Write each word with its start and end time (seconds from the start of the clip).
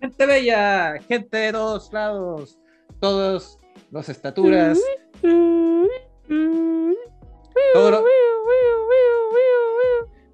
Gente 0.00 0.26
bella, 0.26 0.98
gente 1.08 1.36
de 1.36 1.52
todos 1.52 1.92
lados, 1.92 2.58
todos 3.00 3.58
los 3.90 4.08
estaturas. 4.08 4.78
todo 7.74 7.90
lo- 7.90 8.04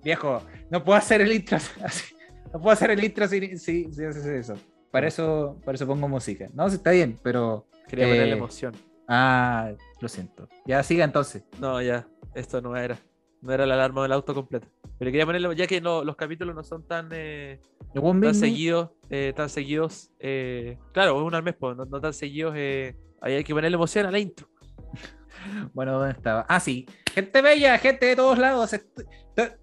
Viejo, 0.03 0.43
no 0.71 0.85
puedo 0.85 0.99
hacer 0.99 1.21
el 1.23 1.33
intro 1.33 1.57
así. 1.83 2.15
No 2.53 2.61
puedo 2.61 2.73
hacer 2.73 2.91
el 2.91 3.03
intro 3.03 3.27
si, 3.27 3.57
si, 3.57 3.91
si 3.93 4.05
haces 4.05 4.27
eso. 4.27 4.55
Para 4.91 5.09
eso, 5.09 5.59
para 5.65 5.75
eso 5.77 5.87
pongo 5.87 6.09
música. 6.09 6.49
No, 6.53 6.67
está 6.67 6.91
bien, 6.93 7.19
pero. 7.23 7.67
Quería 7.89 8.07
Eh, 8.07 8.11
ponerle 8.11 8.33
emoción. 8.35 8.75
Ah, 9.09 9.73
lo 10.01 10.09
siento. 10.09 10.49
Ya 10.67 10.83
siga 10.83 11.05
entonces. 11.05 11.43
No, 11.59 11.81
ya, 11.83 12.07
esto 12.35 12.61
no 12.61 12.77
era. 12.77 12.97
No 13.41 13.53
era 13.53 13.67
la 13.67 13.75
alarma 13.75 14.03
del 14.03 14.13
auto 14.13 14.35
completa. 14.35 14.69
Pero 14.99 15.11
quería 15.11 15.27
ponerle, 15.27 15.55
ya 15.57 15.67
que 15.67 15.81
no, 15.81 16.05
los 16.05 16.17
capítulos 16.17 16.55
no 16.55 16.63
son 16.63 16.87
tan, 16.87 17.09
eh, 17.13 17.61
tan 17.93 18.35
seguidos, 18.35 18.91
eh, 19.11 19.33
tan 19.35 19.49
seguidos, 19.49 20.11
eh, 20.21 20.79
claro, 20.93 21.25
uno 21.25 21.37
al 21.37 21.43
mes, 21.43 21.55
pues, 21.59 21.77
no, 21.77 21.85
no 21.85 22.01
tan 22.01 22.13
seguidos, 22.15 22.55
ahí 22.55 23.33
hay 23.35 23.45
que 23.45 23.53
ponerle 23.55 23.75
emoción 23.75 24.07
a 24.07 24.11
la 24.11 24.19
intro. 24.19 24.49
Bueno, 25.75 25.99
¿dónde 25.99 26.13
estaba? 26.13 26.47
Ah, 26.49 26.59
sí. 26.59 26.87
Gente 27.13 27.43
bella, 27.43 27.77
gente 27.79 28.07
de 28.07 28.17
todos 28.17 28.39
lados, 28.39 28.71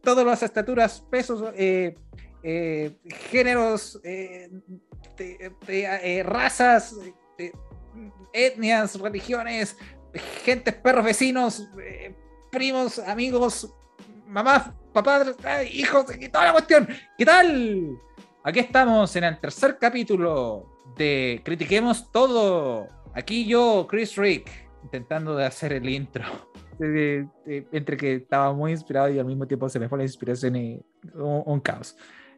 todas 0.04 0.26
las 0.26 0.44
estaturas, 0.44 1.02
pesos, 1.10 1.44
géneros, 3.32 4.00
de- 4.04 4.62
de, 5.66 6.24
razas, 6.24 6.96
etnias, 8.34 9.00
religiones, 9.00 9.76
gentes, 10.44 10.76
perros, 10.76 11.04
vecinos, 11.06 11.68
primos, 12.52 13.00
amigos, 13.00 13.74
mamás, 14.28 14.72
papás, 14.92 15.36
ay, 15.44 15.70
hijos, 15.74 16.06
y 16.20 16.30
toda 16.30 16.46
la 16.46 16.52
cuestión. 16.54 16.88
¿Qué 17.18 17.26
tal? 17.26 17.98
Aquí 18.44 18.60
estamos 18.60 19.16
en 19.16 19.24
el 19.24 19.40
tercer 19.40 19.78
capítulo 19.80 20.66
de 20.98 21.42
Critiquemos 21.44 22.12
Todo. 22.12 22.88
Aquí 23.14 23.46
yo, 23.46 23.88
Chris 23.90 24.16
Rick, 24.16 24.50
intentando 24.84 25.36
de 25.36 25.46
hacer 25.46 25.74
el 25.74 25.90
intro. 25.90 26.24
Eh, 26.84 27.28
eh, 27.46 27.68
entre 27.72 27.96
que 27.96 28.16
estaba 28.16 28.52
muy 28.54 28.72
inspirado 28.72 29.10
y 29.10 29.20
al 29.20 29.26
mismo 29.26 29.46
tiempo 29.46 29.70
se 29.70 29.80
me 29.80 29.88
fue 29.88 30.00
la 30.00 30.04
inspiración 30.04 30.56
y 30.56 30.82
un, 31.14 31.44
un 31.46 31.60
caos. 31.60 31.96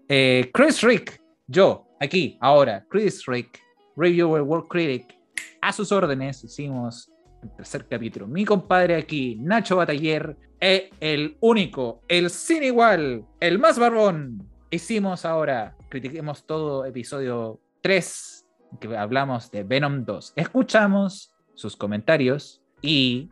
Eh, 0.10 0.50
Chris 0.54 0.82
Rick, 0.82 1.22
yo, 1.48 1.88
aquí, 2.00 2.38
ahora, 2.42 2.86
Chris 2.90 3.26
Rick, 3.26 3.62
Reviewer 3.96 4.42
World 4.42 4.68
Critic, 4.68 5.16
a 5.62 5.72
sus 5.72 5.92
órdenes, 5.94 6.44
hicimos 6.44 7.10
el 7.42 7.56
tercer 7.56 7.88
capítulo. 7.88 8.28
Mi 8.28 8.44
compadre 8.44 8.96
aquí, 8.96 9.38
Nacho 9.40 9.78
Bataller, 9.78 10.36
eh, 10.66 10.92
el 11.02 11.36
único, 11.42 12.04
el 12.08 12.30
sin 12.30 12.64
igual, 12.64 13.26
el 13.42 13.60
más 13.60 13.78
barbón. 13.78 14.48
Hicimos 14.72 15.26
ahora, 15.26 15.76
critiquemos 15.90 16.48
todo 16.48 16.86
episodio 16.86 17.60
3, 17.82 18.46
que 18.80 18.96
hablamos 18.96 19.52
de 19.52 19.66
Venom 19.66 20.06
2. 20.06 20.32
Escuchamos 20.38 21.34
sus 21.54 21.76
comentarios 21.76 22.62
y 22.82 23.30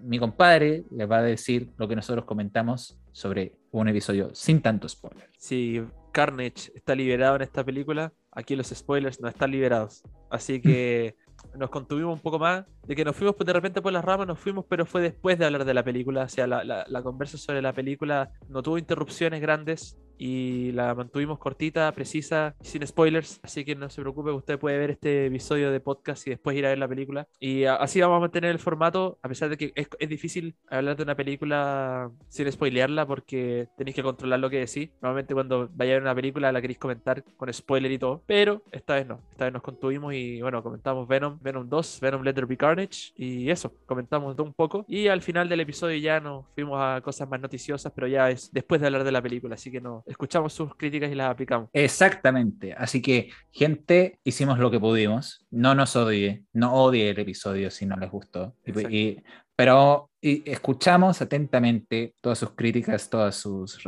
mi 0.00 0.18
compadre 0.18 0.82
les 0.90 1.08
va 1.08 1.18
a 1.18 1.22
decir 1.22 1.70
lo 1.76 1.86
que 1.86 1.94
nosotros 1.94 2.24
comentamos 2.24 2.98
sobre 3.12 3.52
un 3.70 3.86
episodio 3.86 4.34
sin 4.34 4.60
tanto 4.60 4.88
spoiler. 4.88 5.30
Si 5.38 5.80
Carnage 6.10 6.72
está 6.74 6.96
liberado 6.96 7.36
en 7.36 7.42
esta 7.42 7.62
película, 7.62 8.12
aquí 8.32 8.56
los 8.56 8.66
spoilers 8.66 9.20
no 9.20 9.28
están 9.28 9.52
liberados. 9.52 10.02
Así 10.28 10.60
que 10.60 11.14
nos 11.56 11.70
contuvimos 11.70 12.14
un 12.14 12.20
poco 12.20 12.38
más, 12.38 12.64
de 12.86 12.94
que 12.94 13.04
nos 13.04 13.16
fuimos 13.16 13.36
pues, 13.36 13.46
de 13.46 13.52
repente 13.52 13.82
por 13.82 13.92
las 13.92 14.04
ramas, 14.04 14.26
nos 14.26 14.38
fuimos, 14.38 14.64
pero 14.68 14.86
fue 14.86 15.00
después 15.02 15.38
de 15.38 15.46
hablar 15.46 15.64
de 15.64 15.74
la 15.74 15.82
película. 15.82 16.24
O 16.24 16.28
sea, 16.28 16.46
la, 16.46 16.64
la, 16.64 16.84
la 16.88 17.02
conversa 17.02 17.38
sobre 17.38 17.62
la 17.62 17.72
película 17.72 18.30
no 18.48 18.62
tuvo 18.62 18.78
interrupciones 18.78 19.40
grandes 19.40 19.98
y 20.18 20.72
la 20.72 20.94
mantuvimos 20.94 21.38
cortita, 21.38 21.90
precisa 21.92 22.54
sin 22.60 22.86
spoilers. 22.86 23.40
Así 23.42 23.64
que 23.64 23.74
no 23.74 23.90
se 23.90 24.00
preocupe, 24.00 24.30
usted 24.30 24.58
puede 24.58 24.78
ver 24.78 24.90
este 24.90 25.26
episodio 25.26 25.70
de 25.70 25.80
podcast 25.80 26.26
y 26.26 26.30
después 26.30 26.56
ir 26.56 26.66
a 26.66 26.70
ver 26.70 26.78
la 26.78 26.88
película. 26.88 27.28
Y 27.40 27.64
así 27.64 28.00
vamos 28.00 28.18
a 28.18 28.20
mantener 28.20 28.50
el 28.50 28.58
formato, 28.58 29.18
a 29.22 29.28
pesar 29.28 29.48
de 29.48 29.56
que 29.56 29.72
es, 29.74 29.88
es 29.98 30.08
difícil 30.08 30.54
hablar 30.68 30.96
de 30.96 31.02
una 31.02 31.14
película 31.14 32.10
sin 32.28 32.50
spoilearla 32.50 33.06
porque 33.06 33.68
tenéis 33.76 33.96
que 33.96 34.02
controlar 34.02 34.40
lo 34.40 34.50
que 34.50 34.60
decís. 34.60 34.90
Normalmente 35.00 35.34
cuando 35.34 35.68
vaya 35.74 35.92
a 35.92 35.94
ver 35.94 36.02
una 36.02 36.14
película 36.14 36.52
la 36.52 36.60
queréis 36.60 36.78
comentar 36.78 37.24
con 37.36 37.52
spoiler 37.52 37.92
y 37.92 37.98
todo, 37.98 38.22
pero 38.26 38.62
esta 38.72 38.94
vez 38.94 39.06
no. 39.06 39.20
Esta 39.32 39.44
vez 39.44 39.52
nos 39.52 39.62
contuvimos 39.62 40.14
y 40.14 40.40
bueno, 40.40 40.62
comentamos 40.62 41.08
Venom, 41.08 41.38
Venom 41.40 41.68
2, 41.68 42.00
Venom 42.00 42.22
Let 42.22 42.34
There 42.34 42.46
Be 42.46 42.56
Carnage 42.56 43.12
y 43.16 43.50
eso, 43.50 43.72
comentamos 43.86 44.38
un 44.38 44.52
poco. 44.52 44.84
Y 44.88 45.08
al 45.08 45.22
final 45.22 45.48
del 45.48 45.60
episodio 45.60 45.96
ya 45.98 46.20
nos 46.20 46.46
fuimos 46.54 46.78
a 46.80 47.00
cosas 47.02 47.28
más 47.28 47.40
noticiosas, 47.40 47.92
pero 47.94 48.06
ya 48.06 48.30
es 48.30 48.50
después 48.52 48.80
de 48.80 48.86
hablar 48.86 49.04
de 49.04 49.12
la 49.12 49.22
película, 49.22 49.54
así 49.54 49.70
que 49.70 49.80
no 49.80 50.03
escuchamos 50.06 50.52
sus 50.52 50.74
críticas 50.76 51.10
y 51.10 51.14
las 51.14 51.30
aplicamos. 51.30 51.68
Exactamente. 51.72 52.72
Así 52.74 53.00
que, 53.00 53.30
gente, 53.50 54.18
hicimos 54.24 54.58
lo 54.58 54.70
que 54.70 54.78
pudimos. 54.80 55.44
No 55.50 55.74
nos 55.74 55.96
odie, 55.96 56.44
no 56.52 56.74
odie 56.74 57.10
el 57.10 57.18
episodio 57.18 57.70
si 57.70 57.86
no 57.86 57.96
les 57.96 58.10
gustó. 58.10 58.54
Y- 58.66 58.96
y- 58.96 59.22
pero 59.56 60.10
y 60.20 60.42
escuchamos 60.50 61.20
atentamente 61.22 62.14
todas 62.20 62.38
sus 62.38 62.50
críticas, 62.50 63.08
todas 63.08 63.36
sus, 63.36 63.78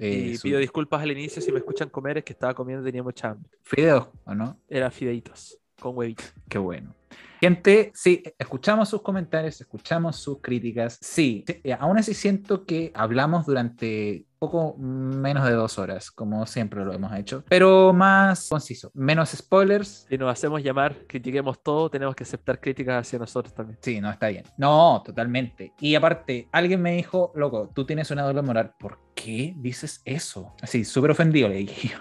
eh, 0.00 0.32
y 0.34 0.38
pido 0.38 0.58
disculpas 0.58 1.02
al 1.02 1.12
inicio 1.12 1.40
si 1.40 1.52
me 1.52 1.58
escuchan 1.58 1.90
comer, 1.90 2.18
es 2.18 2.24
que 2.24 2.32
estaba 2.32 2.54
comiendo 2.54 2.82
y 2.82 2.86
tenía 2.90 3.02
mucha 3.02 3.30
hambre. 3.30 3.50
videos, 3.76 4.08
¿o 4.24 4.34
no? 4.34 4.58
Era 4.68 4.90
fideitos 4.90 5.58
con 5.80 5.96
huevitos. 5.96 6.32
Qué 6.48 6.58
bueno. 6.58 6.94
Gente, 7.40 7.92
sí, 7.94 8.22
escuchamos 8.38 8.88
sus 8.88 9.02
comentarios, 9.02 9.60
escuchamos 9.60 10.16
sus 10.16 10.40
críticas. 10.40 10.98
Sí, 11.02 11.44
aún 11.78 11.98
así 11.98 12.14
siento 12.14 12.64
que 12.64 12.90
hablamos 12.94 13.44
durante 13.46 14.24
poco 14.46 14.76
menos 14.78 15.44
de 15.44 15.52
dos 15.52 15.78
horas, 15.78 16.10
como 16.10 16.46
siempre 16.46 16.84
lo 16.84 16.92
hemos 16.92 17.12
hecho, 17.14 17.42
pero 17.48 17.92
más 17.92 18.48
conciso, 18.48 18.90
menos 18.94 19.30
spoilers. 19.30 20.06
Si 20.08 20.16
nos 20.16 20.30
hacemos 20.30 20.62
llamar, 20.62 20.96
critiquemos 21.08 21.62
todo, 21.62 21.90
tenemos 21.90 22.14
que 22.14 22.22
aceptar 22.22 22.60
críticas 22.60 23.06
hacia 23.06 23.18
nosotros 23.18 23.52
también. 23.54 23.78
Sí, 23.82 24.00
no, 24.00 24.10
está 24.10 24.28
bien. 24.28 24.44
No, 24.56 25.02
totalmente. 25.04 25.72
Y 25.80 25.94
aparte, 25.94 26.48
alguien 26.52 26.80
me 26.80 26.92
dijo, 26.92 27.32
loco, 27.34 27.70
tú 27.74 27.84
tienes 27.84 28.10
una 28.10 28.22
doble 28.22 28.42
moral. 28.42 28.74
¿Por 28.78 28.98
qué 29.14 29.54
dices 29.56 30.00
eso? 30.04 30.54
Así, 30.62 30.84
súper 30.84 31.10
ofendido 31.10 31.48
le 31.48 31.56
dije 31.56 31.88
yo. 31.88 31.98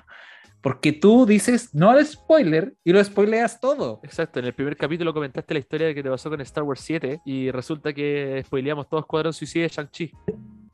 Porque 0.61 0.93
tú 0.93 1.25
dices 1.25 1.73
no 1.73 1.91
al 1.91 2.03
spoiler 2.05 2.75
y 2.83 2.91
lo 2.91 3.03
spoileas 3.03 3.59
todo. 3.59 3.99
Exacto, 4.03 4.39
en 4.39 4.45
el 4.45 4.53
primer 4.53 4.77
capítulo 4.77 5.13
comentaste 5.13 5.53
la 5.53 5.59
historia 5.59 5.87
de 5.87 5.95
que 5.95 6.01
te 6.03 6.09
pasó 6.09 6.29
con 6.29 6.41
Star 6.41 6.63
Wars 6.63 6.81
7 6.81 7.21
y 7.25 7.51
resulta 7.51 7.93
que 7.93 8.43
spoileamos 8.45 8.89
todos 8.89 9.03
Escuadrón 9.03 9.33
Suicida 9.33 9.63
de 9.63 9.69
Shang-Chi. 9.69 10.11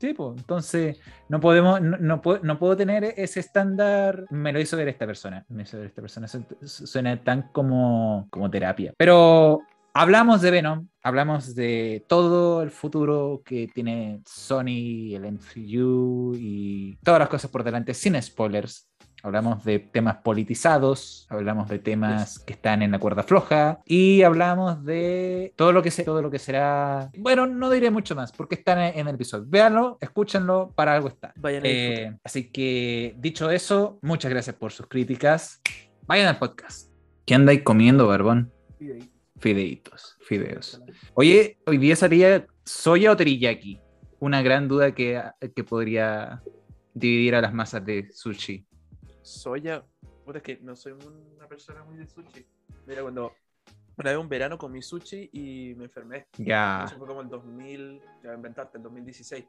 Sí, 0.02 0.16
entonces 0.18 0.98
no 1.28 1.38
podemos, 1.38 1.80
no, 1.80 1.96
no 1.96 2.20
puedo, 2.20 2.40
no 2.42 2.58
puedo 2.58 2.76
tener 2.76 3.04
ese 3.16 3.38
estándar. 3.38 4.24
Me 4.30 4.52
lo 4.52 4.58
hizo 4.60 4.76
ver 4.76 4.88
esta 4.88 5.06
persona. 5.06 5.44
Me 5.48 5.62
hizo 5.62 5.76
ver 5.78 5.86
esta 5.86 6.02
persona. 6.02 6.26
Su- 6.26 6.44
su- 6.64 6.88
Suena 6.88 7.22
tan 7.22 7.42
como, 7.52 8.26
como 8.28 8.50
terapia. 8.50 8.92
Pero 8.98 9.60
hablamos 9.94 10.40
de 10.40 10.50
Venom, 10.50 10.88
hablamos 11.04 11.54
de 11.54 12.04
todo 12.08 12.62
el 12.64 12.72
futuro 12.72 13.42
que 13.44 13.68
tiene 13.72 14.22
Sony, 14.26 15.14
el 15.14 15.24
MCU 15.24 16.34
y 16.36 16.96
todas 17.04 17.20
las 17.20 17.28
cosas 17.28 17.48
por 17.52 17.62
delante 17.62 17.94
sin 17.94 18.20
spoilers. 18.20 18.88
Hablamos 19.22 19.64
de 19.64 19.78
temas 19.78 20.16
politizados, 20.16 21.26
hablamos 21.30 21.68
de 21.68 21.78
temas 21.78 22.40
que 22.40 22.54
están 22.54 22.82
en 22.82 22.90
la 22.90 22.98
cuerda 22.98 23.22
floja 23.22 23.80
y 23.86 24.22
hablamos 24.22 24.84
de 24.84 25.52
todo 25.54 25.72
lo 25.72 25.80
que 25.80 25.92
se, 25.92 26.02
todo 26.02 26.20
lo 26.22 26.30
que 26.30 26.40
será. 26.40 27.10
Bueno, 27.16 27.46
no 27.46 27.70
diré 27.70 27.90
mucho 27.92 28.16
más 28.16 28.32
porque 28.32 28.56
están 28.56 28.80
en, 28.80 29.06
el 29.06 29.14
episodio. 29.14 29.44
Véanlo, 29.48 29.98
escúchenlo, 30.00 30.72
para 30.74 30.94
algo 30.94 31.06
está. 31.06 31.32
Eh, 31.44 32.16
así 32.24 32.50
que 32.50 33.14
dicho 33.18 33.50
eso, 33.50 33.98
muchas 34.02 34.30
gracias 34.30 34.56
por 34.56 34.72
sus 34.72 34.88
críticas. 34.88 35.60
Vayan 36.06 36.26
al 36.26 36.38
podcast. 36.38 36.90
¿Qué 37.24 37.34
andáis 37.36 37.62
comiendo, 37.62 38.08
Barbón? 38.08 38.52
Fideitos, 39.38 40.16
fideos. 40.20 40.82
Oye, 41.14 41.58
hoy 41.66 41.78
día 41.78 41.94
salía 41.94 42.46
soya 42.64 43.12
o 43.12 43.16
teriyaki. 43.16 43.80
Una 44.18 44.42
gran 44.42 44.66
duda 44.66 44.92
que, 44.92 45.22
que 45.54 45.64
podría 45.64 46.42
dividir 46.94 47.34
a 47.34 47.40
las 47.40 47.54
masas 47.54 47.84
de 47.84 48.08
sushi. 48.12 48.66
Soya, 49.32 49.84
puta, 50.24 50.38
es 50.38 50.44
que 50.44 50.58
no 50.62 50.76
soy 50.76 50.92
una 50.92 51.46
persona 51.48 51.82
muy 51.84 51.96
de 51.96 52.06
sushi. 52.06 52.46
Mira, 52.86 53.02
cuando 53.02 53.32
una 53.96 54.10
vez 54.10 54.18
un 54.18 54.28
verano 54.28 54.58
comí 54.58 54.82
sushi 54.82 55.30
y 55.32 55.74
me 55.76 55.84
enfermé. 55.84 56.26
Ya. 56.38 56.84
Eso 56.86 56.96
fue 56.98 57.06
como 57.06 57.20
el 57.22 57.28
2000, 57.28 58.00
ya 58.22 58.34
inventarte, 58.34 58.76
el 58.78 58.82
2016. 58.84 59.44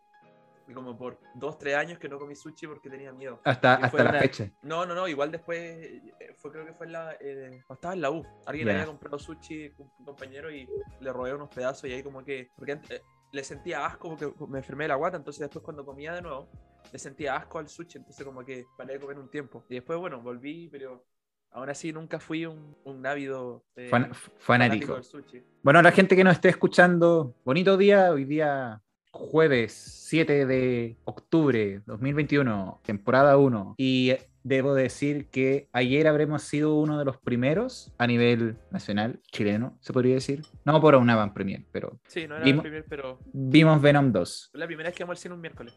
Y 0.65 0.73
como 0.73 0.97
por 0.97 1.19
dos, 1.35 1.57
tres 1.57 1.75
años 1.75 1.99
que 1.99 2.07
no 2.07 2.17
comí 2.17 2.35
sushi 2.35 2.67
porque 2.67 2.89
tenía 2.89 3.11
miedo. 3.11 3.41
Hasta, 3.43 3.75
hasta 3.75 4.03
la 4.03 4.09
una- 4.11 4.19
fecha. 4.21 4.49
No, 4.61 4.85
no, 4.85 4.95
no, 4.95 5.07
igual 5.09 5.29
después, 5.29 5.59
eh, 5.59 6.01
fue 6.37 6.51
creo 6.51 6.65
que 6.65 6.73
fue 6.73 6.85
en 6.85 6.91
la, 6.93 7.13
eh, 7.19 7.61
estaba 7.69 7.93
en 7.93 8.01
la 8.01 8.11
U. 8.11 8.25
Alguien 8.45 8.67
Ya. 8.67 8.73
había 8.75 8.85
comprado 8.85 9.19
sushi, 9.19 9.73
un 9.77 9.91
un 9.99 10.05
compañero, 10.05 10.49
y 10.49 10.67
le 11.01 11.11
robé 11.11 11.33
unos 11.33 11.49
pedazos 11.49 11.89
y 11.89 11.93
ahí 11.93 12.01
como 12.03 12.23
que, 12.23 12.49
porque 12.55 12.79
eh, 12.89 13.01
le 13.31 13.43
sentía 13.43 13.85
asco 13.85 14.15
porque 14.15 14.31
me 14.47 14.59
enfermé 14.59 14.85
de 14.85 14.89
la 14.89 14.95
guata, 14.95 15.17
entonces 15.17 15.41
después 15.41 15.63
cuando 15.65 15.83
comía 15.85 16.13
de 16.13 16.21
nuevo, 16.21 16.47
le 16.93 16.99
sentía 16.99 17.35
asco 17.35 17.59
al 17.59 17.67
sushi, 17.67 17.97
entonces 17.97 18.23
como 18.25 18.45
que 18.45 18.63
paré 18.77 18.93
de 18.93 18.99
comer 19.01 19.17
un 19.19 19.29
tiempo. 19.29 19.65
Y 19.67 19.73
después, 19.75 19.99
bueno, 19.99 20.21
volví, 20.21 20.69
pero 20.71 21.03
aún 21.51 21.69
así 21.69 21.91
nunca 21.91 22.19
fui 22.19 22.45
un, 22.45 22.77
un 22.85 23.05
ávido 23.05 23.65
eh, 23.75 23.87
Fan- 23.89 24.11
fanático. 24.37 24.93
del 24.93 25.03
sushi. 25.03 25.43
Bueno, 25.63 25.81
la 25.81 25.91
gente 25.91 26.15
que 26.15 26.23
nos 26.23 26.33
esté 26.35 26.49
escuchando, 26.49 27.35
bonito 27.43 27.75
día, 27.77 28.11
hoy 28.11 28.25
día 28.25 28.81
jueves 29.11 29.73
7 29.73 30.45
de 30.45 30.97
octubre 31.05 31.81
2021, 31.85 32.79
temporada 32.83 33.37
1. 33.37 33.75
Y 33.77 34.13
debo 34.43 34.73
decir 34.73 35.29
que 35.29 35.69
ayer 35.71 36.07
habremos 36.07 36.43
sido 36.43 36.75
uno 36.75 36.99
de 36.99 37.05
los 37.05 37.17
primeros 37.17 37.93
a 37.97 38.07
nivel 38.07 38.57
nacional, 38.71 39.19
chileno, 39.31 39.77
se 39.81 39.93
podría 39.93 40.15
decir. 40.15 40.41
No 40.65 40.81
por 40.81 40.95
una 40.95 41.15
van 41.15 41.33
premier, 41.33 41.63
pero 41.71 41.99
Sí, 42.07 42.27
no 42.27 42.35
era 42.35 42.43
Vimos- 42.45 42.65
el 42.65 42.71
primer, 42.71 42.85
pero 42.89 43.19
vimos 43.31 43.81
Venom 43.81 44.11
2. 44.11 44.49
fue 44.51 44.59
la 44.59 44.65
primera 44.67 44.89
vez 44.89 44.97
que 44.97 45.03
vamos 45.03 45.17
al 45.17 45.21
cine 45.21 45.35
un 45.35 45.41
miércoles. 45.41 45.73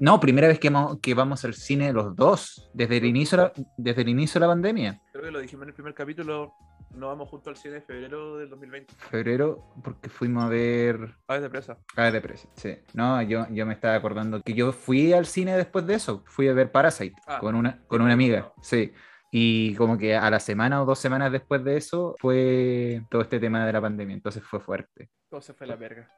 No, 0.00 0.18
primera 0.18 0.48
vez 0.48 0.58
que, 0.58 0.70
mo- 0.70 0.98
que 1.00 1.14
vamos 1.14 1.44
al 1.44 1.54
cine 1.54 1.92
los 1.92 2.16
dos, 2.16 2.70
desde 2.74 2.96
el 2.96 3.04
inicio 3.04 3.36
de 3.38 3.44
la, 3.44 3.52
desde 3.76 4.02
el 4.02 4.08
inicio 4.08 4.40
de 4.40 4.46
la 4.46 4.52
pandemia. 4.52 5.00
Creo 5.12 5.24
que 5.24 5.30
lo 5.30 5.40
dijimos 5.40 5.64
en 5.64 5.68
el 5.68 5.74
primer 5.74 5.94
capítulo. 5.94 6.52
Nos 6.92 7.08
vamos 7.10 7.28
junto 7.28 7.50
al 7.50 7.56
cine 7.56 7.74
de 7.74 7.80
febrero 7.82 8.36
del 8.38 8.48
2020. 8.50 8.94
Febrero, 8.98 9.74
porque 9.84 10.08
fuimos 10.08 10.42
a 10.42 10.48
ver 10.48 11.14
Aves 11.28 11.42
de 11.42 11.50
presa. 11.50 11.78
Ah, 11.96 12.10
de 12.10 12.20
precio, 12.20 12.50
sí. 12.56 12.76
No, 12.94 13.22
yo, 13.22 13.46
yo 13.50 13.64
me 13.64 13.74
estaba 13.74 13.94
acordando 13.94 14.42
que 14.42 14.54
yo 14.54 14.72
fui 14.72 15.12
al 15.12 15.26
cine 15.26 15.56
después 15.56 15.86
de 15.86 15.94
eso. 15.94 16.24
Fui 16.26 16.48
a 16.48 16.52
ver 16.52 16.72
Parasite 16.72 17.14
Ah. 17.28 17.38
con, 17.38 17.54
una, 17.54 17.80
con 17.86 18.00
una 18.02 18.12
amiga, 18.14 18.52
sí. 18.62 18.92
Y 19.30 19.76
como 19.76 19.96
que 19.98 20.16
a 20.16 20.28
la 20.30 20.40
semana 20.40 20.82
o 20.82 20.84
dos 20.84 20.98
semanas 20.98 21.30
después 21.30 21.62
de 21.62 21.76
eso 21.76 22.16
fue 22.18 23.04
todo 23.08 23.22
este 23.22 23.38
tema 23.38 23.64
de 23.64 23.72
la 23.72 23.80
pandemia. 23.80 24.14
Entonces 24.16 24.42
fue 24.42 24.58
fuerte. 24.58 25.10
Todo 25.28 25.40
se 25.42 25.54
fue 25.54 25.68
la 25.68 25.76
verga. 25.76 26.10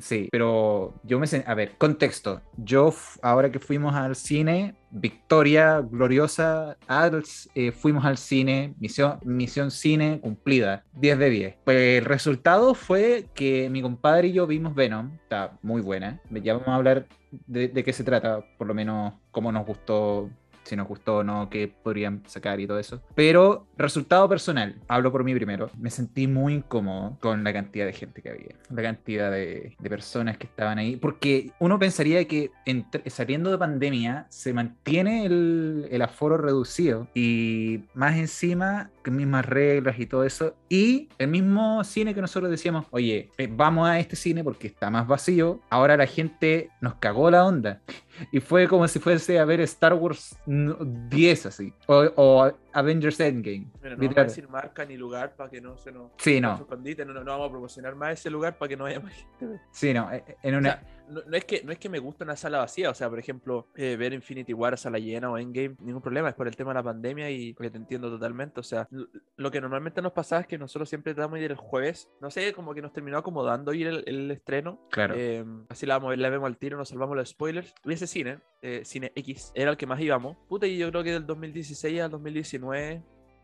Sí, 0.00 0.28
pero 0.32 0.94
yo 1.04 1.18
me... 1.20 1.26
sen- 1.26 1.44
A 1.46 1.54
ver, 1.54 1.76
contexto. 1.78 2.42
Yo, 2.56 2.92
ahora 3.22 3.52
que 3.52 3.60
fuimos 3.60 3.94
al 3.94 4.16
cine, 4.16 4.74
Victoria, 4.90 5.80
gloriosa, 5.80 6.76
Adels, 6.88 7.48
eh, 7.54 7.70
fuimos 7.70 8.04
al 8.04 8.18
cine, 8.18 8.74
misión, 8.80 9.18
misión 9.24 9.70
cine 9.70 10.20
cumplida, 10.20 10.84
10 10.94 11.18
de 11.18 11.30
10. 11.30 11.56
Pues 11.64 11.98
el 11.98 12.04
resultado 12.04 12.74
fue 12.74 13.26
que 13.34 13.70
mi 13.70 13.80
compadre 13.82 14.28
y 14.28 14.32
yo 14.32 14.46
vimos 14.48 14.74
Venom, 14.74 15.12
está 15.22 15.56
muy 15.62 15.82
buena. 15.82 16.20
Ya 16.42 16.54
vamos 16.54 16.68
a 16.68 16.74
hablar 16.74 17.06
de, 17.30 17.68
de 17.68 17.84
qué 17.84 17.92
se 17.92 18.02
trata, 18.04 18.44
por 18.58 18.66
lo 18.66 18.74
menos 18.74 19.14
cómo 19.30 19.52
nos 19.52 19.64
gustó 19.66 20.30
si 20.64 20.76
nos 20.76 20.86
gustó 20.88 21.18
o 21.18 21.24
no, 21.24 21.48
qué 21.50 21.68
podrían 21.68 22.22
sacar 22.26 22.60
y 22.60 22.66
todo 22.66 22.78
eso. 22.78 23.02
Pero, 23.14 23.66
resultado 23.76 24.28
personal, 24.28 24.76
hablo 24.88 25.10
por 25.12 25.24
mí 25.24 25.34
primero, 25.34 25.70
me 25.78 25.90
sentí 25.90 26.26
muy 26.26 26.54
incómodo 26.54 27.16
con 27.20 27.44
la 27.44 27.52
cantidad 27.52 27.86
de 27.86 27.92
gente 27.92 28.22
que 28.22 28.30
había, 28.30 28.54
la 28.70 28.82
cantidad 28.82 29.30
de, 29.30 29.76
personas 29.90 30.38
que 30.38 30.46
estaban 30.46 30.78
ahí, 30.78 30.94
porque 30.96 31.50
uno 31.58 31.78
pensaría 31.78 32.24
que 32.28 32.52
entre- 32.64 33.08
saliendo 33.10 33.50
de 33.50 33.58
pandemia 33.58 34.26
se 34.28 34.52
mantiene 34.52 35.26
el, 35.26 35.88
el 35.90 36.02
aforo 36.02 36.36
reducido 36.36 37.08
y 37.12 37.80
más 37.94 38.16
encima, 38.16 38.90
mismas 39.04 39.46
reglas 39.46 39.98
y 39.98 40.06
todo 40.06 40.24
eso, 40.24 40.54
y 40.68 41.08
el 41.18 41.28
mismo 41.28 41.82
cine 41.84 42.14
que 42.14 42.20
nosotros 42.20 42.50
decíamos, 42.50 42.86
oye, 42.90 43.30
eh, 43.38 43.48
vamos 43.50 43.88
a 43.88 43.98
este 43.98 44.16
cine 44.16 44.44
porque 44.44 44.66
está 44.66 44.90
más 44.90 45.06
vacío, 45.06 45.60
ahora 45.70 45.96
la 45.96 46.06
gente 46.06 46.70
nos 46.80 46.94
cagó 46.96 47.30
la 47.30 47.44
onda. 47.44 47.80
Y 48.32 48.40
fue 48.40 48.68
como 48.68 48.86
si 48.86 48.98
fuese 48.98 49.38
a 49.38 49.46
ver 49.46 49.62
Star 49.62 49.94
Wars 49.94 50.36
no, 50.44 50.76
10 50.80 51.46
así. 51.46 51.72
O, 51.86 52.04
o 52.16 52.52
Avengers 52.72 53.20
Endgame. 53.20 53.66
Mira, 53.82 53.96
no 53.96 54.02
vamos 54.02 54.18
a 54.18 54.22
decir 54.24 54.48
marca 54.48 54.84
ni 54.84 54.96
lugar 54.96 55.36
para 55.36 55.50
que 55.50 55.60
no 55.60 55.76
se 55.78 55.92
nos. 55.92 56.12
Sí, 56.18 56.40
nos 56.40 56.58
no. 56.58 56.64
escondite, 56.64 57.04
no, 57.04 57.12
no, 57.14 57.24
vamos 57.24 57.48
a 57.48 57.50
promocionar 57.50 57.94
más 57.94 58.12
ese 58.20 58.30
lugar 58.30 58.56
para 58.58 58.68
que 58.68 58.76
no 58.76 58.86
haya 58.86 59.00
más 59.00 59.12
gente. 59.14 59.60
Sí, 59.70 59.92
no. 59.92 60.12
eh, 60.12 60.24
En 60.42 60.54
O 60.54 60.58
una... 60.58 60.70
sea, 60.72 60.82
no, 61.10 61.22
no 61.26 61.36
es 61.36 61.44
que, 61.44 61.62
no 61.64 61.72
es 61.72 61.78
que 61.78 61.88
me 61.88 61.98
guste 61.98 62.22
una 62.22 62.36
sala 62.36 62.58
vacía, 62.58 62.88
o 62.88 62.94
sea, 62.94 63.10
por 63.10 63.18
ejemplo, 63.18 63.66
eh, 63.74 63.96
ver 63.96 64.12
Infinity 64.12 64.52
War 64.54 64.74
a 64.74 64.76
sala 64.76 64.98
llena 65.00 65.28
o 65.30 65.36
Endgame, 65.38 65.74
ningún 65.80 66.00
problema, 66.00 66.28
es 66.28 66.34
por 66.36 66.46
el 66.46 66.54
tema 66.54 66.70
de 66.70 66.74
la 66.76 66.82
pandemia 66.84 67.28
y 67.30 67.52
que 67.54 67.68
te 67.70 67.78
entiendo 67.78 68.08
totalmente. 68.10 68.60
O 68.60 68.62
sea, 68.62 68.88
lo 69.36 69.50
que 69.50 69.60
normalmente 69.60 70.00
nos 70.00 70.12
pasaba 70.12 70.42
es 70.42 70.46
que 70.46 70.56
nosotros 70.56 70.88
siempre 70.88 71.12
tratamos 71.14 71.38
de 71.40 71.46
ir 71.46 71.50
el 71.50 71.56
jueves, 71.56 72.08
no 72.20 72.30
sé, 72.30 72.52
como 72.52 72.74
que 72.74 72.82
nos 72.82 72.92
terminó 72.92 73.18
acomodando 73.18 73.72
ir 73.74 73.88
el, 73.88 74.04
el 74.06 74.30
estreno. 74.30 74.80
Claro. 74.90 75.14
Eh, 75.16 75.44
así 75.68 75.84
la, 75.86 75.98
vamos, 75.98 76.16
la 76.16 76.30
vemos 76.30 76.46
al 76.46 76.56
tiro, 76.56 76.76
nos 76.78 76.88
salvamos 76.90 77.16
los 77.16 77.28
spoilers. 77.30 77.74
Y 77.84 77.92
ese 77.92 78.06
cine, 78.06 78.38
eh, 78.62 78.82
Cine 78.84 79.10
X, 79.16 79.50
era 79.56 79.72
el 79.72 79.76
que 79.76 79.86
más 79.86 80.00
íbamos. 80.00 80.36
Puta, 80.48 80.68
y 80.68 80.78
yo 80.78 80.90
creo 80.90 81.02
que 81.02 81.10
del 81.12 81.26
2016 81.26 82.00
al 82.02 82.10
2019, 82.10 82.59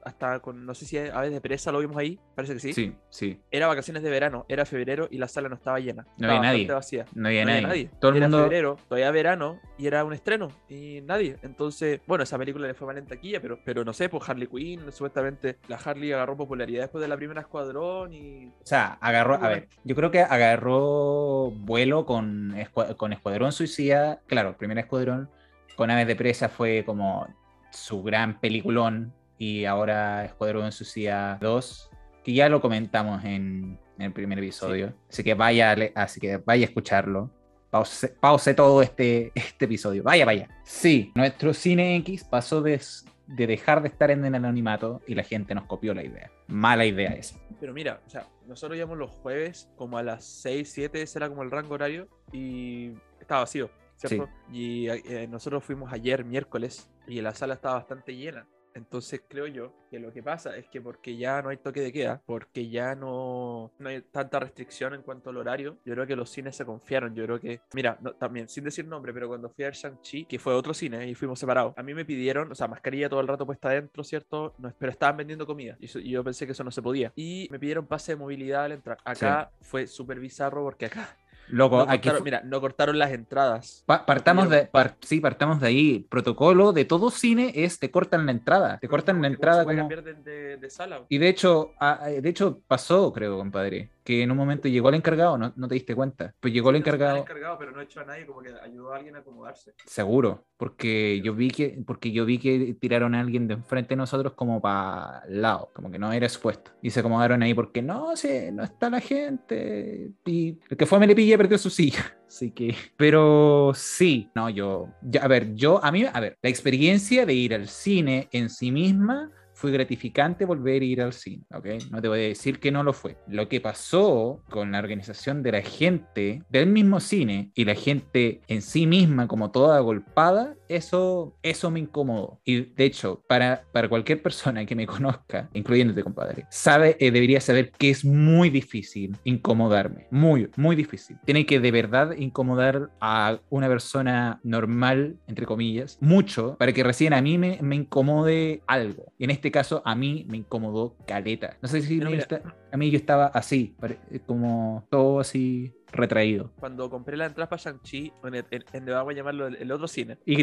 hasta 0.06 0.38
con, 0.38 0.64
no 0.64 0.72
sé 0.72 0.86
si 0.86 0.96
a 0.98 1.20
vez 1.20 1.32
de 1.32 1.40
presa 1.40 1.72
lo 1.72 1.80
vimos 1.80 1.96
ahí, 1.96 2.20
parece 2.36 2.54
que 2.54 2.60
sí. 2.60 2.72
sí, 2.72 2.94
sí. 3.10 3.40
Era 3.50 3.66
vacaciones 3.66 4.04
de 4.04 4.10
verano, 4.10 4.46
era 4.48 4.64
febrero 4.64 5.08
y 5.10 5.18
la 5.18 5.26
sala 5.26 5.48
no 5.48 5.56
estaba 5.56 5.80
llena. 5.80 6.06
No 6.16 6.28
había 6.28 6.40
nadie. 6.42 6.66
vacía. 6.68 7.06
No 7.12 7.26
había 7.26 7.44
No 7.44 7.50
había 7.50 7.62
nadie. 7.62 7.86
nadie. 7.86 7.98
Todo 8.00 8.12
el 8.12 8.18
era 8.18 8.28
mundo... 8.28 8.44
febrero, 8.44 8.78
todavía 8.88 9.10
verano, 9.10 9.60
y 9.76 9.88
era 9.88 10.04
un 10.04 10.12
estreno, 10.12 10.52
y 10.68 11.00
nadie. 11.00 11.38
Entonces, 11.42 12.00
bueno, 12.06 12.22
esa 12.22 12.38
película 12.38 12.68
le 12.68 12.74
fue 12.74 12.86
mal 12.86 12.98
en 12.98 13.06
taquilla, 13.06 13.42
pero, 13.42 13.58
pero 13.64 13.84
no 13.84 13.92
sé, 13.92 14.08
pues 14.08 14.28
Harley 14.28 14.46
Quinn, 14.46 14.92
supuestamente 14.92 15.58
la 15.66 15.74
Harley 15.74 16.12
agarró 16.12 16.36
popularidad 16.36 16.82
después 16.82 17.02
de 17.02 17.08
la 17.08 17.16
primera 17.16 17.40
escuadrón 17.40 18.12
y. 18.12 18.46
O 18.46 18.52
sea, 18.66 18.98
agarró, 19.00 19.34
a 19.42 19.48
ver, 19.48 19.68
yo 19.82 19.96
creo 19.96 20.12
que 20.12 20.20
agarró 20.20 21.50
vuelo 21.50 22.06
con, 22.06 22.54
con 22.96 23.12
Escuadrón 23.12 23.50
Suicida, 23.50 24.20
claro, 24.28 24.56
primer 24.56 24.78
Escuadrón, 24.78 25.28
con 25.74 25.90
Aves 25.90 26.06
de 26.06 26.14
Presa 26.14 26.48
fue 26.48 26.84
como 26.86 27.26
su 27.76 28.02
gran 28.02 28.40
peliculón 28.40 29.12
y 29.38 29.64
ahora 29.64 30.24
Escuadrón 30.24 30.72
Suicida 30.72 31.38
2, 31.40 31.90
que 32.24 32.32
ya 32.32 32.48
lo 32.48 32.60
comentamos 32.60 33.24
en, 33.24 33.78
en 33.98 34.04
el 34.04 34.12
primer 34.12 34.38
episodio, 34.38 34.94
así 35.08 35.22
que 35.22 35.34
vaya, 35.34 35.76
así 35.94 36.20
que 36.20 36.38
vaya 36.38 36.66
a 36.66 36.68
escucharlo. 36.68 37.30
Pause, 37.70 38.14
pause 38.20 38.54
todo 38.54 38.80
este, 38.80 39.32
este 39.34 39.64
episodio. 39.64 40.02
Vaya, 40.02 40.24
vaya. 40.24 40.48
Sí, 40.64 41.12
nuestro 41.14 41.52
Cine 41.52 41.96
X 41.96 42.24
pasó 42.24 42.62
de, 42.62 42.80
de 43.26 43.46
dejar 43.46 43.82
de 43.82 43.88
estar 43.88 44.10
en 44.10 44.24
el 44.24 44.34
anonimato 44.34 45.02
y 45.06 45.14
la 45.14 45.24
gente 45.24 45.54
nos 45.54 45.64
copió 45.64 45.92
la 45.92 46.04
idea. 46.04 46.30
Mala 46.46 46.86
idea 46.86 47.10
esa. 47.10 47.38
Pero 47.60 47.72
mira, 47.72 48.00
o 48.06 48.10
sea, 48.10 48.26
nosotros 48.46 48.76
íbamos 48.76 48.98
los 48.98 49.10
jueves 49.10 49.68
como 49.76 49.98
a 49.98 50.02
las 50.02 50.24
6, 50.24 50.70
7, 50.72 51.02
ese 51.02 51.18
era 51.18 51.28
como 51.28 51.42
el 51.42 51.50
rango 51.50 51.74
horario, 51.74 52.08
y 52.32 52.92
estaba 53.20 53.40
vacío, 53.40 53.70
¿cierto? 53.96 54.28
Y 54.52 54.88
eh, 54.88 55.26
nosotros 55.28 55.64
fuimos 55.64 55.92
ayer, 55.92 56.24
miércoles, 56.24 56.90
y 57.06 57.20
la 57.20 57.34
sala 57.34 57.54
estaba 57.54 57.76
bastante 57.76 58.14
llena. 58.16 58.46
Entonces 58.74 59.22
creo 59.26 59.46
yo 59.46 59.72
que 59.90 59.98
lo 59.98 60.12
que 60.12 60.22
pasa 60.22 60.54
es 60.54 60.68
que 60.68 60.82
porque 60.82 61.16
ya 61.16 61.40
no 61.40 61.48
hay 61.48 61.56
toque 61.56 61.80
de 61.80 61.90
queda, 61.94 62.20
porque 62.26 62.68
ya 62.68 62.94
no, 62.94 63.72
no 63.78 63.88
hay 63.88 64.02
tanta 64.02 64.38
restricción 64.38 64.92
en 64.92 65.00
cuanto 65.00 65.30
al 65.30 65.38
horario, 65.38 65.78
yo 65.86 65.94
creo 65.94 66.06
que 66.06 66.14
los 66.14 66.28
cines 66.28 66.54
se 66.56 66.66
confiaron. 66.66 67.14
Yo 67.14 67.24
creo 67.24 67.40
que, 67.40 67.62
mira, 67.72 67.96
no, 68.02 68.12
también 68.12 68.50
sin 68.50 68.64
decir 68.64 68.86
nombre, 68.86 69.14
pero 69.14 69.28
cuando 69.28 69.48
fui 69.48 69.64
a 69.64 69.70
Shang-Chi, 69.70 70.26
que 70.26 70.38
fue 70.38 70.52
otro 70.52 70.74
cine 70.74 71.08
y 71.08 71.14
fuimos 71.14 71.38
separados, 71.38 71.72
a 71.74 71.82
mí 71.82 71.94
me 71.94 72.04
pidieron, 72.04 72.52
o 72.52 72.54
sea, 72.54 72.68
mascarilla 72.68 73.08
todo 73.08 73.20
el 73.20 73.28
rato 73.28 73.46
puesta 73.46 73.70
adentro, 73.70 74.04
¿cierto? 74.04 74.52
No, 74.58 74.70
pero 74.78 74.92
estaban 74.92 75.16
vendiendo 75.16 75.46
comida 75.46 75.78
y, 75.80 75.86
eso- 75.86 75.98
y 75.98 76.10
yo 76.10 76.22
pensé 76.22 76.44
que 76.44 76.52
eso 76.52 76.62
no 76.62 76.70
se 76.70 76.82
podía. 76.82 77.14
Y 77.16 77.48
me 77.50 77.58
pidieron 77.58 77.86
pase 77.86 78.12
de 78.12 78.16
movilidad 78.16 78.64
al 78.66 78.72
entrar. 78.72 78.98
Acá 79.06 79.52
fue 79.62 79.86
súper 79.86 80.20
bizarro 80.20 80.62
porque 80.62 80.84
acá 80.84 81.16
Loco, 81.48 81.84
no 81.84 81.90
aquí 81.90 82.08
cortaron- 82.08 82.24
mira, 82.24 82.42
no 82.44 82.60
cortaron 82.60 82.98
las 82.98 83.12
entradas. 83.12 83.82
Pa- 83.86 84.04
partamos 84.06 84.50
de, 84.50 84.66
par- 84.66 84.96
sí, 85.00 85.20
partamos 85.20 85.60
de 85.60 85.66
ahí. 85.68 86.06
Protocolo 86.08 86.72
de 86.72 86.84
todo 86.84 87.10
cine 87.10 87.52
es 87.54 87.78
te 87.78 87.90
cortan 87.90 88.26
la 88.26 88.32
entrada. 88.32 88.78
Te 88.78 88.88
cortan 88.88 89.20
la 89.22 89.28
entrada 89.28 89.60
se 89.60 89.64
puede 89.64 89.78
como... 89.78 89.88
cambiar 89.88 90.04
de, 90.24 90.30
de- 90.30 90.56
de 90.56 90.70
sala. 90.70 91.02
Y 91.08 91.18
de 91.18 91.28
hecho, 91.28 91.72
a- 91.78 92.04
a- 92.04 92.08
de 92.08 92.28
hecho 92.28 92.60
pasó, 92.66 93.12
creo, 93.12 93.36
compadre, 93.36 93.90
que 94.02 94.22
en 94.22 94.30
un 94.30 94.36
momento 94.36 94.68
llegó 94.68 94.88
el 94.88 94.94
encargado, 94.94 95.36
no, 95.36 95.52
no 95.56 95.68
te 95.68 95.74
diste 95.74 95.94
cuenta. 95.94 96.32
Pues 96.40 96.52
llegó 96.52 96.70
el 96.70 96.76
encargado, 96.76 97.16
encargado, 97.18 97.58
pero 97.58 97.72
no 97.72 97.80
echó 97.80 98.00
a 98.00 98.04
nadie, 98.04 98.24
como 98.24 98.40
que 98.40 98.50
ayudó 98.62 98.92
a 98.92 98.96
alguien 98.96 99.16
a 99.16 99.18
acomodarse. 99.18 99.74
seguro, 99.84 100.44
porque 100.56 101.20
yo 101.24 101.34
vi 101.34 101.50
que, 101.50 101.82
porque 101.86 102.12
yo 102.12 102.24
vi 102.24 102.38
que 102.38 102.76
tiraron 102.80 103.14
a 103.16 103.20
alguien 103.20 103.48
de 103.48 103.54
enfrente 103.54 103.90
de 103.90 103.96
nosotros 103.96 104.34
como 104.34 104.60
para 104.60 105.22
lado, 105.28 105.70
como 105.74 105.90
que 105.90 105.98
no 105.98 106.12
era 106.12 106.24
expuesto. 106.26 106.70
Y 106.82 106.90
se 106.90 107.00
acomodaron 107.00 107.42
ahí 107.42 107.52
porque 107.52 107.82
no, 107.82 108.16
sí, 108.16 108.48
no 108.52 108.62
está 108.62 108.90
la 108.90 109.00
gente. 109.00 110.10
Y 110.24 110.58
el 110.70 110.76
que 110.76 110.86
fue 110.86 110.98
a 110.98 111.00
Melipilla 111.36 111.38
perdió 111.38 111.58
su 111.58 111.70
silla. 111.70 112.16
Así 112.26 112.50
que, 112.50 112.74
pero 112.96 113.72
sí, 113.74 114.30
no, 114.34 114.50
yo, 114.50 114.88
ya, 115.02 115.22
a 115.22 115.28
ver, 115.28 115.54
yo, 115.54 115.82
a 115.82 115.90
mí, 115.90 116.04
a 116.04 116.20
ver, 116.20 116.36
la 116.42 116.50
experiencia 116.50 117.24
de 117.24 117.34
ir 117.34 117.54
al 117.54 117.68
cine 117.68 118.28
en 118.32 118.50
sí 118.50 118.70
misma 118.70 119.30
fue 119.56 119.72
gratificante 119.72 120.44
volver 120.44 120.82
a 120.82 120.84
ir 120.84 121.02
al 121.02 121.14
cine, 121.14 121.44
¿ok? 121.52 121.66
No 121.90 122.02
te 122.02 122.08
voy 122.08 122.18
a 122.18 122.28
decir 122.28 122.60
que 122.60 122.70
no 122.70 122.82
lo 122.82 122.92
fue. 122.92 123.16
Lo 123.26 123.48
que 123.48 123.60
pasó 123.60 124.42
con 124.50 124.72
la 124.72 124.78
organización 124.78 125.42
de 125.42 125.52
la 125.52 125.62
gente 125.62 126.42
del 126.50 126.66
mismo 126.66 127.00
cine 127.00 127.50
y 127.54 127.64
la 127.64 127.74
gente 127.74 128.42
en 128.48 128.60
sí 128.60 128.86
misma 128.86 129.26
como 129.26 129.50
toda 129.50 129.78
agolpada, 129.78 130.54
eso, 130.68 131.36
eso 131.42 131.70
me 131.70 131.80
incomodó. 131.80 132.40
Y 132.44 132.74
de 132.74 132.84
hecho, 132.84 133.22
para, 133.26 133.64
para 133.72 133.88
cualquier 133.88 134.22
persona 134.22 134.66
que 134.66 134.76
me 134.76 134.86
conozca, 134.86 135.48
incluyéndote, 135.54 136.02
compadre, 136.02 136.44
sabe, 136.50 136.96
eh, 137.00 137.10
debería 137.10 137.40
saber 137.40 137.70
que 137.70 137.88
es 137.90 138.04
muy 138.04 138.50
difícil 138.50 139.16
incomodarme. 139.24 140.06
Muy, 140.10 140.50
muy 140.56 140.76
difícil. 140.76 141.16
Tiene 141.24 141.46
que 141.46 141.60
de 141.60 141.70
verdad 141.70 142.12
incomodar 142.16 142.90
a 143.00 143.38
una 143.48 143.68
persona 143.68 144.38
normal, 144.42 145.16
entre 145.26 145.46
comillas, 145.46 145.96
mucho, 146.02 146.56
para 146.58 146.74
que 146.74 146.84
recién 146.84 147.14
a 147.14 147.22
mí 147.22 147.38
me, 147.38 147.58
me 147.62 147.76
incomode 147.76 148.60
algo. 148.66 149.12
Y 149.18 149.24
en 149.24 149.30
este 149.30 149.45
caso, 149.50 149.82
a 149.84 149.94
mí 149.94 150.24
me 150.28 150.36
incomodó 150.38 150.96
caleta. 151.06 151.56
No 151.62 151.68
sé 151.68 151.82
si 151.82 152.00
a 152.00 152.76
mí 152.76 152.90
yo 152.90 152.96
estaba 152.98 153.26
así, 153.26 153.74
pare- 153.78 153.98
como 154.26 154.86
todo 154.90 155.20
así 155.20 155.72
retraído. 155.92 156.50
Cuando 156.58 156.90
compré 156.90 157.16
la 157.16 157.26
entrada 157.26 157.48
para 157.48 157.62
Shang-Chi, 157.62 158.12
en, 158.24 158.34
en- 158.34 158.44
en- 158.72 158.86
vamos 158.86 159.12
a 159.12 159.16
llamarlo 159.16 159.46
el, 159.46 159.56
el 159.56 159.72
otro 159.72 159.88
cine, 159.88 160.18
Y. 160.26 160.34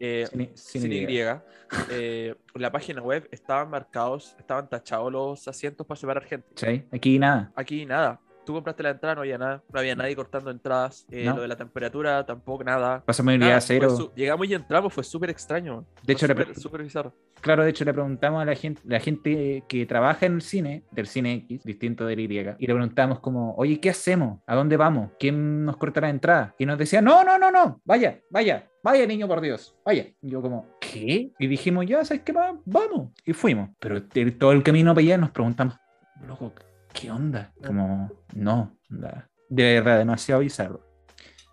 eh, 0.00 0.26
Cine- 0.30 0.50
cine 0.54 0.82
Cine 0.88 1.12
Y. 1.12 1.18
Eh, 1.90 2.34
en 2.54 2.62
la 2.62 2.70
página 2.72 3.02
web 3.02 3.28
estaban 3.30 3.68
marcados, 3.70 4.34
estaban 4.38 4.68
tachados 4.68 5.12
los 5.12 5.48
asientos 5.48 5.86
para 5.86 6.00
separar 6.00 6.24
gente. 6.24 6.46
¿Cachai? 6.50 6.86
Aquí 6.92 7.18
nada. 7.18 7.52
Aquí 7.54 7.84
nada. 7.86 8.20
Tú 8.44 8.54
compraste 8.54 8.82
la 8.82 8.90
entrada, 8.90 9.14
no 9.16 9.20
había 9.22 9.38
nada, 9.38 9.62
no 9.72 9.78
había 9.80 9.94
nadie 9.94 10.16
cortando 10.16 10.50
entradas, 10.50 11.06
eh, 11.10 11.24
No. 11.24 11.36
lo 11.36 11.42
de 11.42 11.48
la 11.48 11.56
temperatura 11.56 12.24
tampoco 12.26 12.64
nada. 12.64 13.02
Pasamos 13.04 13.34
el 13.34 13.40
día 13.40 13.48
Nada, 13.48 13.60
fue 13.60 13.66
cero. 13.80 14.12
llegamos 14.16 14.46
y 14.48 14.54
entramos, 14.54 14.92
fue 14.92 15.04
súper 15.04 15.30
extraño. 15.30 15.84
De 16.02 16.12
hecho, 16.12 16.26
fue 16.26 16.54
súper, 16.54 16.82
bizarro. 16.82 17.14
Claro, 17.40 17.64
de 17.64 17.70
hecho 17.70 17.84
le 17.84 17.92
preguntamos 17.92 18.40
a 18.42 18.44
la 18.44 18.54
gente, 18.54 18.80
la 18.84 19.00
gente 19.00 19.64
que 19.68 19.86
trabaja 19.86 20.26
en 20.26 20.34
el 20.34 20.42
cine, 20.42 20.84
del 20.92 21.06
cine 21.06 21.34
X, 21.34 21.64
distinto 21.64 22.06
del 22.06 22.20
Y, 22.20 22.24
y 22.24 22.66
le 22.66 22.74
preguntamos 22.74 23.20
como, 23.20 23.54
oye, 23.56 23.80
¿qué 23.80 23.90
hacemos? 23.90 24.40
¿A 24.46 24.54
dónde 24.54 24.76
vamos? 24.76 25.10
¿Quién 25.18 25.64
nos 25.64 25.76
corta 25.76 26.00
la 26.00 26.10
entrada? 26.10 26.54
Y 26.58 26.66
nos 26.66 26.78
decía, 26.78 27.00
no, 27.02 27.24
no, 27.24 27.38
no, 27.38 27.50
no, 27.50 27.80
vaya, 27.84 28.20
vaya, 28.30 28.68
vaya 28.82 29.06
niño 29.06 29.26
por 29.28 29.40
Dios, 29.40 29.74
vaya. 29.84 30.06
Y 30.20 30.30
yo 30.30 30.40
como, 30.42 30.66
¿qué? 30.80 31.32
Y 31.38 31.46
dijimos, 31.46 31.86
ya, 31.86 32.04
¿sabes 32.04 32.22
qué? 32.22 32.32
Va- 32.32 32.56
Vamos. 32.64 33.10
Y 33.24 33.32
fuimos. 33.32 33.70
Pero 33.80 33.96
el- 34.14 34.38
todo 34.38 34.52
el 34.52 34.62
camino 34.62 34.94
para 34.94 35.04
allá 35.04 35.18
nos 35.18 35.30
preguntamos, 35.30 35.76
loco, 36.26 36.52
¿qué 36.92 37.10
onda? 37.10 37.52
Como, 37.64 38.10
no, 38.34 38.76
onda, 38.90 39.28
de 39.48 39.62
verdad, 39.80 39.98
demasiado 39.98 40.40
bizarro. 40.40 40.80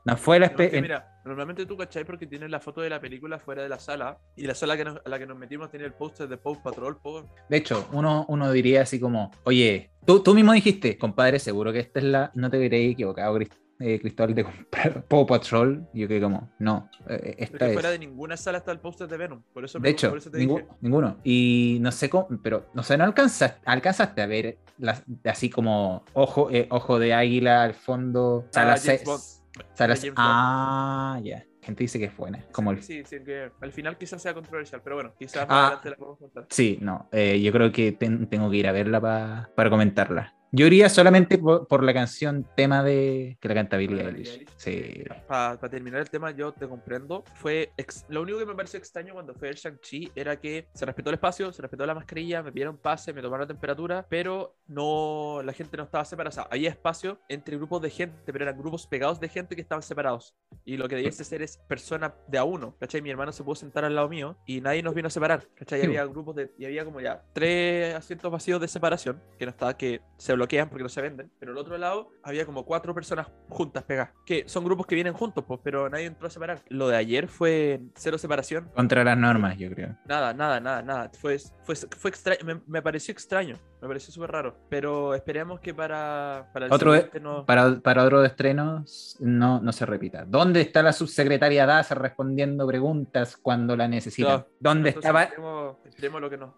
Nos 0.05 0.19
fue 0.19 0.39
la 0.39 0.47
No, 0.47 0.51
es 0.51 0.57
que 0.71 0.77
espe- 0.77 0.81
mira, 0.81 1.21
normalmente 1.25 1.65
tú 1.65 1.75
cachai 1.77 2.05
porque 2.05 2.25
tienes 2.25 2.49
la 2.49 2.59
foto 2.59 2.81
de 2.81 2.89
la 2.89 2.99
película 3.01 3.37
fuera 3.37 3.61
de 3.63 3.69
la 3.69 3.77
sala 3.79 4.17
y 4.35 4.47
la 4.47 4.55
sala 4.55 4.77
que 4.77 4.85
nos- 4.85 5.01
a 5.05 5.09
la 5.09 5.19
que 5.19 5.27
nos 5.27 5.37
metimos 5.37 5.69
tenía 5.69 5.85
el 5.87 5.93
póster 5.93 6.27
de 6.29 6.37
Paw 6.37 6.61
Patrol. 6.63 6.97
po. 7.01 7.29
De 7.49 7.57
hecho, 7.57 7.87
uno, 7.91 8.25
uno 8.29 8.51
diría 8.51 8.81
así 8.83 8.99
como, 8.99 9.29
oye, 9.43 9.91
tú, 10.05 10.23
tú 10.23 10.33
mismo 10.33 10.53
dijiste, 10.53 10.97
compadre, 10.97 11.37
seguro 11.39 11.71
que 11.73 11.79
esta 11.79 11.99
es 11.99 12.05
la, 12.05 12.31
no 12.33 12.49
te 12.49 12.57
veréis 12.57 12.93
equivocado, 12.93 13.35
Cris- 13.37 13.51
eh, 13.79 13.99
Cristóbal, 13.99 14.35
de 14.35 14.43
comprar 14.43 15.03
Paw 15.07 15.25
Patrol. 15.25 15.87
Y 15.93 16.01
yo 16.01 16.07
que 16.07 16.19
como, 16.21 16.51
no, 16.59 16.89
eh, 17.07 17.35
esta 17.39 17.51
Porque 17.51 17.65
es. 17.67 17.73
fuera 17.73 17.89
de 17.91 17.99
ninguna 17.99 18.35
sala 18.37 18.57
está 18.59 18.71
el 18.71 18.79
póster 18.79 19.07
de 19.07 19.17
Venom. 19.17 19.41
Por 19.53 19.63
eso, 19.65 19.79
De 19.79 19.89
hecho, 19.89 20.09
por 20.09 20.17
eso 20.17 20.29
te 20.29 20.37
ningú- 20.39 20.57
dije. 20.61 20.67
ninguno. 20.81 21.17
Y 21.23 21.77
no 21.81 21.91
sé 21.91 22.09
cómo, 22.09 22.27
pero 22.43 22.67
no 22.73 22.83
sé, 22.83 22.97
no 22.97 23.03
alcanzaste, 23.05 23.61
alcanzaste 23.65 24.21
a 24.21 24.27
ver 24.27 24.57
las, 24.77 25.03
así 25.25 25.49
como 25.49 26.03
ojo, 26.13 26.49
eh, 26.51 26.67
ojo 26.71 26.99
de 26.99 27.13
águila 27.13 27.63
al 27.63 27.73
fondo. 27.73 28.45
sala 28.51 28.73
Ah, 28.73 28.77
James 28.77 28.81
seis- 28.83 29.03
Bond. 29.05 29.21
sala- 29.75 29.95
James 29.95 30.09
Bond. 30.09 30.15
ah, 30.17 31.19
ya. 31.23 31.45
Gente 31.61 31.83
dice 31.83 31.99
que 31.99 32.05
es 32.05 32.15
buena. 32.17 32.43
Como 32.51 32.71
el, 32.71 32.81
Sí, 32.81 33.03
sí, 33.05 33.17
que 33.23 33.51
al 33.61 33.71
final 33.71 33.97
quizás 33.97 34.21
sea 34.21 34.33
controversial, 34.33 34.81
pero 34.83 34.95
bueno, 34.95 35.13
quizás 35.19 35.47
más 35.47 35.57
Ah. 35.57 35.65
adelante 35.67 35.89
la 35.91 35.95
podemos 35.97 36.17
contar. 36.19 36.45
Sí, 36.49 36.79
no, 36.81 37.09
eh, 37.11 37.39
yo 37.41 37.51
creo 37.51 37.71
que 37.71 37.91
ten- 37.91 38.27
tengo 38.27 38.49
que 38.49 38.57
ir 38.57 38.67
a 38.67 38.71
verla 38.71 38.99
pa- 39.01 39.49
para 39.55 39.69
comentarla. 39.69 40.33
Yo 40.51 40.65
iría 40.65 40.89
solamente 40.89 41.37
por, 41.37 41.67
por 41.67 41.83
la 41.83 41.93
canción 41.93 42.45
tema 42.55 42.83
de 42.83 43.37
que 43.39 43.47
la 43.47 43.53
canta 43.53 43.77
Billie 43.77 44.01
Eilish. 44.05 44.45
Sí. 44.57 45.03
Para 45.27 45.57
terminar 45.69 46.01
el 46.01 46.09
tema, 46.09 46.31
yo 46.31 46.51
te 46.51 46.67
comprendo. 46.67 47.23
Fue 47.35 47.71
ex- 47.77 48.05
Lo 48.09 48.21
único 48.21 48.39
que 48.39 48.45
me 48.45 48.55
pareció 48.55 48.79
extraño 48.79 49.13
cuando 49.13 49.33
fue 49.35 49.49
el 49.49 49.55
Shang-Chi 49.55 50.11
era 50.15 50.39
que 50.39 50.67
se 50.73 50.85
respetó 50.85 51.09
el 51.11 51.15
espacio, 51.15 51.51
se 51.53 51.61
respetó 51.61 51.85
la 51.85 51.93
mascarilla, 51.93 52.41
me 52.41 52.51
pidieron 52.51 52.77
pase, 52.77 53.13
me 53.13 53.21
tomaron 53.21 53.41
la 53.41 53.47
temperatura, 53.47 54.05
pero 54.09 54.55
no 54.67 55.41
la 55.43 55.53
gente 55.53 55.77
no 55.77 55.83
estaba 55.83 56.03
separada. 56.05 56.29
O 56.29 56.33
sea, 56.33 56.47
había 56.51 56.69
espacio 56.69 57.19
entre 57.29 57.55
grupos 57.57 57.81
de 57.81 57.89
gente, 57.89 58.31
pero 58.31 58.43
eran 58.45 58.57
grupos 58.57 58.87
pegados 58.87 59.19
de 59.19 59.29
gente 59.29 59.55
que 59.55 59.61
estaban 59.61 59.83
separados. 59.83 60.35
Y 60.65 60.77
lo 60.77 60.87
que 60.87 60.95
debiese 60.95 61.23
ser 61.23 61.41
es 61.41 61.57
persona 61.57 62.15
de 62.27 62.37
a 62.37 62.43
uno. 62.43 62.75
¿Cachai? 62.79 63.01
Mi 63.01 63.09
hermano 63.11 63.31
se 63.31 63.43
pudo 63.43 63.55
sentar 63.55 63.85
al 63.85 63.95
lado 63.95 64.09
mío 64.09 64.37
y 64.45 64.61
nadie 64.61 64.81
nos 64.81 64.93
vino 64.95 65.07
a 65.07 65.11
separar. 65.11 65.47
¿Cachai? 65.55 65.81
Y 65.81 65.85
había 65.85 66.05
grupos 66.05 66.35
de. 66.35 66.51
Y 66.57 66.65
había 66.65 66.85
como 66.85 67.01
ya 67.01 67.23
tres 67.33 67.95
asientos 67.95 68.31
vacíos 68.31 68.59
de 68.59 68.67
separación 68.67 69.21
que 69.37 69.45
no 69.45 69.51
estaba, 69.51 69.77
que 69.77 70.01
se 70.17 70.38
bloquean 70.39 70.69
porque 70.69 70.83
no 70.83 70.89
se 70.89 71.01
venden. 71.01 71.29
Pero 71.39 71.51
al 71.51 71.57
otro 71.57 71.77
lado 71.77 72.09
había 72.23 72.45
como 72.45 72.65
cuatro 72.65 72.93
personas 72.95 73.27
juntas 73.49 73.83
pegadas. 73.83 74.11
Que 74.25 74.43
son 74.47 74.63
grupos 74.63 74.87
que 74.87 74.95
vienen 74.95 75.13
juntos, 75.13 75.43
pues, 75.47 75.59
pero 75.63 75.89
nadie 75.89 76.05
entró 76.05 76.27
a 76.27 76.29
separar. 76.31 76.61
Lo 76.69 76.87
de 76.87 76.97
ayer 76.97 77.27
fue 77.27 77.81
cero 77.95 78.17
separación. 78.17 78.69
Contra 78.75 79.03
las 79.03 79.17
normas, 79.17 79.57
yo 79.57 79.69
creo. 79.69 79.95
Nada, 80.05 80.33
nada, 80.33 80.59
nada, 80.59 80.81
nada. 80.81 81.11
Fue, 81.19 81.37
fue, 81.63 81.75
fue 81.75 82.09
extraño. 82.09 82.39
Me, 82.45 82.61
me 82.65 82.81
pareció 82.81 83.11
extraño. 83.11 83.57
Me 83.81 83.87
pareció 83.87 84.13
súper 84.13 84.31
raro. 84.31 84.55
Pero 84.69 85.13
esperemos 85.13 85.59
que 85.59 85.73
para, 85.73 86.49
para 86.53 86.65
el 86.65 86.73
Otro 86.73 86.93
no. 87.21 87.45
Para, 87.45 87.79
para 87.79 88.03
otro 88.03 88.23
estreno 88.25 88.83
no, 89.19 89.59
no 89.61 89.71
se 89.71 89.85
repita. 89.85 90.25
¿Dónde 90.25 90.61
está 90.61 90.81
la 90.83 90.93
subsecretaria 90.93 91.65
Daza 91.65 91.95
respondiendo 91.95 92.65
preguntas 92.67 93.37
cuando 93.37 93.75
la 93.75 93.87
necesitan? 93.87 94.39
Claro. 94.39 94.49
¿Dónde 94.59 94.89
estaba? 94.89 95.23
Esperemos, 95.23 95.77
esperemos 95.85 96.21
lo 96.21 96.29
que 96.29 96.37
nos, 96.37 96.49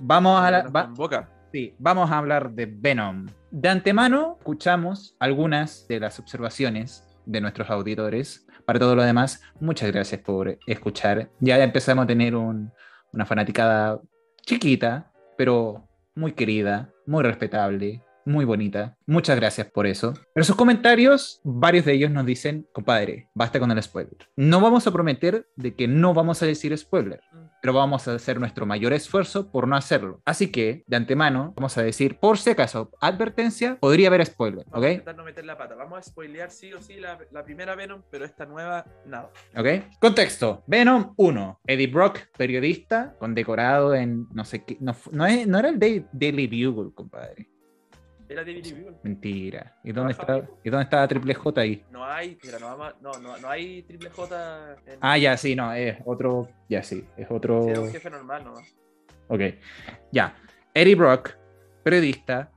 Vamos 0.00 0.40
a 0.40 0.50
la, 0.50 0.62
va- 0.68 0.84
convoca. 0.84 1.28
Sí, 1.52 1.74
vamos 1.78 2.10
a 2.10 2.18
hablar 2.18 2.50
de 2.52 2.66
Venom. 2.66 3.26
De 3.50 3.68
antemano, 3.68 4.36
escuchamos 4.38 5.16
algunas 5.18 5.86
de 5.88 6.00
las 6.00 6.18
observaciones 6.18 7.04
de 7.24 7.40
nuestros 7.40 7.70
auditores. 7.70 8.46
Para 8.66 8.78
todo 8.78 8.94
lo 8.94 9.02
demás, 9.02 9.42
muchas 9.60 9.90
gracias 9.90 10.20
por 10.20 10.58
escuchar. 10.66 11.30
Ya 11.40 11.62
empezamos 11.62 12.04
a 12.04 12.06
tener 12.06 12.34
un- 12.36 12.70
una 13.12 13.24
fanaticada 13.24 13.98
chiquita, 14.42 15.10
pero 15.38 15.88
muy 16.14 16.32
querida, 16.32 16.90
muy 17.06 17.22
respetable, 17.22 18.02
muy 18.28 18.44
bonita. 18.44 18.96
Muchas 19.06 19.36
gracias 19.36 19.66
por 19.70 19.86
eso. 19.86 20.14
En 20.34 20.44
sus 20.44 20.54
comentarios, 20.56 21.40
varios 21.44 21.84
de 21.84 21.94
ellos 21.94 22.10
nos 22.10 22.24
dicen, 22.26 22.66
compadre, 22.72 23.28
basta 23.34 23.58
con 23.58 23.70
el 23.70 23.82
spoiler. 23.82 24.16
No 24.36 24.60
vamos 24.60 24.86
a 24.86 24.92
prometer 24.92 25.46
de 25.56 25.74
que 25.74 25.88
no 25.88 26.14
vamos 26.14 26.42
a 26.42 26.46
decir 26.46 26.76
spoiler 26.78 27.20
pero 27.60 27.72
vamos 27.72 28.06
a 28.06 28.14
hacer 28.14 28.38
nuestro 28.38 28.66
mayor 28.66 28.92
esfuerzo 28.92 29.50
por 29.50 29.66
no 29.66 29.74
hacerlo. 29.74 30.22
Así 30.24 30.52
que, 30.52 30.84
de 30.86 30.96
antemano, 30.96 31.54
vamos 31.56 31.76
a 31.76 31.82
decir, 31.82 32.16
por 32.20 32.38
si 32.38 32.50
acaso, 32.50 32.92
advertencia, 33.00 33.76
podría 33.80 34.06
haber 34.06 34.24
spoiler, 34.24 34.64
Vamos 34.68 34.76
a 34.76 34.78
¿ok? 34.86 34.92
intentar 34.92 35.16
no 35.16 35.24
meter 35.24 35.44
la 35.44 35.58
pata. 35.58 35.74
Vamos 35.74 35.98
a 35.98 36.02
spoilear 36.04 36.52
sí 36.52 36.72
o 36.72 36.80
sí 36.80 36.94
la, 37.00 37.18
la 37.32 37.42
primera 37.42 37.74
Venom, 37.74 38.02
pero 38.12 38.24
esta 38.24 38.46
nueva, 38.46 38.84
nada. 39.06 39.32
¿Ok? 39.56 39.66
Contexto. 40.00 40.62
Venom 40.68 41.14
1. 41.16 41.60
Eddie 41.66 41.88
Brock, 41.88 42.20
periodista, 42.36 43.16
condecorado 43.18 43.92
en, 43.92 44.28
no 44.32 44.44
sé 44.44 44.62
qué, 44.64 44.76
no, 44.80 44.94
no, 45.10 45.26
es- 45.26 45.48
no 45.48 45.58
era 45.58 45.68
el 45.70 45.80
Daily, 45.80 46.06
Daily 46.12 46.46
Bugle, 46.66 46.92
compadre. 46.94 47.48
Era 48.28 48.44
David 48.44 48.64
Bugle. 48.76 48.96
Mentira. 49.02 49.76
¿Y 49.84 49.92
dónde, 49.92 50.12
está, 50.12 50.46
¿Y 50.62 50.70
dónde 50.70 50.84
estaba 50.84 51.08
Triple 51.08 51.34
J 51.34 51.60
ahí? 51.60 51.84
No 51.90 52.04
hay, 52.04 52.38
mira, 52.44 52.58
no, 52.58 52.68
a- 52.68 52.94
no, 53.00 53.12
no, 53.20 53.38
no 53.38 53.48
hay 53.48 53.82
triple 53.82 54.10
J 54.10 54.76
en 54.86 54.98
Ah, 55.00 55.16
ya, 55.16 55.36
sí, 55.36 55.54
no, 55.56 55.72
es 55.72 55.96
otro, 56.04 56.48
ya 56.68 56.82
sí, 56.82 57.04
es 57.16 57.26
otro... 57.30 57.62
sí, 57.64 57.70
era 57.70 57.80
un 57.80 57.90
jefe 57.90 58.10
normal, 58.10 58.44
¿no? 58.44 58.54
Ok, 59.28 59.40
ya. 60.12 60.34
Eddie 60.74 60.94
Brock, 60.94 61.36
periodista, 61.82 62.50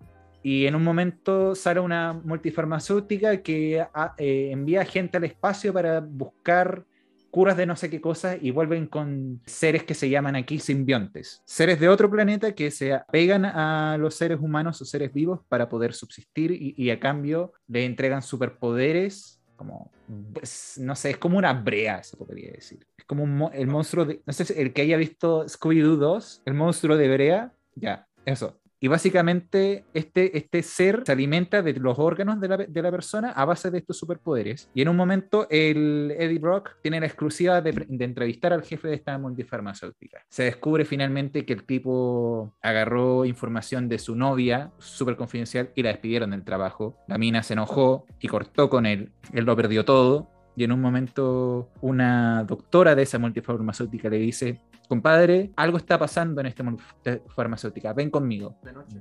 y 0.43 0.65
en 0.65 0.75
un 0.75 0.83
momento 0.83 1.55
sale 1.55 1.79
una 1.79 2.13
multifarmacéutica 2.13 3.41
que 3.41 3.85
ah, 3.93 4.13
eh, 4.17 4.49
envía 4.51 4.83
gente 4.85 5.17
al 5.17 5.23
espacio 5.25 5.71
para 5.73 5.99
buscar 6.01 6.83
curas 7.31 7.57
de 7.57 7.65
no 7.65 7.75
sé 7.75 7.89
qué 7.89 8.01
cosas 8.01 8.37
y 8.41 8.51
vuelven 8.51 8.87
con 8.87 9.41
seres 9.45 9.83
que 9.83 9.93
se 9.93 10.09
llaman 10.09 10.35
aquí 10.35 10.59
simbiontes. 10.59 11.41
Seres 11.45 11.79
de 11.79 11.89
otro 11.89 12.11
planeta 12.11 12.53
que 12.53 12.69
se 12.69 12.93
apegan 12.93 13.45
a 13.45 13.97
los 13.97 14.15
seres 14.15 14.39
humanos 14.39 14.81
o 14.81 14.85
seres 14.85 15.13
vivos 15.13 15.39
para 15.47 15.69
poder 15.69 15.93
subsistir 15.93 16.51
y, 16.51 16.91
a 16.91 16.99
cambio 16.99 17.53
le 17.67 17.85
entregan 17.85 18.21
superpoderes 18.21 19.41
como, 19.55 19.91
pues, 20.33 20.77
no 20.79 20.95
sé, 20.95 21.11
es 21.11 21.17
como 21.17 21.37
una 21.37 21.53
brea, 21.53 22.01
se 22.03 22.17
podría 22.17 22.51
decir. 22.51 22.85
Es 22.97 23.05
como 23.05 23.51
el 23.51 23.67
monstruo 23.67 24.05
de, 24.05 24.21
no 24.25 24.33
sé, 24.33 24.59
el 24.59 24.73
que 24.73 24.81
haya 24.81 24.97
visto 24.97 25.45
Scooby-Doo 25.45 25.97
2, 25.97 26.41
el 26.45 26.53
monstruo 26.55 26.97
de 26.97 27.07
brea, 27.07 27.53
ya, 27.75 28.07
eso. 28.25 28.60
Y 28.83 28.87
básicamente 28.87 29.85
este, 29.93 30.35
este 30.35 30.63
ser 30.63 31.03
se 31.05 31.11
alimenta 31.11 31.61
de 31.61 31.73
los 31.73 31.99
órganos 31.99 32.41
de 32.41 32.47
la, 32.47 32.57
de 32.57 32.81
la 32.81 32.89
persona 32.89 33.29
a 33.29 33.45
base 33.45 33.69
de 33.69 33.77
estos 33.77 33.97
superpoderes. 33.99 34.69
Y 34.73 34.81
en 34.81 34.89
un 34.89 34.95
momento 34.95 35.45
el 35.51 36.15
Eddie 36.17 36.39
Brock 36.39 36.77
tiene 36.81 36.99
la 36.99 37.05
exclusiva 37.05 37.61
de, 37.61 37.85
de 37.87 38.05
entrevistar 38.05 38.53
al 38.53 38.63
jefe 38.63 38.87
de 38.87 38.95
esta 38.95 39.15
multifarmacéutica. 39.19 40.25
Se 40.29 40.43
descubre 40.43 40.83
finalmente 40.83 41.45
que 41.45 41.53
el 41.53 41.63
tipo 41.63 42.55
agarró 42.63 43.23
información 43.25 43.87
de 43.87 43.99
su 43.99 44.15
novia, 44.15 44.71
súper 44.79 45.15
confidencial, 45.15 45.69
y 45.75 45.83
la 45.83 45.89
despidieron 45.89 46.31
del 46.31 46.43
trabajo. 46.43 46.97
La 47.07 47.19
mina 47.19 47.43
se 47.43 47.53
enojó 47.53 48.07
y 48.19 48.29
cortó 48.29 48.67
con 48.71 48.87
él. 48.87 49.11
Él 49.31 49.45
lo 49.45 49.55
perdió 49.55 49.85
todo. 49.85 50.30
Y 50.55 50.63
en 50.63 50.71
un 50.71 50.81
momento 50.81 51.69
una 51.81 52.43
doctora 52.43 52.95
de 52.95 53.03
esa 53.03 53.17
multifarmacéutica 53.19 54.09
le 54.09 54.17
dice, 54.17 54.61
compadre, 54.87 55.51
algo 55.55 55.77
está 55.77 55.97
pasando 55.97 56.41
en 56.41 56.47
esta 56.47 56.63
multifarmacéutica, 56.63 57.93
ven 57.93 58.09
conmigo. 58.09 58.57
De 58.63 58.73
noche. 58.73 58.97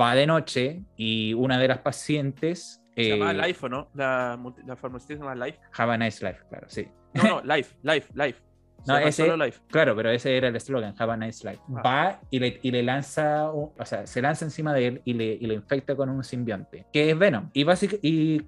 Va 0.00 0.14
de 0.14 0.26
noche 0.26 0.82
y 0.96 1.34
una 1.34 1.58
de 1.58 1.68
las 1.68 1.78
pacientes... 1.78 2.82
Se 2.94 3.02
eh, 3.02 3.18
llama 3.18 3.32
Life, 3.32 3.66
¿o 3.66 3.68
no? 3.68 3.88
La, 3.94 4.38
farmacéutica 4.76 5.18
se 5.18 5.24
llama 5.24 5.46
Life. 5.46 5.58
Have 5.76 5.92
a 5.92 5.98
nice 5.98 6.24
life, 6.24 6.40
claro, 6.48 6.66
sí. 6.68 6.86
No, 7.14 7.22
no, 7.22 7.42
Life, 7.42 7.76
Life, 7.82 8.10
Life. 8.14 8.40
No, 8.84 8.98
ese- 8.98 9.26
solo 9.28 9.44
Life. 9.44 9.60
Claro, 9.68 9.94
pero 9.94 10.10
ese 10.10 10.36
era 10.36 10.48
el 10.48 10.56
eslogan, 10.56 10.92
Have 10.98 11.12
a 11.12 11.16
nice 11.16 11.48
life. 11.48 11.62
Ah. 11.76 11.82
Va 11.84 12.20
y 12.30 12.40
le, 12.40 12.58
y 12.62 12.72
le 12.72 12.82
lanza, 12.82 13.48
o 13.48 13.72
sea, 13.84 14.08
se 14.08 14.20
lanza 14.20 14.44
encima 14.44 14.74
de 14.74 14.86
él 14.88 15.02
y 15.04 15.14
le, 15.14 15.38
y 15.40 15.46
le 15.46 15.54
infecta 15.54 15.94
con 15.94 16.08
un 16.08 16.24
simbionte, 16.24 16.86
que 16.92 17.10
es 17.10 17.16
Venom. 17.16 17.48
Y, 17.52 17.62
básic- 17.64 18.00
y 18.02 18.42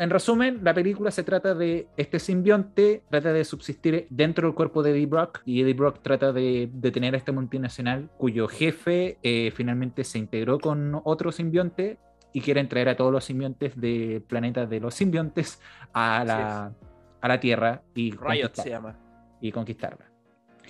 en 0.00 0.08
resumen, 0.08 0.60
la 0.62 0.72
película 0.72 1.10
se 1.10 1.22
trata 1.22 1.54
de 1.54 1.86
este 1.98 2.18
simbionte, 2.18 3.02
trata 3.10 3.34
de 3.34 3.44
subsistir 3.44 4.06
dentro 4.08 4.48
del 4.48 4.54
cuerpo 4.54 4.82
de 4.82 4.92
Eddie 4.92 5.06
Brock, 5.06 5.42
y 5.44 5.60
Eddie 5.60 5.74
Brock 5.74 6.00
trata 6.02 6.32
de 6.32 6.70
detener 6.72 7.14
a 7.14 7.18
este 7.18 7.32
multinacional 7.32 8.08
cuyo 8.16 8.48
jefe 8.48 9.18
eh, 9.22 9.52
finalmente 9.54 10.04
se 10.04 10.18
integró 10.18 10.58
con 10.58 11.00
otro 11.04 11.32
simbionte 11.32 11.98
y 12.32 12.40
quieren 12.40 12.68
traer 12.68 12.88
a 12.88 12.96
todos 12.96 13.12
los 13.12 13.24
simbiontes 13.24 13.78
del 13.78 14.22
planeta 14.22 14.64
de 14.64 14.80
los 14.80 14.94
simbiontes 14.94 15.60
a 15.92 16.24
la, 16.24 16.72
a 17.20 17.28
la 17.28 17.40
Tierra 17.40 17.82
y 17.94 18.12
Riot 18.12 18.54
se 18.54 18.70
llama. 18.70 18.96
y 19.40 19.52
conquistarla. 19.52 20.09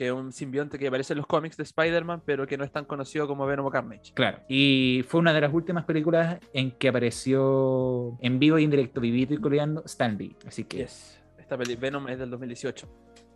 Que 0.01 0.07
es 0.07 0.13
un 0.15 0.33
simbionte 0.33 0.79
que 0.79 0.89
aparece 0.89 1.13
en 1.13 1.19
los 1.19 1.27
cómics 1.27 1.59
de 1.59 1.63
Spider-Man, 1.63 2.23
pero 2.25 2.47
que 2.47 2.57
no 2.57 2.65
es 2.65 2.73
tan 2.73 2.87
conocido 2.87 3.29
como 3.29 3.45
Venom 3.45 3.67
o 3.67 3.71
Carnage. 3.71 4.15
Claro. 4.15 4.39
Y 4.49 5.05
fue 5.07 5.21
una 5.21 5.35
de 5.35 5.43
las 5.43 5.53
últimas 5.53 5.85
películas 5.85 6.39
en 6.55 6.71
que 6.71 6.89
apareció 7.35 8.17
en 8.21 8.39
vivo 8.39 8.59
y 8.59 8.65
en 8.65 8.71
directo, 8.71 8.99
vivito 9.01 9.35
y 9.35 9.39
coreano, 9.39 9.83
Stan 9.85 10.17
Lee. 10.17 10.35
Así 10.47 10.65
que, 10.65 10.79
Yes. 10.79 11.21
Esta 11.39 11.59
peli 11.59 11.77
Venom 11.77 12.09
es 12.09 12.19
del 12.19 12.31
2018. 12.31 12.89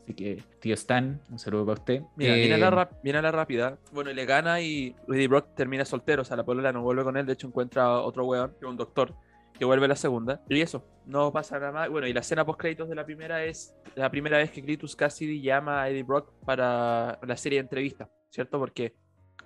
así 0.04 0.14
que 0.14 0.42
tío 0.60 0.72
Stan, 0.74 1.20
un 1.30 1.38
saludo 1.38 1.66
para 1.66 1.80
usted. 1.80 2.02
Mira, 2.16 2.34
Eh, 2.34 2.40
viene, 2.40 2.54
a 2.54 2.58
la 2.58 2.70
rap- 2.70 2.92
viene 3.02 3.18
a 3.18 3.22
la 3.22 3.30
rápida. 3.32 3.78
Bueno, 3.92 4.10
y 4.10 4.14
le 4.14 4.24
gana 4.24 4.60
y 4.62 4.94
Eddie 5.08 5.28
Brock 5.28 5.54
termina 5.54 5.84
soltero. 5.84 6.22
O 6.22 6.24
sea, 6.24 6.36
la 6.36 6.44
polola 6.44 6.72
no 6.72 6.82
vuelve 6.82 7.02
con 7.04 7.16
él. 7.18 7.26
De 7.26 7.34
hecho, 7.34 7.46
encuentra 7.46 7.84
a 7.84 8.00
otro 8.00 8.24
weón, 8.24 8.50
que 8.58 8.64
es 8.64 8.70
un 8.70 8.76
doctor, 8.78 9.14
que 9.58 9.64
vuelve 9.64 9.88
la 9.88 9.96
segunda. 9.96 10.42
Y 10.48 10.60
eso, 10.60 10.84
no 11.06 11.32
pasa 11.32 11.58
nada 11.58 11.72
más. 11.72 11.88
Bueno, 11.88 12.06
y 12.06 12.12
la 12.12 12.20
escena 12.20 12.44
post 12.44 12.60
créditos 12.60 12.88
de 12.88 12.94
la 12.94 13.04
primera 13.04 13.44
es 13.44 13.74
la 13.94 14.10
primera 14.10 14.38
vez 14.38 14.50
que 14.50 14.62
Cletus 14.62 14.96
Cassidy 14.96 15.40
llama 15.40 15.82
a 15.82 15.90
Eddie 15.90 16.02
Brock 16.02 16.32
para 16.44 17.18
la 17.22 17.36
serie 17.36 17.58
de 17.58 17.62
entrevistas, 17.62 18.08
¿cierto? 18.30 18.58
Porque 18.58 18.94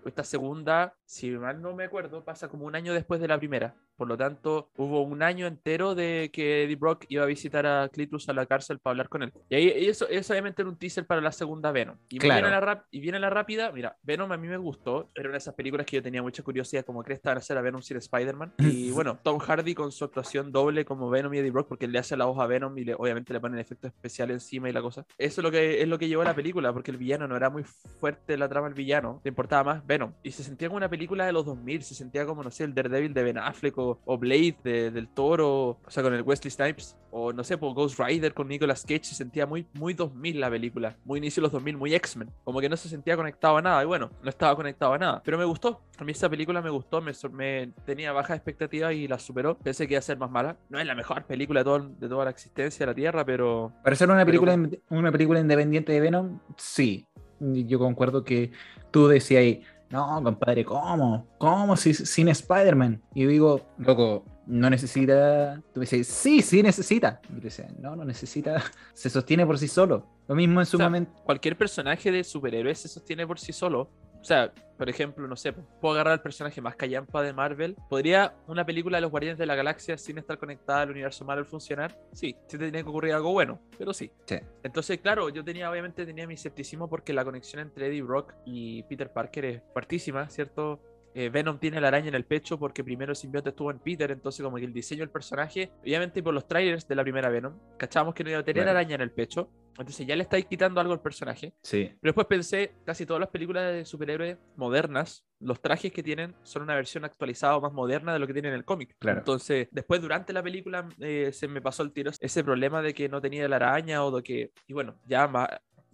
esta 0.05 0.25
segunda, 0.25 0.95
si 1.05 1.31
mal 1.31 1.61
no 1.61 1.75
me 1.75 1.85
acuerdo, 1.85 2.25
pasa 2.25 2.49
como 2.49 2.67
un 2.67 2.75
año 2.75 2.95
después 2.95 3.21
de 3.21 3.29
la 3.29 3.39
primera. 3.39 3.75
Por 3.99 4.07
lo 4.07 4.17
tanto, 4.17 4.71
hubo 4.77 5.03
un 5.03 5.23
año 5.23 5.47
entero 5.47 5.95
de 5.97 6.31
que 6.33 6.63
Eddie 6.65 6.77
Brock 6.77 7.05
iba 7.09 7.25
a 7.25 7.27
visitar 7.27 7.67
a 7.67 7.89
Cletus 7.89 8.29
a 8.29 8.33
la 8.33 8.47
cárcel 8.47 8.79
para 8.79 8.93
hablar 8.93 9.09
con 9.09 9.25
él. 9.25 9.33
Y 9.51 9.57
ahí 9.57 9.89
eso 9.89 10.09
es 10.09 10.31
obviamente 10.31 10.63
era 10.63 10.71
un 10.71 10.77
teaser 10.77 11.05
para 11.05 11.21
la 11.21 11.33
segunda 11.33 11.73
Venom. 11.73 11.97
Y, 12.09 12.19
Claro. 12.19 12.49
viene 12.49 12.65
la 12.65 12.85
y 12.91 13.01
viene 13.01 13.19
la 13.19 13.29
rápida. 13.29 13.73
Mira, 13.73 13.97
Venom 14.03 14.31
a 14.31 14.37
mí 14.37 14.47
me 14.47 14.57
gustó. 14.57 15.09
Era 15.15 15.29
una 15.29 15.33
de 15.33 15.39
esas 15.39 15.55
películas 15.55 15.85
que 15.85 15.97
yo 15.97 16.03
tenía 16.03 16.23
mucha 16.23 16.43
curiosidad, 16.45 16.85
como 16.85 17.03
crees 17.03 17.21
van 17.23 17.37
a 17.37 17.41
hacer 17.41 17.59
a 17.59 17.63
Venom 17.63 17.83
sin 17.83 17.97
Spider-Man. 17.97 18.55
Y 18.59 18.91
bueno, 18.93 19.19
Tom 19.23 19.39
Hardy 19.39 19.75
con 19.75 19.91
su 19.91 20.05
actuación 20.05 20.53
doble 20.53 20.85
como 20.85 21.11
Venom 21.11 21.35
y 21.35 21.39
Eddie 21.39 21.51
Brock, 21.51 21.69
porque 21.69 21.89
le 21.89 21.99
hace 21.99 22.17
la 22.17 22.27
voz 22.27 22.39
a 22.39 22.47
Venom 22.47 22.77
y 22.79 22.85
le, 22.85 22.95
obviamente 22.95 23.33
le 23.33 23.41
ponen 23.41 23.59
efectos 23.59 23.93
especiales 23.93 24.35
encima 24.37 24.69
y 24.69 24.73
la 24.73 24.81
cosa. 24.81 25.05
Eso 25.19 25.41
es 25.41 25.43
lo 25.43 25.51
que 25.51 25.83
es 25.83 25.89
lo 25.89 25.99
que 25.99 26.09
llevó 26.09 26.23
a 26.23 26.27
la 26.27 26.35
película, 26.35 26.73
porque 26.73 26.91
el 26.91 26.97
villano 26.97 27.27
no 27.27 27.37
era 27.37 27.51
muy 27.51 27.65
fuerte 27.65 28.37
la 28.37 28.49
trama 28.49 28.69
del 28.69 28.75
villano, 28.75 29.21
le 29.25 29.31
importaba 29.31 29.65
más 29.65 29.87
Venom. 29.87 30.13
Y 30.23 30.31
se 30.33 30.45
sentía 30.45 30.69
como 30.69 30.77
una 30.77 30.89
película 30.89 31.27
de 31.27 31.33
los 31.33 31.45
2000, 31.45 31.83
se 31.83 31.95
sentía 31.95 32.25
como, 32.27 32.43
no 32.43 32.51
sé, 32.51 32.65
el 32.65 32.75
Daredevil 32.75 33.13
de 33.13 33.23
Ben 33.23 33.39
Affleck 33.39 33.77
o, 33.79 33.88
o 34.05 34.19
Blade 34.19 34.57
de- 34.65 34.91
del 34.91 35.09
Toro, 35.09 35.79
o 35.85 35.91
sea, 35.91 36.03
con 36.03 36.15
el 36.15 36.23
Wesley 36.23 36.51
Snipes, 36.51 36.97
o 37.11 37.33
no 37.33 37.43
sé, 37.43 37.57
por 37.57 37.73
Ghost 37.75 37.99
Rider 37.99 38.35
con 38.35 38.49
Nicolas 38.49 38.83
Cage, 38.83 39.05
se 39.05 39.15
sentía 39.15 39.47
muy, 39.47 39.67
muy 39.75 39.95
2000 39.95 40.41
la 40.41 40.51
película, 40.51 40.97
muy 41.05 41.19
inicio 41.19 41.41
de 41.41 41.45
los 41.47 41.53
2000, 41.53 41.77
muy 41.77 41.95
X-Men, 41.95 42.31
como 42.45 42.61
que 42.61 42.69
no 42.69 42.77
se 42.77 42.89
sentía 42.89 43.17
conectado 43.17 43.57
a 43.57 43.63
nada, 43.63 43.83
y 43.83 43.87
bueno, 43.87 44.11
no 44.23 44.29
estaba 44.29 44.55
conectado 44.57 44.93
a 44.93 44.99
nada, 44.99 45.23
pero 45.25 45.39
me 45.39 45.45
gustó, 45.45 45.81
a 45.99 46.05
mí 46.05 46.13
esa 46.13 46.29
película 46.29 46.61
me 46.61 46.71
gustó, 46.71 47.01
me, 47.01 47.13
me 47.33 47.73
tenía 47.87 48.13
bajas 48.13 48.37
expectativas 48.37 48.93
y 48.93 49.09
la 49.09 49.19
superó, 49.19 49.57
pensé 49.57 49.87
que 49.87 49.95
iba 49.95 49.99
a 50.01 50.03
ser 50.03 50.19
más 50.19 50.31
mala, 50.31 50.57
no 50.69 50.79
es 50.79 50.87
la 50.87 50.95
mejor 50.95 51.25
película 51.25 51.61
de, 51.61 51.65
todo- 51.65 51.89
de 51.99 52.09
toda 52.09 52.25
la 52.27 52.31
existencia 52.31 52.85
de 52.85 52.93
la 52.93 52.95
Tierra, 52.95 53.25
pero 53.25 53.73
Para 53.83 53.97
ser 53.97 54.11
una 54.11 54.25
película, 54.27 54.59
una 54.91 55.11
película 55.13 55.41
independiente 55.41 55.93
de 55.93 56.01
Venom, 56.01 56.39
sí. 56.57 57.07
Yo 57.41 57.79
concuerdo 57.79 58.25
que 58.25 58.51
tú 58.91 59.07
decías 59.07 59.41
ahí, 59.41 59.63
no, 59.91 60.23
compadre, 60.23 60.65
¿cómo? 60.65 61.27
¿Cómo 61.39 61.77
si, 61.77 61.95
sin 61.95 62.29
Spider-Man? 62.29 63.01
Y 63.15 63.23
yo 63.23 63.29
digo, 63.31 63.67
loco, 63.79 64.25
no 64.47 64.69
necesita. 64.71 65.57
Tú 65.73 65.81
me 65.81 65.87
dices, 65.87 66.07
sí, 66.07 66.43
sí 66.43 66.63
necesita. 66.63 67.21
Y 67.31 67.35
yo 67.37 67.41
decía, 67.41 67.69
no, 67.81 67.97
no 67.97 68.05
necesita. 68.05 68.63
Se 68.95 69.09
sostiene 69.11 69.47
por 69.47 69.59
sí 69.59 69.69
solo. 69.69 70.07
Lo 70.27 70.35
mismo 70.35 70.61
en 70.61 70.67
su 70.67 70.77
O 70.77 70.79
sea, 70.79 70.87
momento. 70.87 71.13
cualquier 71.25 71.57
personaje 71.57 72.11
de 72.13 72.23
superhéroe 72.23 72.75
se 72.75 72.89
sostiene 72.89 73.27
por 73.27 73.39
sí 73.39 73.53
solo. 73.53 73.89
O 74.21 74.25
sea, 74.25 74.53
por 74.79 74.89
ejemplo, 74.89 75.27
no 75.27 75.37
sé, 75.37 75.53
puedo 75.53 75.95
agarrar 75.95 76.15
al 76.15 76.23
personaje 76.23 76.61
más 76.61 76.77
callampa 76.77 77.21
de 77.23 77.33
Marvel. 77.33 77.77
¿Podría 77.89 78.35
una 78.47 78.65
película 78.65 78.99
de 78.99 79.03
los 79.03 79.11
Guardianes 79.11 79.39
de 79.39 79.47
la 79.47 79.57
Galaxia 79.57 79.99
sin 79.99 80.19
estar 80.19 80.39
conectada 80.39 80.83
al 80.83 80.91
universo 80.91 81.25
Marvel 81.25 81.47
funcionar? 81.47 81.99
Sí, 82.13 82.37
sí 82.47 82.59
tenía 82.59 82.83
que 82.83 82.89
ocurrir 82.89 83.13
algo 83.13 83.33
bueno, 83.33 83.61
pero 83.77 83.93
sí. 83.93 84.11
Sí. 84.27 84.37
Entonces, 84.63 84.99
claro, 85.01 85.29
yo 85.31 85.45
tenía, 85.45 85.69
obviamente, 85.71 86.07
tenía 86.07 86.27
mi 86.29 86.35
escepticismo 86.35 86.89
porque 86.89 87.13
la 87.13 87.25
conexión 87.25 87.61
entre 87.61 87.89
Eddie 87.89 88.03
Brock 88.03 88.35
y 88.45 88.85
Peter 88.85 89.13
Parker 89.13 89.45
es 89.45 89.63
fuertísima, 89.73 90.29
¿cierto? 90.31 90.81
Eh, 91.19 91.31
Venom 91.31 91.59
tiene 91.59 91.81
la 91.81 91.89
araña 91.89 92.07
en 92.07 92.15
el 92.15 92.25
pecho 92.25 92.61
porque 92.61 92.85
primero 92.85 93.11
el 93.11 93.17
simbionte 93.17 93.49
estuvo 93.49 93.73
en 93.73 93.81
Peter, 93.81 94.09
entonces 94.13 94.41
como 94.41 94.57
que 94.57 94.65
el 94.65 94.73
diseño 94.73 95.01
del 95.01 95.11
personaje, 95.11 95.73
obviamente 95.83 96.23
por 96.23 96.33
los 96.33 96.47
trailers 96.47 96.87
de 96.87 96.95
la 96.95 97.03
primera 97.03 97.29
Venom, 97.29 97.59
cachábamos 97.77 98.15
que 98.15 98.23
no 98.23 98.31
iba 98.31 98.39
a 98.39 98.45
tener 98.45 98.69
araña 98.69 98.95
en 98.95 99.01
el 99.01 99.11
pecho, 99.11 99.51
entonces 99.77 100.07
ya 100.07 100.15
le 100.15 100.23
estáis 100.23 100.47
quitando 100.47 100.81
algo 100.81 100.93
al 100.93 101.01
personaje. 101.01 101.55
Sí. 101.61 101.87
Pero 102.01 102.11
después 102.11 102.29
pensé, 102.29 102.75
casi 102.85 103.05
todas 103.05 103.19
las 103.19 103.31
películas 103.31 103.73
de 103.73 103.85
superhéroes 103.85 104.39
modernas, 104.55 105.25
los 105.41 105.61
trajes 105.61 105.93
que 105.93 106.05
tienen 106.05 106.37
son 106.45 106.63
una 106.63 106.77
versión 106.77 107.05
actualizada 107.05 107.57
o 107.57 107.61
más 107.61 107.73
moderna 107.73 108.13
de 108.13 108.21
lo 108.21 108.27
que 108.29 108.33
tienen 108.33 108.53
en 108.53 108.59
el 108.59 108.65
cómic. 108.65 108.95
Claro. 109.01 109.19
Entonces, 109.19 109.67
después 109.73 110.01
durante 110.01 110.33
la 110.33 110.43
película 110.45 110.89
eh, 111.01 111.31
se 111.33 111.49
me 111.49 111.61
pasó 111.61 111.83
el 111.83 111.93
tiro 111.93 112.13
ese 112.21 112.45
problema 112.45 112.81
de 112.81 112.95
que 112.95 113.09
no 113.09 113.21
tenía 113.21 113.49
la 113.49 113.57
araña 113.57 114.05
o 114.05 114.13
de 114.13 114.23
que, 114.23 114.53
y 114.69 114.73
bueno, 114.73 115.01
ya 115.05 115.27
más, 115.27 115.49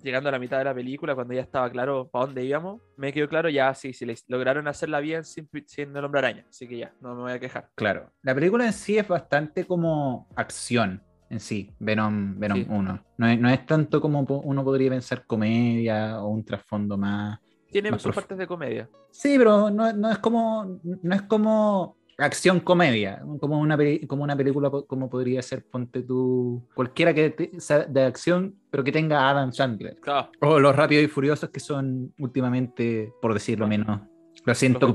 llegando 0.04 0.28
a 0.28 0.32
la 0.32 0.38
mitad 0.38 0.58
de 0.58 0.64
la 0.64 0.74
película, 0.74 1.14
cuando 1.14 1.34
ya 1.34 1.40
estaba 1.40 1.68
claro 1.70 2.08
para 2.08 2.26
dónde 2.26 2.44
íbamos, 2.44 2.82
me 2.96 3.12
quedó 3.12 3.28
claro 3.28 3.48
ya, 3.48 3.74
sí, 3.74 3.92
sí, 3.94 4.06
lograron 4.28 4.68
hacerla 4.68 5.00
bien 5.00 5.24
sin, 5.24 5.48
sin 5.66 5.96
el 5.96 6.04
hombre 6.04 6.18
araña. 6.18 6.46
Así 6.48 6.68
que 6.68 6.76
ya, 6.76 6.94
no 7.00 7.14
me 7.14 7.22
voy 7.22 7.32
a 7.32 7.40
quejar. 7.40 7.70
Claro. 7.74 8.12
La 8.22 8.34
película 8.34 8.66
en 8.66 8.72
sí 8.74 8.98
es 8.98 9.08
bastante 9.08 9.64
como 9.64 10.28
acción 10.36 11.02
en 11.30 11.40
sí, 11.40 11.74
Venom, 11.78 12.38
Venom 12.38 12.58
Sí. 12.58 12.66
1. 12.68 13.04
No 13.16 13.26
es, 13.28 13.40
no 13.40 13.48
es 13.48 13.66
tanto 13.66 14.00
como 14.00 14.20
uno 14.20 14.62
podría 14.62 14.90
pensar 14.90 15.26
comedia 15.26 16.20
o 16.22 16.28
un 16.28 16.44
trasfondo 16.44 16.96
más. 16.98 17.40
Tiene 17.70 17.90
Más 17.90 18.02
sus 18.02 18.14
partes 18.14 18.38
de 18.38 18.46
comedia. 18.46 18.88
Sí, 19.10 19.36
pero 19.36 19.70
no, 19.70 19.92
no 19.92 20.10
es 20.10 20.18
como. 20.18 20.78
No 20.84 21.14
es 21.14 21.22
como 21.22 21.96
acción 22.18 22.60
comedia, 22.60 23.22
como 23.40 23.58
una, 23.58 23.76
como 24.06 24.22
una 24.24 24.36
película 24.36 24.70
como 24.86 25.10
podría 25.10 25.42
ser, 25.42 25.64
ponte 25.64 26.02
tú, 26.02 26.66
cualquiera 26.74 27.12
que 27.12 27.30
te- 27.30 27.60
sea 27.60 27.80
de 27.80 28.02
acción, 28.02 28.54
pero 28.70 28.84
que 28.84 28.92
tenga 28.92 29.28
Adam 29.28 29.52
Sandler. 29.52 29.96
Claro, 30.00 30.30
O 30.40 30.58
los 30.60 30.74
rápidos 30.74 31.04
y 31.04 31.08
furiosos 31.08 31.50
que 31.50 31.60
son 31.60 32.12
últimamente, 32.18 33.12
por 33.20 33.34
decirlo 33.34 33.66
menos, 33.66 34.00
lo 34.44 34.54
siento, 34.54 34.94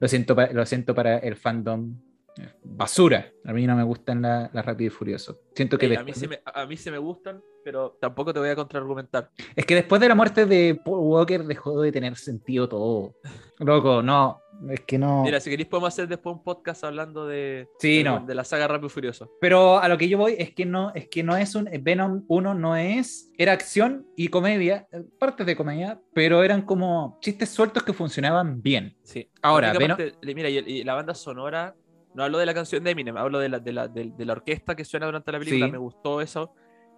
lo 0.00 0.08
siento, 0.08 0.36
lo 0.52 0.66
siento 0.66 0.94
para 0.94 1.18
el 1.18 1.36
fandom. 1.36 1.94
Basura. 2.62 3.30
A 3.44 3.52
mí 3.52 3.66
no 3.66 3.76
me 3.76 3.82
gustan 3.84 4.22
la- 4.22 4.50
las 4.52 4.64
rápidos 4.64 4.94
y 4.94 4.96
furiosos. 4.96 5.36
Siento 5.54 5.78
que 5.78 5.86
Ey, 5.86 5.96
a, 5.96 6.00
mí 6.02 6.12
después- 6.12 6.20
sí 6.20 6.28
me, 6.28 6.40
a 6.44 6.66
mí 6.66 6.76
sí 6.76 6.90
me 6.90 6.98
gustan, 6.98 7.40
pero 7.62 7.96
tampoco 8.00 8.32
te 8.32 8.40
voy 8.40 8.48
a 8.48 8.56
contraargumentar. 8.56 9.30
es 9.54 9.64
que 9.66 9.74
después 9.74 10.00
de 10.00 10.08
la 10.08 10.14
muerte 10.14 10.46
de 10.46 10.74
Paul 10.74 10.98
Walker 11.00 11.44
dejó 11.44 11.80
de 11.80 11.92
tener 11.92 12.16
sentido 12.16 12.68
todo. 12.68 13.14
Loco, 13.58 14.02
no, 14.02 14.40
es 14.68 14.80
que 14.80 14.98
no. 14.98 15.22
Mira, 15.22 15.38
si 15.40 15.48
queréis 15.48 15.68
podemos 15.68 15.88
hacer 15.88 16.08
después 16.08 16.34
un 16.34 16.42
podcast 16.42 16.82
hablando 16.84 17.26
de, 17.26 17.68
Sí, 17.78 17.98
de, 17.98 18.04
no. 18.04 18.24
de 18.26 18.34
la 18.34 18.42
saga 18.44 18.66
Rápido 18.66 18.88
y 18.88 18.90
Furioso. 18.90 19.30
Pero 19.40 19.78
a 19.78 19.88
lo 19.88 19.96
que 19.96 20.08
yo 20.08 20.18
voy 20.18 20.34
es 20.38 20.52
que 20.52 20.66
no, 20.66 20.92
es 20.94 21.08
que 21.08 21.22
no 21.22 21.36
es 21.36 21.54
un 21.54 21.68
Venom 21.82 22.24
1 22.28 22.54
no 22.54 22.76
es, 22.76 23.30
era 23.38 23.52
acción 23.52 24.06
y 24.16 24.28
comedia, 24.28 24.88
partes 25.20 25.46
de 25.46 25.54
comedia, 25.56 26.00
pero 26.12 26.42
eran 26.42 26.62
como 26.62 27.18
chistes 27.20 27.48
sueltos 27.50 27.82
que 27.84 27.92
funcionaban 27.92 28.60
bien. 28.60 28.96
Sí. 29.04 29.30
Ahora, 29.40 29.72
La 29.72 29.78
Venom- 29.78 29.96
parte- 29.96 30.34
mira, 30.34 30.48
y, 30.50 30.58
y 30.58 30.84
la 30.84 30.94
banda 30.94 31.14
sonora, 31.14 31.74
no 32.14 32.24
hablo 32.24 32.38
de 32.38 32.46
la 32.46 32.54
canción 32.54 32.82
de 32.84 32.90
Eminem, 32.92 33.16
hablo 33.16 33.38
de 33.38 33.48
la, 33.48 33.58
de 33.58 33.72
la, 33.72 33.88
de, 33.88 34.12
de 34.16 34.24
la 34.24 34.32
orquesta 34.34 34.74
que 34.74 34.84
suena 34.84 35.06
durante 35.06 35.30
la 35.32 35.38
película, 35.38 35.66
Sí. 35.66 35.72
me 35.72 35.78
gustó 35.78 36.20
eso. 36.20 36.52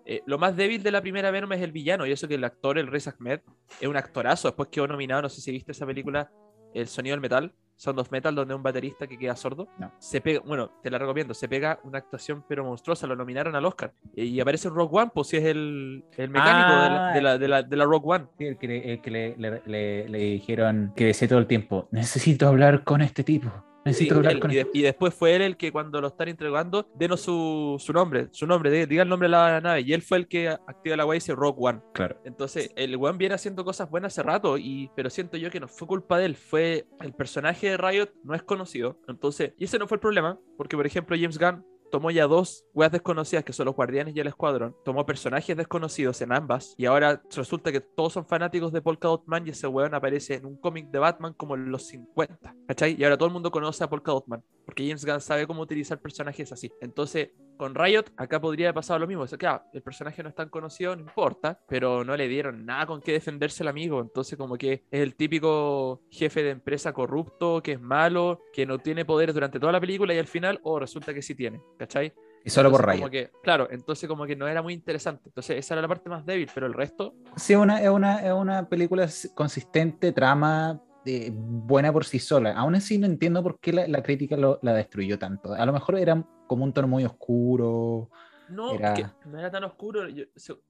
Eh, 0.05 0.23
lo 0.27 0.39
más 0.39 0.57
débil 0.57 0.83
de 0.83 0.91
la 0.93 1.01
primera 1.01 1.31
Venom 1.33 1.53
es 1.53 1.63
el 1.63 1.73
villano, 1.73 2.07
y 2.07 2.13
eso 2.13 2.29
que 2.29 2.35
el 2.37 2.45
actor, 2.45 2.79
el 2.79 2.87
Riz 2.87 3.09
Ahmed, 3.09 3.41
es 3.81 3.89
un 3.89 3.97
actorazo. 3.97 4.49
Después 4.49 4.69
quedó 4.69 4.87
nominado, 4.87 5.23
no 5.23 5.29
sé 5.29 5.41
si 5.41 5.51
viste 5.51 5.73
esa 5.73 5.85
película, 5.87 6.31
El 6.75 6.87
sonido 6.89 7.15
del 7.15 7.21
metal, 7.23 7.53
Sound 7.79 7.99
of 8.01 8.11
Metal, 8.11 8.35
donde 8.35 8.55
un 8.55 8.63
baterista 8.63 9.07
que 9.07 9.19
queda 9.19 9.35
sordo. 9.37 9.67
No. 9.79 9.93
Se 9.99 10.21
pega, 10.21 10.41
bueno, 10.45 10.71
te 10.83 10.91
la 10.91 10.99
recomiendo, 10.99 11.35
se 11.35 11.49
pega 11.49 11.79
una 11.85 11.99
actuación 11.99 12.45
pero 12.49 12.65
monstruosa, 12.65 13.07
lo 13.07 13.17
nominaron 13.17 13.55
al 13.57 13.65
Oscar. 13.65 13.93
Y 14.15 14.39
aparece 14.41 14.69
Rock 14.69 14.93
One, 14.95 15.11
pues 15.15 15.29
si 15.29 15.39
es 15.39 15.45
el, 15.45 16.05
el 16.17 16.31
mecánico 16.31 16.71
de, 16.83 16.89
la, 16.91 17.13
de, 17.13 17.21
la, 17.23 17.39
de, 17.39 17.49
la, 17.49 17.63
de 17.63 17.77
la 17.77 17.85
Rock 17.85 18.07
One. 18.07 18.27
Sí, 18.39 18.45
el 18.47 18.59
que, 18.59 18.67
le, 18.69 18.93
el 18.93 19.01
que 19.01 19.11
le, 19.11 19.37
le- 19.37 19.63
le- 19.67 20.09
le 20.09 20.19
dijeron 20.19 20.93
que 20.95 21.07
decía 21.07 21.27
todo 21.29 21.39
el 21.39 21.47
tiempo, 21.47 21.89
necesito 21.91 22.47
hablar 22.49 22.85
con 22.85 23.01
este 23.03 23.25
tipo, 23.25 23.51
Sí, 23.93 24.09
él, 24.09 24.41
y, 24.51 24.55
de- 24.55 24.71
y 24.73 24.83
después 24.83 25.15
fue 25.15 25.37
él 25.37 25.43
el 25.43 25.57
que 25.57 25.71
cuando 25.73 26.01
lo 26.01 26.09
están 26.09 26.29
entregando, 26.29 26.89
denos 26.95 27.21
su, 27.21 27.77
su 27.79 27.93
nombre, 27.93 28.29
su 28.33 28.47
nombre, 28.47 28.71
de- 28.71 28.87
diga 28.87 29.03
el 29.03 29.09
nombre 29.09 29.27
de 29.27 29.33
la 29.33 29.61
nave. 29.61 29.81
Y 29.83 29.93
él 29.93 30.03
fue 30.03 30.19
el 30.19 30.27
que 30.29 30.49
activa 30.49 30.97
la 30.97 31.05
guay 31.05 31.17
y 31.17 31.21
dice 31.21 31.35
Rock 31.35 31.57
One. 31.61 31.81
Claro. 31.95 32.21
Entonces, 32.25 32.73
el 32.77 32.97
weón 32.97 33.19
viene 33.19 33.35
haciendo 33.35 33.65
cosas 33.65 33.89
buenas 33.91 34.13
hace 34.13 34.23
rato, 34.23 34.59
y, 34.59 34.91
pero 34.97 35.11
siento 35.11 35.37
yo 35.37 35.51
que 35.51 35.61
no 35.61 35.69
fue 35.69 35.87
culpa 35.87 36.19
de 36.19 36.27
él, 36.27 36.37
fue 36.37 36.87
el 37.01 37.13
personaje 37.13 37.71
de 37.71 37.77
Riot 37.77 38.09
no 38.25 38.35
es 38.35 38.43
conocido. 38.43 38.99
Entonces, 39.09 39.53
y 39.59 39.65
ese 39.65 39.79
no 39.79 39.87
fue 39.87 39.97
el 39.97 40.01
problema, 40.01 40.39
porque 40.57 40.77
por 40.77 40.87
ejemplo 40.87 41.17
James 41.19 41.39
Gunn 41.39 41.65
tomó 41.91 42.11
ya 42.11 42.27
dos 42.27 42.65
weas 42.75 42.93
desconocidas 42.93 43.45
que 43.45 43.53
son 43.53 43.67
los 43.67 43.75
guardianes 43.75 44.15
y 44.15 44.21
el 44.21 44.27
escuadrón, 44.27 44.77
tomó 44.85 45.07
personajes 45.07 45.57
desconocidos 45.57 46.21
en 46.23 46.33
ambas, 46.33 46.75
y 46.77 46.87
ahora 46.87 47.23
resulta 47.35 47.73
que 47.73 47.81
todos 47.81 48.13
son 48.13 48.27
fanáticos 48.27 48.73
de 48.73 48.83
Polka 48.83 49.09
Dot 49.09 49.25
Man 49.27 49.47
y 49.47 49.51
ese 49.51 49.67
weón 49.67 49.95
aparece 49.95 50.35
en 50.35 50.47
un 50.47 50.57
cómic 50.57 50.91
de 50.91 50.99
Batman 50.99 51.35
como 51.35 51.55
en 51.55 51.71
los 51.71 51.87
50, 51.87 52.55
¿cachai? 52.69 52.97
Y 52.99 53.05
ahora 53.05 53.17
todo 53.17 53.29
el 53.29 53.33
mundo 53.33 53.51
conoce 53.51 53.85
a 53.85 53.89
Polka 53.89 54.13
Dot 54.13 54.27
Man, 54.27 54.43
porque 54.67 54.85
James 54.85 55.07
Gunn 55.07 55.21
sabe 55.21 55.47
cómo 55.47 55.63
utilizar 55.63 56.01
personajes 56.01 56.51
así. 56.53 56.71
Entonces, 56.81 57.31
con 57.57 57.75
Riot, 57.75 58.07
acá 58.17 58.41
podría 58.41 58.67
haber 58.67 58.75
pasado 58.75 58.99
lo 58.99 59.07
mismo. 59.07 59.23
O 59.23 59.27
sea, 59.27 59.39
claro, 59.39 59.63
el 59.73 59.81
personaje 59.81 60.23
no 60.23 60.29
es 60.29 60.35
tan 60.35 60.49
conocido, 60.49 60.95
no 60.97 61.03
importa, 61.03 61.61
pero 61.69 62.05
no 62.05 62.17
le 62.17 62.29
dieron 62.29 62.67
nada 62.67 62.85
con 62.85 63.01
qué 63.01 63.13
defenderse 63.13 63.63
al 63.63 63.69
amigo. 63.69 64.01
Entonces, 64.01 64.37
como 64.37 64.59
que 64.59 64.85
es 64.91 65.01
el 65.01 65.15
típico 65.15 66.03
jefe 66.11 66.43
de 66.43 66.51
empresa 66.51 66.93
corrupto, 66.93 67.63
que 67.63 67.73
es 67.73 67.81
malo, 67.81 68.41
que 68.53 68.67
no 68.67 68.79
tiene 68.79 69.05
poderes 69.05 69.35
durante 69.35 69.61
toda 69.61 69.73
la 69.73 69.81
película 69.81 70.13
y 70.13 70.19
al 70.19 70.27
final, 70.27 70.61
oh, 70.65 70.81
resulta 70.81 71.15
que 71.15 71.23
sí 71.23 71.35
tiene, 71.37 71.63
¿cachai? 71.79 72.13
Y 72.45 72.51
solo 72.51 72.71
por 72.71 72.81
Entonces, 72.81 72.87
Ryan. 72.87 73.01
como 73.01 73.11
que, 73.11 73.31
claro, 73.43 73.69
entonces 73.71 74.09
como 74.09 74.25
que 74.27 74.37
no 74.37 74.47
era 74.47 74.63
muy 74.63 74.73
interesante. 74.73 75.29
Entonces 75.29 75.59
esa 75.59 75.75
era 75.75 75.83
la 75.83 75.89
parte 75.89 76.09
más 76.09 76.25
débil, 76.25 76.49
pero 76.55 76.67
el 76.67 76.75
resto, 76.75 77.15
Sí, 77.37 77.55
es 77.55 77.59
una, 77.59 77.83
es, 77.83 77.89
una, 77.89 78.25
es 78.25 78.33
una 78.33 78.69
película 78.69 79.09
consistente, 79.35 80.13
trama 80.13 80.81
eh, 81.07 81.31
buena 81.33 81.93
por 81.93 82.05
sí 82.05 82.19
sola. 82.19 82.53
Aún 82.53 82.75
así 82.75 82.99
no 82.99 83.07
entiendo 83.07 83.43
por 83.43 83.59
qué 83.61 83.73
la, 83.73 83.87
la 83.89 84.03
crítica 84.03 84.37
lo- 84.37 84.59
la 84.63 84.75
destruyó 84.75 85.19
tanto. 85.19 85.55
A 85.55 85.65
lo 85.65 85.73
mejor 85.73 85.99
era 85.99 86.23
como 86.47 86.65
un 86.65 86.73
tono 86.73 86.89
muy 86.89 87.05
oscuro. 87.05 88.11
no, 88.49 88.75
Era- 88.75 88.93
es 88.95 89.01
que 89.05 89.29
no 89.29 89.39
era 89.39 89.51
tan 89.51 89.65
oscuro. 89.65 90.09
yo- 90.09 90.25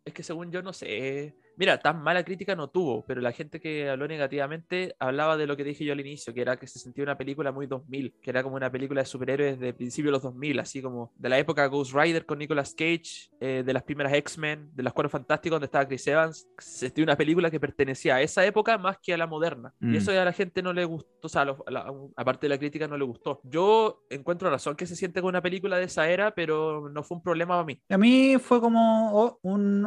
es 0.05 0.13
que 0.15 0.23
según 0.23 0.51
yo 0.51 0.63
no 0.63 0.73
sé. 0.73 1.35
Mira, 1.57 1.79
tan 1.79 2.03
mala 2.03 2.25
crítica 2.25 2.55
no 2.55 2.69
tuvo, 2.69 3.05
pero 3.07 3.21
la 3.21 3.33
gente 3.33 3.61
que 3.61 3.89
habló 3.89 4.07
negativamente 4.07 4.95
hablaba 4.99 5.37
de 5.37 5.47
lo 5.47 5.57
que 5.57 5.65
dije 5.65 5.85
yo 5.85 5.93
al 5.93 6.01
inicio, 6.01 6.35
que 6.35 6.43
era 6.43 6.57
que 6.59 6.67
se 6.67 6.79
sentía 6.79 7.05
una 7.05 7.17
película 7.17 7.53
muy 7.53 7.67
2000, 7.67 8.15
que 8.21 8.31
era 8.31 8.43
como 8.43 8.57
una 8.57 8.71
película 8.71 9.03
de 9.03 9.07
superhéroes 9.07 9.59
de 9.59 9.73
principios 9.73 10.09
de 10.09 10.13
los 10.13 10.23
2000, 10.23 10.61
así 10.61 10.83
como 10.83 11.13
de 11.17 11.29
la 11.29 11.39
época 11.39 11.67
Ghost 11.67 11.95
Rider 11.95 12.27
con 12.27 12.39
Nicolas 12.39 12.75
Cage, 12.75 13.31
eh, 13.41 13.63
de 13.65 13.73
las 13.73 13.83
primeras 13.83 14.13
X-Men, 14.13 14.71
de 14.75 14.83
las 14.83 14.93
Cuatro 14.93 15.11
Fantásticos 15.11 15.57
donde 15.57 15.67
estaba 15.67 15.87
Chris 15.87 16.07
Evans. 16.07 16.49
Se 16.59 16.87
sentía 16.87 17.05
una 17.05 17.17
película 17.17 17.51
que 17.51 17.61
pertenecía 17.61 18.17
a 18.17 18.23
esa 18.23 18.45
época 18.45 18.79
más 18.79 18.99
que 18.99 19.15
a 19.15 19.17
la 19.17 19.27
moderna. 19.27 19.73
Mm. 19.81 19.95
Y 19.95 19.97
eso 19.97 20.11
a 20.11 20.25
la 20.25 20.33
gente 20.33 20.63
no 20.63 20.73
le 20.73 20.85
gustó, 20.85 21.09
o 21.23 21.29
sea, 21.29 21.43
a 21.43 21.47
a 21.47 21.93
aparte 22.17 22.47
de 22.47 22.51
la 22.51 22.59
crítica 22.59 22.89
no 22.89 22.97
le 22.97 23.05
gustó. 23.05 23.41
Yo 23.45 24.05
encuentro 24.11 24.51
razón 24.51 24.77
que 24.77 24.87
se 24.87 24.97
siente 24.97 25.21
con 25.21 25.29
una 25.29 25.43
película 25.43 25.79
de 25.79 25.85
esa 25.85 26.09
era, 26.09 26.35
pero 26.35 26.89
no 26.89 27.03
fue 27.03 27.17
un 27.17 27.23
problema 27.23 27.55
para 27.55 27.65
mí. 27.65 27.81
A 27.89 27.99
mí 27.99 28.37
fue 28.39 28.61
como 28.61 29.13
oh, 29.15 29.39
un 29.43 29.87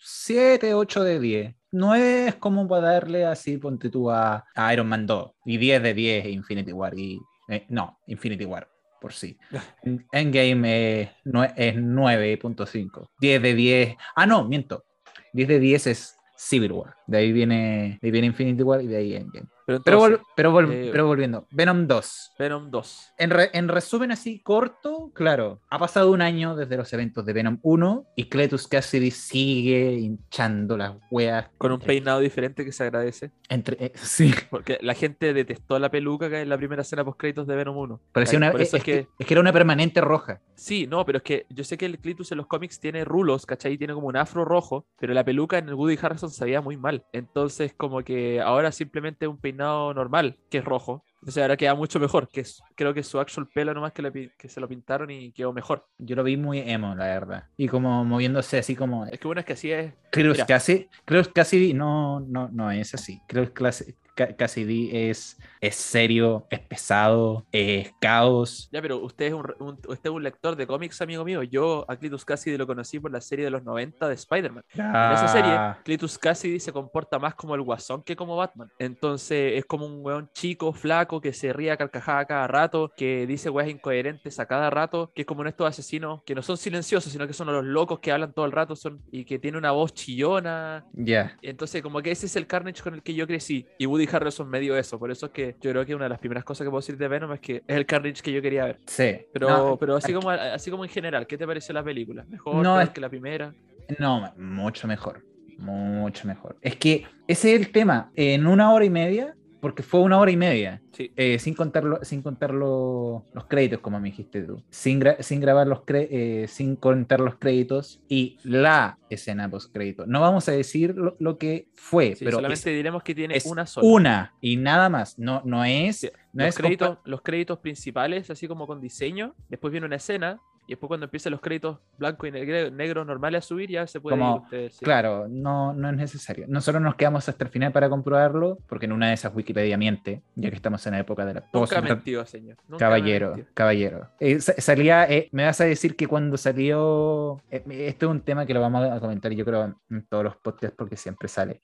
7, 0.00 0.74
8 0.74 1.04
de 1.04 1.20
10. 1.20 1.54
No 1.72 1.94
es 1.94 2.34
como 2.36 2.66
para 2.68 2.92
darle 2.92 3.24
así, 3.26 3.58
ponte 3.58 3.90
tú 3.90 4.10
a, 4.10 4.44
a 4.54 4.72
Iron 4.72 4.88
Man 4.88 5.06
2. 5.06 5.32
Y 5.44 5.58
10 5.58 5.82
de 5.82 5.94
10 5.94 6.24
a 6.24 6.28
Infinity 6.28 6.72
War. 6.72 6.98
Y, 6.98 7.20
eh, 7.48 7.66
no, 7.68 7.98
Infinity 8.06 8.44
War, 8.44 8.68
por 9.00 9.12
sí. 9.12 9.36
En- 9.82 10.06
Endgame 10.12 11.02
es, 11.02 11.10
es 11.56 11.74
9.5. 11.76 13.08
10 13.20 13.42
de 13.42 13.54
10. 13.54 13.96
Ah, 14.14 14.26
no, 14.26 14.44
miento. 14.44 14.84
10 15.32 15.48
de 15.48 15.58
10 15.60 15.86
es 15.86 16.16
Civil 16.36 16.72
War. 16.72 16.95
De 17.06 17.18
ahí 17.18 17.32
viene, 17.32 17.98
de 18.00 18.06
ahí 18.08 18.10
viene 18.10 18.26
Infinity 18.28 18.62
War 18.62 18.82
y 18.82 18.86
de 18.86 18.96
ahí 18.96 19.14
Endgame. 19.14 19.46
Pero, 19.66 19.80
Pero, 19.82 19.96
entonces, 20.06 20.20
vol- 20.20 20.26
pero, 20.36 20.52
vol- 20.52 20.72
eh, 20.72 20.88
pero 20.92 21.06
volviendo, 21.08 21.48
Venom 21.50 21.88
2. 21.88 22.34
Venom 22.38 22.70
2. 22.70 23.12
En, 23.18 23.30
re- 23.30 23.50
en 23.52 23.66
resumen 23.66 24.12
así 24.12 24.38
corto, 24.40 25.10
claro, 25.12 25.60
ha 25.70 25.78
pasado 25.80 26.12
un 26.12 26.22
año 26.22 26.54
desde 26.54 26.76
los 26.76 26.92
eventos 26.92 27.26
de 27.26 27.32
Venom 27.32 27.58
1 27.62 28.06
y 28.14 28.28
Cletus 28.28 28.68
Cassidy 28.68 29.10
sigue 29.10 29.94
hinchando 29.94 30.76
las 30.76 30.94
weas. 31.10 31.48
Con 31.58 31.72
un 31.72 31.80
peinado 31.80 32.20
diferente 32.20 32.64
que 32.64 32.70
se 32.70 32.84
agradece. 32.84 33.32
Entre, 33.48 33.76
eh, 33.86 33.92
sí, 33.96 34.32
Porque 34.50 34.78
la 34.82 34.94
gente 34.94 35.34
detestó 35.34 35.80
la 35.80 35.90
peluca 35.90 36.28
que 36.30 36.42
en 36.42 36.48
la 36.48 36.56
primera 36.58 36.82
escena 36.82 37.04
post 37.04 37.18
créditos 37.18 37.48
de 37.48 37.56
Venom 37.56 37.76
1. 37.76 38.00
parecía 38.12 38.38
una, 38.38 38.52
Por 38.52 38.60
es, 38.62 38.68
eso 38.68 38.76
es 38.76 38.84
que, 38.84 38.92
que. 38.92 39.08
es 39.18 39.26
que 39.26 39.34
era 39.34 39.40
una 39.40 39.52
permanente 39.52 40.00
roja. 40.00 40.40
Sí, 40.54 40.86
no, 40.86 41.04
pero 41.04 41.18
es 41.18 41.24
que 41.24 41.46
yo 41.50 41.64
sé 41.64 41.76
que 41.76 41.86
el 41.86 41.98
Clitus 41.98 42.30
en 42.30 42.38
los 42.38 42.46
cómics 42.46 42.78
tiene 42.78 43.04
rulos, 43.04 43.44
¿cachai? 43.46 43.76
Tiene 43.76 43.94
como 43.94 44.06
un 44.06 44.16
afro 44.16 44.44
rojo, 44.44 44.86
pero 45.00 45.12
la 45.12 45.24
peluca 45.24 45.58
en 45.58 45.68
el 45.68 45.74
Woody 45.74 45.98
Harrison 46.00 46.30
se 46.30 46.44
veía 46.44 46.60
muy 46.60 46.76
mal. 46.76 46.95
Entonces, 47.12 47.72
como 47.76 48.02
que 48.02 48.40
ahora 48.40 48.72
simplemente 48.72 49.26
un 49.28 49.38
peinado 49.38 49.92
normal, 49.94 50.38
que 50.50 50.58
es 50.58 50.64
rojo. 50.64 51.04
Entonces 51.22 51.42
ahora 51.42 51.56
queda 51.56 51.74
mucho 51.74 51.98
mejor, 51.98 52.28
que 52.28 52.42
es, 52.42 52.62
creo 52.76 52.94
que 52.94 53.02
su 53.02 53.18
actual 53.18 53.48
pelo 53.52 53.74
nomás 53.74 53.92
que, 53.92 54.02
le 54.02 54.30
que 54.38 54.48
se 54.48 54.60
lo 54.60 54.68
pintaron 54.68 55.10
y 55.10 55.32
quedó 55.32 55.52
mejor. 55.52 55.86
Yo 55.98 56.14
lo 56.14 56.22
vi 56.22 56.36
muy 56.36 56.60
emo, 56.60 56.94
la 56.94 57.06
verdad. 57.06 57.44
Y 57.56 57.66
como 57.66 58.04
moviéndose 58.04 58.58
así 58.58 58.76
como... 58.76 59.06
Es 59.06 59.18
que 59.18 59.26
bueno, 59.26 59.40
es 59.40 59.46
que 59.46 59.54
así 59.54 59.72
es. 59.72 59.92
Cletus 60.12 60.34
mira. 60.34 60.46
Cassidy, 60.46 60.88
Cletus 61.04 61.28
Cassidy 61.32 61.74
no, 61.74 62.20
no, 62.20 62.48
no 62.52 62.70
es 62.70 62.94
así. 62.94 63.20
Clas- 63.28 63.50
Ca- 63.50 63.84
Cassidy 64.16 64.90
es, 64.92 65.38
es 65.60 65.76
serio, 65.76 66.46
es 66.50 66.60
pesado, 66.60 67.46
es 67.52 67.92
caos. 68.00 68.68
Ya, 68.72 68.80
pero 68.80 68.98
usted 68.98 69.26
es 69.26 69.32
un, 69.34 69.78
usted 69.88 70.10
es 70.10 70.10
un 70.10 70.22
lector 70.22 70.56
de 70.56 70.66
cómics, 70.66 71.00
amigo 71.02 71.24
mío. 71.24 71.42
Yo 71.42 71.84
a 71.88 71.96
Clitus 71.96 72.24
Cassidy 72.24 72.56
lo 72.56 72.66
conocí 72.66 72.98
por 72.98 73.10
la 73.10 73.20
serie 73.20 73.44
de 73.44 73.50
los 73.50 73.62
90 73.62 74.08
de 74.08 74.14
Spider-Man. 74.14 74.64
En 74.74 74.80
esa 75.12 75.28
serie, 75.28 75.52
Ah, 75.52 75.78
Cletus 75.84 76.18
Cassidy 76.18 76.60
se 76.60 76.72
comporta 76.72 77.18
más 77.18 77.34
como 77.34 77.54
el 77.54 77.62
guasón 77.62 78.02
que 78.02 78.16
como 78.16 78.36
Batman. 78.36 78.70
Entonces 78.78 79.54
es 79.54 79.64
como 79.64 79.86
un 79.86 80.04
weón 80.04 80.30
chico, 80.34 80.72
flaco, 80.72 81.20
que 81.20 81.32
se 81.32 81.52
ríe 81.52 81.70
a 81.70 81.76
carcajada 81.76 82.24
cada 82.24 82.46
rato, 82.46 82.92
que 82.96 83.26
dice 83.26 83.50
weas 83.50 83.68
incoherentes 83.68 84.38
a 84.38 84.46
cada 84.46 84.70
rato, 84.70 85.12
que 85.14 85.22
es 85.22 85.26
como 85.26 85.42
en 85.42 85.48
estos 85.48 85.66
asesinos 85.66 86.22
que 86.24 86.34
no 86.34 86.42
son 86.42 86.56
silenciosos, 86.56 87.12
sino 87.12 87.26
que 87.26 87.32
son 87.32 87.46
los 87.48 87.64
locos 87.64 88.00
que 88.00 88.12
hablan 88.12 88.32
todo 88.32 88.44
el 88.44 88.52
rato 88.52 88.76
son, 88.76 89.02
y 89.10 89.24
que 89.24 89.38
tiene 89.38 89.58
una 89.58 89.70
voz 89.72 89.92
chillona. 89.94 90.84
Ya. 90.92 91.36
Entonces, 91.42 91.82
como 91.82 92.02
que 92.02 92.10
ese 92.10 92.26
es 92.26 92.36
el 92.36 92.46
Carnage 92.46 92.82
con 92.82 92.94
el 92.94 93.02
que 93.02 93.14
yo 93.14 93.26
crecí. 93.26 93.66
Y 93.78 93.86
Woody 93.86 94.05
Harrelson 94.10 94.48
me 94.48 94.60
dio 94.60 94.76
eso. 94.76 94.98
Por 94.98 95.10
eso 95.10 95.26
es 95.26 95.32
que 95.32 95.56
yo 95.60 95.70
creo 95.70 95.84
que 95.86 95.94
una 95.94 96.04
de 96.04 96.10
las 96.10 96.18
primeras 96.18 96.44
cosas 96.44 96.64
que 96.64 96.70
puedo 96.70 96.80
decir 96.80 96.96
de 96.96 97.08
Venom 97.08 97.32
es 97.32 97.40
que 97.40 97.56
es 97.56 97.76
el 97.76 97.86
Carnage 97.86 98.22
que 98.22 98.32
yo 98.32 98.40
quería 98.42 98.64
ver. 98.64 98.78
Sí. 98.86 99.16
Pero, 99.32 99.48
No, 99.48 99.76
pero 99.76 99.96
así, 99.96 100.06
aquí- 100.06 100.14
como, 100.14 100.30
así 100.30 100.70
como 100.70 100.84
en 100.84 100.90
general, 100.90 101.26
¿qué 101.26 101.36
te 101.38 101.46
pareció 101.46 101.72
la 101.74 101.82
película? 101.84 102.24
¿Mejor 102.28 102.62
No, 102.62 102.80
es- 102.80 102.90
que 102.90 103.00
la 103.00 103.08
primera? 103.08 103.52
No, 103.98 104.32
mucho 104.36 104.86
mejor. 104.88 105.22
Mucho 105.58 106.26
mejor. 106.28 106.56
Es 106.60 106.76
que 106.76 107.04
ese 107.26 107.54
es 107.54 107.60
el 107.60 107.72
tema. 107.72 108.10
En 108.14 108.46
una 108.46 108.72
hora 108.72 108.84
y 108.84 108.90
media, 108.90 109.34
porque 109.66 109.82
fue 109.82 109.98
una 109.98 110.20
hora 110.20 110.30
y 110.30 110.36
media, 110.36 110.80
Sí. 110.92 111.10
eh, 111.16 111.40
sin 111.40 111.52
contar, 111.54 111.82
lo- 111.82 111.98
sin 112.04 112.22
contar 112.22 112.54
lo- 112.54 113.24
los 113.34 113.46
créditos, 113.46 113.80
como 113.80 113.98
me 113.98 114.10
dijiste 114.10 114.42
tú, 114.42 114.62
sin, 114.70 115.00
gra- 115.00 115.20
sin 115.22 115.40
grabar 115.40 115.66
los 115.66 115.80
eh, 115.88 116.46
sin 116.48 116.76
contar 116.76 117.18
los 117.18 117.34
créditos 117.34 118.00
y 118.08 118.38
la 118.44 118.96
escena 119.10 119.50
post 119.50 119.72
crédito. 119.72 120.06
No 120.06 120.20
vamos 120.20 120.48
a 120.48 120.52
decir 120.52 120.94
lo, 120.94 121.16
lo 121.18 121.36
que 121.36 121.66
fue, 121.74 122.14
Sí, 122.14 122.24
pero 122.24 122.36
solamente 122.36 122.70
es, 122.70 122.76
diremos 122.76 123.02
que 123.02 123.12
tiene 123.16 123.34
es 123.36 123.44
una 123.44 123.66
sola. 123.66 123.88
una 123.88 124.34
y 124.40 124.56
nada 124.56 124.88
más. 124.88 125.18
No, 125.18 125.42
no 125.44 125.64
es. 125.64 125.96
Sí, 125.96 126.10
No 126.32 126.44
los, 126.44 126.50
es 126.50 126.56
créditos, 126.56 126.98
los 127.04 127.22
créditos 127.22 127.58
principales, 127.58 128.30
así 128.30 128.46
como 128.46 128.68
con 128.68 128.80
diseño, 128.80 129.34
después 129.48 129.72
viene 129.72 129.86
una 129.88 129.96
escena, 129.96 130.38
y 130.66 130.72
después 130.72 130.88
cuando 130.88 131.04
empiezan 131.04 131.30
los 131.32 131.40
créditos 131.40 131.78
blanco 131.98 132.26
y 132.26 132.32
negro, 132.32 132.70
negro 132.70 133.04
normales 133.04 133.44
a 133.44 133.46
subir, 133.46 133.70
ya 133.70 133.86
se 133.86 134.00
puede 134.00 134.16
Como- 134.18 134.36
ir 134.36 134.42
usted, 134.42 134.70
sí. 134.72 134.84
Claro, 134.84 135.26
no, 135.28 135.72
no 135.72 135.88
es 135.90 135.96
necesario. 135.96 136.46
Nosotros 136.48 136.82
nos 136.82 136.94
quedamos 136.96 137.28
hasta 137.28 137.44
el 137.44 137.50
final 137.50 137.72
para 137.72 137.88
comprobarlo, 137.88 138.58
porque 138.68 138.86
en 138.86 138.92
una 138.92 139.08
de 139.08 139.14
esas 139.14 139.34
Wikipedia 139.34 139.76
miente, 139.78 140.22
ya 140.34 140.50
que 140.50 140.56
estamos 140.56 140.84
en 140.86 140.92
la 140.94 140.98
época 141.00 141.24
de 141.24 141.34
la 141.34 141.40
Nunca 141.52 141.80
post- 141.80 142.28
señor. 142.28 142.56
Nunca 142.68 142.74
me 142.74 142.78
Caballero, 142.78 143.36
caballero. 143.54 144.08
Eh, 144.20 144.40
sa- 144.40 144.54
salía, 144.58 145.04
eh, 145.04 145.28
me 145.32 145.44
vas 145.44 145.60
a 145.60 145.64
decir 145.64 145.94
que 145.96 146.06
cuando 146.06 146.36
salió, 146.36 147.40
eh, 147.50 147.62
esto 147.88 148.06
es 148.06 148.10
un 148.10 148.20
tema 148.20 148.46
que 148.46 148.54
lo 148.54 148.60
vamos 148.60 148.84
a 148.90 149.00
comentar 149.00 149.32
yo 149.32 149.44
creo 149.44 149.74
en 149.90 150.06
todos 150.06 150.24
los 150.24 150.36
podcasts 150.36 150.74
porque 150.76 150.96
siempre 150.96 151.28
sale. 151.28 151.60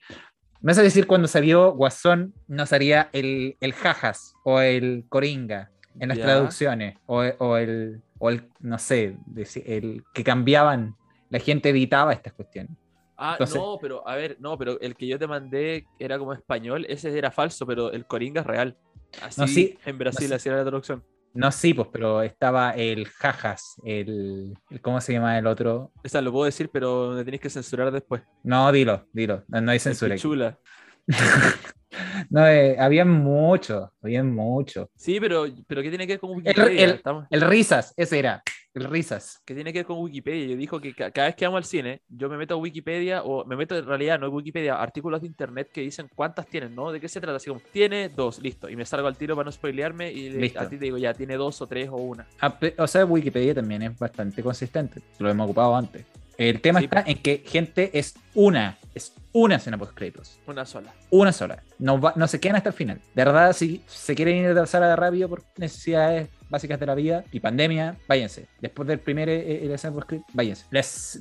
Me 0.61 0.71
vas 0.71 0.77
a 0.77 0.81
decir 0.81 1.07
cuando 1.07 1.27
salió 1.27 1.73
Guasón 1.73 2.33
no 2.47 2.65
salía 2.65 3.09
el, 3.11 3.57
el 3.59 3.73
jajas 3.73 4.33
o 4.45 4.61
el 4.61 5.03
coringa 5.09 5.71
en 5.99 6.07
las 6.09 6.17
Ya. 6.17 6.23
traducciones 6.23 6.97
o, 7.05 7.21
o 7.39 7.57
el, 7.57 8.01
o 8.25 8.29
el, 8.29 8.47
no 8.61 8.77
sé, 8.79 9.17
el 9.65 10.01
que 10.13 10.23
cambiaban, 10.23 10.95
la 11.29 11.39
gente 11.39 11.69
editaba 11.69 12.13
estas 12.13 12.31
cuestiones. 12.31 12.71
Ah, 13.17 13.33
Entonces- 13.33 13.57
no, 13.57 13.77
pero 13.81 14.07
a 14.07 14.15
ver, 14.15 14.37
no, 14.39 14.57
pero 14.57 14.79
el 14.79 14.95
que 14.95 15.07
yo 15.07 15.19
te 15.19 15.27
mandé 15.27 15.85
era 15.99 16.17
como 16.17 16.31
español, 16.33 16.85
ese 16.87 17.15
era 17.17 17.31
falso, 17.31 17.65
pero 17.67 17.91
el 17.91 18.05
Coringa 18.05 18.39
es 18.41 18.47
real. 18.47 18.77
Así 19.21 19.41
No, 19.41 19.47
sí, 19.47 19.77
en 19.85 19.97
Brasil 19.97 20.23
no, 20.23 20.27
sí. 20.29 20.33
así 20.35 20.49
era 20.49 20.59
la 20.59 20.63
traducción. 20.63 21.03
No, 21.33 21.51
sí, 21.51 21.73
pues, 21.73 21.89
pero 21.91 22.21
estaba 22.21 22.71
el 22.71 23.07
jajas, 23.07 23.75
el, 23.83 24.53
el- 24.69 24.81
¿cómo 24.81 25.01
se 25.01 25.11
llama 25.13 25.37
el 25.37 25.45
otro? 25.47 25.91
O 26.03 26.07
sea, 26.07 26.21
lo 26.21 26.31
puedo 26.31 26.45
decir, 26.45 26.69
pero 26.71 27.11
me 27.11 27.25
tenéis 27.25 27.41
que 27.41 27.49
censurar 27.49 27.91
después. 27.91 28.21
No, 28.43 28.71
dilo, 28.71 29.05
dilo, 29.11 29.43
no, 29.49 29.59
no 29.59 29.71
hay 29.71 29.77
El 29.77 29.81
censura. 29.81 30.13
aquí. 30.13 30.21
Pichula. 30.21 30.59
No, 32.29 32.47
eh, 32.47 32.75
había 32.79 33.05
mucho, 33.05 33.91
había 34.01 34.23
mucho. 34.23 34.89
Sí, 34.95 35.19
pero, 35.19 35.45
pero 35.67 35.81
¿qué 35.81 35.89
tiene 35.89 36.07
que 36.07 36.13
ver 36.13 36.19
con 36.19 36.31
Wikipedia? 36.31 37.01
el- 37.29 37.41
risas, 37.41 37.93
ese 37.97 38.19
era, 38.19 38.41
el 38.73 38.85
risas. 38.85 39.41
¿Qué 39.45 39.53
tiene 39.53 39.71
que 39.71 39.79
ver 39.79 39.85
con 39.85 39.99
Wikipedia? 39.99 40.47
Yo 40.47 40.55
dijo 40.57 40.79
que 40.79 40.93
ca- 40.95 41.11
cada 41.11 41.27
vez 41.27 41.35
que 41.35 41.45
vamos 41.45 41.59
al 41.59 41.63
cine, 41.65 42.01
yo 42.09 42.29
me 42.29 42.37
meto 42.37 42.55
a 42.55 42.57
Wikipedia, 42.57 43.23
o 43.23 43.45
me 43.45 43.55
meto 43.55 43.77
en 43.77 43.85
realidad, 43.85 44.19
no 44.19 44.27
en 44.27 44.33
Wikipedia, 44.33 44.75
artículos 44.75 45.21
de 45.21 45.27
internet 45.27 45.69
que 45.71 45.81
dicen 45.81 46.07
cuántas 46.15 46.47
tienen, 46.47 46.73
¿no? 46.75 46.91
¿De 46.91 46.99
qué 46.99 47.07
se 47.07 47.21
trata? 47.21 47.37
Así 47.37 47.49
como, 47.49 47.61
tiene 47.71 48.09
dos, 48.09 48.39
listo. 48.39 48.69
Y 48.69 48.75
me 48.75 48.85
salgo 48.85 49.07
al 49.07 49.17
tiro 49.17 49.35
para 49.35 49.45
no 49.45 49.51
spoilearme 49.51 50.11
y 50.11 50.29
Listo. 50.31 50.59
a 50.61 50.69
ti 50.69 50.77
te 50.77 50.85
digo, 50.85 50.97
ya, 50.97 51.13
tiene 51.13 51.35
dos 51.35 51.61
o 51.61 51.67
tres 51.67 51.89
o 51.89 51.97
una. 51.97 52.25
Ah, 52.41 52.57
O 52.79 52.87
sea, 52.87 53.05
Wikipedia 53.05 53.53
también 53.53 53.83
es 53.83 53.97
bastante 53.99 54.41
consistente, 54.41 55.01
lo 55.19 55.29
hemos 55.29 55.45
ocupado 55.45 55.75
antes. 55.75 56.05
El 56.37 56.61
tema 56.61 56.79
Sí, 56.79 56.85
está 56.85 57.03
en 57.05 57.17
que, 57.19 57.43
gente, 57.45 57.91
es 57.97 58.15
una, 58.33 58.77
es 58.95 59.13
una 59.33 59.55
escena 59.57 59.77
post 59.77 59.93
créditos, 59.93 60.39
Una 60.47 60.65
sola. 60.65 60.93
una 61.11 61.31
sola. 61.31 61.61
No, 61.79 61.99
va- 62.01 62.13
no 62.15 62.27
se 62.27 62.39
quedan 62.39 62.55
hasta 62.55 62.69
el 62.69 62.75
final. 62.75 62.97
De 63.13 63.23
verdad, 63.25 63.53
si 63.53 63.83
se 63.87 64.15
quieren 64.15 64.37
ir 64.37 64.47
de 64.47 64.53
la 64.53 64.65
sala 64.65 64.87
de 64.89 64.95
rápido 64.95 65.29
por 65.29 65.43
necesidades 65.57 66.29
básicas 66.49 66.79
de 66.79 66.85
la 66.85 66.95
vida 66.95 67.23
y 67.31 67.39
pandemia, 67.39 67.97
váyanse. 68.07 68.47
Después 68.61 68.87
del 68.87 68.99
primer 68.99 69.29
eh, 69.29 69.65
eh, 69.65 69.73
escena 69.73 69.93
post 69.93 70.07
créditos, 70.07 70.33
váyanse. 70.35 70.65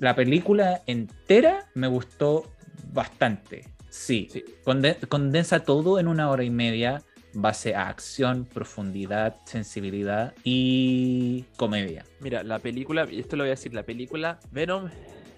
La 0.00 0.14
película 0.14 0.82
entera 0.86 1.66
me 1.74 1.86
gustó 1.88 2.50
bastante. 2.92 3.68
Sí, 3.90 4.28
Sí. 4.32 4.44
Conde- 4.64 4.96
condensa 5.08 5.60
todo 5.60 5.98
en 5.98 6.08
una 6.08 6.30
hora 6.30 6.44
y 6.44 6.50
media, 6.50 7.02
base 7.34 7.74
a 7.74 7.88
acción, 7.88 8.44
profundidad, 8.44 9.36
sensibilidad 9.44 10.34
y 10.44 11.44
comedia. 11.56 12.04
Mira, 12.20 12.42
la 12.42 12.58
película, 12.58 13.06
esto 13.10 13.36
lo 13.36 13.44
voy 13.44 13.48
a 13.48 13.52
decir, 13.52 13.74
la 13.74 13.84
película 13.84 14.38
Venom 14.50 14.88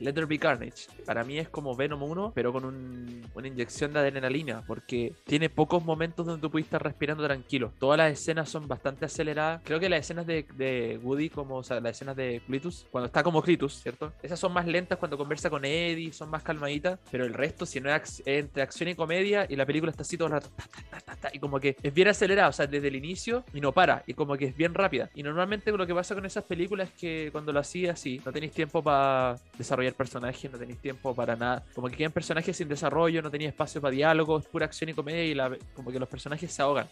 Let 0.00 0.12
There 0.14 0.26
Be 0.26 0.38
Carnage. 0.38 0.86
Para 1.06 1.24
mí 1.24 1.38
es 1.38 1.48
como 1.48 1.74
Venom 1.76 2.02
1, 2.02 2.32
pero 2.34 2.52
con 2.52 2.64
un- 2.64 3.22
una 3.34 3.48
inyección 3.48 3.92
de 3.92 4.00
adrenalina, 4.00 4.62
porque 4.66 5.14
tiene 5.24 5.48
pocos 5.50 5.84
momentos 5.84 6.26
donde 6.26 6.40
tú 6.40 6.50
puedes 6.50 6.66
estar 6.66 6.82
respirando 6.82 7.24
tranquilo. 7.24 7.72
Todas 7.78 7.98
las 7.98 8.12
escenas 8.12 8.48
son 8.48 8.66
bastante 8.68 9.04
aceleradas. 9.04 9.62
Creo 9.64 9.80
que 9.80 9.88
las 9.88 10.00
escenas 10.00 10.26
de, 10.26 10.46
de 10.56 10.98
Woody, 11.02 11.30
como 11.30 11.56
o 11.56 11.62
sea, 11.62 11.80
las 11.80 11.92
escenas 11.96 12.16
de 12.16 12.42
Clitus, 12.46 12.86
cuando 12.90 13.06
está 13.06 13.22
como 13.22 13.42
Clitus, 13.42 13.74
¿cierto? 13.82 14.12
Esas 14.22 14.38
son 14.38 14.52
más 14.52 14.66
lentas 14.66 14.98
cuando 14.98 15.16
conversa 15.18 15.50
con 15.50 15.64
Eddie, 15.64 16.12
son 16.12 16.30
más 16.30 16.42
calmaditas, 16.42 16.98
pero 17.10 17.24
el 17.24 17.34
resto, 17.34 17.66
si 17.66 17.80
no 17.80 17.94
es 17.94 18.20
ac- 18.20 18.22
entre 18.26 18.62
acción 18.62 18.88
y 18.88 18.94
comedia, 18.94 19.46
y 19.48 19.56
la 19.56 19.66
película 19.66 19.90
está 19.90 20.02
así 20.02 20.16
todo 20.16 20.26
el 20.28 20.32
rato, 20.32 20.50
ta, 20.90 21.00
ta, 21.00 21.16
ta, 21.16 21.30
y 21.32 21.38
como 21.38 21.60
que 21.60 21.76
es 21.82 21.92
bien 21.94 22.08
acelerada, 22.08 22.48
o 22.48 22.52
sea, 22.52 22.66
desde 22.66 22.88
el 22.88 22.96
inicio 22.96 23.44
y 23.52 23.60
no 23.60 23.72
para, 23.72 24.02
y 24.06 24.14
como 24.14 24.36
que 24.36 24.46
es 24.46 24.56
bien 24.56 24.74
rápida. 24.74 25.10
Y 25.14 25.22
normalmente 25.22 25.70
lo 25.72 25.86
que 25.86 25.94
pasa 25.94 26.14
con 26.14 26.24
esas 26.26 26.44
películas 26.44 26.88
es 26.88 26.94
que 27.00 27.28
cuando 27.32 27.52
lo 27.52 27.60
hacía 27.60 27.92
así, 27.92 28.20
no 28.24 28.32
tenéis 28.32 28.52
tiempo 28.52 28.82
para 28.82 29.36
desarrollar 29.58 29.83
personajes, 29.92 30.50
no 30.50 30.58
tenéis 30.58 30.78
tiempo 30.80 31.14
para 31.14 31.36
nada. 31.36 31.62
Como 31.74 31.88
que 31.88 31.96
quedan 31.96 32.12
personajes 32.12 32.56
sin 32.56 32.68
desarrollo, 32.68 33.20
no 33.20 33.30
tenía 33.30 33.48
espacio 33.48 33.80
para 33.82 33.92
diálogo, 33.92 34.38
es 34.38 34.46
pura 34.46 34.64
acción 34.64 34.88
y 34.88 34.94
comedia 34.94 35.24
y 35.24 35.34
la- 35.34 35.56
como 35.74 35.92
que 35.92 35.98
los 35.98 36.08
personajes 36.08 36.50
se 36.50 36.62
ahogan. 36.62 36.88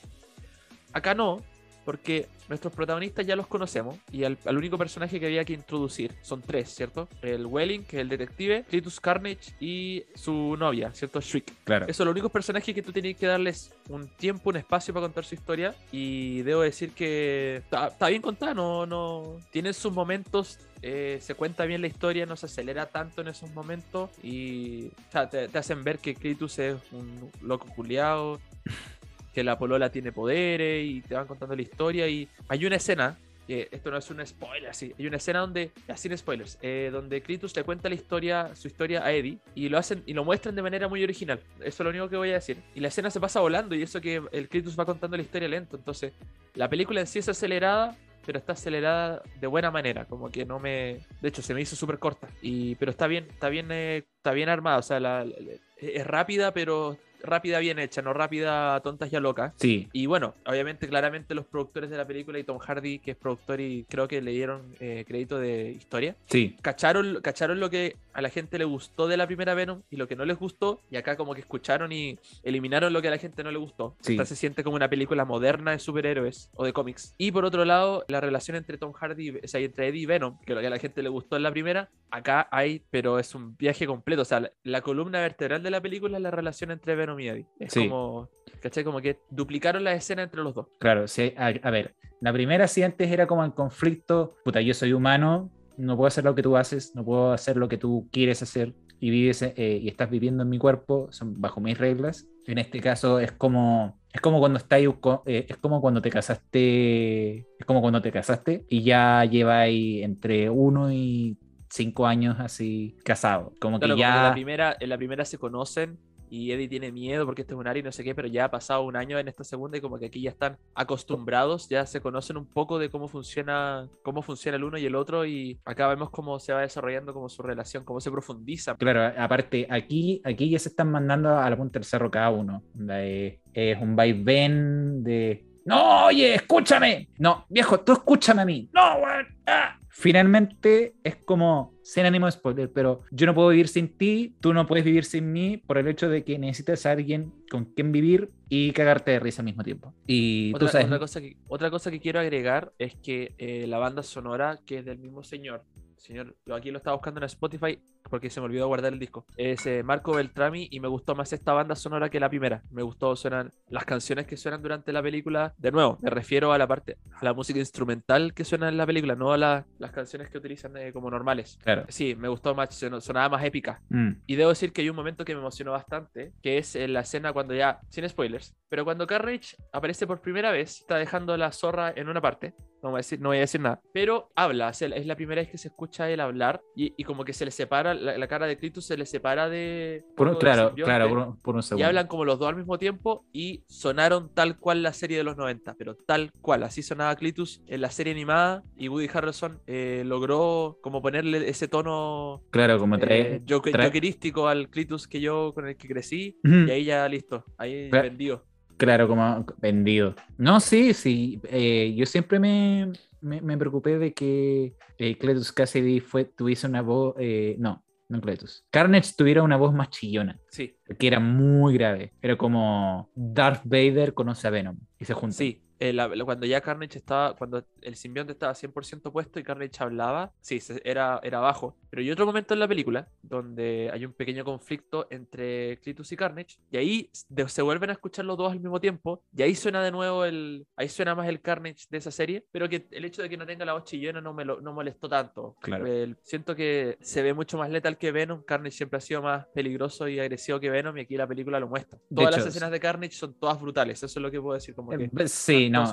Acá 0.93 1.15
no, 1.15 1.39
porque 1.85 2.27
nuestros 2.49 2.73
protagonistas 2.73 3.27
ya 3.27 3.37
los 3.37 3.47
conocemos 3.47 3.97
y 4.11 4.25
al, 4.25 4.39
al 4.45 4.57
único 4.57 4.79
personaje 4.79 5.19
que 5.19 5.27
había 5.27 5.45
que 5.45 5.55
introducir 5.55 6.13
son 6.23 6.43
tres, 6.43 6.75
¿cierto? 6.75 7.09
El 7.23 7.47
Welling, 7.47 7.85
que 7.85 7.97
es 7.97 8.03
el 8.03 8.09
detective, 8.09 8.65
Clitus 8.69 9.01
Carnage 9.01 9.55
y 9.61 10.05
su 10.15 10.57
novia, 10.57 10.93
¿cierto? 10.93 11.21
Shriek. 11.21 11.53
Claro. 11.65 11.87
Esos 11.87 11.99
son 11.99 12.07
los 12.07 12.13
únicos 12.13 12.31
personajes 12.31 12.75
que 12.75 12.83
tú 12.83 12.93
tienes 12.93 13.17
que 13.17 13.27
darles 13.27 13.73
un 13.89 14.09
tiempo, 14.09 14.51
un 14.51 14.57
espacio 14.57 14.93
para 14.93 15.05
contar 15.05 15.25
su 15.25 15.35
historia. 15.35 15.75
Y 15.91 16.43
debo 16.43 16.63
decir 16.63 16.93
que 16.93 17.57
está, 17.57 17.89
está 17.89 18.09
bien 18.09 18.23
contada, 18.23 18.55
no, 18.55 18.87
no. 18.87 19.39
Tienen 19.51 19.75
sus 19.75 19.93
momentos, 19.93 20.59
eh, 20.83 21.19
se 21.21 21.35
cuenta 21.35 21.65
bien 21.65 21.81
la 21.81 21.87
historia, 21.87 22.27
no 22.27 22.37
se 22.37 22.47
acelera 22.47 22.87
tanto 22.87 23.21
en 23.23 23.29
esos 23.29 23.51
momentos. 23.53 24.11
Y 24.23 24.87
o 24.87 25.13
sea, 25.13 25.29
te, 25.29 25.49
te 25.49 25.59
hacen 25.59 25.85
ver 25.85 25.99
que 25.99 26.15
Clitus 26.15 26.59
es 26.59 26.77
un 26.93 27.31
loco 27.41 27.67
culiado, 27.75 28.41
que 29.33 29.43
la 29.45 29.59
polola 29.59 29.91
tiene 29.91 30.13
poderes 30.13 30.85
y 30.85 31.01
te 31.03 31.15
van 31.15 31.27
contando 31.27 31.55
la 31.57 31.63
historia. 31.63 32.09
Y 32.09 32.29
hay 32.49 32.65
una 32.67 32.77
escena. 32.77 33.17
que 33.45 33.69
esto 33.73 33.91
no 33.91 33.97
es 33.97 34.09
un 34.09 34.25
spoiler, 34.25 34.73
sí. 34.73 34.95
Hay 34.97 35.07
una 35.09 35.17
escena 35.17 35.41
donde, 35.41 35.73
sin 35.97 36.17
spoilers, 36.17 36.59
eh, 36.63 36.91
donde 36.93 37.21
Clitus 37.23 37.57
le 37.57 37.65
cuenta 37.65 37.89
la 37.89 37.97
historia, 37.97 38.55
su 38.55 38.69
historia 38.69 39.05
a 39.05 39.11
Eddie 39.13 39.39
y 39.57 39.69
lo 39.69 39.79
hacen 39.79 40.05
y 40.07 40.13
lo 40.15 40.23
muestran 40.25 40.55
de 40.55 40.63
manera 40.63 40.87
muy 40.87 41.03
original. 41.03 41.41
Eso 41.59 41.67
es 41.67 41.81
lo 41.81 41.91
único 41.91 42.09
que 42.09 42.17
voy 42.17 42.31
a 42.31 42.35
decir. 42.35 42.59
Y 42.77 42.79
la 42.81 42.87
escena 42.89 43.11
se 43.11 43.19
pasa 43.19 43.41
volando 43.41 43.75
y 43.75 43.83
eso 43.83 44.01
que 44.01 44.23
el 44.31 44.49
Clitus 44.49 44.79
va 44.79 44.85
contando 44.87 45.17
la 45.17 45.25
historia 45.25 45.49
lento. 45.49 45.77
Entonces, 45.77 46.13
la 46.55 46.69
película 46.71 47.01
en 47.01 47.09
sí 47.09 47.19
es 47.19 47.29
acelerada, 47.29 47.97
pero 48.25 48.39
está 48.39 48.53
acelerada 48.53 49.21
de 49.41 49.47
buena 49.49 49.73
manera. 49.73 50.05
Como 50.05 50.31
que 50.31 50.45
no 50.45 50.61
me. 50.61 51.01
De 51.21 51.29
hecho, 51.29 51.43
se 51.43 51.53
me 51.53 51.63
hizo 51.63 51.75
súper 51.75 51.99
corta. 51.99 52.29
Y, 52.43 52.77
pero 52.77 52.93
está 52.93 53.09
bien, 53.09 53.27
está 53.29 53.49
bien, 53.49 53.67
eh, 53.73 54.05
está 54.19 54.31
bien 54.31 54.51
armada. 54.51 54.79
O 54.79 54.83
sea, 54.83 55.01
la- 55.01 55.25
la- 55.25 55.35
es 55.79 56.07
rápida, 56.07 56.55
pero 56.55 56.97
rápida 57.23 57.59
bien 57.59 57.79
hecha, 57.79 58.03
no 58.03 58.13
rápida 58.13 58.81
tontas 58.81 59.13
y 59.13 59.17
a 59.17 59.21
locas. 59.21 59.53
Sí, 59.57 59.89
Y 59.93 60.07
bueno, 60.07 60.35
obviamente, 60.47 60.89
claramente 60.89 61.35
los 61.35 61.47
productores 61.47 61.91
de 61.91 61.97
la 61.97 62.07
película 62.07 62.39
y 62.39 62.45
Tom 62.45 62.59
Hardy, 62.59 62.99
que 62.99 63.13
es 63.13 63.17
productor 63.17 63.61
y 63.61 63.85
creo 63.89 64.09
que 64.09 64.21
le 64.21 64.33
dieron 64.33 64.63
eh, 64.81 65.05
crédito 65.07 65.39
de 65.39 65.71
historia, 65.73 66.17
sí. 66.27 66.57
cacharon, 66.63 67.21
cacharon 67.23 67.61
lo 67.61 67.71
que 67.71 67.97
a 68.13 68.23
la 68.23 68.29
gente 68.31 68.59
le 68.59 68.65
gustó 68.65 69.07
de 69.09 69.17
la 69.17 69.27
primera 69.27 69.55
Venom 69.55 69.83
y 69.91 69.97
lo 69.97 70.09
que 70.09 70.17
no 70.17 70.25
les 70.25 70.39
gustó, 70.39 70.81
y 70.91 70.97
acá 70.97 71.17
como 71.17 71.35
que 71.35 71.41
escucharon 71.41 71.93
y 71.93 72.19
eliminaron 72.43 72.93
lo 72.93 73.01
que 73.03 73.09
a 73.09 73.11
la 73.11 73.19
gente 73.19 73.43
no 73.45 73.51
le 73.51 73.59
gustó. 73.59 73.97
Sí. 74.01 74.13
Esta 74.13 74.25
se 74.27 74.37
siente 74.37 74.63
como 74.65 74.77
una 74.77 74.89
película 74.89 75.25
moderna 75.25 75.73
de 75.73 75.79
superhéroes 75.79 76.51
o 76.55 76.65
de 76.65 76.73
cómics. 76.73 77.15
Y 77.19 77.33
por 77.33 77.45
otro 77.45 77.65
lado, 77.65 78.05
la 78.09 78.21
relación 78.21 78.57
entre 78.57 78.79
Tom 78.79 78.93
Hardy, 78.93 79.39
o 79.43 79.49
sea, 79.49 79.61
entre 79.61 79.89
Eddie 79.89 80.03
y 80.03 80.07
Venom, 80.07 80.39
que 80.45 80.55
lo 80.55 80.61
que 80.61 80.67
a 80.67 80.71
la 80.71 80.79
gente 80.79 81.03
le 81.03 81.09
gustó 81.09 81.37
en 81.37 81.43
la 81.43 81.51
primera, 81.51 81.91
acá 82.11 82.49
hay, 82.51 82.83
pero 82.91 83.19
es 83.19 83.35
un 83.35 83.57
viaje 83.57 83.87
completo. 83.87 84.23
O 84.23 84.27
sea, 84.27 84.41
la, 84.41 84.53
la 84.65 84.81
columna 84.83 85.21
vertebral 85.21 85.63
de 85.63 85.71
la 85.71 85.81
película 85.81 86.17
es 86.19 86.23
la 86.23 86.31
relación 86.31 86.71
entre 86.71 86.95
Venom 86.95 87.19
y 87.21 87.29
Eddie. 87.29 87.47
Es 87.59 87.73
Sí. 87.73 87.89
como, 87.89 88.29
¿cachai? 88.61 88.85
Como 88.85 89.01
que 89.01 89.19
duplicaron 89.31 89.85
la 89.85 89.95
escena 89.95 90.23
entre 90.23 90.43
los 90.43 90.55
dos. 90.55 90.67
Claro, 90.79 91.09
sí, 91.09 91.33
a, 91.37 91.47
a 91.47 91.71
ver, 91.71 91.95
la 92.21 92.33
primera 92.33 92.69
sí 92.69 92.83
antes 92.83 93.11
era 93.11 93.27
como 93.27 93.45
el 93.45 93.53
conflicto, 93.55 94.37
puta, 94.45 94.61
yo 94.61 94.75
soy 94.75 94.93
humano, 94.93 95.51
no 95.77 95.97
puedo 95.97 96.09
hacer 96.09 96.25
lo 96.25 96.35
que 96.35 96.43
tú 96.43 96.57
haces, 96.57 96.93
no 96.95 97.05
puedo 97.05 97.33
hacer 97.33 97.57
lo 97.57 97.69
que 97.69 97.79
tú 97.79 98.09
quieres 98.13 98.43
hacer 98.43 98.75
y 99.01 99.11
vives 99.11 99.43
eh, 99.43 99.79
y 99.83 99.89
estás 99.89 100.11
viviendo 100.11 100.43
en 100.45 100.49
mi 100.49 100.59
cuerpo, 100.59 101.09
son 101.11 101.41
bajo 101.41 101.61
mis 101.61 101.77
reglas. 101.79 102.27
En 102.47 102.59
este 102.59 102.81
caso 102.81 103.19
es 103.21 103.33
como 103.33 103.99
es 104.13 104.21
como 104.21 104.39
cuando 104.41 104.59
estáis 104.59 104.89
co- 105.01 105.23
eh, 105.27 105.47
es 105.49 105.57
como 105.57 105.81
cuando 105.81 106.03
te 106.03 106.11
casaste, 106.11 107.39
es 107.59 107.67
como 107.67 107.81
cuando 107.81 108.03
te 108.03 108.13
casaste 108.13 108.65
y 108.69 108.83
ya 108.85 109.25
lleváis 109.25 110.05
entre 110.05 110.51
uno 110.51 110.93
y 110.93 111.39
cinco 111.71 112.07
años 112.07 112.37
así 112.39 112.97
casado, 113.05 113.55
como 113.61 113.79
Claro, 113.79 113.95
que 113.95 113.97
como 113.97 114.13
que 114.13 114.19
en 114.19 114.23
la 114.25 114.31
ya 114.31 114.33
primera, 114.33 114.77
en 114.79 114.89
la 114.89 114.97
primera 114.99 115.25
se 115.25 115.39
conocen 115.39 115.99
y 116.33 116.51
Eddie 116.51 116.67
tiene 116.67 116.91
miedo 116.91 117.27
porque 117.27 117.43
este 117.43 117.53
es 117.53 117.61
un 117.61 117.67
área 117.67 117.81
y 117.81 117.83
no 117.85 117.93
sé 117.93 118.03
qué, 118.03 118.15
pero 118.15 118.27
ya 118.27 118.47
ha 118.47 118.51
pasado 118.51 118.85
un 118.85 118.97
año 118.97 119.19
en 119.19 119.29
esta 119.29 119.45
segunda 119.45 119.77
y 119.77 119.83
como 119.83 119.99
que 119.99 120.07
aquí 120.07 120.23
ya 120.23 120.31
están 120.31 120.57
acostumbrados, 120.75 121.69
ya 121.69 121.85
se 121.85 122.01
conocen 122.01 122.39
un 122.39 122.47
poco 122.47 122.79
de 122.79 122.89
cómo 122.89 123.07
funciona, 123.07 123.87
cómo 124.03 124.23
funciona 124.23 124.57
el 124.57 124.65
uno 124.65 124.79
y 124.79 124.87
el 124.87 124.95
otro 124.95 125.27
y 125.27 125.61
acá 125.67 125.89
vemos 125.89 126.09
cómo 126.09 126.39
se 126.39 126.55
va 126.55 126.63
desarrollando 126.63 127.13
como 127.13 127.29
su 127.29 127.43
relación, 127.43 127.85
cómo 127.85 128.01
se 128.01 128.11
profundiza. 128.11 128.75
Claro, 128.77 129.13
aparte, 129.23 129.67
aquí, 129.69 130.23
aquí 130.25 130.49
ya 130.49 130.59
se 130.59 130.71
están 130.71 130.91
mandando 130.91 131.37
a 131.39 131.51
la 131.51 131.57
punta 131.57 131.79
del 131.79 131.85
cerro 131.85 132.11
cada 132.11 132.31
uno. 132.31 132.63
Eh, 132.89 133.41
Es 133.53 133.79
un 133.79 133.95
vaivén 133.95 135.05
de. 135.05 135.45
No, 135.67 136.07
oye, 136.07 136.35
escúchame. 136.37 137.09
No, 137.19 137.45
viejo, 137.51 137.79
tú 137.81 137.93
escúchame 137.93 138.41
a 138.41 138.45
mí. 138.47 138.71
No, 138.73 138.95
weón. 138.97 139.27
ah". 139.47 139.79
Finalmente 139.95 140.95
es 141.05 141.17
como, 141.17 141.75
sin 141.83 142.07
ánimo 142.07 142.25
de 142.25 142.33
spoiler, 142.33 142.73
pero 142.73 143.01
yo 143.11 143.27
no 143.27 143.35
puedo 143.35 143.51
vivir 143.51 143.69
sin 143.69 143.89
ti, 143.89 144.35
tú 144.41 144.55
no 144.55 144.67
puedes 144.67 144.87
vivir 144.87 145.05
sin 145.05 145.31
mí 145.31 145.59
por 145.59 145.77
el 145.77 145.87
hecho 145.87 146.09
de 146.09 146.25
que 146.25 146.39
necesitas 146.39 146.87
a 146.87 146.93
alguien 146.93 147.31
con 147.51 147.67
quien 147.67 147.93
vivir 147.93 148.31
y 148.49 148.73
cagarte 148.73 149.11
de 149.11 149.21
risa 149.21 149.43
al 149.43 149.47
mismo 149.47 149.63
tiempo. 149.63 149.93
Y 150.07 150.51
Otra, 150.55 150.67
tú 150.67 150.73
sabes, 150.73 150.87
otra 150.87 150.99
cosa 150.99 151.21
que, 151.21 151.37
otra 151.47 151.71
cosa 151.71 151.91
que 151.91 152.01
quiero 152.01 152.21
agregar 152.21 152.73
es 152.79 152.95
que 152.97 153.35
eh, 153.37 153.67
la 153.67 153.77
banda 153.77 154.03
sonora, 154.03 154.61
que 154.65 154.79
es 154.79 154.85
del 154.87 154.99
mismo 154.99 155.23
señor, 155.23 155.63
señor, 155.99 156.37
yo 156.47 156.55
aquí 156.55 156.71
lo 156.71 156.79
estaba 156.79 156.97
buscando 156.97 157.21
en 157.21 157.25
Spotify 157.25 157.79
porque 158.09 158.31
se 158.31 158.41
me 158.41 158.47
olvidó 158.47 158.67
guardar 158.69 158.93
el 158.93 158.99
disco, 158.99 159.27
es 159.37 159.67
eh, 159.67 159.83
Marco 159.83 160.13
Beltrami 160.15 160.69
y 160.71 160.81
me 160.81 160.89
gustó 160.89 161.15
más 161.15 161.33
esta 161.33 161.53
banda 161.53 161.75
sonora 161.75 162.09
que 162.11 162.21
la 162.21 162.29
primera. 162.29 162.63
Me 162.71 162.83
gustó, 162.83 163.17
suenan 163.17 163.51
las 163.69 163.85
canciones 163.85 164.27
que 164.27 164.37
suenan 164.37 164.63
durante 164.63 164.93
la 164.93 165.03
película. 165.03 165.55
De 165.59 165.71
nuevo, 165.73 165.99
me 166.03 166.11
refiero 166.11 166.53
a 166.53 166.59
la 166.59 166.67
parte, 166.67 166.99
a 167.21 167.25
la 167.25 167.33
música 167.35 167.59
instrumental 167.59 168.35
que 168.35 168.45
suena 168.45 168.69
en 168.69 168.77
la 168.77 168.87
película, 168.87 169.15
no 169.15 169.33
a 169.33 169.39
la- 169.39 169.67
las 169.79 169.93
canciones 169.93 170.31
que 170.31 170.39
utilizan 170.39 170.77
eh, 170.77 170.93
como 170.93 171.11
normales. 171.11 171.59
claro. 171.63 171.85
Sí, 171.89 172.15
me 172.15 172.29
gustó 172.29 172.55
más, 172.55 172.75
son- 172.75 173.01
sonaba 173.01 173.29
más 173.31 173.45
épica. 173.45 173.81
Mm, 173.89 174.11
Y 174.27 174.37
debo 174.37 174.51
decir 174.51 174.73
que 174.73 174.83
hay 174.83 174.91
un 174.91 174.97
momento 174.97 175.25
que 175.25 175.35
me 175.35 175.41
emocionó 175.41 175.73
bastante, 175.73 176.33
que 176.43 176.59
es 176.59 176.75
en 176.77 176.93
la 176.93 177.01
escena 177.01 177.33
cuando 177.33 177.55
ya, 177.55 177.81
sin 177.89 178.09
spoilers, 178.09 178.55
pero 178.69 178.85
cuando 178.85 179.07
Carnage 179.07 179.57
aparece 179.73 180.07
por 180.07 180.21
primera 180.21 180.51
vez, 180.51 180.81
está 180.81 180.97
dejando 180.97 181.37
la 181.37 181.53
zorra 181.53 181.93
en 181.95 182.09
una 182.09 182.21
parte, 182.21 182.55
no 182.83 182.91
voy 182.91 182.95
a 182.95 182.99
decir, 182.99 183.21
no 183.21 183.29
voy 183.29 183.39
a 183.39 183.41
decir 183.41 183.61
nada, 183.61 183.81
pero 183.93 184.31
habla, 184.35 184.71
es 184.71 185.07
la 185.07 185.17
primera 185.17 185.41
vez 185.43 185.51
que 185.51 185.59
se 185.59 185.69
escucha 185.69 186.11
él 186.11 186.21
hablar 186.21 186.61
y, 186.75 186.93
y 186.97 187.05
como 187.05 187.25
que 187.25 187.33
se 187.33 187.45
le 187.45 187.51
separa, 187.51 187.92
la, 187.95 188.19
la 188.19 188.27
cara 188.29 188.47
de 188.47 188.57
Clitus 188.57 188.85
se 188.87 188.97
le 188.97 189.07
separa 189.07 189.49
de... 189.49 190.05
por 190.17 190.29
un- 190.29 190.37
claro, 190.37 190.75
claro, 190.75 191.09
por 191.09 191.19
un, 191.19 191.37
por 191.41 191.55
un 191.55 191.61
Y 191.61 191.63
segundo. 191.65 191.87
hablan 191.87 192.07
como 192.07 192.25
los 192.25 192.39
dos 192.39 192.49
al 192.49 192.57
mismo 192.57 192.79
tiempo 192.79 193.25
y 193.33 193.63
sonaron 193.69 194.31
tal 194.35 194.57
cual 194.59 194.83
la 194.83 194.93
serie 194.93 195.17
de 195.17 195.25
los 195.25 195.37
90, 195.37 195.75
pero 195.79 195.95
tal 195.95 196.31
cual, 196.41 196.63
así 196.63 196.83
sonaba 196.83 197.15
Clitus 197.17 197.63
en 197.67 197.81
la 197.81 197.91
serie 197.91 198.13
animada 198.13 198.63
y 198.77 198.89
Woody 198.89 199.09
Harrelson 199.13 199.61
eh, 199.67 200.03
logró 200.07 200.79
como 200.83 201.03
ponerle 201.03 201.49
ese 201.49 201.69
tono 201.69 202.43
Claro, 202.51 202.79
como 202.79 202.99
trae. 202.99 203.37
eh, 203.37 203.41
trae- 203.47 203.87
jokerístico 203.87 204.49
al 204.49 204.69
Clitus 204.69 205.07
que 205.09 205.21
yo 205.21 205.53
con 205.55 205.67
el 205.69 205.77
que 205.77 205.89
crecí 205.89 206.39
y 206.45 206.71
ahí 206.71 206.85
ya 206.85 207.09
listo, 207.09 207.45
ahí 207.59 207.89
Claro. 207.91 208.09
vendido. 208.09 208.45
Claro, 208.83 209.07
como 209.07 209.47
vendido. 209.59 210.17
No, 210.37 210.59
sí, 210.59 210.93
sí. 210.93 211.41
eh, 211.45 211.95
yo 211.97 212.05
siempre 212.05 212.41
me, 212.41 212.91
me, 213.21 213.57
preocupé 213.57 213.97
de 213.97 214.13
que 214.13 214.75
eh, 214.99 215.17
Cletus 215.19 215.53
Cassidy 215.53 216.01
fue, 216.01 216.25
tuviese 216.25 216.67
una 216.67 216.83
voz. 216.83 217.15
eh, 217.17 217.55
no, 217.61 217.85
no 218.09 218.21
Cletus. 218.21 218.65
Carnage 218.73 219.13
tuviera 219.17 219.45
una 219.45 219.57
voz 219.57 219.73
más 219.73 219.91
chillona, 219.91 220.37
Sí, 220.53 220.77
que 220.99 221.07
era 221.07 221.19
muy 221.19 221.75
grave. 221.75 222.13
Era 222.23 222.37
como 222.37 223.11
Darth 223.15 223.63
Vader 223.65 224.15
conoce 224.15 224.47
a 224.47 224.51
Venom 224.51 224.77
y 225.01 225.05
se 225.05 225.15
juntan. 225.15 225.33
sí. 225.33 225.63
eh, 225.81 225.93
la- 225.93 226.09
cuando 226.25 226.47
ya 226.47 226.61
Carnage 226.61 226.97
estaba, 226.99 227.35
cuando 227.35 227.65
el 227.81 227.97
simbionte 227.97 228.33
estaba 228.35 228.55
100% 228.55 229.11
puesto 229.11 229.41
y 229.41 229.43
Carnage 229.43 229.73
hablaba, 229.83 230.33
sí, 230.41 230.61
era, 230.85 231.19
era 231.25 231.41
bajo. 231.41 231.77
Pero 231.91 232.01
hay 232.03 232.11
otro 232.13 232.25
momento 232.25 232.55
en 232.55 232.61
la 232.61 232.69
película 232.69 233.09
donde 233.21 233.91
hay 233.93 234.05
un 234.07 234.13
pequeño 234.13 234.45
conflicto 234.45 235.09
entre 235.11 235.79
Clitus 235.81 236.13
y 236.13 236.17
Carnage 236.17 236.57
y 236.71 236.77
ahí 236.77 237.11
se 237.13 237.63
vuelven 237.63 237.91
a 237.91 237.95
escuchar 237.95 238.25
los 238.25 238.39
dos 238.39 238.53
al 238.53 238.61
mismo 238.61 238.81
tiempo 238.81 239.25
y 239.37 239.43
ahí 239.43 239.57
suena 239.57 239.83
de 239.83 239.91
nuevo 239.91 240.25
el, 240.25 240.65
ahí 240.77 240.89
suena 240.89 241.17
más 241.17 241.29
el 241.29 241.41
Carnage 241.41 241.87
de 241.91 241.99
esa 241.99 242.13
serie, 242.13 242.47
pero 242.53 242.69
que 242.69 242.87
el 242.93 243.05
hecho 243.05 243.21
de 243.23 243.29
que 243.29 243.37
no 243.37 243.45
tenga 243.45 243.65
la 243.65 243.73
voz 243.73 243.83
chillona 243.85 244.21
no 244.21 244.33
me 244.33 244.45
lo, 244.45 244.61
no 244.61 244.73
molestó 244.73 245.09
tanto. 245.09 245.57
Claro. 245.61 245.85
El- 245.87 246.17
siento 246.23 246.55
que 246.55 246.97
se 247.01 247.23
ve 247.23 247.35
mucho 247.35 247.59
más 247.59 247.69
letal 247.71 247.99
que 247.99 248.13
Venom, 248.13 248.45
Carnage 248.45 248.77
siempre 248.77 248.99
ha 248.99 249.01
sido 249.01 249.21
más 249.21 249.47
peligroso 249.49 250.07
y 250.07 250.21
agresivo 250.21 250.42
que 250.61 250.71
Venom 250.71 250.97
y 250.99 251.03
aquí 251.03 251.17
la 251.17 251.27
película 251.27 251.59
lo 251.61 251.69
muestra. 251.69 251.99
Todas 252.15 252.31
hecho, 252.31 252.39
las 252.39 252.47
escenas 252.49 252.71
de 252.71 252.81
Carnage 252.81 253.13
son 253.13 253.35
todas 253.39 253.61
brutales, 253.61 254.03
eso 254.03 254.19
es 254.19 254.23
lo 254.23 254.31
que 254.31 254.41
puedo 254.41 254.55
decir, 254.55 254.75
como 254.75 254.91
que... 254.91 255.05
Eh, 255.05 255.11
Sí, 255.29 255.71
no. 255.71 255.85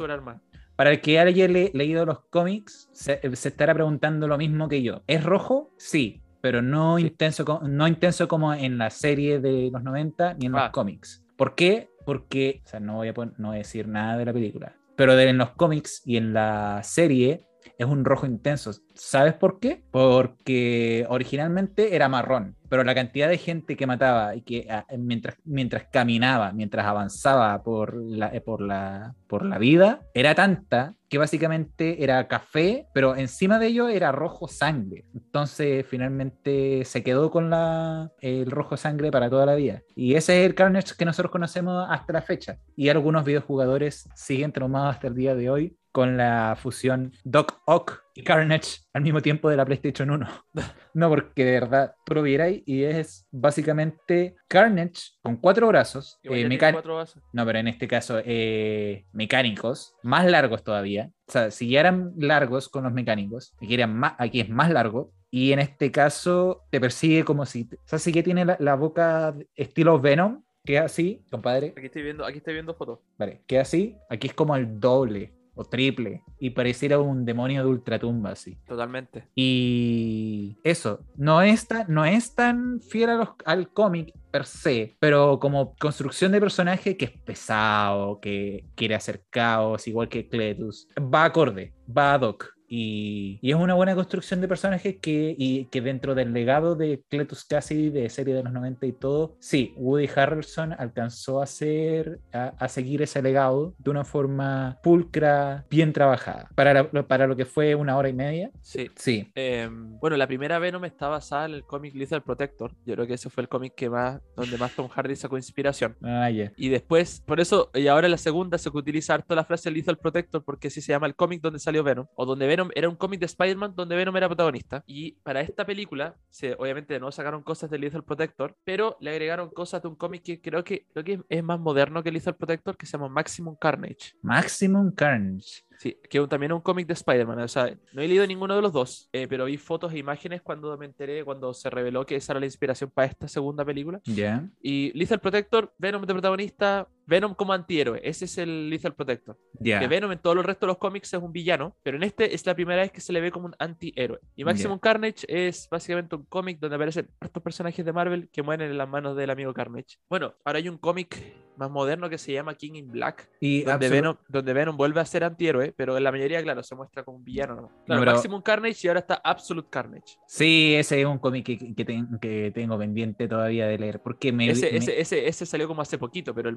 Para 0.76 0.92
el 0.92 1.02
que 1.02 1.20
haya 1.20 1.48
le- 1.48 1.72
leído 1.74 2.06
los 2.06 2.22
cómics, 2.30 2.90
se, 2.94 3.20
se 3.36 3.50
estará 3.50 3.74
preguntando 3.74 4.28
lo 4.28 4.38
mismo 4.38 4.68
que 4.70 4.82
yo. 4.82 5.04
¿Es 5.08 5.24
rojo? 5.24 5.74
Sí. 5.78 6.22
pero 6.42 6.62
no, 6.62 6.98
Sí. 6.98 7.08
intenso, 7.08 7.60
no 7.68 7.86
intenso 7.86 8.30
como 8.30 8.54
en 8.54 8.78
la 8.78 8.90
serie 8.90 9.40
de 9.42 9.70
los 9.74 9.84
90 9.84 10.36
ni 10.36 10.46
en 10.46 10.54
los 10.54 10.62
Ah. 10.62 10.72
cómics. 10.72 11.22
¿Por 11.36 11.54
qué? 11.54 11.90
Porque, 12.06 12.62
o 12.66 12.70
sea, 12.70 12.80
no 12.80 12.96
voy, 12.96 13.10
a 13.10 13.14
pon- 13.14 13.34
no 13.38 13.50
voy 13.50 13.56
a 13.56 13.58
decir 13.58 13.90
nada 13.90 14.16
de 14.18 14.24
la 14.24 14.32
película, 14.32 14.74
pero 14.96 15.18
de, 15.18 15.28
en 15.28 15.38
los 15.38 15.50
cómics 15.52 16.02
y 16.06 16.16
en 16.16 16.32
la 16.34 16.80
serie 16.82 17.42
es 17.78 17.86
un 17.86 18.06
rojo 18.06 18.26
intenso. 18.26 18.72
¿Sabes 18.94 19.34
por 19.34 19.60
qué? 19.60 19.84
Porque 19.92 21.06
originalmente 21.10 21.96
era 21.96 22.10
marrón, 22.10 22.56
pero 22.70 22.84
la 22.84 22.96
cantidad 22.96 23.30
de 23.30 23.38
gente 23.38 23.76
que 23.76 23.88
mataba 23.88 24.36
y 24.36 24.42
que 24.42 24.68
ah, 24.70 24.86
mientras, 24.98 25.88
caminaba, 25.92 26.52
mientras 26.52 26.86
avanzaba 26.86 27.62
por 27.64 27.96
la, 27.96 28.34
eh, 28.34 28.42
por 28.42 28.62
la 28.62 29.58
vida, 29.60 30.02
era 30.14 30.36
tanta 30.36 30.96
que 31.10 31.18
básicamente 31.18 32.04
era 32.04 32.28
café, 32.28 32.88
pero 32.94 33.16
encima 33.16 33.58
de 33.58 33.68
ello 33.68 33.90
era 33.90 34.12
rojo 34.12 34.48
sangre. 34.48 35.06
Entonces 35.14 35.86
finalmente 35.88 36.86
se 36.86 37.04
quedó 37.04 37.32
con 37.32 37.50
la, 37.50 38.12
el 38.22 38.52
rojo 38.52 38.78
sangre 38.78 39.12
para 39.12 39.30
toda 39.30 39.46
la 39.46 39.56
vida. 39.56 39.82
Y 39.96 40.14
ese 40.14 40.42
es 40.42 40.46
el 40.46 40.56
Carnage 40.56 40.94
que 40.98 41.06
nosotros 41.06 41.32
conocemos 41.32 41.88
hasta 41.90 42.14
la 42.14 42.22
fecha. 42.22 42.60
Y 42.76 42.90
algunos 42.90 43.26
videojugadores 43.26 44.08
siguen 44.16 44.52
traumados 44.52 44.96
hasta 44.96 45.08
el 45.08 45.16
día 45.16 45.36
de 45.36 45.50
hoy 45.50 45.79
con 46.00 46.16
la 46.16 46.56
fusión 46.58 47.12
Doc 47.26 47.62
Ock 47.66 48.06
y 48.16 48.24
Carnage 48.24 48.78
al 48.94 49.02
mismo 49.02 49.22
tiempo 49.22 49.50
de 49.50 49.58
la 49.58 49.66
PlayStation 49.66 50.10
1. 50.10 50.28
No, 50.94 51.10
porque 51.10 51.44
de 51.44 51.52
verdad 51.52 51.94
tú 52.06 52.16
lo 52.16 52.24
vierais 52.24 52.64
y 52.66 52.84
es 52.84 53.28
básicamente 53.32 54.38
Carnage 54.48 55.12
con 55.22 55.36
cuatro 55.36 55.68
brazos, 55.68 56.18
eh, 56.24 56.58
cuatro 56.72 57.04
no, 57.34 57.46
pero 57.46 57.60
en 57.60 57.68
este 57.68 57.90
caso 57.90 58.22
eh, 58.24 59.06
mecánicos, 59.12 59.94
más 60.04 60.26
largos 60.26 60.64
todavía. 60.64 61.12
O 61.28 61.32
sea, 61.34 61.52
si 61.52 61.70
ya 61.70 61.82
eran 61.82 62.14
largos 62.16 62.70
con 62.70 62.86
los 62.86 62.94
mecánicos, 62.94 63.54
aquí, 63.62 63.74
eran 63.74 63.94
más, 63.94 64.14
aquí 64.20 64.40
es 64.40 64.50
más 64.50 64.72
largo. 64.72 65.12
Y 65.30 65.52
en 65.52 65.60
este 65.60 65.92
caso 65.92 66.64
te 66.72 66.80
persigue 66.80 67.26
como 67.26 67.46
si... 67.46 67.64
O 67.74 67.78
sea, 67.84 68.00
sí 68.00 68.14
que 68.14 68.24
tiene 68.24 68.46
la, 68.46 68.56
la 68.60 68.76
boca 68.76 69.36
estilo 69.54 70.00
Venom, 70.00 70.44
que 70.64 70.78
es 70.78 70.82
así, 70.82 71.26
compadre. 71.30 71.74
Aquí 71.76 71.88
estoy 71.88 72.04
viendo, 72.04 72.26
aquí 72.26 72.38
estoy 72.38 72.54
viendo 72.54 72.74
fotos. 72.74 73.00
Vale, 73.18 73.44
que 73.46 73.60
así. 73.60 73.98
Aquí 74.10 74.28
es 74.28 74.34
como 74.34 74.56
el 74.56 74.80
doble 74.80 75.39
o 75.56 75.66
triple. 75.66 76.24
Y 76.40 76.52
pareciera 76.52 77.00
un 77.00 77.26
demonio 77.26 77.64
de 77.64 77.70
ultratumba, 77.70 78.32
así. 78.32 78.58
Totalmente. 78.68 79.28
Y 79.36 80.58
eso, 80.64 81.02
no 81.16 81.42
es 81.42 81.68
tan, 81.68 81.86
no 81.90 82.06
es 82.06 82.36
tan 82.36 82.80
fiel 82.82 83.10
a 83.10 83.16
los- 83.16 83.30
al 83.46 83.72
cómic 83.74 84.14
per 84.32 84.46
se, 84.46 84.96
pero 85.00 85.40
como 85.40 85.76
construcción 85.80 86.32
de 86.32 86.40
personaje 86.40 86.96
que 86.98 87.06
es 87.06 87.12
pesado, 87.12 88.20
que 88.20 88.66
quiere 88.76 88.96
hacer 88.96 89.24
caos, 89.30 89.88
igual 89.88 90.08
que 90.10 90.28
Cletus, 90.28 90.88
va 90.98 91.26
acorde, 91.26 91.74
va 91.96 92.14
ad 92.14 92.22
hoc. 92.22 92.54
Y, 92.70 93.40
y 93.42 93.50
es 93.50 93.56
una 93.56 93.74
buena 93.74 93.96
construcción 93.96 94.42
de 94.42 94.48
personajes 94.48 94.98
que, 95.02 95.36
y, 95.38 95.66
que 95.66 95.82
dentro 95.82 96.14
del 96.16 96.34
legado 96.34 96.76
de 96.76 97.02
Cletus 97.10 97.44
Cassidy 97.46 97.90
de 97.90 98.10
serie 98.10 98.34
de 98.36 98.44
los 98.44 98.54
90 98.54 98.86
y 98.86 98.92
todo, 98.94 99.36
sí, 99.40 99.74
Woody 99.78 100.08
Harrelson 100.16 100.74
alcanzó 100.74 101.42
a, 101.42 101.44
hacer, 101.46 102.20
a, 102.32 102.54
a 102.60 102.68
seguir 102.70 103.02
ese 103.02 103.22
legado 103.22 103.74
de 103.80 103.90
una 103.90 104.04
forma 104.06 104.78
pulcra, 104.84 105.66
bien 105.70 105.94
trabajada. 105.94 106.50
Para, 106.56 106.74
la- 106.74 107.04
para 107.08 107.28
lo 107.28 107.36
que 107.36 107.46
fue 107.46 107.74
una 107.76 107.98
hora 107.98 108.10
y 108.10 108.14
media, 108.14 108.52
Sí. 108.62 108.90
sí, 108.96 109.32
Eh, 109.36 109.68
bueno, 109.72 110.16
la 110.18 110.28
primera 110.28 110.60
Venom 110.60 110.86
está 110.86 111.08
basada 111.08 111.46
en 111.46 111.54
el 111.54 111.64
cómic 111.64 111.96
Lethal 111.96 112.22
Protector. 112.24 112.72
Yo 112.86 112.94
creo 112.96 113.08
que 113.08 113.14
ese 113.16 113.30
fue 113.30 113.42
el 113.42 113.50
cómic 113.50 113.74
que 113.76 113.90
más, 113.90 114.22
donde 114.36 114.58
más 114.58 114.74
Tom 114.76 114.88
Hardy 114.90 115.16
sacó 115.16 115.38
inspiración. 115.38 115.96
Ah, 116.04 116.30
ya. 116.30 116.52
Y 116.58 116.70
después, 116.70 117.24
por 117.26 117.40
eso, 117.40 117.72
y 117.74 117.88
ahora 117.88 118.08
en 118.08 118.12
la 118.12 118.18
segunda 118.18 118.58
se 118.58 118.70
utiliza 118.70 119.14
harto 119.16 119.34
la 119.36 119.44
frase 119.44 119.72
Lethal 119.72 119.98
Protector 119.98 120.44
porque 120.44 120.68
así 120.68 120.82
se 120.82 120.92
llama 120.92 121.08
el 121.08 121.16
cómic 121.16 121.42
donde 121.42 121.60
salió 121.60 121.84
Venom, 121.84 122.06
o 122.16 122.26
donde 122.26 122.46
Venom 122.48 122.59
era 122.76 122.90
un 122.90 122.96
cómic 122.96 123.20
de 123.20 123.26
Spider-Man 123.26 123.74
donde 123.76 123.96
Venom 123.96 124.16
era 124.18 124.28
protagonista. 124.28 124.84
Y 124.86 125.14
para 125.24 125.42
esta 125.42 125.66
película, 125.66 126.16
se, 126.30 126.56
obviamente 126.58 127.00
no 127.00 127.12
sacaron 127.12 127.44
cosas 127.44 127.70
de 127.70 127.80
Lethal 127.80 128.04
Protector, 128.04 128.56
pero 128.64 128.98
le 129.00 129.12
agregaron 129.12 129.50
cosas 129.50 129.82
de 129.82 129.88
un 129.88 129.96
cómic 129.96 130.24
que 130.24 130.42
creo 130.42 130.64
que, 130.64 130.86
creo 130.94 131.04
que 131.04 131.22
es 131.30 131.44
más 131.44 131.60
moderno 131.60 132.04
que 132.04 132.12
Lethal 132.12 132.36
Protector, 132.36 132.78
que 132.78 132.86
se 132.86 132.94
llama 132.94 133.10
Maximum 133.10 133.56
Carnage. 133.56 134.14
Maximum 134.22 134.92
Carnage. 134.92 135.64
Sí, 135.80 135.98
que 136.10 136.20
también 136.28 136.52
es 136.52 136.58
un 136.58 136.62
cómic 136.62 136.88
de 136.88 136.94
Spider-Man. 136.94 137.40
O 137.40 137.48
sea, 137.48 137.74
no 137.94 138.02
he 138.02 138.08
leído 138.08 138.28
ninguno 138.28 138.54
de 138.54 138.62
los 138.62 138.74
dos, 138.74 139.08
eh, 139.14 139.28
pero 139.30 139.46
vi 139.46 139.56
fotos 139.56 139.94
e 139.94 139.98
imágenes 139.98 140.42
cuando 140.42 140.78
me 140.78 140.86
enteré, 140.86 141.24
cuando 141.24 141.54
se 141.54 141.70
reveló 141.70 142.06
que 142.06 142.18
esa 142.18 142.34
era 142.34 142.42
la 142.42 142.48
inspiración 142.48 142.92
para 142.94 143.08
esta 143.08 143.30
segunda 143.30 143.64
película. 143.64 144.02
Ya. 144.04 144.46
Y 144.62 144.92
Lethal 144.98 145.22
Protector, 145.22 145.74
Venom 145.78 146.06
de 146.06 146.14
protagonista, 146.14 146.90
Venom 147.10 147.34
como 147.34 147.54
antihéroe. 147.54 148.00
Ese 148.04 148.26
es 148.26 148.38
el 148.38 148.70
Lethal 148.70 148.94
Protector. 148.94 149.38
Ya. 149.60 149.80
Que 149.80 149.88
Venom 149.88 150.12
en 150.12 150.20
todo 150.20 150.34
el 150.34 150.44
resto 150.44 150.66
de 150.66 150.72
los 150.72 150.78
cómics 150.78 151.14
es 151.14 151.20
un 151.22 151.32
villano, 151.34 151.76
pero 151.84 151.98
en 151.98 152.04
este 152.04 152.34
es 152.34 152.46
la 152.46 152.54
primera 152.56 152.82
vez 152.82 152.92
que 152.92 153.02
se 153.02 153.12
le 153.12 153.20
ve 153.20 153.32
como 153.32 153.48
un 153.48 153.56
antihéroe. 153.60 154.20
Y 154.36 154.44
Maximum 154.46 154.80
Carnage 154.80 155.26
es 155.28 155.68
básicamente 155.70 156.16
un 156.16 156.24
cómic 156.26 156.60
donde 156.60 156.76
aparecen 156.76 157.10
estos 157.20 157.42
personajes 157.44 157.84
de 157.84 157.92
Marvel 157.92 158.30
que 158.32 158.44
mueren 158.44 158.70
en 158.72 158.78
las 158.78 158.88
manos 158.88 159.16
del 159.18 159.30
amigo 159.32 159.54
Carnage. 159.54 159.98
Bueno, 160.10 160.34
ahora 160.46 160.60
hay 160.60 160.70
un 160.70 160.78
cómic 160.78 161.18
más 161.58 161.70
moderno 161.70 162.10
que 162.10 162.18
se 162.18 162.32
llama 162.32 162.54
King 162.56 162.76
in 162.76 162.88
Black, 162.92 163.30
Y 163.42 163.64
donde 163.64 163.90
Venom, 163.90 164.16
donde 164.30 164.54
Venom 164.54 164.78
vuelve 164.78 165.02
a 165.02 165.06
ser 165.06 165.26
antihéroe, 165.26 165.74
pero 165.76 165.98
en 165.98 166.04
la 166.06 166.12
mayoría, 166.12 166.42
claro, 166.42 166.64
se 166.64 166.74
muestra 166.74 167.04
como 167.04 167.18
un 167.18 167.26
villano. 167.26 167.56
¿no? 167.56 167.68
Claro, 167.86 168.02
pero- 168.02 168.12
Maximum 168.14 168.42
Carnage 168.42 168.80
y 168.84 168.88
ahora 168.88 169.02
está 169.02 169.16
Absolute 169.16 169.68
Carnage. 169.70 170.16
Sí, 170.26 170.76
ese 170.78 171.02
es 171.02 171.06
un 171.06 171.18
cómic 171.18 171.46
que, 171.46 171.76
que, 171.76 171.84
ten- 171.84 172.18
que 172.22 172.52
tengo 172.56 172.78
pendiente 172.78 173.28
todavía 173.28 173.68
de 173.68 173.78
leer. 173.78 174.02
Porque 174.02 174.32
me. 174.32 174.50
Ese, 174.50 174.72
me- 174.72 174.78
ese, 174.78 175.02
ese, 175.02 175.28
ese 175.28 175.46
salió 175.46 175.68
como 175.68 175.82
hace 175.82 175.98
poquito, 175.98 176.34
pero 176.34 176.48
el 176.48 176.56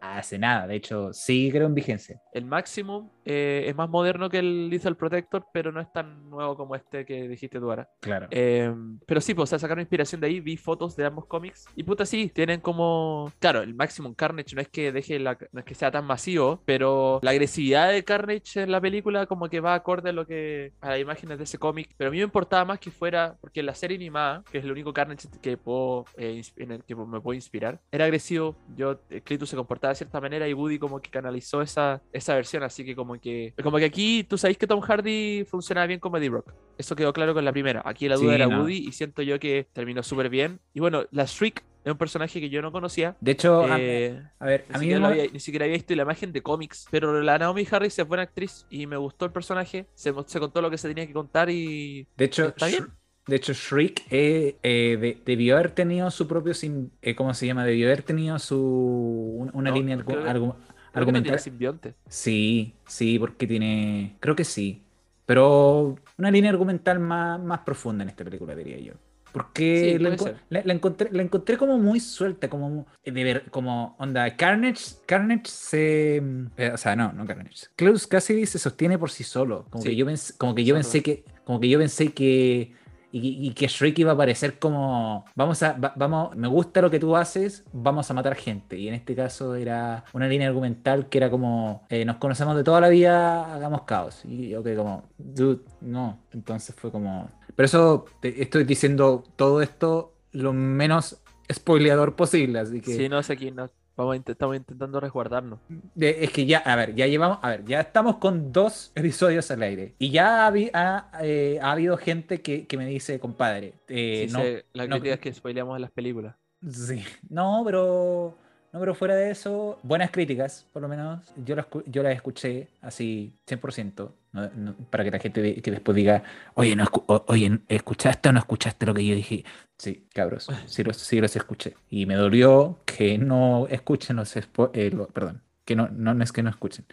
Hace 0.00 0.38
nada. 0.38 0.66
De 0.66 0.76
hecho, 0.76 1.12
sí 1.12 1.48
creo 1.52 1.66
en 1.66 1.74
vigencia. 1.74 2.20
el 2.32 2.44
Maximum 2.44 3.10
eh, 3.24 3.64
es 3.66 3.76
más 3.76 3.90
moderno 3.90 4.30
que 4.30 4.38
el 4.38 4.70
Lethal 4.70 4.96
Protector, 4.96 5.46
pero 5.52 5.70
no 5.70 5.80
es 5.80 5.92
tan 5.92 6.30
nuevo 6.30 6.56
como 6.56 6.74
este 6.74 7.04
que 7.04 7.28
dijiste 7.28 7.58
tú 7.58 7.68
ahora. 7.68 7.88
Claro. 8.00 8.28
Eh, 8.30 8.72
pero 9.06 9.20
sí, 9.20 9.34
pues, 9.34 9.48
o 9.48 9.50
sea, 9.50 9.58
sacaron 9.58 9.80
inspiración 9.80 10.20
de 10.20 10.28
ahí, 10.28 10.40
vi 10.40 10.56
fotos 10.56 10.96
de 10.96 11.04
ambos 11.04 11.26
cómics. 11.26 11.66
Y 11.76 11.82
puta, 11.82 12.06
sí, 12.06 12.30
tienen 12.34 12.60
como. 12.60 13.30
Claro, 13.38 13.60
el 13.62 13.74
Maximum 13.74 14.14
Carnage 14.14 14.54
no 14.54 14.62
es 14.62 14.68
que 14.68 14.92
deje 14.92 15.18
la... 15.18 15.36
no 15.52 15.60
es 15.60 15.66
que 15.66 15.74
sea 15.74 15.90
tan 15.90 16.06
masivo, 16.06 16.62
pero 16.64 17.20
la 17.22 17.32
agresividad 17.32 17.90
de 17.90 18.04
Carnage 18.04 18.62
en 18.62 18.70
la 18.70 18.80
película, 18.80 19.26
como 19.26 19.48
que 19.48 19.60
va 19.60 19.74
acorde 19.74 20.10
a 20.10 20.12
lo 20.12 20.26
que. 20.26 20.72
a 20.80 20.90
las 20.90 21.00
imágenes 21.00 21.38
de 21.38 21.44
ese 21.44 21.58
cómic. 21.58 21.94
Pero 21.96 22.08
a 22.08 22.10
mí 22.10 22.18
me 22.18 22.24
importaba 22.24 22.64
más 22.64 22.78
que 22.78 22.90
fuera. 22.90 23.36
Porque 23.40 23.60
en 23.60 23.66
la 23.66 23.74
serie 23.74 23.96
animada, 23.96 24.42
que 24.50 24.58
es 24.58 24.64
el 24.64 24.72
único 24.72 24.92
Carnage 24.92 25.28
que 25.42 25.56
puedo. 25.56 26.06
eh, 26.16 26.42
en 26.56 26.72
el 26.72 26.84
que 26.84 26.94
me 26.94 27.20
puedo 27.20 27.34
inspirar, 27.34 27.80
era 27.90 28.04
agresivo. 28.04 28.56
Yo, 28.76 29.00
eh, 29.10 29.20
Cletus 29.38 29.50
se 29.50 29.56
comportaba 29.56 29.92
de 29.92 29.96
cierta 29.96 30.20
manera 30.20 30.48
y 30.48 30.52
Woody 30.54 30.78
como 30.78 31.00
que 31.00 31.10
canalizó 31.10 31.62
esa, 31.62 32.02
esa 32.12 32.34
versión. 32.34 32.62
Así 32.64 32.84
que 32.84 32.94
como 32.96 33.18
que. 33.20 33.54
Como 33.62 33.78
que 33.78 33.84
aquí 33.84 34.24
tú 34.24 34.36
sabéis 34.36 34.58
que 34.58 34.66
Tom 34.66 34.80
Hardy 34.80 35.44
funcionaba 35.44 35.86
bien 35.86 36.00
como 36.00 36.16
Eddie 36.18 36.30
Brock. 36.30 36.52
Eso 36.76 36.94
quedó 36.96 37.12
claro 37.12 37.34
con 37.34 37.44
la 37.44 37.52
primera. 37.52 37.82
Aquí 37.84 38.08
la 38.08 38.16
duda 38.16 38.30
Sí, 38.30 38.34
era 38.34 38.46
no. 38.46 38.60
Woody 38.62 38.88
y 38.88 38.92
siento 38.92 39.22
yo 39.22 39.38
que 39.38 39.66
terminó 39.72 40.02
súper 40.02 40.28
bien. 40.28 40.60
Y 40.74 40.80
bueno, 40.80 41.04
la 41.10 41.24
Shriek 41.24 41.64
es 41.84 41.92
un 41.92 41.98
personaje 41.98 42.40
que 42.40 42.50
yo 42.50 42.60
no 42.60 42.72
conocía. 42.72 43.16
De 43.20 43.32
hecho, 43.32 43.62
a- 43.62 43.78
Eh, 43.80 44.20
a, 44.40 44.44
ver, 44.46 44.66
a 44.68 44.78
mí 44.78 44.86
siquiera 44.86 45.08
había, 45.08 45.26
ni 45.32 45.40
siquiera 45.40 45.64
había 45.64 45.76
visto 45.76 45.94
la 45.94 46.02
imagen 46.02 46.32
de 46.32 46.42
cómics. 46.42 46.86
Pero 46.90 47.22
la 47.22 47.38
Naomi 47.38 47.66
Harris 47.70 47.98
es 47.98 48.06
buena 48.06 48.24
actriz 48.24 48.66
y 48.68 48.86
me 48.86 48.96
gustó 48.96 49.24
el 49.24 49.32
personaje. 49.32 49.86
Se, 49.94 50.12
se 50.26 50.40
contó 50.40 50.60
lo 50.60 50.70
que 50.70 50.78
se 50.78 50.88
tenía 50.88 51.06
que 51.06 51.12
contar 51.12 51.48
y. 51.50 52.06
de 52.16 52.24
hecho, 52.24 52.48
¿Está 52.48 52.66
bien? 52.66 52.88
De 53.28 53.36
hecho, 53.36 53.52
Shriek 53.52 54.04
eh, 54.10 54.56
eh, 54.62 54.96
de- 55.00 55.22
debió 55.24 55.54
haber 55.56 55.70
tenido 55.70 56.10
su 56.10 56.26
propio, 56.26 56.54
sim- 56.54 56.88
eh, 57.02 57.14
¿cómo 57.14 57.32
se 57.34 57.46
llama? 57.46 57.64
Debió 57.64 57.86
haber 57.86 58.02
tenido 58.02 58.38
su 58.38 58.58
un- 58.58 59.50
una 59.52 59.70
No, 59.70 59.76
línea 59.76 59.96
creo 59.98 60.06
argu- 60.18 60.22
que- 60.24 60.30
argu- 60.30 60.54
Creo 60.54 61.04
que 61.06 61.12
no 61.12 61.22
tiene 61.22 61.36
argumental. 61.36 61.38
simbionte. 61.38 61.94
Sí, 62.08 62.74
sí, 62.86 63.18
porque 63.18 63.46
tiene, 63.46 64.16
creo 64.20 64.34
que 64.34 64.44
sí, 64.44 64.82
pero 65.26 65.96
una 66.16 66.30
línea 66.30 66.50
argumental 66.50 66.98
más, 66.98 67.38
más 67.40 67.60
profunda 67.60 68.02
en 68.02 68.08
esta 68.08 68.24
película, 68.24 68.54
diría 68.54 68.78
yo. 68.78 68.94
Porque 69.30 69.96
Sí, 69.98 70.02
la, 70.02 70.08
enco- 70.16 70.34
la- 70.48 70.62
la 70.64 70.72
encontré, 70.72 71.10
la 71.12 71.20
encontré 71.22 71.58
como 71.58 71.76
muy 71.78 72.00
suelta, 72.00 72.48
como 72.48 72.86
de 73.04 73.24
ver, 73.24 73.50
como 73.50 73.94
onda, 73.98 74.34
Carnage, 74.36 74.94
Carnage 75.04 75.42
se, 75.44 76.16
eh, 76.56 76.70
o 76.72 76.76
sea, 76.78 76.96
no, 76.96 77.12
no 77.12 77.26
Carnage. 77.26 77.66
Klaus 77.76 78.06
Cassidy 78.06 78.46
se 78.46 78.58
sostiene 78.58 78.98
por 78.98 79.10
sí 79.10 79.24
solo, 79.24 79.66
como 79.68 79.82
Sí, 79.82 79.90
que 79.90 79.96
yo 79.96 80.06
pensé, 80.06 80.32
como 80.38 80.54
que 80.54 80.64
yo 80.64 80.74
pensé 80.74 81.02
que, 81.02 81.24
como 81.44 81.60
que 81.60 81.68
yo 81.68 81.78
pensé 81.78 82.10
que 82.14 82.72
y, 83.10 83.46
y 83.48 83.52
que 83.54 83.66
Shrek 83.68 83.98
iba 84.00 84.10
a 84.10 84.14
aparecer 84.14 84.58
como 84.58 85.24
vamos 85.34 85.62
a 85.62 85.72
va- 85.72 85.94
vamos 85.96 86.36
me 86.36 86.46
gusta 86.48 86.82
lo 86.82 86.90
que 86.90 86.98
tú 87.00 87.16
haces 87.16 87.64
vamos 87.72 88.10
a 88.10 88.14
matar 88.14 88.34
gente 88.34 88.76
y 88.78 88.86
en 88.88 88.94
este 88.94 89.14
caso 89.14 89.54
era 89.54 90.04
una 90.12 90.28
línea 90.28 90.48
argumental 90.48 91.08
que 91.08 91.16
era 91.18 91.30
como 91.30 91.86
eh, 91.88 92.04
nos 92.04 92.16
conocemos 92.16 92.54
de 92.56 92.64
toda 92.64 92.80
la 92.82 92.88
vida 92.90 93.54
hagamos 93.54 93.82
caos 93.82 94.22
y 94.26 94.50
que 94.62 94.76
como 94.76 95.04
dude 95.16 95.60
no 95.80 96.18
entonces 96.32 96.74
fue 96.74 96.90
como 96.92 97.28
pero 97.56 97.64
eso 97.64 98.04
te 98.20 98.42
estoy 98.42 98.64
diciendo 98.64 99.24
todo 99.36 99.62
esto 99.62 100.12
lo 100.32 100.52
menos 100.52 101.16
spoileador 101.50 102.14
posible 102.14 102.58
así 102.58 102.80
que 102.82 102.94
Sí, 102.94 103.08
no 103.08 103.22
sé 103.22 103.32
aquí. 103.32 103.50
No. 103.50 103.70
Vamos 103.98 104.16
a 104.16 104.16
estamos 104.32 104.56
intentando 104.56 105.00
resguardarnos. 105.00 105.58
de- 105.94 106.22
es 106.24 106.30
que 106.30 106.46
ya, 106.46 106.58
a 106.58 106.76
ver, 106.76 106.94
ya 106.94 107.06
llevamos, 107.08 107.38
a 107.42 107.48
ver, 107.50 107.64
ya 107.64 107.80
estamos 107.80 108.16
con 108.16 108.52
dos 108.52 108.92
episodios 108.94 109.50
al 109.50 109.60
aire. 109.62 109.94
Y 109.98 110.10
ya 110.10 110.46
ha, 110.72 111.10
eh, 111.20 111.58
ha 111.60 111.72
habido 111.72 111.96
gente 111.98 112.40
que, 112.40 112.66
que 112.66 112.76
me 112.76 112.86
dice, 112.86 113.18
compadre, 113.18 113.74
eh, 113.88 114.26
Sí, 114.28 114.32
no, 114.32 114.38
sé, 114.40 114.64
la 114.72 114.86
no- 114.86 114.96
crítica 114.96 115.14
es 115.14 115.20
que 115.20 115.32
spoileamos 115.34 115.78
las 115.80 115.90
películas. 115.90 116.36
sí, 116.70 117.02
no, 117.28 117.62
pero, 117.64 118.38
no, 118.78 118.80
pero 118.80 118.94
fuera 118.94 119.14
de 119.16 119.30
eso, 119.30 119.78
buenas 119.82 120.10
críticas, 120.10 120.66
por 120.72 120.82
lo 120.82 120.88
menos. 120.88 121.20
Yo 121.44 121.56
las, 121.56 121.66
yo 121.86 122.02
las 122.02 122.14
escuché 122.14 122.68
así 122.80 123.32
100%, 123.46 124.14
no- 124.32 124.50
no- 124.54 124.74
para 124.90 125.04
que 125.04 125.10
la 125.10 125.18
gente 125.18 125.60
que 125.60 125.70
después 125.70 125.96
diga, 125.96 126.22
oye, 126.54 126.76
no 126.76 126.84
oye, 127.26 127.58
¿escuchaste 127.68 128.28
o 128.28 128.32
no 128.32 128.38
escuchaste 128.38 128.86
lo 128.86 128.94
que 128.94 129.06
yo 129.06 129.14
dije? 129.14 129.44
Sí, 129.78 130.06
cabros, 130.14 130.48
sí 130.66 130.82
los, 130.84 130.96
sí 130.96 131.20
los 131.20 131.34
escuché. 131.36 131.74
Y 131.88 132.06
me 132.06 132.14
dolió 132.16 132.78
que 132.84 133.18
no 133.18 133.66
escuchen 133.68 134.16
los... 134.16 134.34
eh, 134.36 134.90
lo- 134.92 135.08
perdón, 135.08 135.42
que 135.64 135.76
no, 135.76 135.88
no, 135.88 136.14
no 136.14 136.24
es 136.24 136.32
que 136.32 136.42
no 136.42 136.50
escuchen. 136.50 136.84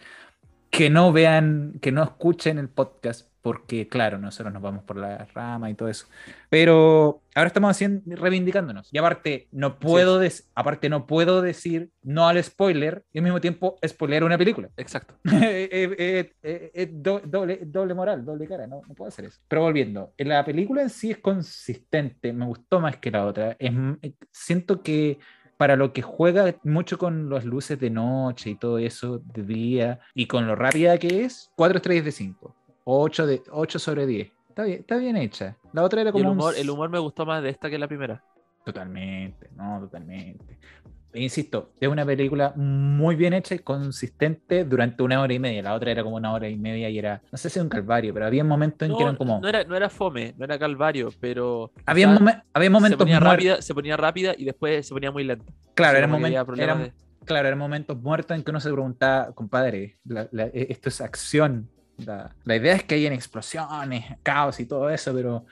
Que 0.76 0.90
no 0.90 1.10
vean, 1.10 1.78
que 1.80 1.90
no 1.90 2.02
escuchen 2.02 2.58
el 2.58 2.68
podcast, 2.68 3.30
porque 3.40 3.88
claro, 3.88 4.18
nosotros 4.18 4.52
nos 4.52 4.60
vamos 4.62 4.84
por 4.84 4.98
la 4.98 5.24
rama 5.32 5.70
y 5.70 5.74
todo 5.74 5.88
eso. 5.88 6.06
Pero 6.50 7.22
ahora 7.34 7.46
estamos 7.46 7.70
haciendo, 7.70 8.02
reivindicándonos. 8.14 8.92
Y 8.92 8.98
aparte, 8.98 9.48
no 9.52 9.78
puedo, 9.78 10.18
des- 10.18 10.50
aparte, 10.54 10.90
no 10.90 11.06
puedo 11.06 11.40
decir 11.40 11.88
no 12.02 12.28
al 12.28 12.42
spoiler 12.44 13.04
y 13.10 13.18
al 13.20 13.24
mismo 13.24 13.40
tiempo 13.40 13.78
spoilear 13.86 14.22
una 14.24 14.36
película. 14.36 14.68
Exacto. 14.76 15.14
Eh, 15.32 15.68
eh, 15.72 15.96
eh, 15.98 16.32
eh, 16.42 16.70
eh, 16.74 16.90
do- 16.92 17.22
doble, 17.24 17.60
doble 17.64 17.94
moral, 17.94 18.22
doble 18.22 18.46
cara, 18.46 18.66
no, 18.66 18.82
no 18.86 18.94
puedo 18.94 19.08
hacer 19.08 19.24
eso. 19.24 19.40
Pero 19.48 19.62
volviendo, 19.62 20.12
la 20.18 20.44
película 20.44 20.82
en 20.82 20.90
sí 20.90 21.10
es 21.10 21.18
consistente, 21.18 22.34
me 22.34 22.44
gustó 22.44 22.80
más 22.80 22.98
que 22.98 23.10
la 23.10 23.24
otra. 23.24 23.56
Es, 23.58 23.72
eh, 24.02 24.12
siento 24.30 24.82
que 24.82 25.18
para 25.56 25.76
lo 25.76 25.92
que 25.92 26.02
juega 26.02 26.54
mucho 26.64 26.98
con 26.98 27.30
las 27.30 27.44
luces 27.44 27.78
de 27.78 27.90
noche 27.90 28.50
y 28.50 28.54
todo 28.56 28.78
eso 28.78 29.20
de 29.24 29.42
día 29.42 30.00
y 30.14 30.26
con 30.26 30.46
lo 30.46 30.54
rápida 30.54 30.98
que 30.98 31.24
es, 31.24 31.50
4 31.56 31.76
estrellas 31.76 32.04
de 32.04 32.12
5, 32.12 32.54
8, 32.84 33.26
de, 33.26 33.42
8 33.50 33.78
sobre 33.78 34.06
10. 34.06 34.32
Está 34.48 34.64
bien, 34.64 34.80
está 34.80 34.96
bien 34.96 35.16
hecha. 35.16 35.56
La 35.72 35.82
otra 35.82 36.00
era 36.00 36.12
como 36.12 36.24
el 36.24 36.30
humor, 36.30 36.54
el 36.56 36.70
humor 36.70 36.88
me 36.90 36.98
gustó 36.98 37.26
más 37.26 37.42
de 37.42 37.50
esta 37.50 37.70
que 37.70 37.78
la 37.78 37.88
primera. 37.88 38.22
Totalmente, 38.64 39.48
no, 39.54 39.80
totalmente. 39.80 40.58
Insisto, 41.14 41.72
es 41.80 41.88
una 41.88 42.04
película 42.04 42.52
muy 42.56 43.16
bien 43.16 43.32
hecha 43.32 43.54
y 43.54 43.60
consistente 43.60 44.64
durante 44.64 45.02
una 45.02 45.20
hora 45.20 45.32
y 45.32 45.38
media. 45.38 45.62
La 45.62 45.74
otra 45.74 45.90
era 45.90 46.02
como 46.02 46.16
una 46.16 46.32
hora 46.32 46.48
y 46.48 46.56
media 46.56 46.90
y 46.90 46.98
era, 46.98 47.22
no 47.32 47.38
sé 47.38 47.48
si 47.48 47.58
un 47.58 47.68
calvario, 47.70 48.12
pero 48.12 48.26
había 48.26 48.44
momentos 48.44 48.84
en 48.86 48.92
No, 48.92 48.98
que 48.98 49.02
eran 49.04 49.16
como. 49.16 49.40
no 49.40 49.48
era, 49.48 49.64
no 49.64 49.74
era 49.76 49.88
fome, 49.88 50.34
no 50.36 50.44
era 50.44 50.58
calvario, 50.58 51.10
pero. 51.18 51.72
había, 51.86 52.08
momen- 52.08 52.42
había 52.52 52.66
se 52.66 52.70
momentos 52.70 52.98
ponía, 52.98 53.18
muer- 53.18 53.22
rápida, 53.32 53.62
se 53.62 53.72
ponía 53.74 53.96
rápida 53.96 54.34
y 54.36 54.44
después 54.44 54.86
se 54.86 54.92
ponía 54.92 55.10
muy 55.10 55.24
lenta. 55.24 55.50
Claro, 55.74 55.96
había 55.96 56.08
momentos, 56.08 56.56
de- 56.78 56.92
claro, 57.24 57.48
eran 57.48 57.58
momentos 57.58 57.96
muertos 58.02 58.36
en 58.36 58.42
que 58.44 58.50
uno 58.50 58.60
se 58.60 58.70
preguntaba, 58.70 59.32
compadre, 59.32 59.96
la- 60.04 60.28
la- 60.32 60.46
e- 60.46 60.66
esto 60.70 60.90
es 60.90 61.00
acción. 61.00 61.68
La, 62.04 62.34
la 62.44 62.56
idea 62.56 62.74
es 62.74 62.84
que 62.84 62.96
hayan 62.96 63.14
explosiones, 63.14 64.04
caos 64.22 64.60
y 64.60 64.66
todo 64.66 64.90
eso, 64.90 65.14
pero 65.14 65.46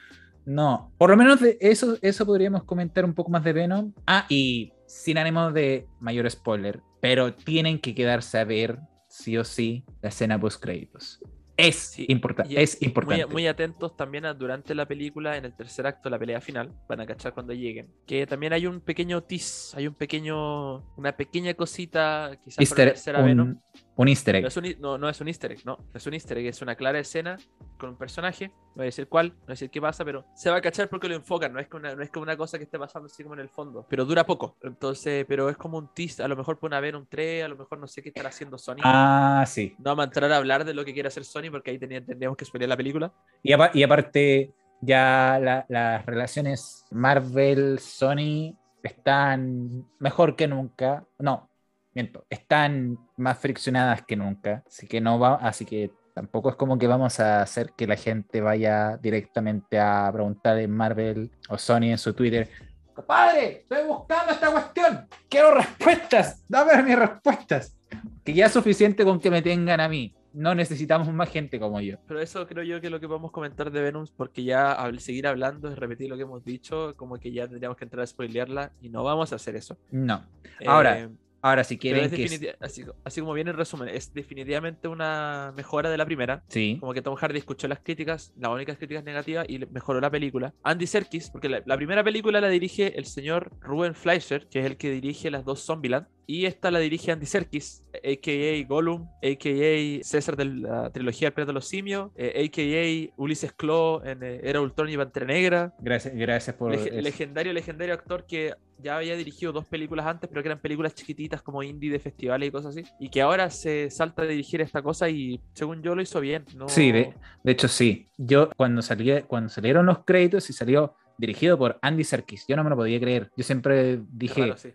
no. 0.46 0.92
Por 0.98 1.10
lo 1.10 1.16
menos 1.16 1.40
de 1.40 1.56
eso, 1.60 1.96
eso 2.02 2.26
podríamos 2.26 2.64
comentar 2.64 3.04
un 3.04 3.14
poco 3.14 3.30
más 3.30 3.44
de 3.44 3.52
Venom. 3.52 3.92
Ah, 4.06 4.26
y 4.28 4.72
sin 4.86 5.18
ánimo 5.18 5.50
de 5.52 5.86
mayor 6.00 6.30
spoiler, 6.30 6.80
pero 7.00 7.34
tienen 7.34 7.78
que 7.78 7.94
quedarse 7.94 8.38
a 8.38 8.44
ver 8.44 8.78
sí 9.08 9.36
o 9.36 9.44
sí 9.44 9.84
la 10.02 10.08
escena 10.08 10.40
post 10.40 10.62
créditos. 10.62 11.20
Es, 11.56 11.76
Sí, 11.76 12.06
y 12.08 12.56
es 12.56 12.82
importante. 12.82 13.26
Muy, 13.26 13.46
atentos 13.46 13.96
también 13.96 14.24
a 14.24 14.34
durante 14.34 14.74
la 14.74 14.86
película, 14.86 15.36
en 15.36 15.44
el 15.44 15.54
tercer 15.54 15.86
acto, 15.86 16.10
la 16.10 16.18
pelea 16.18 16.40
final, 16.40 16.72
van 16.88 17.00
a 17.00 17.06
cachar 17.06 17.32
cuando 17.32 17.52
lleguen. 17.52 17.88
Que 18.06 18.26
también 18.26 18.52
hay 18.52 18.66
un 18.66 18.80
pequeño 18.80 19.22
tease, 19.22 19.76
hay 19.76 19.86
un 19.86 19.94
pequeño, 19.94 20.78
una 20.96 21.16
pequeña 21.16 21.54
cosita, 21.54 22.32
quizás 22.42 22.56
para 22.56 22.64
Easter- 22.64 22.86
la 22.86 22.92
tercera 22.92 23.22
Venom. 23.22 23.60
Un, 23.96 24.08
easter 24.08 24.36
egg. 24.36 24.42
No 24.42 24.48
es, 24.48 24.56
un, 24.56 24.74
no, 24.80 24.98
no 24.98 25.08
es 25.08 25.20
un 25.20 25.28
easter 25.28 25.52
egg, 25.52 25.60
no, 25.64 25.76
no 25.76 25.90
es 25.94 26.06
un 26.06 26.14
easter 26.14 26.38
egg, 26.38 26.46
es 26.46 26.62
una 26.62 26.74
clara 26.74 26.98
escena 26.98 27.36
con 27.78 27.90
un 27.90 27.96
personaje, 27.96 28.48
no 28.48 28.54
voy 28.76 28.82
a 28.82 28.86
decir 28.86 29.08
cuál, 29.08 29.28
no 29.28 29.34
voy 29.34 29.44
a 29.48 29.52
decir 29.52 29.70
qué 29.70 29.80
pasa, 29.80 30.04
pero 30.04 30.24
se 30.34 30.50
va 30.50 30.56
a 30.56 30.60
cachar 30.60 30.88
porque 30.88 31.08
lo 31.08 31.14
enfocan, 31.14 31.52
no 31.52 31.60
es 31.60 31.68
que 31.68 31.76
una, 31.76 31.94
no 31.94 32.02
es 32.02 32.10
que 32.10 32.18
una 32.18 32.36
cosa 32.36 32.58
que 32.58 32.64
esté 32.64 32.78
pasando 32.78 33.06
así 33.06 33.22
como 33.22 33.34
en 33.34 33.40
el 33.40 33.48
fondo, 33.48 33.86
pero 33.88 34.04
dura 34.04 34.24
poco, 34.26 34.56
entonces, 34.62 35.24
pero 35.28 35.48
es 35.48 35.56
como 35.56 35.78
un 35.78 35.92
tease, 35.94 36.22
a 36.22 36.28
lo 36.28 36.36
mejor 36.36 36.58
pueden 36.58 36.74
haber 36.74 36.96
un 36.96 37.06
3, 37.06 37.44
a 37.44 37.48
lo 37.48 37.56
mejor 37.56 37.78
no 37.78 37.86
sé 37.86 38.02
qué 38.02 38.08
estará 38.08 38.30
haciendo 38.30 38.58
Sony. 38.58 38.78
Ah, 38.82 39.44
sí. 39.46 39.74
No 39.78 39.84
vamos 39.90 40.02
a 40.02 40.06
entrar 40.06 40.32
a 40.32 40.36
hablar 40.38 40.64
de 40.64 40.74
lo 40.74 40.84
que 40.84 40.92
quiere 40.92 41.08
hacer 41.08 41.24
Sony 41.24 41.50
porque 41.50 41.70
ahí 41.70 41.78
tendríamos 41.78 42.36
que 42.36 42.44
spoiler 42.44 42.68
la 42.68 42.76
película. 42.76 43.12
Y, 43.42 43.52
apa- 43.52 43.70
y 43.74 43.82
aparte, 43.82 44.52
ya 44.80 45.38
la- 45.40 45.66
las 45.68 46.04
relaciones 46.04 46.84
Marvel-Sony 46.90 48.56
están 48.82 49.86
mejor 49.98 50.36
que 50.36 50.46
nunca. 50.48 51.04
No, 51.18 51.48
miento, 51.94 52.26
están 52.28 52.98
más 53.16 53.38
friccionadas 53.38 54.02
que 54.02 54.16
nunca. 54.16 54.62
Así 54.66 54.86
que 54.86 55.00
no 55.00 55.18
va, 55.18 55.36
así 55.36 55.64
que 55.64 55.90
tampoco 56.14 56.50
es 56.50 56.56
como 56.56 56.78
que 56.78 56.86
vamos 56.86 57.18
a 57.20 57.42
hacer 57.42 57.72
que 57.76 57.86
la 57.86 57.96
gente 57.96 58.40
vaya 58.40 58.96
directamente 58.98 59.78
a 59.78 60.10
preguntar 60.12 60.58
en 60.58 60.70
Marvel 60.70 61.30
o 61.48 61.58
Sony 61.58 61.90
en 61.90 61.98
su 61.98 62.12
Twitter. 62.14 62.48
Compadre, 62.94 63.62
estoy 63.62 63.84
buscando 63.88 64.32
esta 64.32 64.50
cuestión. 64.52 65.08
Quiero 65.28 65.52
respuestas. 65.52 66.44
Dame 66.48 66.80
mis 66.84 66.96
respuestas. 66.96 67.76
Que 68.22 68.32
ya 68.32 68.46
es 68.46 68.52
suficiente 68.52 69.04
con 69.04 69.18
que 69.18 69.30
me 69.30 69.42
tengan 69.42 69.80
a 69.80 69.88
mí. 69.88 70.14
No 70.32 70.54
necesitamos 70.54 71.12
más 71.12 71.28
gente 71.28 71.60
como 71.60 71.80
yo. 71.80 71.96
Pero 72.08 72.20
eso 72.20 72.46
creo 72.46 72.64
yo 72.64 72.80
que 72.80 72.88
es 72.88 72.90
lo 72.92 72.98
que 73.00 73.06
podemos 73.06 73.30
comentar 73.30 73.70
de 73.70 73.82
Venom, 73.82 74.06
porque 74.16 74.42
ya 74.42 74.72
al 74.72 74.98
seguir 75.00 75.26
hablando 75.26 75.68
es 75.68 75.78
repetir 75.78 76.08
lo 76.08 76.16
que 76.16 76.22
hemos 76.22 76.44
dicho, 76.44 76.94
como 76.96 77.18
que 77.18 77.32
ya 77.32 77.46
tendríamos 77.46 77.76
que 77.76 77.84
entrar 77.84 78.02
a 78.02 78.06
spoilearla 78.06 78.72
y 78.80 78.88
no 78.88 79.04
vamos 79.04 79.32
a 79.32 79.36
hacer 79.36 79.54
eso. 79.56 79.76
No. 79.92 80.24
Ahora, 80.66 80.98
Eh, 81.00 81.08
Ahora, 81.44 81.62
si 81.62 81.76
quieren 81.76 82.10
que... 82.10 82.56
así, 82.58 82.86
así 83.04 83.20
como 83.20 83.34
viene 83.34 83.50
en 83.50 83.58
resumen, 83.58 83.90
es 83.90 84.14
definitivamente 84.14 84.88
una 84.88 85.52
mejora 85.54 85.90
de 85.90 85.98
la 85.98 86.06
primera. 86.06 86.42
Sí. 86.48 86.78
Como 86.80 86.94
que 86.94 87.02
Tom 87.02 87.16
Hardy 87.16 87.36
escuchó 87.36 87.68
las 87.68 87.80
críticas, 87.80 88.32
las 88.38 88.50
únicas 88.50 88.78
críticas 88.78 89.04
negativas 89.04 89.44
y 89.46 89.58
mejoró 89.66 90.00
la 90.00 90.10
película. 90.10 90.54
Andy 90.62 90.86
Serkis, 90.86 91.28
porque 91.28 91.50
la, 91.50 91.62
la 91.66 91.76
primera 91.76 92.02
película 92.02 92.40
la 92.40 92.48
dirige 92.48 92.98
el 92.98 93.04
señor 93.04 93.50
Ruben 93.60 93.94
Fleischer, 93.94 94.48
que 94.48 94.60
es 94.60 94.64
el 94.64 94.78
que 94.78 94.90
dirige 94.90 95.30
las 95.30 95.44
dos 95.44 95.62
Zombieland. 95.66 96.06
Y 96.26 96.46
esta 96.46 96.70
la 96.70 96.78
dirige 96.78 97.12
Andy 97.12 97.26
Serkis, 97.26 97.84
a.k.a. 97.94 98.66
Gollum, 98.66 99.08
a.k.a. 99.22 100.02
César 100.04 100.36
de 100.36 100.44
la 100.46 100.90
trilogía 100.90 101.28
El 101.28 101.34
Pirata 101.34 101.50
de 101.50 101.54
los 101.54 101.66
Simios, 101.68 102.10
eh, 102.16 102.44
a.k.a. 102.46 103.14
Ulises 103.22 103.52
Claw 103.52 104.00
en 104.04 104.22
eh, 104.22 104.40
Era 104.42 104.60
Ultron 104.60 104.88
y 104.88 104.96
Pantera 104.96 105.26
Negra. 105.26 105.74
Gracias, 105.80 106.14
gracias 106.14 106.56
por 106.56 106.72
Lege- 106.72 106.88
eso. 106.92 107.00
legendario, 107.00 107.52
legendario 107.52 107.94
actor 107.94 108.24
que 108.26 108.54
ya 108.82 108.96
había 108.96 109.16
dirigido 109.16 109.52
dos 109.52 109.66
películas 109.66 110.06
antes, 110.06 110.28
pero 110.28 110.42
que 110.42 110.48
eran 110.48 110.60
películas 110.60 110.94
chiquititas 110.94 111.42
como 111.42 111.62
indie 111.62 111.90
de 111.90 111.98
festivales 111.98 112.48
y 112.48 112.52
cosas 112.52 112.76
así. 112.76 112.84
Y 112.98 113.08
que 113.08 113.20
ahora 113.22 113.50
se 113.50 113.90
salta 113.90 114.22
a 114.22 114.26
dirigir 114.26 114.60
esta 114.60 114.82
cosa 114.82 115.08
y 115.08 115.40
según 115.52 115.82
yo 115.82 115.94
lo 115.94 116.02
hizo 116.02 116.20
bien. 116.20 116.44
No... 116.56 116.68
Sí, 116.68 116.90
de, 116.90 117.14
de 117.42 117.52
hecho 117.52 117.68
sí. 117.68 118.08
Yo 118.16 118.50
cuando 118.56 118.82
salí, 118.82 119.22
cuando 119.26 119.48
salieron 119.50 119.86
los 119.86 119.98
créditos 120.04 120.48
y 120.50 120.52
salió 120.52 120.94
dirigido 121.18 121.56
por 121.56 121.78
Andy 121.82 122.02
Serkis, 122.02 122.46
yo 122.48 122.56
no 122.56 122.64
me 122.64 122.70
lo 122.70 122.76
podía 122.76 122.98
creer. 122.98 123.30
Yo 123.36 123.44
siempre 123.44 124.00
dije, 124.10 124.40
raro, 124.40 124.56
sí. 124.56 124.72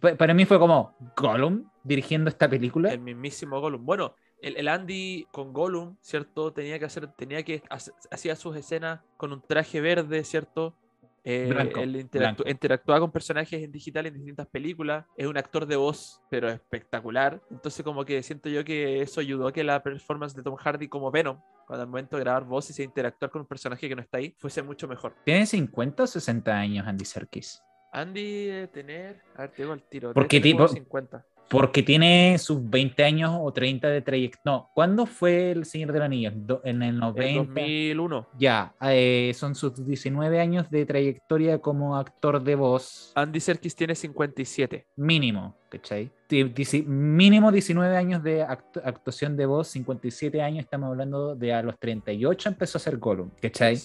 Pa- 0.00 0.14
para 0.14 0.34
mí 0.34 0.44
fue 0.44 0.58
como 0.58 0.96
Gollum 1.16 1.64
dirigiendo 1.84 2.28
esta 2.30 2.48
película. 2.48 2.92
El 2.92 3.00
mismísimo 3.00 3.60
Gollum. 3.60 3.84
Bueno, 3.84 4.14
el, 4.40 4.56
el 4.56 4.68
Andy 4.68 5.26
con 5.32 5.52
Gollum, 5.52 5.96
¿cierto? 6.00 6.52
Tenía 6.52 6.78
que 6.78 6.84
hacer, 6.84 7.06
tenía 7.12 7.42
que 7.42 7.62
hacer- 7.70 7.94
hacía 8.10 8.36
sus 8.36 8.56
escenas 8.56 9.00
con 9.16 9.32
un 9.32 9.40
traje 9.42 9.80
verde, 9.80 10.24
¿cierto? 10.24 10.76
Eh, 11.24 11.46
Blanco, 11.48 11.78
él 11.80 11.94
interactu- 11.94 12.18
blanco. 12.18 12.42
interactuaba 12.48 12.98
con 13.00 13.12
personajes 13.12 13.62
en 13.62 13.70
digital 13.70 14.06
en 14.06 14.14
distintas 14.14 14.48
películas. 14.48 15.04
Es 15.16 15.28
un 15.28 15.36
actor 15.38 15.66
de 15.66 15.76
voz, 15.76 16.20
pero 16.28 16.48
espectacular. 16.48 17.40
Entonces, 17.48 17.84
como 17.84 18.04
que 18.04 18.20
siento 18.24 18.48
yo 18.48 18.64
que 18.64 19.02
eso 19.02 19.20
ayudó 19.20 19.46
a 19.46 19.52
que 19.52 19.62
la 19.62 19.80
performance 19.84 20.34
de 20.34 20.42
Tom 20.42 20.56
Hardy 20.56 20.88
como 20.88 21.12
Venom, 21.12 21.38
cuando 21.64 21.82
al 21.84 21.88
momento 21.88 22.16
de 22.16 22.24
grabar 22.24 22.44
voces 22.44 22.76
e 22.80 22.82
interactuar 22.82 23.30
con 23.30 23.42
un 23.42 23.46
personaje 23.46 23.88
que 23.88 23.94
no 23.94 24.02
está 24.02 24.18
ahí, 24.18 24.34
fuese 24.38 24.62
mucho 24.64 24.88
mejor. 24.88 25.14
¿Tiene 25.24 25.46
50 25.46 26.02
o 26.02 26.06
60 26.08 26.52
años 26.58 26.86
Andy 26.88 27.04
Serkis? 27.04 27.62
Andy 27.92 28.46
debe 28.46 28.66
tener. 28.68 29.16
A 29.36 29.42
ver, 29.42 29.50
te 29.50 29.62
digo 29.62 29.72
al 29.74 29.82
tiro. 29.82 30.08
debe 30.08 30.14
¿Por 30.14 30.26
qué 30.28 30.40
tener 30.40 30.56
como 30.56 30.66
tipo- 30.68 30.74
50. 30.74 31.24
Porque 31.48 31.82
tiene 31.82 32.38
sus 32.38 32.70
20 32.70 33.04
años 33.04 33.36
o 33.38 33.52
30 33.52 33.88
de 33.88 34.00
trayectoria. 34.00 34.40
No, 34.46 34.70
¿cuándo 34.74 35.04
fue 35.04 35.50
El 35.50 35.66
Señor 35.66 35.92
de 35.92 35.98
los 35.98 36.06
Anillos? 36.06 36.32
En 36.64 36.82
el 36.82 36.94
En 36.94 36.98
90. 36.98 37.44
2001. 37.44 38.26
Ya, 38.38 38.72
eh, 38.80 39.32
son 39.34 39.54
sus 39.54 39.84
19 39.86 40.40
años 40.40 40.70
de 40.70 40.86
trayectoria 40.86 41.58
como 41.58 41.98
actor 41.98 42.42
de 42.42 42.54
voz. 42.54 43.12
Andy 43.16 43.38
Serkis 43.38 43.76
tiene 43.76 43.94
57. 43.94 44.86
mínimo, 44.96 45.54
¿cachai? 45.68 46.10
Mínimo 46.86 47.52
19 47.52 47.98
años 47.98 48.22
de 48.22 48.46
actu- 48.46 48.80
actuación 48.82 49.36
de 49.36 49.44
voz, 49.44 49.68
57 49.68 50.40
años, 50.40 50.64
estamos 50.64 50.88
hablando 50.88 51.34
de 51.36 51.52
a 51.52 51.60
los 51.62 51.78
38 51.78 52.48
empezó 52.48 52.78
a 52.78 52.80
hacer 52.80 52.96
Gollum, 52.96 53.28
¿cachai? 53.42 53.76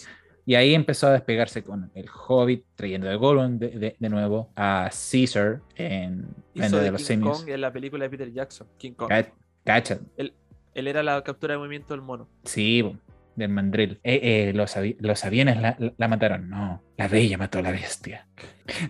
Y 0.48 0.56
ahí 0.56 0.74
empezó 0.74 1.08
a 1.08 1.12
despegarse 1.12 1.62
con 1.62 1.92
el 1.94 2.08
Hobbit, 2.10 2.64
trayendo 2.74 3.08
de 3.08 3.16
Gollum 3.18 3.60
de, 3.60 3.68
de- 3.68 3.96
de 4.00 4.10
nuevo 4.10 4.50
a 4.56 4.90
Caesar 5.12 5.60
en 5.76 6.26
Hizo 6.54 6.78
de, 6.78 6.84
de 6.84 6.92
los 6.92 7.02
King 7.02 7.06
Simios. 7.06 7.40
Kong 7.42 7.50
en 7.50 7.62
la 7.62 7.72
película 7.74 8.06
de 8.06 8.10
Peter 8.10 8.32
Jackson. 8.32 8.66
King 8.78 8.94
Kong. 8.94 9.10
Ca- 9.10 9.30
Cacha, 9.66 10.00
Él 10.16 10.34
era 10.74 11.04
la 11.04 11.22
captura 11.22 11.54
de 11.56 11.58
movimiento 11.58 11.94
del 11.94 12.02
mono. 12.02 12.30
sí, 12.46 12.98
del 13.36 13.50
mandril. 13.50 14.00
Eh, 14.04 14.20
eh, 14.50 14.54
los, 14.56 14.74
los 15.00 15.26
aviones 15.26 15.62
la, 15.62 15.76
la- 15.78 15.94
la 15.98 16.08
mataron, 16.08 16.50
no, 16.50 16.82
la 16.98 17.08
bella 17.10 17.38
mató 17.38 17.60
a 17.60 17.62
la 17.64 17.72
bestia. 17.72 18.26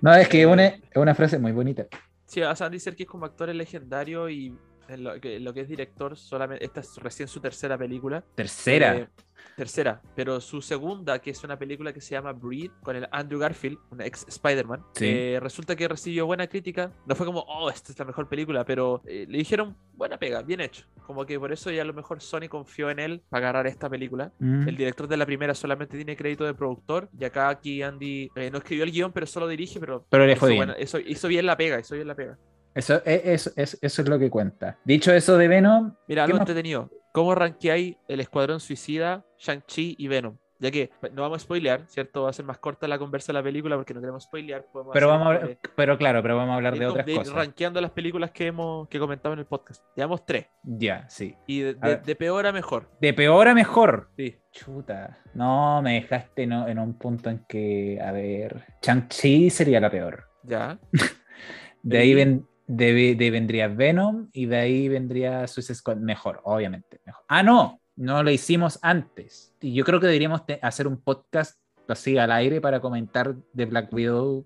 No, 0.02 0.14
es 0.14 0.30
que 0.30 0.42
es 0.42 0.48
una, 0.48 0.68
es 0.68 0.82
una 0.96 1.16
frase 1.16 1.38
muy 1.40 1.52
bonita. 1.54 1.88
Sí, 2.28 2.42
o 2.44 2.56
sea, 2.56 2.68
Andy 2.68 2.80
Serkis 2.80 3.08
como 3.08 3.26
actor 3.26 3.50
es 3.50 3.56
legendario 3.56 4.30
y 4.30 4.56
en 4.90 5.04
lo, 5.04 5.20
que, 5.20 5.38
en 5.38 5.44
lo 5.44 5.54
que 5.54 5.62
es 5.62 5.68
director, 5.68 6.16
solamente 6.16 6.64
esta 6.64 6.80
es 6.82 6.96
recién 6.98 7.28
su 7.28 7.40
tercera 7.42 7.78
película. 7.78 8.24
Tercera. 8.36 8.96
Eh, 8.96 9.08
tercera, 9.56 10.02
pero 10.16 10.40
su 10.42 10.62
segunda, 10.62 11.20
que 11.20 11.32
es 11.32 11.44
una 11.44 11.58
película 11.58 11.94
que 11.94 12.02
se 12.02 12.12
llama 12.12 12.34
Breed, 12.34 12.72
con 12.84 12.96
el 12.96 13.08
Andrew 13.12 13.40
Garfield, 13.40 13.78
un 13.92 14.02
ex 14.02 14.26
Spider-Man, 14.28 14.84
Sí. 14.94 15.06
eh, 15.08 15.40
resulta 15.42 15.76
que 15.76 15.88
recibió 15.88 16.26
buena 16.26 16.48
crítica. 16.48 16.92
No 17.06 17.16
fue 17.16 17.26
como, 17.26 17.40
oh, 17.42 17.70
esta 17.70 17.92
es 17.92 18.00
la 18.00 18.06
mejor 18.06 18.28
película, 18.28 18.66
pero 18.66 19.02
eh, 19.06 19.26
le 19.28 19.38
dijeron, 19.38 19.76
buena 19.94 20.18
pega, 20.18 20.42
bien 20.42 20.62
hecho. 20.62 20.86
Como 21.06 21.26
que 21.26 21.40
por 21.40 21.52
eso 21.52 21.72
ya 21.72 21.82
a 21.82 21.86
lo 21.86 21.94
mejor 21.94 22.22
Sony 22.22 22.48
confió 22.50 22.90
en 22.90 23.00
él 23.00 23.22
para 23.30 23.48
agarrar 23.50 23.68
esta 23.68 23.90
película. 23.90 24.32
Mm. 24.40 24.68
El 24.68 24.78
director 24.78 25.08
de 25.08 25.18
la 25.18 25.26
primera 25.26 25.54
solamente 25.56 25.96
tiene 25.98 26.16
crédito 26.18 26.44
de 26.46 26.54
productor, 26.54 27.10
y 27.20 27.26
acá 27.26 27.50
aquí 27.50 27.82
Andy 27.82 28.30
eh, 28.36 28.52
no 28.52 28.58
escribió 28.60 28.84
el 28.84 28.92
guion, 28.92 29.12
pero 29.12 29.26
solo 29.26 29.48
dirige, 29.48 29.80
pero, 29.80 30.06
Pero 30.10 30.26
le 30.26 30.34
hizo, 30.34 30.46
bien. 30.46 30.58
buena- 30.58 30.74
eso, 30.74 31.00
hizo 31.00 31.28
bien 31.28 31.46
la 31.46 31.58
pega, 31.58 31.80
hizo 31.80 31.96
bien 31.96 32.08
la 32.08 32.16
pega. 32.16 32.38
Eso, 32.76 33.02
e- 33.06 33.22
eso, 33.34 33.50
eso, 33.56 33.76
eso 33.82 34.02
es 34.04 34.08
lo 34.08 34.20
que 34.20 34.30
cuenta. 34.30 34.78
Dicho 34.86 35.12
eso 35.12 35.36
de 35.36 35.48
Venom, 35.48 35.94
Mira, 36.08 36.22
¿Qué 36.22 36.26
algo 36.26 36.34
más? 36.38 36.42
entretenido. 36.42 36.92
¿Cómo 37.18 37.34
rankeáis 37.34 37.98
el 38.08 38.20
Escuadrón 38.20 38.60
Suicida, 38.60 39.26
Shang-Chi 39.40 39.96
y 39.98 40.08
Venom? 40.08 40.38
Ya 40.60 40.70
que 40.70 40.92
no 41.14 41.24
vamos 41.24 41.38
a 41.38 41.44
spoilear, 41.46 41.82
¿cierto? 41.88 42.22
Va 42.22 42.30
a 42.30 42.34
ser 42.34 42.46
más 42.46 42.60
corta 42.60 42.88
la 42.88 43.00
conversa 43.00 43.32
de 43.34 43.40
la 43.40 43.44
película 43.44 43.76
porque 43.76 43.96
no 43.96 44.02
queremos 44.02 44.26
spoilear. 44.26 44.68
pero 44.94 45.08
vamos 45.08 45.36
a 45.36 45.40
pero 45.76 45.98
claro, 45.98 46.22
pero 46.22 46.38
vamos 46.38 46.54
a 46.54 46.56
hablar 46.58 46.74
de, 46.74 46.82
de 46.82 46.86
otras 46.86 47.08
de 47.08 47.16
cosas. 47.16 47.34
rankeando 47.34 47.82
las 47.82 47.90
películas 47.90 48.30
que 48.30 48.46
hemos 48.46 48.88
que 48.88 49.00
comentado 49.00 49.34
en 49.34 49.40
el 49.40 49.48
podcast. 49.48 49.84
Llevamos 49.96 50.28
tres. 50.28 50.46
Ya, 50.62 51.10
sí. 51.10 51.36
Y 51.48 51.62
de, 51.62 52.16
peor 52.16 52.46
a 52.46 52.52
mejor. 52.52 52.88
De 53.02 53.12
peor 53.16 53.48
a 53.48 53.56
mejor. 53.56 54.12
Sí. 54.16 54.38
Chuta. 54.52 55.18
No, 55.34 55.82
me 55.82 55.96
dejaste 55.96 56.46
no- 56.46 56.68
en 56.68 56.78
un 56.78 57.00
punto 57.00 57.32
en 57.32 57.44
que, 57.50 58.00
a 58.00 58.12
ver, 58.12 58.64
Chang-Chi 58.84 59.50
sería 59.50 59.80
la 59.80 59.90
peor. 59.90 60.26
Ya. 60.44 60.78
De 61.82 61.98
ahí, 61.98 62.14
ven- 62.14 62.48
de, 62.68 63.16
de 63.16 63.32
vendría 63.32 63.68
Venom 63.68 64.30
y 64.34 64.46
de 64.46 64.58
ahí 64.58 64.88
vendría 64.90 65.48
Suicide 65.48 65.76
Squad. 65.76 65.98
Mejor, 65.98 66.42
obviamente. 66.44 67.00
Mejor. 67.06 67.24
Ah, 67.28 67.42
no, 67.44 67.82
no 67.96 68.22
lo 68.24 68.30
hicimos 68.30 68.78
antes. 68.82 69.56
Y 69.62 69.74
yo 69.74 69.84
creo 69.86 70.00
que 70.00 70.08
deberíamos 70.08 70.44
hacer 70.62 70.88
un 70.88 70.98
podcast 71.02 71.60
así 71.88 72.18
al 72.18 72.32
aire 72.32 72.62
para 72.62 72.80
comentar 72.82 73.36
de 73.54 73.66
Black 73.66 73.92
Widow, 73.94 74.46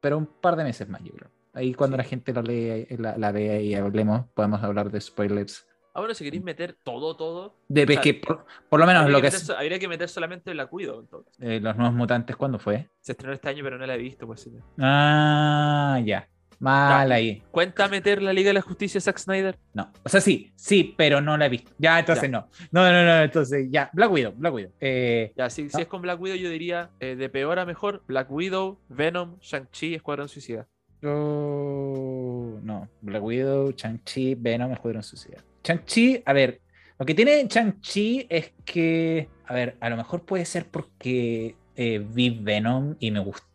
pero 0.00 0.18
un 0.18 0.26
par 0.26 0.56
de 0.56 0.64
meses 0.64 0.88
más, 0.88 1.02
yo 1.02 1.12
creo. 1.14 1.30
Ahí 1.54 1.74
cuando 1.74 1.96
Sí. 1.96 2.02
la 2.02 2.04
gente 2.04 2.32
lo 2.32 2.42
lee, 2.42 2.86
la, 2.98 3.16
la 3.18 3.32
vea 3.32 3.60
y 3.60 3.74
hablemos, 3.74 4.26
podemos 4.34 4.62
hablar 4.62 4.90
de 4.90 5.00
spoilers. 5.00 5.66
Ah, 5.94 6.00
bueno, 6.00 6.14
si 6.14 6.24
queréis 6.24 6.42
meter 6.42 6.74
todo, 6.82 7.14
todo. 7.16 7.54
De 7.68 7.84
O 7.84 7.86
sea, 7.86 8.00
que 8.00 8.14
por, 8.14 8.46
por 8.70 8.80
lo 8.80 8.86
menos 8.86 9.02
lo 9.10 9.18
que 9.20 9.28
que 9.28 9.36
meter, 9.36 9.40
es 9.42 9.50
habría 9.50 9.78
que 9.78 9.88
meter 9.88 10.08
solamente 10.08 10.54
la 10.54 10.66
cuido. 10.66 11.00
Entonces. 11.00 11.34
eh, 11.40 11.60
los 11.60 11.76
nuevos 11.76 11.94
mutantes, 11.94 12.34
¿cuándo 12.36 12.58
fue? 12.58 12.88
Se 13.00 13.12
estrenó 13.12 13.34
este 13.34 13.50
año, 13.50 13.62
pero 13.62 13.76
no 13.76 13.84
la 13.86 13.94
he 13.94 13.98
visto. 13.98 14.26
Pues, 14.26 14.40
sí. 14.40 14.50
Ah, 14.78 16.00
ya. 16.02 16.26
Mal 16.62 17.08
Ya. 17.08 17.14
ahí. 17.16 17.42
¿Cuenta 17.50 17.88
meter 17.88 18.22
la 18.22 18.32
Liga 18.32 18.48
de 18.50 18.54
la 18.54 18.60
Justicia 18.62 19.00
Zack 19.00 19.18
Snyder? 19.18 19.58
No. 19.74 19.92
O 20.04 20.08
sea, 20.08 20.20
sí, 20.20 20.52
sí, 20.54 20.94
pero 20.96 21.20
no 21.20 21.36
la 21.36 21.46
he 21.46 21.48
visto. 21.48 21.72
Ya, 21.78 21.98
entonces 21.98 22.22
Ya. 22.24 22.28
no. 22.30 22.48
No, 22.70 22.90
no, 22.92 23.04
no, 23.04 23.22
entonces 23.22 23.66
ya. 23.70 23.90
Black 23.92 24.10
Widow, 24.12 24.32
Black 24.36 24.54
Widow. 24.54 24.72
Eh, 24.80 25.32
Ya, 25.36 25.50
si, 25.50 25.68
si 25.68 25.80
es 25.82 25.88
con 25.88 26.02
Black 26.02 26.20
Widow, 26.20 26.36
yo 26.38 26.48
diría 26.48 26.90
eh, 27.00 27.16
de 27.16 27.28
peor 27.28 27.58
a 27.58 27.66
mejor: 27.66 28.02
Black 28.06 28.30
Widow, 28.30 28.78
Venom, 28.88 29.38
Shang-Chi, 29.40 29.94
Escuadrón 29.94 30.28
Suicida. 30.28 30.68
No. 31.02 32.88
Black 33.00 33.22
Widow, 33.22 33.72
Chang-Chi, 33.72 34.36
Venom, 34.36 34.72
Escuadrón 34.72 35.02
Suicida. 35.02 35.38
Chang-Chi, 35.64 36.22
a 36.24 36.32
ver. 36.32 36.60
Lo 36.98 37.06
que 37.06 37.14
tiene 37.14 37.46
Chang-Chi 37.48 38.26
es 38.30 38.52
que. 38.64 39.28
A 39.46 39.54
ver, 39.54 39.76
a 39.80 39.90
lo 39.90 39.96
mejor 39.96 40.24
puede 40.24 40.44
ser 40.44 40.66
porque 40.66 41.56
eh, 41.76 41.98
vi 42.08 42.30
Venom 42.30 42.94
y 43.00 43.10
me 43.10 43.18
gustó. 43.20 43.46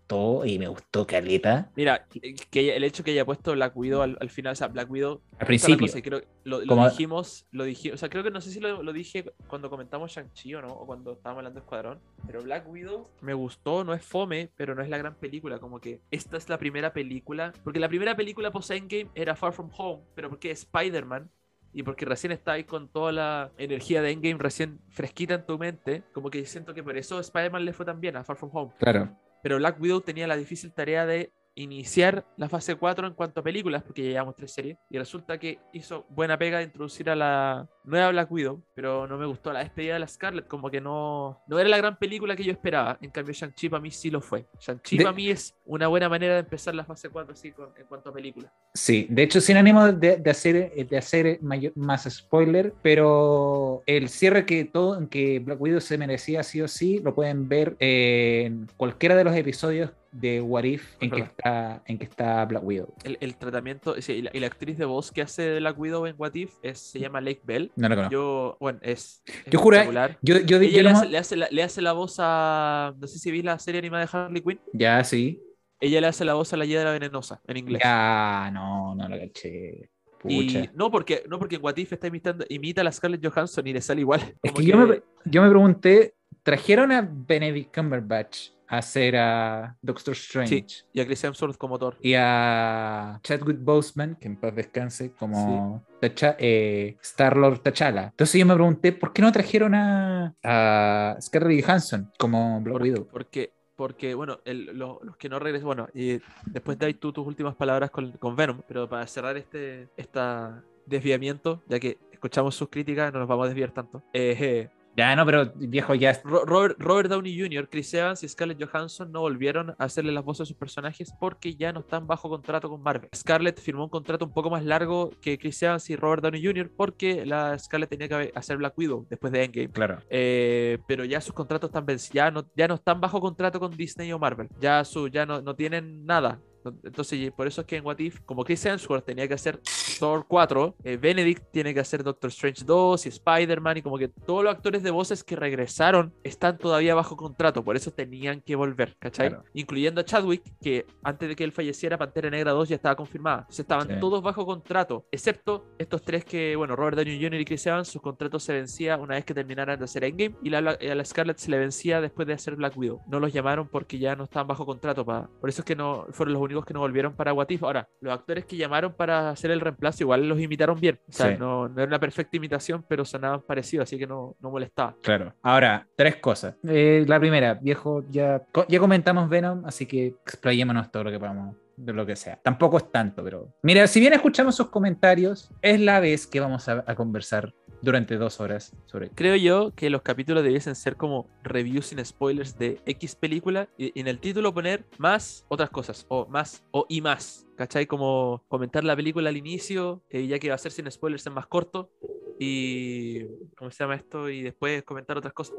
Y 0.46 0.58
me 0.58 0.68
gustó 0.68 1.06
Caleta. 1.06 1.70
Mira, 1.76 2.06
que- 2.08 2.34
que 2.50 2.76
el 2.76 2.84
hecho 2.84 3.04
que 3.04 3.12
haya 3.12 3.26
puesto 3.26 3.52
Black 3.52 3.76
Widow 3.76 4.02
al, 4.02 4.18
al 4.22 4.30
final, 4.30 4.54
o 4.54 4.56
sea, 4.56 4.68
Black 4.68 4.90
Widow. 4.90 5.22
Al 5.38 5.48
principio. 5.48 5.80
cosa, 5.88 6.02
creo- 6.02 6.22
lo, 6.44 6.64
lo 6.64 6.76
dijimos, 6.90 7.46
lo 7.52 7.66
dijimos, 7.66 7.96
o 7.96 7.98
sea, 7.98 8.10
creo 8.10 8.24
que 8.24 8.32
no 8.32 8.40
sé 8.40 8.52
si 8.52 8.60
lo, 8.62 8.82
lo 8.84 8.94
dije 8.94 9.26
cuando 9.48 9.70
comentamos 9.70 10.12
Shang-Chi 10.12 10.56
o 10.56 10.62
no, 10.62 10.68
o 10.70 10.86
cuando 10.86 11.12
estábamos 11.14 11.40
hablando 11.40 11.60
de 11.60 11.64
Escuadrón, 11.66 12.00
pero 12.26 12.42
Black 12.42 12.68
Widow 12.70 13.10
me 13.22 13.34
gustó, 13.34 13.84
no 13.84 13.94
es 13.94 14.02
fome, 14.04 14.50
pero 14.56 14.74
no 14.76 14.82
es 14.82 14.90
la 14.90 14.98
gran 14.98 15.16
película, 15.16 15.60
como 15.60 15.80
que 15.82 16.00
esta 16.10 16.38
es 16.38 16.48
la 16.48 16.58
primera 16.58 16.94
película, 16.94 17.52
porque 17.64 17.80
la 17.80 17.90
primera 17.90 18.16
película 18.16 18.50
post-Endgame 18.52 19.10
era 19.14 19.36
Far 19.36 19.52
From 19.52 19.70
Home, 19.78 20.04
pero 20.16 20.30
porque 20.30 20.52
Spider-Man, 20.52 21.30
y 21.74 21.84
porque 21.84 22.06
recién 22.06 22.32
está 22.32 22.54
ahí 22.54 22.64
con 22.64 22.88
toda 22.88 23.12
la 23.12 23.52
energía 23.58 24.02
de 24.02 24.12
Endgame 24.12 24.38
recién 24.40 24.80
fresquita 24.90 25.34
en 25.36 25.46
tu 25.46 25.58
mente, 25.60 26.04
como 26.14 26.30
que 26.32 26.46
siento 26.46 26.74
que 26.74 26.82
por 26.82 26.98
eso 26.98 27.20
Spider-Man 27.20 27.66
le 27.66 27.74
fue 27.74 27.86
tan 27.86 28.00
bien 28.00 28.16
a 28.16 28.24
Far 28.24 28.38
From 28.38 28.52
Home. 28.54 28.72
Claro. 28.80 29.10
Pero 29.48 29.60
Black 29.60 29.80
Widow 29.80 30.02
tenía 30.02 30.28
la 30.28 30.36
difícil 30.36 30.74
tarea 30.74 31.06
de 31.06 31.32
iniciar 31.62 32.24
la 32.38 32.48
fase 32.50 32.76
4 32.76 33.08
en 33.08 33.14
cuanto 33.14 33.40
a 33.40 33.44
películas, 33.44 33.84
porque 33.84 34.04
ya 34.04 34.10
llevamos 34.10 34.36
tres 34.36 34.52
series, 34.54 34.78
y 34.90 34.98
resulta 34.98 35.38
que 35.40 35.60
hizo 35.74 36.06
buena 36.10 36.38
pega 36.38 36.60
de 36.60 36.66
introducir 36.66 37.10
a 37.10 37.16
la 37.16 37.68
nueva 37.84 38.12
Black 38.12 38.32
Widow, 38.32 38.62
pero 38.76 39.08
no 39.08 39.18
me 39.18 39.26
gustó 39.26 39.52
la 39.52 39.60
despedida 39.60 39.94
de 39.94 40.00
la 40.00 40.08
Scarlett, 40.08 40.48
como 40.48 40.70
que 40.70 40.80
no, 40.82 41.42
no 41.48 41.58
era 41.60 41.68
la 41.70 41.78
gran 41.78 41.98
película 41.98 42.36
que 42.36 42.44
yo 42.44 42.52
esperaba, 42.52 42.98
en 43.02 43.10
cambio 43.10 43.34
Shang-Chi 43.34 43.70
para 43.70 43.82
mí 43.82 43.90
sí 43.92 44.12
lo 44.12 44.22
fue. 44.22 44.46
Shang-Chi 44.60 44.98
De- 44.98 45.04
para 45.04 45.16
mí 45.16 45.30
es 45.30 45.56
una 45.66 45.88
buena 45.88 46.10
manera 46.10 46.34
de 46.36 46.40
empezar 46.42 46.76
la 46.76 46.84
fase 46.86 47.10
4 47.10 47.34
así 47.34 47.52
con- 47.52 47.70
en 47.78 47.86
cuanto 47.88 48.10
a 48.10 48.14
películas. 48.14 48.52
Sí, 48.74 49.08
de 49.10 49.24
hecho, 49.24 49.42
sin 49.42 49.58
ánimo 49.58 49.92
de, 49.92 50.18
de 50.18 50.30
hacer, 50.30 50.72
de 50.88 50.98
hacer 50.98 51.40
mayor- 51.42 51.74
más 51.76 52.04
spoiler, 52.14 52.74
pero 52.84 53.82
el 53.86 54.10
cierre 54.10 54.46
que 54.46 54.66
todo, 54.66 54.98
en 54.98 55.08
que 55.08 55.40
Black 55.40 55.60
Widow 55.60 55.82
se 55.82 55.98
merecía 55.98 56.44
sí 56.44 56.62
o 56.62 56.68
sí, 56.68 57.00
lo 57.04 57.16
pueden 57.16 57.48
ver 57.48 57.76
en 57.80 58.68
cualquiera 58.78 59.16
de 59.16 59.24
los 59.24 59.36
episodios 59.36 59.92
de 60.12 60.42
What 60.42 60.64
If 60.64 60.96
en 61.02 61.12
que, 61.12 61.22
está, 61.22 61.84
en 61.86 61.98
que 61.98 62.04
está 62.06 62.44
Black 62.46 62.64
Widow. 62.64 62.94
El, 63.04 63.18
el 63.22 63.36
tratamiento, 63.38 64.02
sí, 64.02 64.14
y, 64.14 64.22
la, 64.24 64.32
y 64.34 64.40
la 64.40 64.48
actriz 64.48 64.78
de 64.78 64.86
voz 64.86 65.12
que 65.12 65.22
hace 65.22 65.42
de 65.44 65.60
Black 65.60 65.78
Widow 65.80 66.06
en 66.08 66.16
What 66.18 66.34
If 66.36 66.54
es- 66.64 66.80
se 66.80 67.00
llama 67.00 67.22
Lake 67.22 67.42
Bell. 67.44 67.72
No 67.76 67.90
lo 67.90 67.96
conozco. 67.96 68.12
Yo, 68.14 68.58
bueno, 68.60 68.80
es, 68.82 69.22
es 69.26 69.44
Yo 69.52 69.60
espectacular. 69.60 70.18
Yo, 70.22 70.40
yo, 70.40 70.58
Ella 70.58 70.78
yo 70.78 70.84
le, 70.84 70.92
no- 70.92 70.98
hace, 70.98 71.08
le, 71.10 71.18
hace 71.18 71.36
la, 71.38 71.48
le 71.52 71.64
hace 71.64 71.82
la 71.82 71.94
voz 71.94 72.16
a. 72.20 72.94
No 73.00 73.08
sé 73.08 73.20
si 73.20 73.32
vi 73.32 73.42
la 73.42 73.60
serie 73.60 73.80
animada 73.80 74.06
de 74.06 74.10
Harley 74.18 74.42
Quinn. 74.42 74.60
Ya, 74.74 75.04
sí. 75.04 75.42
Ella 75.80 76.02
le 76.02 76.08
hace 76.08 76.26
la 76.26 76.34
voz 76.34 76.52
a 76.54 76.58
la 76.58 76.66
hiedra 76.66 76.92
venenosa 76.92 77.40
en 77.48 77.58
inglés. 77.58 77.82
Ya, 77.84 78.50
no, 78.54 78.96
no 78.96 79.08
lo 79.08 79.18
caché. 79.18 79.90
Y 80.28 80.46
Pucha. 80.48 80.72
no 80.74 80.90
porque, 80.90 81.24
no 81.30 81.38
porque 81.38 81.58
en 81.58 81.64
What 81.64 81.78
If 81.78 81.94
está 81.94 82.08
imitando, 82.08 82.44
imita 82.50 82.82
a 82.82 82.84
la 82.84 82.92
Scarlett 82.92 83.24
Johansson 83.24 83.68
y 83.68 83.74
le 83.74 83.82
sale 83.82 84.02
igual. 84.02 84.22
Es 84.42 84.52
Como 84.52 84.66
que 84.66 84.72
yo 84.72 84.78
me, 84.88 85.02
yo 85.26 85.42
me 85.44 85.50
pregunté, 85.50 86.16
¿trajeron 86.42 86.92
a 86.92 87.08
Benedict 87.08 87.74
Cumberbatch 87.74 88.50
hacer 88.68 89.16
a 89.18 89.76
Doctor 89.82 90.14
Strange? 90.14 90.66
Y 90.94 91.00
a 91.00 91.06
Chris 91.06 91.24
Hemsworth 91.24 91.58
como 91.58 91.78
Thor. 91.80 91.98
y 92.02 92.14
a 92.16 93.20
Chadwick 93.24 93.60
Boseman, 93.60 94.16
que 94.16 94.28
en 94.28 94.38
paz 94.40 94.56
descanse, 94.56 95.12
como 95.14 95.84
Tacha- 96.02 96.36
eh, 96.40 96.98
Star-Lord 97.02 97.62
T'Challa. 97.62 98.08
Entonces 98.08 98.40
yo 98.40 98.46
me 98.46 98.54
pregunté, 98.54 98.92
¿por 98.92 99.14
qué 99.14 99.22
no 99.22 99.32
trajeron 99.32 99.74
a, 99.76 100.34
a 100.44 101.18
Scarlett 101.22 101.64
Johansson 101.66 102.12
como 102.18 102.62
Black 102.62 102.82
Widow? 102.82 103.08
Porque, 103.12 103.52
porque 103.76 104.14
bueno, 104.16 104.40
el- 104.46 104.78
lo- 104.78 105.00
los 105.04 105.18
que 105.18 105.30
no 105.30 105.40
regresan, 105.40 105.66
bueno, 105.68 105.88
y 105.94 106.20
después 106.46 106.78
de 106.78 106.88
ahí 106.88 106.94
tú 106.94 107.12
tus 107.14 107.26
últimas 107.26 107.56
palabras 107.56 107.90
con, 107.92 108.12
con 108.14 108.36
Venom, 108.36 108.62
pero 108.68 108.88
para 108.90 109.06
cerrar 109.08 109.38
este 109.38 109.88
esta 109.98 110.64
desviamiento, 110.86 111.62
ya 111.68 111.80
que 111.80 111.98
escuchamos 112.12 112.56
sus 112.56 112.70
críticas, 112.70 113.12
no 113.14 113.20
nos 113.20 113.28
vamos 113.28 113.46
a 113.46 113.48
desviar 113.50 113.72
tanto. 113.72 114.02
Eh, 114.14 114.36
eh, 114.40 114.70
Ya, 114.98 115.16
no, 115.16 115.26
pero 115.28 115.52
viejo, 115.56 115.94
ya... 115.94 116.20
Ro- 116.24 116.44
Robert, 116.44 116.76
Robert 116.80 117.10
Downey 117.10 117.40
Jr., 117.40 117.70
Chris 117.70 117.94
Evans 117.94 118.24
y 118.24 118.28
Scarlett 118.28 118.62
Johansson 118.62 119.12
no 119.12 119.22
volvieron 119.22 119.70
a 119.70 119.76
hacerle 119.78 120.12
las 120.12 120.24
voces 120.26 120.42
a 120.42 120.46
sus 120.48 120.58
personajes 120.58 121.14
porque 121.20 121.56
ya 121.56 121.72
no 121.72 121.82
están 121.82 122.08
bajo 122.08 122.28
contrato 122.30 122.68
con 122.68 122.82
Marvel. 122.82 123.08
Scarlett 123.16 123.60
firmó 123.62 123.84
un 123.84 123.90
contrato 123.92 124.26
un 124.26 124.34
poco 124.34 124.50
más 124.50 124.66
largo 124.66 125.12
que 125.22 125.38
Chris 125.38 125.62
Evans 125.62 125.88
y 125.92 125.96
Robert 125.96 126.24
Downey 126.24 126.44
Jr. 126.44 126.72
porque 126.76 127.26
la 127.28 127.58
Scarlett 127.60 127.92
tenía 127.92 128.08
que 128.10 128.32
hacer 128.34 128.58
Black 128.58 128.76
Widow 128.76 129.06
después 129.08 129.32
de 129.32 129.44
Endgame. 129.44 129.70
Claro. 129.70 130.00
Eh, 130.10 130.80
pero 130.88 131.06
ya 131.06 131.22
sus 131.22 131.34
contratos 131.34 131.70
están 131.70 131.86
vencidos, 131.86 132.14
ya 132.16 132.32
no, 132.32 132.46
ya 132.56 132.68
no 132.68 132.74
están 132.74 133.00
bajo 133.00 133.22
contrato 133.22 133.60
con 133.60 133.78
Disney 133.78 134.12
o 134.14 134.18
Marvel, 134.18 134.50
ya, 134.60 134.84
su, 134.84 135.08
ya 135.10 135.28
no, 135.28 135.42
no 135.44 135.56
tienen 135.56 136.08
nada. 136.08 136.40
Entonces, 136.84 137.32
por 137.32 137.48
eso 137.48 137.62
es 137.62 137.68
que 137.68 137.78
en 137.78 137.86
What 137.86 138.00
If, 138.00 138.20
como 138.22 138.44
Chris 138.44 138.66
Hemsworth 138.66 139.06
tenía 139.06 139.28
que 139.28 139.34
hacer 139.34 139.60
Thor 140.00 140.26
4, 140.28 140.76
eh, 140.84 140.98
Benedict 140.98 141.44
tiene 141.52 141.74
que 141.74 141.80
hacer 141.80 142.04
Doctor 142.04 142.30
Strange 142.30 142.64
2 142.66 143.06
y 143.06 143.10
Spider-Man, 143.10 143.78
y 143.78 143.82
como 143.82 143.98
que 143.98 144.08
todos 144.08 144.44
los 144.44 144.54
actores 144.54 144.84
de 144.84 144.92
voces 144.92 145.24
que 145.24 145.36
regresaron 145.36 146.14
están 146.24 146.58
todavía 146.58 146.94
bajo 146.96 147.16
contrato, 147.18 147.64
por 147.64 147.76
eso 147.76 147.92
tenían 147.92 148.42
que 148.42 148.56
volver, 148.56 148.96
¿cachai? 149.00 149.30
Claro. 149.30 149.44
Incluyendo 149.54 150.02
a 150.02 150.06
Chadwick, 150.06 150.44
que 150.62 150.86
antes 151.04 151.30
de 151.30 151.36
que 151.36 151.44
él 151.44 151.52
falleciera, 151.52 151.98
Pantera 151.98 152.30
Negra 152.30 152.52
2 152.52 152.70
ya 152.70 152.76
estaba 152.76 152.96
confirmada. 152.96 153.40
Entonces 153.40 153.60
estaban 153.60 153.88
Sí. 153.88 153.94
todos 154.00 154.22
bajo 154.22 154.46
contrato, 154.46 155.06
excepto 155.12 155.66
estos 155.78 156.02
tres 156.04 156.24
que, 156.26 156.56
bueno, 156.56 156.76
Robert 156.76 156.98
Downey 156.98 157.22
Jr. 157.22 157.42
y 157.42 157.46
Chris 157.46 157.66
Evans, 157.68 157.88
sus 157.88 158.02
contratos 158.02 158.44
se 158.44 158.54
vencía 158.54 158.98
una 158.98 159.16
vez 159.16 159.26
que 159.26 159.34
terminaran 159.34 159.80
de 159.80 159.86
hacer 159.86 160.04
Endgame, 160.04 160.36
y 160.44 160.50
la, 160.50 160.62
Bla- 160.62 160.78
a 160.92 160.96
la 160.96 161.06
Scarlett 161.06 161.38
se 161.38 161.50
le 161.52 161.58
vencía 161.58 162.02
después 162.02 162.28
de 162.28 162.34
hacer 162.34 162.56
Black 162.56 162.78
Widow. 162.78 163.02
No 163.08 163.20
los 163.20 163.34
llamaron 163.34 163.68
porque 163.68 163.98
ya 163.98 164.16
no 164.16 164.26
estaban 164.26 164.48
bajo 164.48 164.66
contrato, 164.66 165.06
pa- 165.06 165.30
por 165.40 165.50
eso 165.50 165.62
es 165.62 165.66
que 165.66 165.76
no 165.76 166.06
fueron 166.12 166.34
los 166.34 166.42
únicos 166.42 166.57
que 166.66 166.74
no 166.74 166.80
volvieron 166.80 167.14
para 167.14 167.34
What 167.34 167.50
If. 167.50 167.64
Ahora, 167.64 167.88
los 168.02 168.14
actores 168.14 168.46
que 168.46 168.58
llamaron 168.58 168.94
para 168.94 169.30
hacer 169.30 169.52
el 169.52 169.60
reemplazo 169.60 170.04
igual 170.04 170.28
los 170.28 170.40
imitaron 170.40 170.80
bien. 170.80 171.00
O 171.08 171.12
sea, 171.12 171.32
Sí. 171.32 171.36
no, 171.40 171.68
no 171.70 171.76
era 171.82 171.88
una 171.88 172.00
perfecta 172.00 172.38
imitación, 172.38 172.84
pero 172.88 173.06
sonaban 173.06 173.42
parecidos, 173.42 173.84
así 173.84 173.98
que 173.98 174.08
no, 174.08 174.36
no 174.40 174.50
molestaba. 174.52 174.96
Claro. 175.02 175.34
Ahora, 175.42 175.88
tres 175.96 176.18
cosas. 176.18 176.56
Eh, 176.68 177.04
la 177.08 177.20
primera, 177.20 177.54
viejo, 177.56 178.04
ya, 178.10 178.42
ya 178.68 178.80
comentamos 178.80 179.30
Venom, 179.30 179.64
así 179.66 179.86
que 179.86 180.08
explayémonos 180.26 180.92
todo 180.92 181.06
lo 181.06 181.12
que 181.12 181.20
podamos. 181.20 181.56
de 181.78 181.94
lo 181.94 182.08
que 182.08 182.16
sea. 182.16 182.40
Tampoco 182.42 182.78
es 182.78 182.92
tanto, 182.92 183.24
pero. 183.24 183.54
Mira, 183.62 183.86
si 183.86 184.00
bien 184.00 184.12
escuchamos 184.12 184.56
sus 184.56 184.70
comentarios, 184.70 185.52
es 185.62 185.80
la 185.80 186.00
vez 186.00 186.26
que 186.26 186.40
vamos 186.40 186.68
a, 186.68 186.84
a 186.88 186.96
conversar 186.96 187.54
durante 187.82 188.18
dos 188.18 188.40
horas 188.40 188.76
sobre. 188.86 189.10
Creo 189.10 189.36
yo 189.36 189.74
que 189.76 189.90
los 189.90 190.02
capítulos 190.02 190.44
debiesen 190.44 190.76
ser 190.76 190.96
como 190.96 191.28
reviews 191.44 191.88
sin 191.88 192.04
spoilers 192.04 192.58
de 192.58 192.82
X 192.86 193.16
película 193.16 193.70
y, 193.78 193.98
en 194.00 194.08
el 194.08 194.20
título 194.20 194.54
poner 194.54 194.86
más 194.98 195.46
otras 195.48 195.70
cosas, 195.70 196.06
o 196.10 196.28
más, 196.28 196.64
o 196.72 196.86
y 196.90 197.02
más. 197.02 197.48
¿Cachai? 197.56 197.88
Como 197.88 198.44
comentar 198.48 198.84
la 198.84 198.96
película 198.96 199.30
al 199.30 199.38
inicio, 199.38 200.04
eh, 200.10 200.28
ya 200.28 200.40
que 200.40 200.50
va 200.50 200.56
a 200.56 200.60
ser 200.60 200.72
sin 200.72 200.90
spoilers 200.92 201.26
es 201.26 201.34
más 201.34 201.48
corto. 201.48 201.92
Y. 202.40 203.26
¿Cómo 203.58 203.72
se 203.72 203.84
llama 203.84 203.96
esto? 203.96 204.30
Y 204.30 204.44
después 204.44 204.84
comentar 204.84 205.18
otras 205.18 205.34
cosas. 205.34 205.56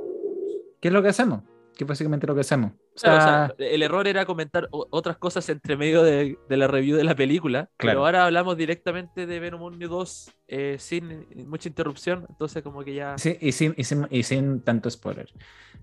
¿Qué 0.81 0.89
es 0.89 0.95
lo 0.95 1.03
que 1.03 1.09
hacemos? 1.09 1.43
Que 1.79 1.85
es 1.85 1.89
básicamente 1.89 2.26
lo 2.26 2.35
que 2.35 2.41
hacemos. 2.41 2.72
O 2.72 3.01
Claro, 3.01 3.18
o 3.18 3.20
sea, 3.20 3.55
sea, 3.57 3.66
el 3.68 3.83
error 3.83 4.09
era 4.09 4.26
comentar 4.26 4.68
otras 4.72 5.16
cosas 5.16 5.49
entre 5.49 5.76
medio 5.76 6.03
de, 6.03 6.37
de 6.49 6.57
la 6.57 6.66
review 6.66 6.97
de 6.97 7.05
la 7.05 7.14
película. 7.14 7.70
Claro. 7.76 7.99
Pero 8.01 8.05
ahora 8.05 8.24
hablamos 8.24 8.57
directamente 8.57 9.26
de 9.26 9.39
Venom 9.39 9.62
1 9.62 9.76
y 9.85 9.89
2 9.89 10.31
eh, 10.49 10.76
sin 10.81 11.26
mucha 11.49 11.68
interrupción. 11.68 12.26
Entonces, 12.29 12.64
como 12.64 12.83
que 12.83 12.95
ya. 12.95 13.16
sí, 13.16 13.39
y, 13.41 13.53
sin, 13.53 13.74
y, 13.76 13.85
sin, 13.85 14.09
y 14.11 14.24
sin 14.24 14.61
tanto 14.62 14.91
spoiler. 14.91 15.33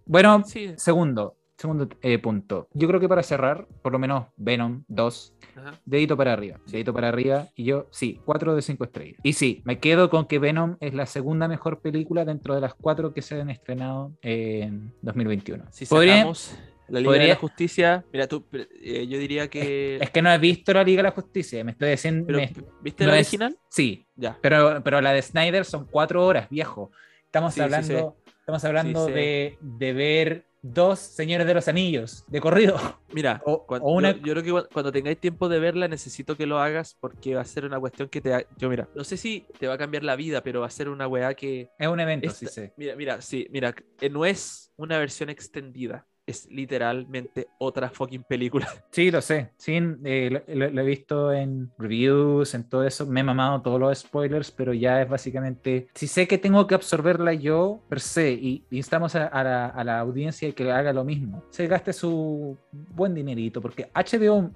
Bueno, 0.06 0.44
Sí. 0.46 0.74
segundo, 0.76 1.38
segundo 1.58 1.88
eh, 2.02 2.20
punto. 2.20 2.68
Yo 2.74 2.88
creo 2.88 3.00
que 3.00 3.08
para 3.08 3.24
cerrar, 3.24 3.68
por 3.82 3.92
lo 3.94 4.00
menos 4.00 4.26
Venom 4.38 4.84
2, 4.88 5.34
Ajá. 5.56 5.74
dedito 5.86 6.18
para 6.18 6.34
arriba, 6.34 6.60
dedito 6.68 6.94
para 6.94 7.10
arriba, 7.10 7.48
y 7.56 7.64
yo, 7.64 7.88
sí, 7.92 8.20
4 8.26 8.56
de 8.56 8.62
5 8.62 8.84
estrellas. 8.84 9.20
Y 9.24 9.34
sí, 9.34 9.62
me 9.66 9.80
quedo 9.80 10.10
con 10.10 10.26
que 10.28 10.40
Venom 10.40 10.78
es 10.80 10.94
la 10.94 11.06
segunda 11.06 11.48
mejor 11.48 11.82
película 11.82 12.26
dentro 12.26 12.56
de 12.56 12.62
las 12.62 12.74
cuatro 12.76 13.14
que 13.14 13.22
se 13.22 13.40
han 13.40 13.50
estrenado 13.50 14.12
en 14.22 14.94
2021. 15.02 15.66
Si 15.72 15.86
sacamos 15.86 16.58
la 16.88 17.00
Liga 17.00 17.12
de 17.14 17.18
podría- 17.18 17.34
la 17.34 17.40
Justicia, 17.40 18.06
mira, 18.14 18.28
tú, 18.28 18.46
eh, 18.54 19.08
yo 19.08 19.18
diría 19.18 19.50
que. 19.50 19.96
Es 20.00 20.10
que 20.12 20.22
no 20.22 20.32
he 20.32 20.38
visto 20.38 20.72
la 20.74 20.84
Liga 20.84 21.00
de 21.00 21.04
la 21.10 21.12
Justicia, 21.12 21.64
me 21.64 21.72
estoy 21.72 21.90
diciendo. 21.92 22.26
pero, 22.28 22.38
me- 22.40 22.54
¿Viste 22.84 23.06
no 23.06 23.12
la 23.12 23.18
es- 23.20 23.28
original? 23.28 23.58
Sí, 23.70 24.06
Ya. 24.16 24.38
pero, 24.42 24.84
pero 24.84 25.02
la 25.02 25.12
de 25.14 25.22
Snyder 25.22 25.66
son 25.66 25.88
cuatro 25.90 26.24
horas, 26.26 26.48
viejo. 26.50 26.92
Estamos 27.26 27.54
Sí, 27.54 27.60
sí, 27.60 27.64
hablando, 27.64 28.18
estamos 28.40 28.64
hablando 28.66 29.06
Sí, 29.08 29.12
sí. 29.12 29.20
De, 29.20 29.58
de 29.62 29.94
ver 29.94 30.46
dos 30.74 31.00
Señores 31.00 31.46
de 31.46 31.54
los 31.54 31.68
Anillos 31.68 32.24
de 32.28 32.42
corrido. 32.42 32.76
Mira, 33.14 33.42
O- 33.46 33.66
una- 33.82 34.12
yo, 34.14 34.18
yo 34.18 34.34
creo 34.34 34.44
que 34.44 34.52
cuan- 34.52 34.66
cuando 34.74 34.92
tengáis 34.92 35.20
tiempo 35.20 35.48
de 35.48 35.60
verla, 35.60 35.88
necesito 35.88 36.36
que 36.36 36.46
lo 36.46 36.60
hagas 36.60 36.96
porque 37.00 37.36
va 37.36 37.42
a 37.42 37.46
ser 37.46 37.66
una 37.66 37.80
cuestión 37.80 38.10
que 38.10 38.22
te. 38.22 38.34
ha- 38.34 38.46
Yo, 38.58 38.70
mira, 38.70 38.90
no 38.96 39.04
sé 39.04 39.18
si 39.18 39.46
te 39.60 39.68
va 39.68 39.76
a 39.76 39.78
cambiar 39.78 40.04
la 40.04 40.16
vida, 40.16 40.42
pero 40.42 40.62
va 40.62 40.68
a 40.68 40.70
ser 40.72 40.90
una 40.90 41.08
weá 41.08 41.34
que. 41.36 41.70
Es 41.78 41.88
un 41.88 42.00
evento, 42.00 42.28
Esta- 42.28 42.40
sí 42.40 42.48
sé. 42.48 42.74
Mira, 42.78 42.96
mira, 42.96 43.22
sí, 43.22 43.48
mira, 43.52 43.76
no 44.12 44.26
es 44.26 44.72
una 44.78 44.98
versión 44.98 45.30
extendida, 45.30 46.08
es 46.28 46.48
literalmente 46.50 47.48
otra 47.60 47.90
fucking 47.90 48.24
película. 48.24 48.68
Sí, 48.92 49.12
lo 49.12 49.22
sé. 49.22 49.52
Sí, 49.58 49.78
eh, 50.06 50.42
lo, 50.48 50.70
lo- 50.70 50.82
he 50.82 50.86
visto 50.86 51.32
en 51.34 51.70
reviews, 51.78 52.54
en 52.56 52.64
todo 52.70 52.84
eso. 52.86 53.06
Me 53.06 53.20
he 53.20 53.24
mamado 53.24 53.62
todos 53.62 53.80
los 53.80 54.00
spoilers, 54.00 54.52
pero 54.52 54.74
ya 54.74 55.02
es 55.02 55.10
básicamente. 55.10 55.88
Si 55.94 56.08
sé 56.08 56.28
que 56.28 56.38
tengo 56.38 56.66
que 56.66 56.76
absorberla 56.76 57.34
yo, 57.34 57.82
per 57.90 58.00
se, 58.00 58.32
y 58.32 58.64
instamos 58.72 59.16
a, 59.16 59.28
a 59.28 59.44
la, 59.44 59.66
a 59.68 59.84
la 59.84 60.00
audiencia 60.00 60.50
que 60.54 60.72
haga 60.72 60.94
lo 60.94 61.04
mismo. 61.04 61.44
Se 61.50 61.68
gaste 61.68 61.92
su 61.94 62.58
buen 62.72 63.14
dinerito, 63.14 63.62
porque 63.62 63.90
HBO 63.94 64.50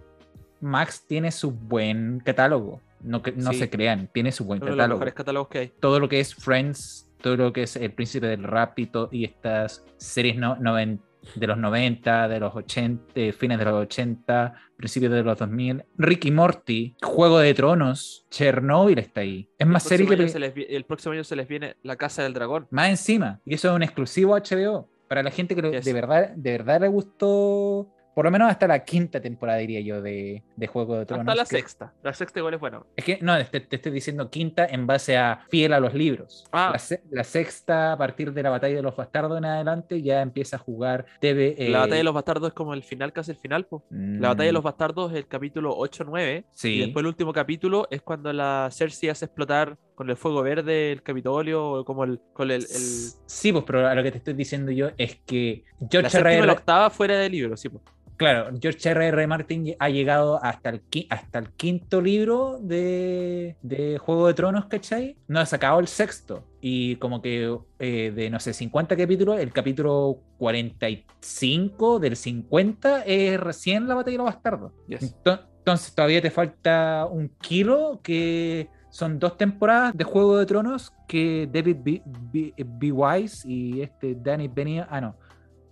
Max 0.62 1.06
tiene 1.08 1.32
su 1.32 1.52
buen 1.52 2.20
catálogo. 2.24 2.82
No, 3.02 3.22
no 3.36 3.52
Sí. 3.54 3.60
se 3.60 3.70
crean, 3.70 4.10
tiene 4.14 4.32
su 4.32 4.44
buen 4.46 4.58
Uno 4.60 4.66
de 4.66 4.72
los 4.72 4.78
catálogo. 4.78 4.98
mejores 5.00 5.14
catálogos 5.14 5.48
que 5.50 5.58
hay. 5.60 5.68
todo 5.80 6.00
lo 6.00 6.10
que 6.10 6.20
es 6.20 6.34
Friends, 6.36 7.10
todo 7.22 7.38
lo 7.38 7.54
que 7.54 7.64
es 7.64 7.76
El 7.78 7.92
Príncipe 7.94 8.28
del 8.28 8.44
Rap 8.44 8.78
y, 8.80 8.90
y 9.12 9.24
estas 9.26 9.86
series 9.98 10.38
no, 10.38 10.56
noven- 10.58 11.00
de 11.36 11.48
los 11.48 11.58
90, 11.58 12.28
de 12.28 12.40
los 12.40 12.56
80, 12.56 13.12
eh, 13.16 13.32
fines 13.34 13.60
de 13.60 13.66
los 13.66 13.74
80, 13.74 14.54
principios 14.76 15.12
de 15.12 15.24
los 15.24 15.38
2000, 15.38 15.84
Ricky 15.98 16.32
Morty, 16.32 16.96
Juego 17.02 17.40
de 17.40 17.54
Tronos, 17.54 18.26
Chernobyl 18.30 19.00
está 19.00 19.22
ahí. 19.22 19.50
Es 19.58 19.68
más 19.68 19.92
el, 19.92 20.06
próximo 20.06 20.26
que... 20.26 20.30
se 20.30 20.40
les 20.40 20.54
el 20.56 20.86
próximo 20.86 21.14
año 21.14 21.24
se 21.24 21.36
les 21.36 21.48
viene 21.48 21.76
La 21.84 21.96
Casa 21.96 22.24
del 22.24 22.34
Dragón. 22.34 22.68
Más 22.72 22.90
encima, 22.90 23.42
y 23.46 23.54
eso 23.54 23.70
es 23.70 23.76
un 23.76 23.84
exclusivo 23.84 24.36
HBO. 24.36 24.90
Para 25.08 25.24
la 25.24 25.32
gente 25.32 25.56
que 25.56 25.72
Yes. 25.72 25.86
de, 25.86 25.94
verdad, 25.94 26.30
de 26.36 26.52
verdad 26.52 26.82
le 26.82 26.88
gustó, 26.88 27.90
por 28.20 28.26
lo 28.26 28.32
menos 28.32 28.52
hasta 28.52 28.68
la 28.68 28.84
quinta 28.84 29.22
temporada, 29.22 29.60
diría 29.60 29.80
yo, 29.80 30.02
de, 30.02 30.44
de 30.58 30.68
Juego 30.68 30.98
de 30.98 31.06
Tronos. 31.06 31.26
Hasta 31.26 31.36
la 31.36 31.44
que- 31.46 31.56
sexta. 31.56 31.94
La 32.04 32.14
sexta 32.14 32.40
igual 32.40 32.54
es 32.56 32.60
bueno. 32.60 32.86
Es 32.98 33.06
que 33.06 33.18
no, 33.22 33.34
te, 33.46 33.62
te 33.62 33.78
estoy 33.78 33.94
diciendo 33.94 34.30
quinta 34.30 34.66
en 34.66 34.86
base 34.86 35.16
a 35.16 35.46
fiel 35.50 35.72
a 35.72 35.80
los 35.80 35.94
libros. 35.94 36.44
Ah. 36.52 36.72
La, 36.74 36.80
se- 36.80 37.02
la 37.12 37.24
sexta, 37.24 37.94
a 37.94 37.98
partir 37.98 38.34
de 38.34 38.44
la 38.44 38.50
batalla 38.50 38.76
de 38.76 38.82
los 38.82 38.94
bastardos 38.98 39.38
en 39.38 39.46
adelante, 39.46 40.02
ya 40.02 40.22
empieza 40.22 40.58
a 40.58 40.60
jugar 40.60 41.06
TV. 41.22 41.56
La 41.60 41.64
eh, 41.66 41.72
batalla 41.72 41.96
de 41.96 42.04
los 42.04 42.14
bastardos 42.14 42.50
es 42.50 42.54
como 42.54 42.74
el 42.74 42.84
final, 42.84 43.14
casi 43.14 43.32
el 43.32 43.38
final. 43.38 43.66
po. 43.68 43.86
La 43.90 44.28
batalla 44.28 44.48
de 44.48 44.52
los 44.54 44.64
mm, 44.64 44.66
bastardos 44.66 45.12
es 45.14 45.18
el 45.20 45.28
capítulo 45.28 45.78
8-9. 45.78 46.44
Sí. 46.52 46.74
Y 46.74 46.80
después 46.82 47.02
el 47.04 47.08
último 47.08 47.32
capítulo 47.32 47.88
es 47.90 48.02
cuando 48.02 48.34
la 48.34 48.68
Cersei 48.70 49.08
hace 49.08 49.24
explotar 49.24 49.78
con 49.96 50.10
el 50.10 50.16
fuego 50.16 50.42
verde 50.44 50.92
el 50.94 51.04
Capitolio 51.04 51.72
o 51.72 51.86
como 51.86 52.06
el, 52.06 52.20
con 52.34 52.52
el, 52.52 52.62
el- 52.64 52.68
Sí, 52.68 53.52
pues, 53.54 53.64
pero 53.66 53.88
a 53.88 53.96
lo 53.96 54.04
que 54.04 54.12
te 54.12 54.18
estoy 54.18 54.34
diciendo 54.34 54.72
yo 54.72 54.90
es 54.98 55.18
que 55.26 55.64
la 55.80 55.88
George 55.90 56.10
séptima 56.10 56.32
y 56.32 56.38
la 56.38 56.44
R.R. 56.44 56.52
octava 56.54 56.90
fuera 56.90 57.18
de 57.18 57.30
libro, 57.30 57.56
sí. 57.58 57.68
po. 57.70 57.82
Claro, 58.20 58.50
George 58.62 58.90
R.R. 58.90 59.28
Martin 59.28 59.76
ha 59.80 59.88
llegado 59.90 60.44
hasta 60.44 60.72
el, 60.72 60.82
hasta 61.10 61.40
el 61.40 61.52
quinto 61.54 62.02
libro 62.02 62.60
de, 62.62 63.56
de 63.62 63.98
Juego 63.98 64.28
de 64.28 64.34
Tronos, 64.34 64.66
¿cachai? 64.66 65.16
No 65.30 65.40
ha 65.40 65.46
sacado 65.46 65.80
el 65.80 65.88
sexto. 65.88 66.44
Y 66.60 66.98
como 66.98 67.22
que 67.22 67.58
eh, 67.80 68.12
de, 68.14 68.30
no 68.30 68.42
sé, 68.42 68.52
50 68.54 68.98
capítulos, 68.98 69.40
el 69.40 69.54
capítulo 69.54 70.20
45 70.38 72.00
del 72.00 72.16
50 72.16 73.04
es 73.04 73.40
recién 73.40 73.88
la 73.88 73.96
batalla 73.96 74.14
de 74.14 74.18
los 74.18 74.26
bastardos. 74.26 74.72
Yes. 74.88 75.16
Entonces 75.60 75.94
todavía 75.96 76.22
te 76.22 76.32
falta 76.32 77.08
un 77.10 77.30
kilo 77.42 78.00
que 78.04 78.70
son 78.90 79.20
dos 79.20 79.38
temporadas 79.38 79.96
de 79.96 80.04
Juego 80.04 80.38
de 80.38 80.46
Tronos 80.46 80.92
que 81.08 81.48
David 81.52 81.78
B. 81.84 82.02
B- 82.06 82.54
B. 82.58 82.92
Wise 82.92 83.48
y 83.48 83.82
este 83.82 84.16
Danny 84.16 84.48
Benioff, 84.48 84.88
ah 84.90 85.00
no, 85.02 85.16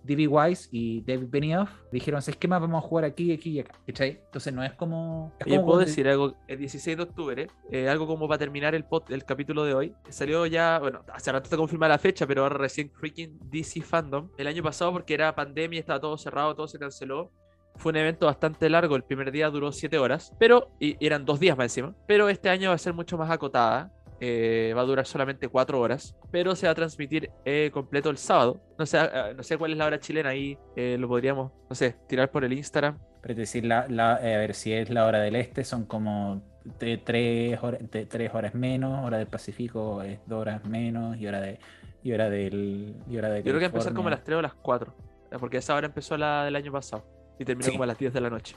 D.B. 0.08 0.26
Wise 0.26 0.68
y 0.72 1.02
David 1.02 1.28
Benioff 1.28 1.70
dijeron, 1.92 2.20
¿sabes 2.22 2.36
qué 2.38 2.48
más 2.48 2.60
vamos 2.60 2.82
a 2.82 2.86
jugar 2.88 3.04
aquí, 3.04 3.32
aquí 3.32 3.50
y 3.50 3.60
acá? 3.60 3.74
¿Cachai? 3.86 4.20
Entonces 4.24 4.52
no 4.52 4.64
es 4.64 4.72
como... 4.72 5.32
es 5.38 5.46
como 5.46 5.66
puedo 5.66 5.80
decir 5.80 6.08
algo, 6.08 6.34
el 6.48 6.58
16 6.58 6.96
de 6.96 7.02
octubre, 7.02 7.46
eh, 7.70 7.88
algo 7.88 8.06
como 8.06 8.26
para 8.26 8.38
terminar 8.38 8.74
el, 8.74 8.84
pod- 8.84 9.10
el 9.10 9.24
capítulo 9.24 9.64
de 9.64 9.74
hoy, 9.74 9.94
salió 10.08 10.46
ya, 10.46 10.78
bueno, 10.80 11.04
hace 11.12 11.30
rato 11.30 11.44
está 11.44 11.56
confirmada 11.56 11.94
la 11.94 11.98
fecha, 11.98 12.26
pero 12.26 12.42
ahora 12.42 12.56
recién 12.58 12.90
freaking 12.90 13.38
DC 13.50 13.82
Fandom, 13.82 14.30
el 14.36 14.46
año 14.46 14.62
pasado 14.62 14.92
porque 14.92 15.14
era 15.14 15.34
pandemia, 15.34 15.78
estaba 15.78 16.00
todo 16.00 16.18
cerrado, 16.18 16.54
todo 16.56 16.66
se 16.66 16.78
canceló, 16.78 17.30
fue 17.76 17.90
un 17.90 17.96
evento 17.98 18.26
bastante 18.26 18.68
largo, 18.68 18.96
el 18.96 19.04
primer 19.04 19.30
día 19.30 19.48
duró 19.50 19.70
7 19.70 19.98
horas, 19.98 20.34
pero, 20.38 20.72
y 20.80 20.96
eran 21.04 21.24
dos 21.24 21.38
días 21.38 21.56
más 21.56 21.66
encima, 21.66 21.94
pero 22.08 22.28
este 22.28 22.48
año 22.48 22.70
va 22.70 22.74
a 22.74 22.78
ser 22.78 22.92
mucho 22.92 23.16
más 23.16 23.30
acotada, 23.30 23.92
eh, 24.20 24.72
va 24.76 24.82
a 24.82 24.84
durar 24.84 25.06
solamente 25.06 25.48
4 25.48 25.80
horas, 25.80 26.16
pero 26.30 26.54
se 26.56 26.66
va 26.66 26.72
a 26.72 26.74
transmitir 26.74 27.30
eh, 27.44 27.70
completo 27.72 28.10
el 28.10 28.18
sábado, 28.18 28.60
no 28.78 28.86
sé, 28.86 28.98
ah, 28.98 29.32
no 29.36 29.42
sé 29.42 29.56
cuál 29.58 29.72
es 29.72 29.78
la 29.78 29.86
hora 29.86 30.00
chilena 30.00 30.30
ahí, 30.30 30.58
eh, 30.76 30.96
lo 30.98 31.08
podríamos, 31.08 31.52
no 31.68 31.74
sé, 31.76 31.94
tirar 32.08 32.30
por 32.30 32.44
el 32.44 32.52
Instagram. 32.52 32.98
Pero 33.22 33.34
decir, 33.34 33.64
la, 33.64 33.86
la- 33.88 34.18
eh, 34.22 34.34
a 34.34 34.38
ver 34.38 34.54
si 34.54 34.72
es 34.72 34.90
la 34.90 35.06
hora 35.06 35.18
del 35.20 35.36
este, 35.36 35.64
son 35.64 35.84
como 35.86 36.42
de 36.80 36.98
tres, 36.98 37.58
horas, 37.62 37.80
de 37.90 38.06
tres 38.06 38.32
horas 38.34 38.54
menos, 38.54 39.04
hora 39.04 39.18
del 39.18 39.26
Pacífico 39.26 40.02
es 40.02 40.18
dos 40.26 40.40
horas 40.40 40.64
menos 40.64 41.16
y 41.16 41.26
hora 41.26 41.40
de 41.40 41.58
y 42.02 42.12
hora 42.12 42.30
del 42.30 42.94
y 43.08 43.16
hora 43.16 43.28
de 43.28 43.38
Yo 43.38 43.44
creo 43.50 43.58
que 43.58 43.66
empezar 43.66 43.92
como 43.92 44.08
a 44.08 44.12
las 44.12 44.22
3 44.22 44.38
o 44.38 44.42
las 44.42 44.54
4. 44.54 44.94
eh, 45.32 45.36
Porque 45.40 45.56
esa 45.56 45.74
hora 45.74 45.86
empezó 45.86 46.16
la 46.16 46.44
del 46.44 46.54
año 46.56 46.70
pasado. 46.70 47.04
Y 47.40 47.44
terminó 47.44 47.66
Sí. 47.66 47.72
como 47.72 47.84
a 47.84 47.86
las 47.86 47.98
10 47.98 48.12
de 48.12 48.20
la 48.20 48.30
noche. 48.30 48.54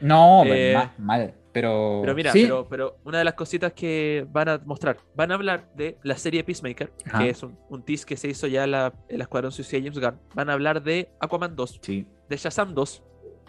No, 0.00 0.42
Eh, 0.46 0.72
ma- 0.74 0.92
mal, 0.98 1.34
pero 1.52 2.00
Pero 2.02 2.14
mira, 2.14 2.32
sí, 2.32 2.42
pero, 2.44 2.66
pero 2.68 2.96
una 3.04 3.18
de 3.18 3.24
las 3.24 3.34
cositas 3.34 3.72
que 3.72 4.26
van 4.30 4.48
a 4.48 4.58
mostrar, 4.64 4.98
van 5.14 5.30
a 5.32 5.34
hablar 5.34 5.68
de 5.74 5.98
la 6.02 6.16
serie 6.16 6.44
Peacemaker, 6.44 6.92
Ajá. 7.06 7.18
que 7.18 7.30
es 7.30 7.42
un, 7.42 7.58
un 7.68 7.82
tease 7.84 8.04
que 8.06 8.16
se 8.16 8.28
hizo 8.28 8.46
ya 8.46 8.64
en 8.64 8.70
la, 8.72 8.92
el 9.08 9.20
Escuadrón 9.20 9.52
Suicida 9.52 9.80
James 9.80 9.98
Gunn. 9.98 10.18
Van 10.34 10.50
a 10.50 10.52
hablar 10.54 10.82
de 10.82 11.10
Aquaman 11.20 11.56
2, 11.56 11.80
sí, 11.82 12.06
de 12.28 12.36
Shazam 12.36 12.74
2. 12.74 13.02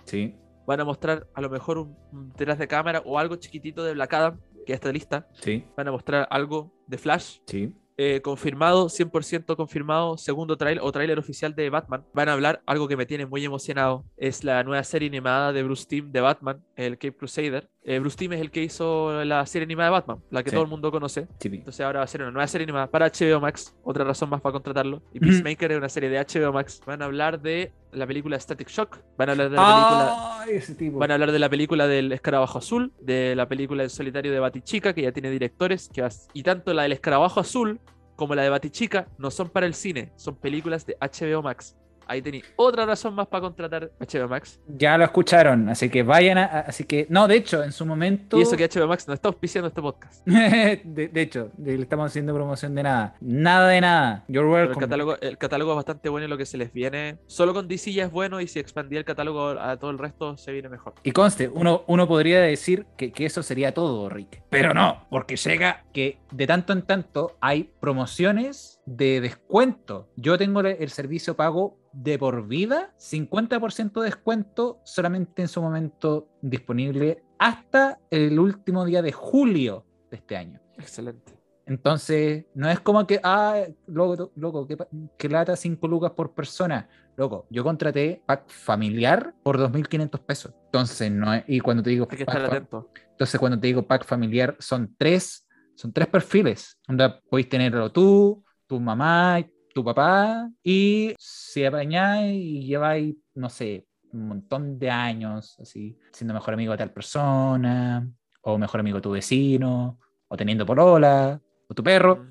sí, 0.05 0.35
Van 0.67 0.79
a 0.79 0.85
mostrar 0.85 1.27
a 1.33 1.41
lo 1.41 1.49
mejor 1.49 1.79
un, 1.79 1.97
un 2.13 2.29
detrás 2.37 2.57
de 2.59 2.67
cámara 2.67 3.01
o 3.05 3.17
algo 3.17 3.35
chiquitito 3.35 3.83
de 3.83 3.93
Black 3.93 4.13
Adam, 4.13 4.39
que 4.65 4.69
ya 4.69 4.75
está 4.75 4.91
lista. 4.91 5.27
sí, 5.33 5.65
Van 5.75 5.87
a 5.87 5.91
mostrar 5.91 6.27
algo 6.29 6.71
de 6.87 6.97
Flash, 6.99 7.39
sí. 7.47 7.73
eh, 7.97 8.21
confirmado, 8.21 8.87
100% 8.87 9.55
confirmado, 9.55 10.17
segundo 10.17 10.55
trailer 10.57 10.83
o 10.83 10.91
tráiler 10.91 11.17
oficial 11.17 11.55
de 11.55 11.69
Batman. 11.71 12.05
Van 12.13 12.29
a 12.29 12.33
hablar 12.33 12.61
algo 12.67 12.87
que 12.87 12.95
me 12.95 13.05
tiene 13.07 13.25
muy 13.25 13.43
emocionado. 13.43 14.05
Es 14.17 14.43
la 14.43 14.63
nueva 14.63 14.83
serie 14.83 15.07
animada 15.09 15.51
de 15.51 15.63
Bruce 15.63 15.85
Timm 15.87 16.11
de 16.11 16.21
Batman, 16.21 16.63
el 16.75 16.93
Cape 16.99 17.15
Crusader. 17.17 17.69
Eh, 17.83 17.97
Bruce 17.97 18.15
Timm 18.15 18.33
es 18.33 18.41
el 18.41 18.51
que 18.51 18.61
hizo 18.61 19.23
la 19.25 19.43
serie 19.47 19.63
animada 19.65 19.89
de 19.89 19.91
Batman, 19.93 20.19
la 20.29 20.43
que 20.43 20.51
Sí. 20.51 20.55
todo 20.55 20.63
el 20.65 20.69
mundo 20.69 20.91
conoce. 20.91 21.27
sí. 21.39 21.49
Entonces 21.51 21.81
ahora 21.83 21.99
va 21.99 22.03
a 22.03 22.07
ser 22.07 22.21
una 22.21 22.29
nueva 22.29 22.45
serie 22.47 22.63
animada 22.65 22.85
para 22.87 23.07
HBO 23.07 23.39
Max. 23.41 23.75
Otra 23.83 24.03
razón 24.03 24.29
más 24.29 24.39
para 24.39 24.53
contratarlo. 24.53 25.01
Y. 25.13 25.19
Peacemaker 25.19 25.71
es 25.71 25.77
una 25.79 25.89
serie 25.89 26.09
de 26.09 26.19
HBO 26.19 26.53
Max. 26.53 26.79
Van 26.85 27.01
a 27.01 27.05
hablar 27.05 27.41
de 27.41 27.71
la 27.91 28.05
película 28.05 28.39
Static 28.39 28.67
Shock. 28.69 28.99
Van 29.17 29.29
a 29.29 29.31
hablar 29.31 29.49
de 29.49 29.55
la 29.55 29.63
película... 29.63 30.41
Ay, 30.41 30.49
ese 30.57 30.75
tipo. 30.75 30.99
Van 30.99 31.09
a 31.09 31.15
hablar 31.15 31.31
de 31.31 31.39
la 31.39 31.49
película 31.49 31.87
del 31.87 32.11
Escarabajo 32.11 32.59
Azul, 32.59 32.93
de 33.01 33.35
la 33.35 33.47
película 33.47 33.81
El 33.83 33.89
Solitario 33.89 34.31
de 34.31 34.39
Batichica, 34.39 34.93
que 34.93 35.01
ya 35.01 35.11
tiene 35.11 35.31
directores, 35.31 35.89
que 35.91 36.03
vas- 36.03 36.27
y 36.33 36.43
tanto 36.43 36.73
la 36.75 36.83
del 36.83 36.91
Escarabajo 36.91 37.39
Azul 37.39 37.79
como 38.15 38.35
la 38.35 38.43
de 38.43 38.49
Batichica 38.51 39.07
no 39.17 39.31
son 39.31 39.49
para 39.49 39.65
el 39.65 39.73
cine, 39.73 40.11
son 40.17 40.35
películas 40.35 40.85
de 40.85 40.95
HBO 41.01 41.41
Max. 41.41 41.75
Ahí 42.11 42.21
tenéis 42.21 42.45
otra 42.55 42.85
razón 42.85 43.13
más 43.15 43.27
para 43.27 43.41
contratar 43.41 43.91
HBO 43.99 44.27
Max. 44.27 44.59
Ya 44.67 44.97
lo 44.97 45.05
escucharon, 45.05 45.69
así 45.69 45.89
que 45.89 46.03
vayan 46.03 46.37
a. 46.37 46.45
Así 46.61 46.83
que. 46.83 47.07
No, 47.09 47.27
de 47.27 47.35
hecho, 47.37 47.63
en 47.63 47.71
su 47.71 47.85
momento. 47.85 48.37
Y 48.37 48.41
eso 48.41 48.57
que 48.57 48.67
HBO 48.67 48.87
Max 48.87 49.07
no 49.07 49.13
está 49.13 49.29
auspiciando 49.29 49.67
este 49.69 49.81
podcast. 49.81 50.25
de, 50.27 51.09
de 51.11 51.21
hecho, 51.21 51.51
le 51.57 51.75
estamos 51.75 52.07
haciendo 52.07 52.33
promoción 52.33 52.75
de 52.75 52.83
nada. 52.83 53.15
Nada 53.21 53.69
de 53.69 53.81
nada. 53.81 54.25
You're 54.27 54.47
Pero 54.47 54.57
el 54.57 54.67
welcome. 54.67 54.85
catálogo, 54.85 55.19
el 55.21 55.37
catálogo 55.37 55.71
es 55.71 55.75
bastante 55.77 56.09
bueno 56.09 56.25
y 56.25 56.29
lo 56.29 56.37
que 56.37 56.45
se 56.45 56.57
les 56.57 56.73
viene. 56.73 57.17
Solo 57.27 57.53
con 57.53 57.67
DC 57.67 57.93
ya 57.93 58.05
es 58.05 58.11
bueno 58.11 58.41
y 58.41 58.47
si 58.47 58.59
expandía 58.59 58.99
el 58.99 59.05
catálogo 59.05 59.49
a 59.49 59.77
todo 59.77 59.91
el 59.91 59.97
resto 59.97 60.37
se 60.37 60.51
viene 60.51 60.69
mejor. 60.69 60.95
Y 61.03 61.11
conste, 61.11 61.47
uno, 61.47 61.83
uno 61.87 62.07
podría 62.07 62.41
decir 62.41 62.85
que, 62.97 63.11
que 63.11 63.25
eso 63.25 63.43
sería 63.43 63.73
todo, 63.73 64.09
Rick. 64.09 64.43
Pero 64.49 64.73
no, 64.73 65.05
porque 65.09 65.35
llega 65.37 65.85
que 65.93 66.19
de 66.31 66.47
tanto 66.47 66.73
en 66.73 66.81
tanto 66.83 67.37
hay 67.41 67.71
promociones 67.79 68.80
de 68.85 69.21
descuento. 69.21 70.09
Yo 70.15 70.37
tengo 70.37 70.61
el- 70.61 70.89
servicio 70.89 71.35
pago 71.35 71.77
de 71.93 72.17
por 72.17 72.47
vida, 72.47 72.93
50% 72.97 74.01
de 74.01 74.05
descuento 74.05 74.79
solamente 74.83 75.41
en 75.41 75.47
su 75.47 75.61
momento 75.61 76.29
disponible 76.41 77.23
hasta 77.37 77.99
el 78.09 78.39
último 78.39 78.85
día 78.85 79.01
de 79.01 79.11
julio 79.11 79.85
de 80.09 80.17
este 80.17 80.37
año. 80.37 80.59
Excelente. 80.77 81.33
Entonces, 81.65 82.45
no 82.53 82.69
es 82.69 82.79
como 82.79 83.05
que, 83.07 83.19
ah, 83.23 83.61
loco, 83.87 84.31
loco, 84.35 84.67
que, 84.67 84.77
que 85.17 85.29
lata 85.29 85.55
5 85.55 85.87
lucas 85.87 86.11
por 86.11 86.33
persona. 86.33 86.89
Loco, 87.15 87.45
yo 87.49 87.63
contraté 87.63 88.21
pack 88.25 88.49
familiar 88.49 89.33
por 89.43 89.57
2.500 89.57 90.19
pesos. 90.21 90.53
Entonces, 90.65 91.11
no 91.11 91.33
es, 91.33 91.43
y 91.47 91.59
cuando 91.59 91.83
te 91.83 91.91
digo 91.91 92.07
Hay 92.09 92.17
que 92.17 92.25
pack 92.25 92.35
estar 92.35 92.49
atento. 92.55 92.89
entonces, 93.11 93.39
cuando 93.39 93.59
te 93.59 93.67
digo 93.67 93.83
pack 93.87 94.05
familiar, 94.05 94.55
son 94.59 94.95
tres, 94.97 95.47
son 95.75 95.93
tres 95.93 96.07
perfiles. 96.07 96.77
Donde 96.87 97.09
podéis 97.29 97.47
tenerlo 97.47 97.91
tú, 97.91 98.43
tu 98.71 98.79
mamá, 98.79 99.45
tu 99.73 99.83
papá, 99.83 100.49
y 100.63 101.13
si 101.19 101.65
apañáis 101.65 102.41
y 102.41 102.65
lleváis, 102.67 103.17
no 103.35 103.49
sé, 103.49 103.85
un 104.13 104.29
montón 104.29 104.79
de 104.79 104.89
años, 104.89 105.59
así, 105.59 105.99
siendo 106.13 106.33
mejor 106.33 106.53
amigo 106.53 106.71
de 106.71 106.77
tal 106.77 106.93
persona, 106.93 108.09
o 108.39 108.57
mejor 108.57 108.79
amigo 108.79 108.99
de 108.99 109.01
tu 109.01 109.11
vecino, 109.11 109.99
o 110.29 110.37
teniendo 110.37 110.65
polola, 110.65 111.41
o 111.67 111.73
tu 111.73 111.83
perro, 111.83 112.25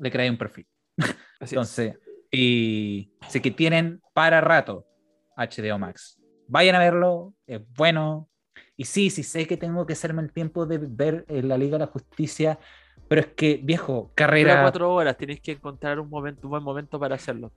le 0.00 0.10
creáis 0.10 0.30
un 0.30 0.38
perfil. 0.38 0.66
Así 1.38 1.44
es. 1.44 1.52
Entonces, 1.52 1.98
y 2.30 3.12
sé 3.28 3.42
que 3.42 3.50
tienen 3.50 4.00
para 4.14 4.40
rato 4.40 4.86
HBO 5.36 5.78
Max. 5.78 6.18
Vayan 6.48 6.76
a 6.76 6.78
verlo, 6.78 7.34
es 7.46 7.60
bueno. 7.76 8.30
Y 8.74 8.86
sí, 8.86 9.10
sí 9.10 9.22
sé 9.22 9.46
que 9.46 9.58
tengo 9.58 9.84
que 9.84 9.92
hacerme 9.92 10.22
el 10.22 10.32
tiempo 10.32 10.64
de 10.64 10.78
ver 10.78 11.26
eh, 11.28 11.42
la 11.42 11.58
Liga 11.58 11.72
de 11.72 11.84
la 11.84 11.92
Justicia, 11.92 12.58
pero 13.08 13.20
es 13.22 13.26
que, 13.28 13.60
viejo, 13.62 13.92
Dura 13.94 14.10
carrera. 14.14 14.62
cuatro 14.62 14.92
horas, 14.94 15.16
tienes 15.16 15.40
que 15.40 15.52
encontrar 15.52 16.00
un 16.00 16.08
momento, 16.08 16.46
un 16.46 16.50
buen 16.50 16.62
momento 16.62 16.98
para 16.98 17.14
hacerlo. 17.16 17.52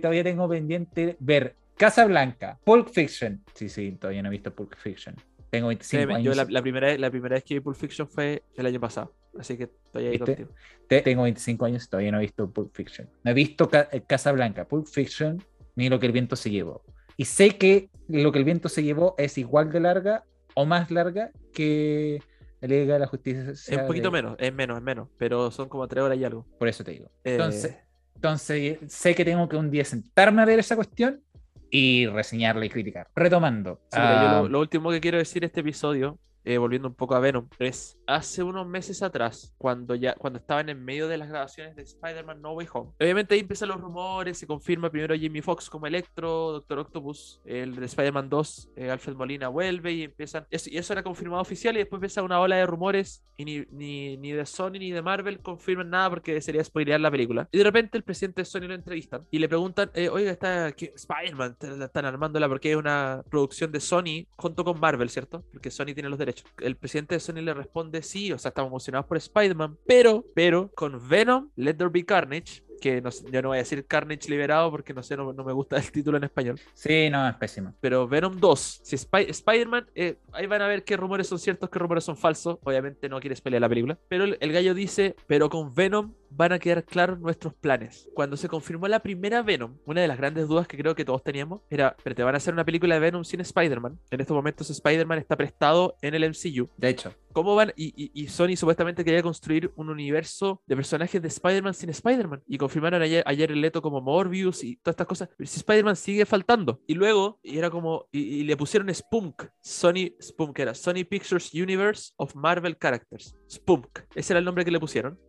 Todavía 0.00 0.24
tengo 0.24 0.48
pendiente 0.48 1.16
ver 1.20 1.54
Casa 1.76 2.06
Blanca, 2.06 2.58
Pulp 2.64 2.88
Fiction. 2.88 3.42
Sí, 3.54 3.68
sí, 3.68 3.92
todavía 3.92 4.22
no 4.22 4.28
he 4.28 4.32
visto 4.32 4.52
Pulp 4.54 4.74
Fiction. 4.76 5.14
Tengo 5.50 5.68
25 5.68 5.90
Créeme, 5.98 6.14
años. 6.14 6.24
yo 6.36 6.42
la, 6.44 6.50
la 6.50 6.62
primera, 6.62 6.96
la 6.98 7.10
primera 7.10 7.34
vez 7.34 7.44
que 7.44 7.54
vi 7.54 7.60
Pulp 7.60 7.76
Fiction 7.76 8.08
fue 8.08 8.42
el 8.56 8.66
año 8.66 8.80
pasado, 8.80 9.12
así 9.38 9.56
que 9.56 9.64
estoy 9.64 10.04
ahí 10.06 10.10
¿Viste? 10.12 10.24
contigo. 10.36 10.48
Te- 10.88 11.02
tengo 11.02 11.22
25 11.22 11.64
años 11.64 11.84
y 11.84 11.88
todavía 11.88 12.10
no 12.12 12.18
he 12.18 12.22
visto 12.22 12.50
Pulp 12.50 12.74
Fiction. 12.74 13.08
No 13.22 13.30
he 13.30 13.34
visto 13.34 13.68
Ca- 13.68 13.88
eh, 13.92 14.02
Casa 14.06 14.32
Blanca, 14.32 14.64
Pulp 14.66 14.86
Fiction, 14.86 15.42
ni 15.76 15.88
lo 15.88 16.00
que 16.00 16.06
el 16.06 16.12
viento 16.12 16.34
se 16.36 16.50
llevó. 16.50 16.82
Y 17.16 17.26
sé 17.26 17.56
que 17.56 17.90
lo 18.08 18.32
que 18.32 18.38
el 18.38 18.44
viento 18.44 18.68
se 18.68 18.82
llevó 18.82 19.14
es 19.18 19.38
igual 19.38 19.70
de 19.72 19.80
larga 19.80 20.24
o 20.54 20.64
más 20.66 20.90
larga 20.90 21.30
que 21.52 22.20
la 22.60 22.68
Liga 22.68 22.94
de 22.94 23.00
la 23.00 23.06
Justicia. 23.06 23.50
Es 23.50 23.68
un 23.68 23.86
poquito 23.86 24.10
de- 24.10 24.22
menos, 24.22 24.36
es 24.38 24.52
menos, 24.52 24.78
es 24.78 24.82
menos, 24.82 25.08
pero 25.18 25.50
son 25.50 25.68
como 25.68 25.86
tres 25.88 26.02
horas 26.04 26.18
y 26.18 26.24
algo. 26.24 26.46
Por 26.58 26.68
eso 26.68 26.82
te 26.84 26.92
digo. 26.92 27.06
Eh, 27.24 27.32
Entonces, 27.32 27.76
entonces 28.14 28.78
sé 28.88 29.14
que 29.14 29.24
tengo 29.24 29.48
que 29.48 29.56
un 29.56 29.70
día 29.70 29.84
sentarme 29.84 30.42
a 30.42 30.44
ver 30.44 30.58
esa 30.58 30.74
cuestión 30.76 31.22
y 31.70 32.06
reseñarla 32.06 32.64
y 32.64 32.70
criticar. 32.70 33.08
Retomando. 33.14 33.80
Sí, 33.90 33.98
mira, 33.98 34.22
yo 34.22 34.28
ah, 34.28 34.42
lo, 34.42 34.48
lo 34.48 34.60
último 34.60 34.90
que 34.90 35.00
quiero 35.00 35.18
decir 35.18 35.44
este 35.44 35.60
episodio, 35.60 36.18
eh, 36.46 36.58
volviendo 36.58 36.86
un 36.86 36.94
poco 36.94 37.16
a 37.16 37.20
Venom, 37.20 37.48
es 37.58 37.98
hace 38.06 38.44
unos 38.44 38.68
meses 38.68 39.02
atrás, 39.02 39.52
cuando 39.58 39.96
ya 39.96 40.14
cuando 40.14 40.38
estaban 40.38 40.68
en 40.68 40.84
medio 40.84 41.08
de 41.08 41.18
las 41.18 41.28
grabaciones 41.28 41.74
de 41.74 41.82
Spider-Man 41.82 42.40
No 42.40 42.52
Way 42.52 42.68
Home. 42.72 42.92
Obviamente 43.00 43.34
ahí 43.34 43.40
empiezan 43.40 43.68
los 43.68 43.80
rumores, 43.80 44.38
se 44.38 44.46
confirma 44.46 44.88
primero 44.88 45.16
Jimmy 45.16 45.42
Fox 45.42 45.68
como 45.68 45.88
Electro, 45.88 46.52
Doctor 46.52 46.78
Octopus, 46.78 47.40
el 47.44 47.74
de 47.74 47.86
Spider-Man 47.86 48.28
2, 48.28 48.70
eh, 48.76 48.90
Alfred 48.90 49.16
Molina 49.16 49.48
vuelve 49.48 49.92
y 49.92 50.02
empiezan, 50.04 50.46
eso, 50.50 50.70
y 50.70 50.78
eso 50.78 50.92
era 50.92 51.02
confirmado 51.02 51.42
oficial 51.42 51.74
y 51.74 51.78
después 51.78 51.98
empieza 51.98 52.22
una 52.22 52.38
ola 52.38 52.56
de 52.56 52.66
rumores 52.66 53.24
y 53.36 53.44
ni, 53.44 53.66
ni, 53.72 54.16
ni 54.16 54.30
de 54.30 54.46
Sony 54.46 54.78
ni 54.78 54.92
de 54.92 55.02
Marvel 55.02 55.40
confirman 55.40 55.90
nada 55.90 56.10
porque 56.10 56.40
sería 56.40 56.62
spoilear 56.62 57.00
la 57.00 57.10
película. 57.10 57.48
Y 57.50 57.58
de 57.58 57.64
repente 57.64 57.98
el 57.98 58.04
presidente 58.04 58.42
de 58.42 58.44
Sony 58.44 58.68
lo 58.68 58.74
entrevistan 58.74 59.26
y 59.32 59.40
le 59.40 59.48
preguntan, 59.48 59.90
eh, 59.94 60.08
oiga, 60.08 60.30
está. 60.30 60.68
Spider-Man, 60.68 61.56
están 61.82 62.04
armándola 62.04 62.48
porque 62.48 62.70
es 62.70 62.76
una 62.76 63.24
producción 63.28 63.72
de 63.72 63.80
Sony 63.80 64.26
junto 64.36 64.64
con 64.64 64.78
Marvel, 64.78 65.10
¿cierto? 65.10 65.44
Porque 65.52 65.70
Sony 65.72 65.86
tiene 65.86 66.08
los 66.08 66.18
derechos. 66.18 66.35
El 66.58 66.76
presidente 66.76 67.14
de 67.14 67.20
Sony 67.20 67.42
le 67.42 67.54
responde, 67.54 68.02
sí, 68.02 68.32
o 68.32 68.38
sea, 68.38 68.50
estamos 68.50 68.70
emocionados 68.70 69.06
por 69.06 69.16
Spider-Man, 69.16 69.78
pero, 69.86 70.24
pero 70.34 70.70
con 70.74 71.08
Venom, 71.08 71.50
Let 71.56 71.74
There 71.74 71.90
Be 71.90 72.04
Carnage, 72.04 72.62
que 72.80 73.00
no, 73.00 73.10
yo 73.32 73.42
no 73.42 73.48
voy 73.48 73.56
a 73.58 73.60
decir 73.60 73.86
Carnage 73.86 74.28
liberado 74.28 74.70
porque 74.70 74.92
no 74.94 75.02
sé, 75.02 75.16
no, 75.16 75.32
no 75.32 75.44
me 75.44 75.52
gusta 75.52 75.76
el 75.76 75.90
título 75.90 76.16
en 76.18 76.24
español, 76.24 76.60
Sí, 76.74 77.08
no, 77.10 77.28
es 77.28 77.34
pésimo. 77.36 77.74
pero 77.80 78.06
Venom 78.08 78.38
2, 78.38 78.80
si 78.82 78.96
Spy- 78.96 79.28
Spider-Man, 79.30 79.86
eh, 79.94 80.16
ahí 80.32 80.46
van 80.46 80.62
a 80.62 80.66
ver 80.68 80.84
qué 80.84 80.96
rumores 80.96 81.26
son 81.28 81.38
ciertos, 81.38 81.70
qué 81.70 81.78
rumores 81.78 82.04
son 82.04 82.16
falsos, 82.16 82.58
obviamente 82.64 83.08
no 83.08 83.20
quieres 83.20 83.40
pelear 83.40 83.60
la 83.60 83.68
película, 83.68 83.98
pero 84.08 84.24
el, 84.24 84.36
el 84.40 84.52
gallo 84.52 84.74
dice, 84.74 85.16
pero 85.26 85.48
con 85.48 85.74
Venom 85.74 86.12
van 86.30 86.52
a 86.52 86.58
quedar 86.58 86.84
claros 86.84 87.18
nuestros 87.20 87.54
planes. 87.54 88.08
Cuando 88.14 88.36
se 88.36 88.48
confirmó 88.48 88.88
la 88.88 89.00
primera 89.00 89.42
Venom, 89.42 89.76
una 89.86 90.00
de 90.02 90.08
las 90.08 90.18
grandes 90.18 90.48
dudas 90.48 90.66
que 90.66 90.76
creo 90.76 90.94
que 90.94 91.04
todos 91.04 91.22
teníamos 91.22 91.60
era, 91.70 91.96
pero 92.02 92.14
te 92.16 92.22
van 92.22 92.34
a 92.34 92.38
hacer 92.38 92.52
una 92.52 92.64
película 92.64 92.94
de 92.94 93.00
Venom 93.00 93.24
sin 93.24 93.40
Spider-Man. 93.40 93.98
En 94.10 94.20
estos 94.20 94.34
momentos 94.34 94.68
Spider-Man 94.68 95.18
está 95.18 95.36
prestado 95.36 95.96
en 96.02 96.14
el 96.14 96.24
MCU. 96.24 96.68
De 96.76 96.88
hecho, 96.88 97.14
¿Cómo 97.36 97.54
van? 97.54 97.70
Y, 97.76 97.92
y- 98.02 98.10
y 98.14 98.28
Sony 98.28 98.56
supuestamente 98.56 99.04
quería 99.04 99.22
construir 99.22 99.70
un 99.76 99.90
universo 99.90 100.62
de 100.66 100.74
personajes 100.74 101.20
de 101.20 101.28
Spider-Man 101.28 101.74
sin 101.74 101.90
Spider-Man. 101.90 102.42
Y 102.46 102.56
confirmaron 102.56 103.02
ayer, 103.02 103.22
ayer 103.26 103.52
el 103.52 103.60
Leto 103.60 103.82
como 103.82 104.00
Morbius 104.00 104.64
y 104.64 104.76
todas 104.76 104.94
estas 104.94 105.06
cosas. 105.06 105.28
Pero 105.36 105.46
si 105.46 105.58
Spider-Man 105.58 105.96
sigue 105.96 106.24
faltando. 106.24 106.80
Y 106.86 106.94
luego, 106.94 107.38
y 107.42 107.58
era 107.58 107.68
como. 107.68 108.08
Y, 108.10 108.20
y 108.20 108.44
le 108.44 108.56
pusieron 108.56 108.88
Spunk. 108.94 109.42
Sony 109.60 110.14
Spunk 110.18 110.58
era 110.60 110.74
Sony 110.74 111.04
Pictures 111.06 111.52
Universe 111.52 112.14
of 112.16 112.34
Marvel 112.34 112.78
Characters. 112.80 113.36
Spunk. 113.50 113.86
Ese 114.14 114.32
era 114.32 114.38
el 114.38 114.46
nombre 114.46 114.64
que 114.64 114.70
le 114.70 114.80
pusieron. 114.80 115.20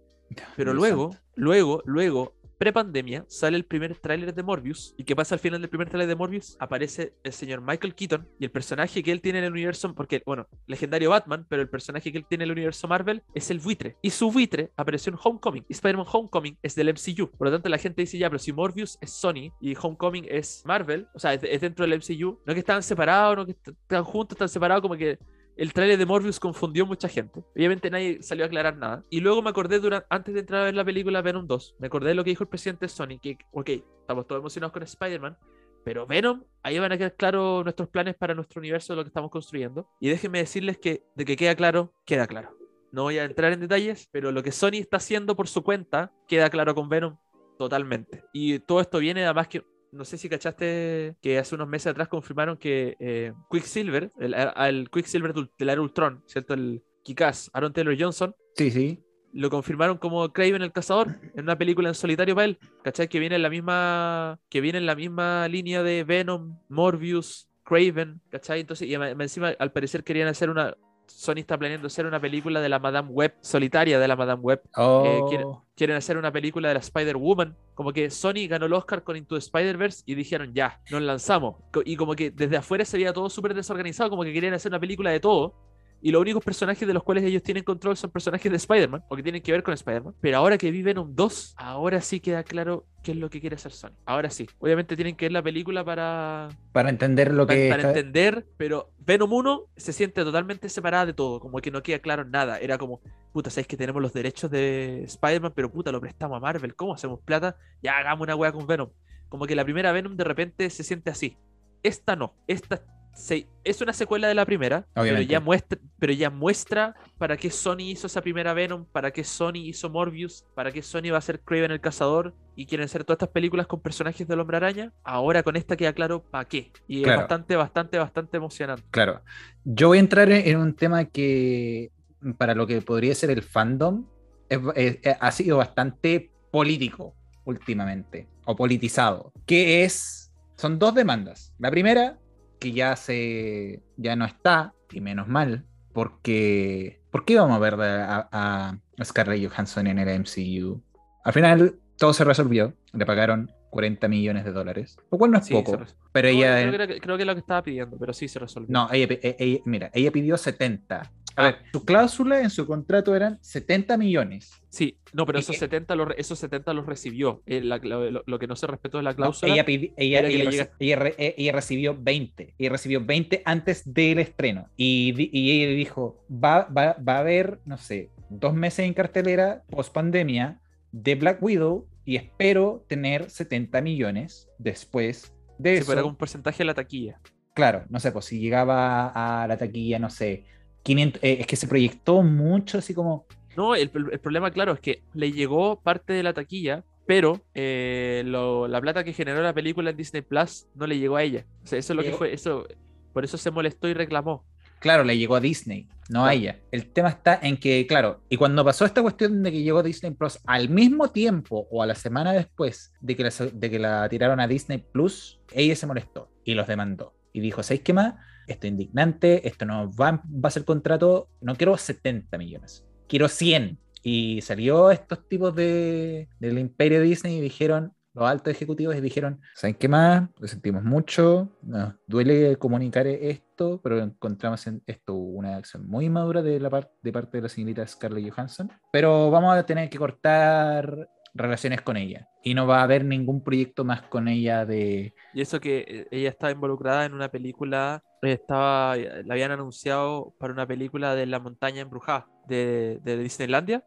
Pero 0.56 0.74
luego, 0.74 1.14
luego, 1.36 1.82
luego, 1.86 2.37
pre-pandemia, 2.58 3.26
sale 3.28 3.58
el 3.58 3.66
primer 3.66 3.98
tráiler 3.98 4.34
de 4.34 4.44
Morbius. 4.44 4.94
¿Y 4.98 5.04
qué 5.04 5.16
pasa 5.16 5.36
al 5.36 5.40
final 5.40 5.62
del 5.62 5.70
primer 5.70 5.90
tráiler 5.90 6.08
de 6.08 6.16
Morbius? 6.16 6.58
Aparece 6.60 7.14
el 7.24 7.34
señor 7.34 7.62
Michael 7.62 7.96
Keaton 7.96 8.28
y 8.40 8.46
el 8.46 8.52
personaje 8.52 9.04
que 9.04 9.12
él 9.12 9.22
tiene 9.22 9.40
en 9.40 9.46
el 9.46 9.52
universo, 9.52 9.94
porque, 9.94 10.24
bueno, 10.26 10.48
legendario 10.66 11.10
Batman, 11.12 11.46
pero 11.50 11.62
el 11.62 11.70
personaje 11.70 12.12
que 12.12 12.18
él 12.18 12.26
tiene 12.28 12.44
en 12.44 12.50
el 12.50 12.54
universo 12.58 12.88
Marvel 12.88 13.24
es 13.34 13.50
el 13.52 13.60
buitre. 13.60 13.96
Y 14.02 14.10
su 14.10 14.32
buitre 14.32 14.72
apareció 14.76 15.12
en 15.12 15.20
Homecoming. 15.24 15.66
Y 15.70 15.74
Spider-Man 15.74 16.08
Homecoming 16.12 16.58
es 16.62 16.76
del 16.76 16.90
MCU. 16.90 17.30
Por 17.38 17.48
lo 17.48 17.52
tanto, 17.54 17.70
la 17.70 17.78
gente 17.78 18.02
dice 18.02 18.18
ya, 18.18 18.30
pero 18.30 18.40
si 18.40 18.52
Morbius 18.54 18.98
es 19.02 19.12
Sony 19.12 19.52
y 19.62 19.76
Homecoming 19.80 20.26
es 20.30 20.64
Marvel, 20.66 21.08
o 21.14 21.20
sea, 21.20 21.34
es, 21.34 21.44
es 21.44 21.62
dentro 21.62 21.86
del 21.86 22.00
MCU, 22.00 22.40
no 22.46 22.54
que 22.54 22.60
estaban 22.60 22.84
separados, 22.84 23.38
no 23.38 23.46
que 23.46 23.52
est- 23.52 23.68
están 23.68 24.04
juntos, 24.04 24.36
están 24.36 24.50
separados, 24.50 24.82
como 24.82 24.96
que 24.96 25.20
el 25.58 25.74
tráiler 25.74 25.98
de 25.98 26.06
Morbius 26.06 26.40
confundió 26.40 26.86
mucha 26.86 27.08
gente. 27.08 27.44
Obviamente 27.56 27.90
nadie 27.90 28.22
salió 28.22 28.46
a 28.46 28.48
aclarar 28.48 28.78
nada. 28.78 29.04
Y 29.10 29.20
luego 29.20 29.42
me 29.42 29.50
acordé 29.50 29.80
durante, 29.80 30.08
antes 30.10 30.34
de 30.34 30.42
entrar 30.42 30.62
a 30.62 30.66
ver 30.66 30.76
la 30.76 30.86
película 30.86 31.22
Venom 31.22 31.48
2, 31.48 31.76
me 31.80 31.88
acordé 31.88 32.10
de 32.10 32.16
lo 32.16 32.24
que 32.24 32.30
dijo 32.30 32.44
el 32.44 32.50
presidente 32.50 32.86
de 32.86 32.90
Sony, 32.90 33.20
que, 33.22 33.38
ok, 33.52 33.70
estamos 34.02 34.28
todos 34.28 34.40
emocionados 34.40 34.72
con 34.72 34.84
Spider-Man, 34.84 35.38
pero 35.84 36.06
Venom, 36.06 36.44
ahí 36.64 36.78
van 36.80 36.92
a 36.92 36.98
quedar 36.98 37.16
claros 37.16 37.64
nuestros 37.64 37.90
planes 37.90 38.16
para 38.16 38.36
nuestro 38.36 38.60
universo 38.60 38.94
lo 38.96 39.04
que 39.04 39.08
estamos 39.08 39.32
construyendo. 39.32 39.90
Y 40.00 40.10
déjenme 40.10 40.40
decirles 40.40 40.78
que 40.78 41.04
de 41.16 41.26
que 41.26 41.36
queda 41.36 41.56
claro, 41.56 41.94
queda 42.06 42.28
claro. 42.28 42.56
No 42.92 43.04
voy 43.04 43.18
a 43.18 43.26
entrar 43.26 43.52
en 43.52 43.60
detalles, 43.60 44.10
pero 44.12 44.32
lo 44.32 44.44
que 44.44 44.52
Sony 44.52 44.80
está 44.80 44.98
haciendo 44.98 45.36
por 45.36 45.48
su 45.48 45.64
cuenta 45.64 46.12
queda 46.28 46.50
claro 46.50 46.76
con 46.76 46.90
Venom 46.90 47.18
totalmente. 47.58 48.24
Y 48.34 48.60
todo 48.60 48.82
esto 48.82 49.00
viene 49.00 49.26
además 49.26 49.48
que 49.48 49.64
no 49.98 50.06
sé 50.06 50.18
si 50.18 50.30
cachaste 50.30 51.16
que 51.22 51.38
hace 51.38 51.56
unos 51.56 51.68
meses 51.68 51.88
atrás 51.88 52.08
confirmaron 52.08 52.58
que 52.58 52.96
eh, 53.00 53.34
Quicksilver, 53.52 54.12
el, 54.20 54.34
el 54.34 54.90
Quicksilver 54.90 55.34
del 55.34 55.50
era 55.60 55.82
Ultron, 55.82 56.24
¿cierto? 56.26 56.54
El 56.54 56.84
Kikaz, 57.04 57.50
Aaron 57.54 57.74
Taylor 57.74 57.96
Johnson, 58.00 58.36
sí, 58.56 58.72
sí. 58.72 59.04
lo 59.34 59.50
confirmaron 59.50 59.98
como 59.98 60.32
Craven 60.32 60.62
el 60.62 60.72
Cazador 60.72 61.20
en 61.36 61.44
una 61.44 61.58
película 61.58 61.90
en 61.90 61.96
solitario 61.96 62.36
para 62.36 62.46
él. 62.46 62.60
¿Cachai? 62.84 63.08
Que 63.08 63.20
viene 63.20 63.36
en 63.36 63.42
la 63.42 63.50
misma, 63.50 64.40
que 64.50 64.62
viene 64.62 64.78
en 64.78 64.86
la 64.86 64.96
misma 64.96 65.48
línea 65.48 65.84
de 65.84 66.04
Venom, 66.04 66.60
Morbius, 66.70 67.50
Craven, 67.64 68.22
¿cachai? 68.30 68.62
Entonces, 68.62 68.88
y 68.88 68.94
encima 68.94 69.50
al 69.60 69.72
parecer 69.72 70.04
querían 70.04 70.28
hacer 70.30 70.50
una. 70.50 70.76
Sony 71.08 71.38
está 71.40 71.58
planeando 71.58 71.88
hacer 71.88 72.06
una 72.06 72.20
película 72.20 72.62
de 72.62 72.70
la 72.70 72.80
Madame 72.80 73.10
Web, 73.10 73.36
solitaria 73.42 74.00
de 74.00 74.08
la 74.08 74.16
Madame 74.16 74.42
Web. 74.42 74.62
Oh, 74.76 75.26
quiere- 75.30 75.46
quieren 75.76 75.96
hacer 75.96 76.18
una 76.18 76.32
película 76.32 76.68
de 76.68 76.74
la 76.76 76.80
Spider-Woman. 76.80 77.56
Como 77.76 77.94
que 77.94 78.10
Sony 78.10 78.48
ganó 78.50 78.66
el 78.66 78.74
Oscar 78.74 79.04
con 79.04 79.16
Into 79.16 79.36
the 79.36 79.40
Spider-Verse 79.40 80.04
y 80.06 80.16
dijeron, 80.16 80.54
ya, 80.54 80.82
nos 80.92 81.02
lanzamos. 81.02 81.56
Y 81.86 81.96
como 81.96 82.16
que 82.16 82.32
desde 82.32 82.58
afuera 82.58 82.84
se 82.86 82.98
veía 82.98 83.14
todo 83.14 83.30
súper 83.30 83.54
desorganizado, 83.54 84.10
como 84.10 84.24
que 84.24 84.34
querían 84.34 84.54
hacer 84.54 84.72
una 84.72 84.80
película 84.80 85.12
de 85.12 85.20
todo. 85.20 85.54
Y 86.02 86.12
los 86.12 86.22
únicos 86.22 86.44
personajes 86.44 86.88
de 86.88 86.94
los 86.94 87.04
cuales 87.04 87.24
ellos 87.24 87.42
tienen 87.44 87.64
control 87.64 87.98
son 87.98 88.12
personajes 88.12 88.52
de 88.52 88.56
Spider-Man 88.58 89.04
o 89.10 89.16
que 89.16 89.24
tienen 89.24 89.42
que 89.42 89.52
ver 89.52 89.64
con 89.64 89.74
Spider-Man. 89.74 90.14
Pero 90.22 90.38
ahora 90.38 90.58
que 90.58 90.70
vi 90.72 90.82
Venom 90.84 91.16
2, 91.16 91.56
ahora 91.58 92.02
sí 92.02 92.20
queda 92.20 92.44
claro 92.44 92.86
qué 93.04 93.12
es 93.12 93.18
lo 93.18 93.30
que 93.30 93.42
quiere 93.42 93.56
hacer 93.56 93.72
Sony. 93.72 93.92
Ahora 94.06 94.30
sí. 94.30 94.48
Obviamente 94.60 94.96
tienen 94.96 95.16
que 95.16 95.26
ver 95.26 95.32
la 95.32 95.42
película 95.42 95.84
para, 95.84 96.50
Para 96.72 96.90
entender 96.90 97.34
lo 97.34 97.48
para, 97.48 97.58
que. 97.60 97.70
para 97.70 97.82
está- 97.84 98.00
entender, 98.00 98.46
pero 98.58 98.92
Venom 99.00 99.32
1 99.34 99.64
se 99.76 99.94
siente 99.94 100.24
totalmente 100.24 100.70
separada 100.70 101.06
de 101.08 101.14
todo, 101.14 101.40
como 101.40 101.60
que 101.60 101.72
no 101.72 101.82
queda 101.82 102.00
claro 102.00 102.26
nada. 102.26 102.60
Era 102.60 102.78
como, 102.78 103.02
puta, 103.34 103.50
sabéis 103.50 103.68
que 103.68 103.78
tenemos 103.78 104.02
los 104.02 104.14
derechos 104.14 104.52
de 104.52 105.04
Spider-Man, 105.04 105.54
pero 105.56 105.72
puta, 105.72 105.92
lo 105.92 106.00
prestamos 106.02 106.38
a 106.38 106.40
Marvel. 106.40 106.76
¿Cómo 106.76 106.94
hacemos 106.94 107.20
plata? 107.22 107.58
Ya 107.82 107.98
hagamos 107.98 108.24
una 108.26 108.36
wea 108.36 108.52
con 108.52 108.68
Venom. 108.68 108.90
Como 109.30 109.46
que 109.46 109.56
la 109.56 109.64
primera 109.64 109.92
Venom 109.92 110.16
de 110.16 110.24
repente 110.24 110.70
se 110.70 110.84
siente 110.84 111.10
así. 111.10 111.38
Esta 111.84 112.16
no. 112.16 112.34
Esta 112.48 112.82
se- 113.18 113.48
es 113.64 113.82
una 113.82 113.94
secuela 113.94 114.28
de 114.28 114.36
la 114.36 114.46
primera, 114.46 114.86
pero 114.94 115.20
ya, 115.22 115.40
muestra, 115.40 115.80
pero 115.98 116.14
ya 116.14 116.30
muestra 116.30 116.94
para 117.18 117.36
qué 117.36 117.50
Sony 117.50 117.80
hizo 117.90 118.06
esa 118.08 118.22
primera 118.22 118.54
Venom, 118.54 118.86
para 118.86 119.10
qué 119.12 119.24
Sony 119.24 119.56
hizo 119.66 119.90
Morbius, 119.90 120.46
para 120.54 120.72
qué 120.72 120.84
Sony 120.84 121.10
va 121.10 121.16
a 121.16 121.18
hacer 121.18 121.40
Craven 121.42 121.72
el 121.72 121.82
Cazador 121.82 122.36
y 122.56 122.68
quieren 122.68 122.86
hacer 122.86 123.04
todas 123.04 123.18
estas 123.18 123.30
películas 123.30 123.66
con 123.66 123.82
personajes 123.82 124.28
del 124.28 124.40
Hombre 124.40 124.58
Araña. 124.58 124.94
Ahora 125.04 125.42
con 125.42 125.56
esta 125.56 125.76
queda 125.76 125.94
claro 125.94 126.22
para 126.24 126.46
qué. 126.46 126.72
Y 126.88 127.02
Claro. 127.02 127.16
es 127.16 127.22
bastante, 127.24 127.56
bastante, 127.56 127.98
bastante 127.98 128.38
emocionante. 128.38 128.84
Claro. 128.92 129.22
Yo 129.66 129.88
voy 129.90 129.98
a 129.98 130.02
entrar 130.02 130.32
en 130.32 130.48
en 130.48 130.58
un 130.60 130.74
tema 130.76 131.06
que, 131.06 131.92
para 132.38 132.54
lo 132.54 132.68
que 132.68 132.82
podría 132.82 133.16
ser 133.16 133.32
el 133.32 133.42
fandom, 133.42 134.06
es- 134.48 134.60
es- 134.76 135.00
es- 135.02 135.18
ha 135.20 135.32
sido 135.32 135.58
bastante 135.58 136.32
político 136.52 137.16
últimamente, 137.46 138.28
o 138.46 138.56
politizado, 138.56 139.34
que 139.46 139.84
es, 139.84 140.32
son 140.56 140.78
dos 140.80 140.94
demandas. 140.94 141.54
La 141.60 141.72
primera, 141.72 142.18
que 142.60 142.72
ya 142.72 142.96
se, 142.96 143.82
ya 143.98 144.16
no 144.16 144.26
está, 144.26 144.74
y 144.92 145.02
menos 145.02 145.28
mal, 145.28 145.66
porque, 145.94 147.02
¿por 147.12 147.26
qué 147.26 147.36
vamos 147.38 147.56
a 147.56 147.60
ver 147.60 147.76
a, 147.76 148.30
a- 148.32 148.80
a 149.00 149.04
Scarlett 149.06 149.50
Johansson 149.50 149.88
en 149.88 150.00
el 150.00 150.10
MCU? 150.22 150.82
Al 151.24 151.34
final, 151.34 151.76
todo 151.98 152.14
se 152.14 152.24
resolvió, 152.24 152.74
le 152.94 153.06
pagaron 153.06 153.52
40 153.70 154.08
millones 154.08 154.46
de 154.46 154.52
dólares, 154.52 154.98
lo 155.12 155.18
cual 155.18 155.32
no 155.32 155.38
es 155.40 155.46
Sí, 155.46 155.54
poco, 155.54 155.78
pero 156.12 156.30
No, 156.30 156.34
ella... 156.36 156.58
creo, 156.58 156.70
que 156.72 156.76
era, 156.94 157.00
creo 157.02 157.18
que 157.18 157.24
es 157.24 157.28
lo 157.28 157.34
que 157.36 157.40
estaba 157.42 157.64
pidiendo, 157.64 157.98
pero 157.98 158.14
sí 158.14 158.28
se 158.28 158.40
resolvió. 158.40 158.70
No, 158.72 158.90
ella, 158.92 159.08
pi- 159.08 159.20
e- 159.22 159.36
ella- 159.40 159.60
mira, 159.66 159.92
ella 159.94 160.12
pidió 160.12 160.38
70. 160.38 161.12
A 161.38 161.44
ver, 161.44 161.58
su 161.72 161.86
cláusula 161.86 162.42
en 162.42 162.50
su 162.50 162.66
contrato 162.66 163.16
eran 163.16 163.38
70 163.42 163.96
millones. 163.98 164.52
Sí, 164.70 164.98
no, 165.14 165.26
pero 165.26 165.40
¿Y 165.40 165.42
esos 165.42 165.56
qué? 165.56 165.60
70 165.60 165.96
los, 165.96 166.10
esos 166.18 166.40
70 166.40 166.74
los 166.74 166.86
recibió. 166.86 167.42
Eh, 167.46 167.62
la- 167.62 167.78
lo, 168.26 168.40
que 168.40 168.48
no 168.48 168.56
se 168.56 168.68
respetó 168.68 168.98
es 168.98 169.04
la 169.04 169.12
No, 169.12 169.16
cláusula. 169.18 169.54
ella, 169.54 169.66
pidi- 169.66 169.94
ella, 169.98 170.20
ella 170.22 170.52
reci- 170.52 170.96
re- 170.98 171.16
eh, 171.18 171.36
ella 171.38 171.52
recibió 171.54 171.96
20. 171.98 172.54
Ella 172.58 172.70
recibió 172.70 173.06
20 173.06 173.42
antes 173.46 173.84
del 173.94 174.20
estreno. 174.20 174.68
Y, 174.76 175.14
y 175.32 175.62
ella 175.62 175.72
dijo, 175.76 176.26
va, 176.30 176.64
va, 176.66 176.98
va 177.08 177.16
a 177.18 177.20
haber, 177.20 177.60
no 177.66 177.78
sé, 177.78 178.10
dos 178.30 178.54
meses 178.54 178.80
en 178.86 178.94
cartelera 178.94 179.64
post 179.70 179.94
pandemia 179.94 180.60
de 180.92 181.16
Black 181.16 181.42
Widow 181.42 181.88
y 182.04 182.16
espero 182.16 182.84
tener 182.88 183.30
70 183.30 183.82
millones 183.82 184.50
después 184.58 185.34
de 185.60 185.76
Sí, 185.76 185.82
eso. 185.82 185.92
pero 185.94 186.08
un 186.08 186.16
porcentaje 186.16 186.60
de 186.60 186.66
la 186.66 186.74
taquilla. 186.74 187.20
Claro, 187.54 187.86
no 187.90 188.00
sé, 188.00 188.12
pues 188.12 188.26
si 188.26 188.40
llegaba 188.40 189.08
a 189.44 189.48
la 189.48 189.58
taquilla, 189.58 189.98
no 190.00 190.10
sé, 190.10 190.46
500, 190.88 191.24
eh, 191.24 191.38
es 191.42 191.48
que 191.48 191.56
se 191.56 191.68
proyectó 191.68 192.24
mucho 192.24 192.78
así 192.78 192.94
como... 192.94 193.26
No, 193.56 193.76
el, 193.76 193.92
el 194.12 194.20
problema, 194.20 194.52
claro, 194.52 194.74
es 194.74 194.80
que 194.80 195.04
le 195.14 195.32
llegó 195.32 195.80
parte 195.82 196.14
de 196.14 196.24
la 196.24 196.34
taquilla, 196.34 196.84
pero 197.06 197.42
eh, 197.56 198.24
lo- 198.26 198.68
la 198.68 198.80
plata 198.82 199.04
que 199.04 199.14
generó 199.14 199.42
la 199.42 199.54
película 199.54 199.90
en 199.90 199.98
Disney 199.98 200.22
Plus 200.22 200.68
no 200.76 200.88
le 200.88 200.98
llegó 201.00 201.18
a 201.18 201.24
ella. 201.24 201.46
O 201.64 201.68
sea, 201.68 201.80
eso 201.80 201.94
es 201.94 201.98
lo 201.98 202.02
que 202.04 202.10
Llegó- 202.10 202.18
fue. 202.20 202.34
Eso, 202.34 202.68
por 203.14 203.24
eso 203.26 203.38
se 203.38 203.52
molestó 203.52 203.88
y 203.88 203.94
reclamó. 203.94 204.46
Claro, 204.80 205.04
le 205.04 205.18
llegó 205.18 205.36
a 205.36 205.40
Disney, 205.40 205.88
no 206.10 206.24
a 206.24 206.36
ella. 206.36 206.60
El 206.72 206.94
tema 206.94 207.10
está 207.10 207.40
en 207.42 207.58
que, 207.58 207.88
claro, 207.88 208.22
y 208.30 208.38
cuando 208.38 208.64
pasó 208.64 208.86
esta 208.86 209.02
cuestión 209.02 209.42
de 209.42 209.52
que 209.52 209.64
llegó 209.64 209.82
Disney 209.82 210.12
Plus 210.14 210.38
al 210.46 210.70
mismo 210.70 211.10
tiempo 211.10 211.68
o 211.72 211.82
a 211.82 211.88
la 211.88 211.96
semana 211.96 212.32
después 212.32 212.94
de 213.02 213.16
que 213.16 213.24
la, 213.24 213.32
de 213.52 213.70
que 213.72 213.80
la 213.80 214.08
tiraron 214.08 214.40
a 214.40 214.48
Disney 214.48 214.78
Plus, 214.92 215.40
ella 215.52 215.76
se 215.76 215.88
molestó 215.88 216.30
y 216.44 216.54
los 216.54 216.68
demandó. 216.68 217.16
Y 217.34 217.40
dijo, 217.40 217.64
¿sabéis 217.64 217.82
qué 217.82 217.94
más? 217.94 218.14
Esto 218.48 218.66
es 218.68 218.72
indignante, 218.72 219.48
esto 219.48 219.66
no 219.66 219.92
va, 219.94 220.24
va 220.26 220.48
a 220.48 220.52
ser 220.52 220.66
contrato, 220.66 221.30
no 221.42 221.56
quiero 221.56 221.78
70 221.78 222.38
millones, 222.38 222.86
quiero 223.08 223.28
100. 223.28 223.78
Y 224.04 224.42
salió 224.42 224.90
estos 224.90 225.28
tipos 225.28 225.54
de, 225.56 226.30
del 226.40 226.58
imperio 226.60 227.02
Disney 227.02 227.38
y 227.38 227.42
dijeron, 227.42 227.94
los 228.14 228.26
altos 228.28 228.52
ejecutivos 228.52 228.96
y 228.96 229.02
dijeron, 229.02 229.42
¿saben 229.54 229.76
qué 229.76 229.88
más? 229.88 230.30
Lo 230.40 230.48
sentimos 230.48 230.84
mucho, 230.84 231.50
nos 231.62 231.94
duele 232.08 232.56
comunicar 232.56 233.06
esto, 233.06 233.80
pero 233.84 234.00
encontramos 234.00 234.66
en 234.66 234.82
esto 234.88 235.14
una 235.14 235.58
acción 235.58 235.88
muy 235.88 236.10
madura 236.10 236.42
de, 236.42 236.60
la 236.60 236.70
par- 236.70 236.92
de 237.04 237.12
parte 237.12 237.38
de 237.38 237.42
la 237.44 237.50
señorita 237.50 237.86
Scarlett 237.86 238.32
Johansson, 238.34 238.72
pero 238.92 239.30
vamos 239.30 239.56
a 239.56 239.64
tener 239.66 239.88
que 239.90 240.00
cortar 240.00 241.10
relaciones 241.34 241.82
con 241.82 241.98
ella 241.98 242.28
y 242.44 242.54
no 242.54 242.66
va 242.68 242.80
a 242.80 242.84
haber 242.84 243.04
ningún 243.06 243.44
proyecto 243.44 243.84
más 243.84 244.02
con 244.04 244.28
ella 244.28 244.66
de... 244.66 245.14
Y 245.34 245.42
eso 245.42 245.60
que 245.60 245.86
eh, 245.88 246.08
ella 246.12 246.30
estaba 246.30 246.52
involucrada 246.52 247.06
en 247.06 247.14
una 247.14 247.30
película, 247.30 248.04
eh, 248.22 248.34
estaba, 248.34 248.96
la 248.96 249.34
habían 249.34 249.52
anunciado 249.52 250.34
para 250.40 250.54
una 250.54 250.66
película 250.66 251.16
de 251.16 251.26
la 251.26 251.40
montaña 251.40 251.82
embrujada 251.82 252.28
de, 252.48 253.00
de 253.04 253.18
Disneylandia. 253.18 253.84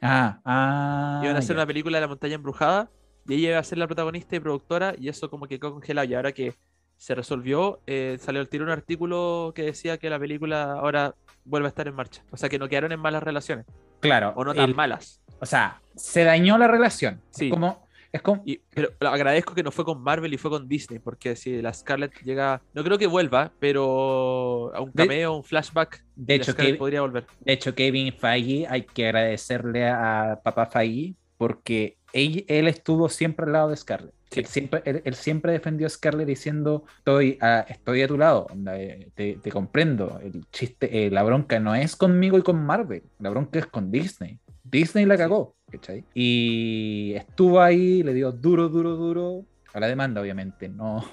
Ah, 0.00 0.40
ah. 0.44 1.20
Iban 1.22 1.36
a 1.36 1.38
hacer 1.38 1.56
ya. 1.56 1.62
una 1.62 1.66
película 1.66 1.98
de 1.98 2.02
la 2.02 2.08
montaña 2.08 2.34
embrujada 2.34 2.90
y 3.26 3.34
ella 3.34 3.50
iba 3.50 3.58
a 3.58 3.64
ser 3.64 3.78
la 3.78 3.86
protagonista 3.86 4.34
y 4.36 4.40
productora 4.40 4.94
y 4.98 5.08
eso 5.08 5.30
como 5.30 5.46
que 5.46 5.58
quedó 5.60 5.72
congelado 5.72 6.08
y 6.08 6.14
ahora 6.14 6.32
que 6.32 6.54
se 6.96 7.14
resolvió 7.14 7.80
eh, 7.86 8.16
salió 8.20 8.40
al 8.40 8.48
tiro 8.48 8.64
un 8.64 8.70
artículo 8.70 9.52
que 9.54 9.62
decía 9.62 9.98
que 9.98 10.10
la 10.10 10.18
película 10.18 10.72
ahora 10.72 11.14
vuelve 11.44 11.66
a 11.66 11.68
estar 11.68 11.86
en 11.88 11.94
marcha 11.94 12.22
o 12.32 12.36
sea 12.36 12.48
que 12.48 12.58
no 12.58 12.68
quedaron 12.68 12.90
en 12.92 13.00
malas 13.00 13.22
relaciones 13.22 13.66
Claro, 14.00 14.32
o 14.36 14.44
no 14.44 14.54
tan 14.54 14.70
el- 14.70 14.74
malas 14.74 15.21
o 15.42 15.46
sea, 15.46 15.82
se 15.96 16.22
dañó 16.22 16.56
la 16.56 16.68
relación. 16.68 17.20
Sí. 17.30 17.46
Es 17.46 17.50
como... 17.50 17.82
Es 18.12 18.20
como 18.20 18.42
y, 18.44 18.60
pero 18.74 18.90
agradezco 19.00 19.54
que 19.54 19.62
no 19.62 19.70
fue 19.70 19.86
con 19.86 20.02
Marvel 20.02 20.34
y 20.34 20.36
fue 20.36 20.50
con 20.50 20.68
Disney 20.68 20.98
porque 20.98 21.34
si 21.34 21.62
la 21.62 21.72
Scarlett 21.72 22.12
llega 22.22 22.60
no 22.74 22.84
creo 22.84 22.98
que 22.98 23.06
vuelva 23.06 23.52
pero 23.58 24.70
a 24.74 24.82
un 24.82 24.90
De- 24.92 25.06
cameo 25.06 25.34
un 25.36 25.42
flashback 25.42 26.04
de 26.14 26.34
hecho, 26.34 26.54
que, 26.54 26.74
podría 26.74 27.00
volver 27.00 27.24
De 27.40 27.54
hecho, 27.54 27.74
Kevin 27.74 28.12
Feige, 28.12 28.66
hay 28.68 28.82
que 28.82 29.06
agradecerle 29.06 29.88
a 29.88 30.38
papá 30.44 30.66
Feige 30.66 31.14
porque 31.38 31.96
él, 32.12 32.44
él 32.48 32.68
estuvo 32.68 33.08
siempre 33.08 33.46
al 33.46 33.52
lado 33.52 33.70
de 33.70 33.76
Scarlett. 33.76 34.14
Sí. 34.30 34.40
Él, 34.40 34.46
siempre, 34.46 34.82
él, 34.84 35.02
él 35.06 35.14
siempre 35.14 35.52
defendió 35.52 35.86
a 35.86 35.90
Scarlett 35.90 36.28
diciendo, 36.28 36.84
estoy 36.98 37.38
a, 37.40 37.60
estoy 37.60 38.02
a 38.02 38.08
tu 38.08 38.18
lado, 38.18 38.46
eh, 38.74 39.08
te, 39.14 39.38
te 39.42 39.50
comprendo. 39.50 40.20
El 40.22 40.46
chiste, 40.50 41.06
eh, 41.06 41.10
la 41.10 41.22
bronca 41.22 41.58
no 41.58 41.74
es 41.74 41.96
conmigo 41.96 42.36
y 42.36 42.42
con 42.42 42.62
Marvel, 42.64 43.02
la 43.18 43.30
bronca 43.30 43.58
es 43.58 43.66
con 43.66 43.90
Disney. 43.90 44.38
Disney 44.72 45.04
la 45.04 45.18
cagó, 45.18 45.54
¿cachai? 45.70 46.02
Y 46.14 47.12
estuvo 47.14 47.60
ahí, 47.60 48.02
le 48.02 48.14
dio 48.14 48.32
duro, 48.32 48.68
duro, 48.70 48.96
duro 48.96 49.44
a 49.74 49.78
la 49.80 49.86
demanda, 49.86 50.20
obviamente. 50.22 50.66
No, 50.68 51.04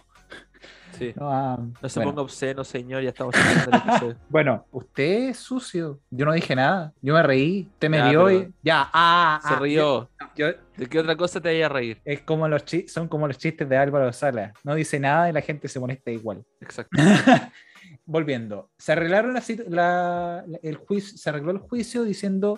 sí 0.97 1.13
no, 1.17 1.57
no 1.81 1.89
se 1.89 1.99
bueno. 1.99 2.11
ponga 2.11 2.21
obsceno 2.23 2.63
señor 2.63 3.03
ya 3.03 3.09
estamos 3.09 3.35
el. 3.35 4.15
Bueno, 4.29 4.65
usted 4.71 5.29
es 5.29 5.37
sucio. 5.37 5.99
Yo 6.09 6.25
no 6.25 6.31
dije 6.31 6.55
nada. 6.55 6.93
Yo 7.01 7.13
me 7.13 7.21
reí. 7.21 7.67
Usted 7.73 7.89
me 7.89 8.09
vio 8.09 8.31
y. 8.31 8.53
Ya, 8.63 8.89
ah, 8.93 9.41
se 9.45 9.53
ah, 9.53 9.59
rió 9.59 10.09
yo- 10.37 10.53
¿de 10.77 10.87
qué 10.87 10.99
otra 10.99 11.17
cosa 11.17 11.41
te 11.41 11.49
vaya 11.49 11.65
a 11.65 11.69
reír? 11.69 11.99
es 12.05 12.21
como 12.21 12.47
los 12.47 12.63
chi- 12.63 12.87
son 12.87 13.09
como 13.09 13.27
los 13.27 13.37
chistes 13.37 13.67
de 13.67 13.75
Álvaro 13.75 14.11
Sala. 14.13 14.53
No 14.63 14.73
dice 14.73 14.99
nada 15.01 15.29
y 15.29 15.33
la 15.33 15.41
gente 15.41 15.67
se 15.67 15.81
molesta 15.81 16.11
igual. 16.11 16.45
exacto 16.61 16.97
Volviendo. 18.05 18.69
Se 18.77 18.93
arreglaron 18.93 19.33
la- 19.33 19.43
la- 20.47 20.59
el 20.63 20.75
juicio, 20.77 21.17
se 21.17 21.29
arregló 21.29 21.51
el 21.51 21.59
juicio 21.59 22.03
diciendo. 22.03 22.57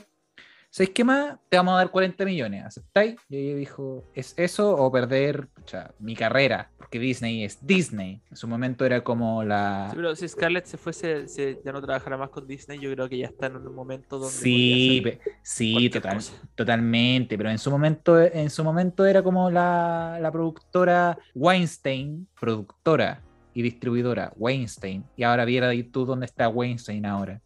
¿Sabes 0.73 0.91
qué 0.91 1.03
más? 1.03 1.37
Te 1.49 1.57
vamos 1.57 1.73
a 1.73 1.77
dar 1.79 1.91
40 1.91 2.23
millones. 2.23 2.63
¿Aceptáis? 2.63 3.17
Y 3.27 3.35
ella 3.35 3.57
dijo, 3.57 4.05
¿es 4.13 4.33
eso 4.37 4.73
o 4.73 4.89
perder 4.89 5.49
pucha, 5.49 5.93
mi 5.99 6.15
carrera? 6.15 6.71
Porque 6.77 6.97
Disney 6.97 7.43
es 7.43 7.59
Disney. 7.67 8.21
En 8.29 8.37
su 8.37 8.47
momento 8.47 8.85
era 8.85 9.03
como 9.03 9.43
la... 9.43 9.89
Sí, 9.91 9.97
pero 9.97 10.15
si 10.15 10.29
Scarlett 10.29 10.65
se 10.65 10.77
fuese, 10.77 11.27
se- 11.27 11.59
ya 11.65 11.73
no 11.73 11.81
trabajara 11.81 12.15
más 12.15 12.29
con 12.29 12.47
Disney, 12.47 12.79
yo 12.79 12.89
creo 12.93 13.09
que 13.09 13.17
ya 13.17 13.25
está 13.27 13.47
en 13.47 13.57
un 13.57 13.75
momento 13.75 14.17
donde 14.17 14.31
Sí, 14.33 15.03
sí, 15.43 15.89
total, 15.89 16.19
totalmente, 16.55 17.37
pero 17.37 17.49
en 17.51 17.57
su 17.57 17.69
momento, 17.69 18.21
en 18.21 18.49
su 18.49 18.63
momento 18.63 19.05
era 19.05 19.21
como 19.21 19.51
la, 19.51 20.19
la 20.21 20.31
productora 20.31 21.17
Weinstein, 21.35 22.29
productora 22.39 23.21
y 23.53 23.61
distribuidora 23.61 24.31
Weinstein, 24.37 25.03
y 25.17 25.23
ahora 25.23 25.43
viera 25.43 25.67
ahí 25.67 25.83
tú 25.83 26.05
dónde 26.05 26.27
está 26.27 26.47
Weinstein 26.47 27.05
ahora, 27.05 27.41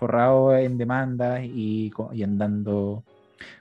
forrado 0.00 0.56
en 0.56 0.78
demandas 0.78 1.44
y, 1.44 1.92
y 2.12 2.22
andando 2.22 3.04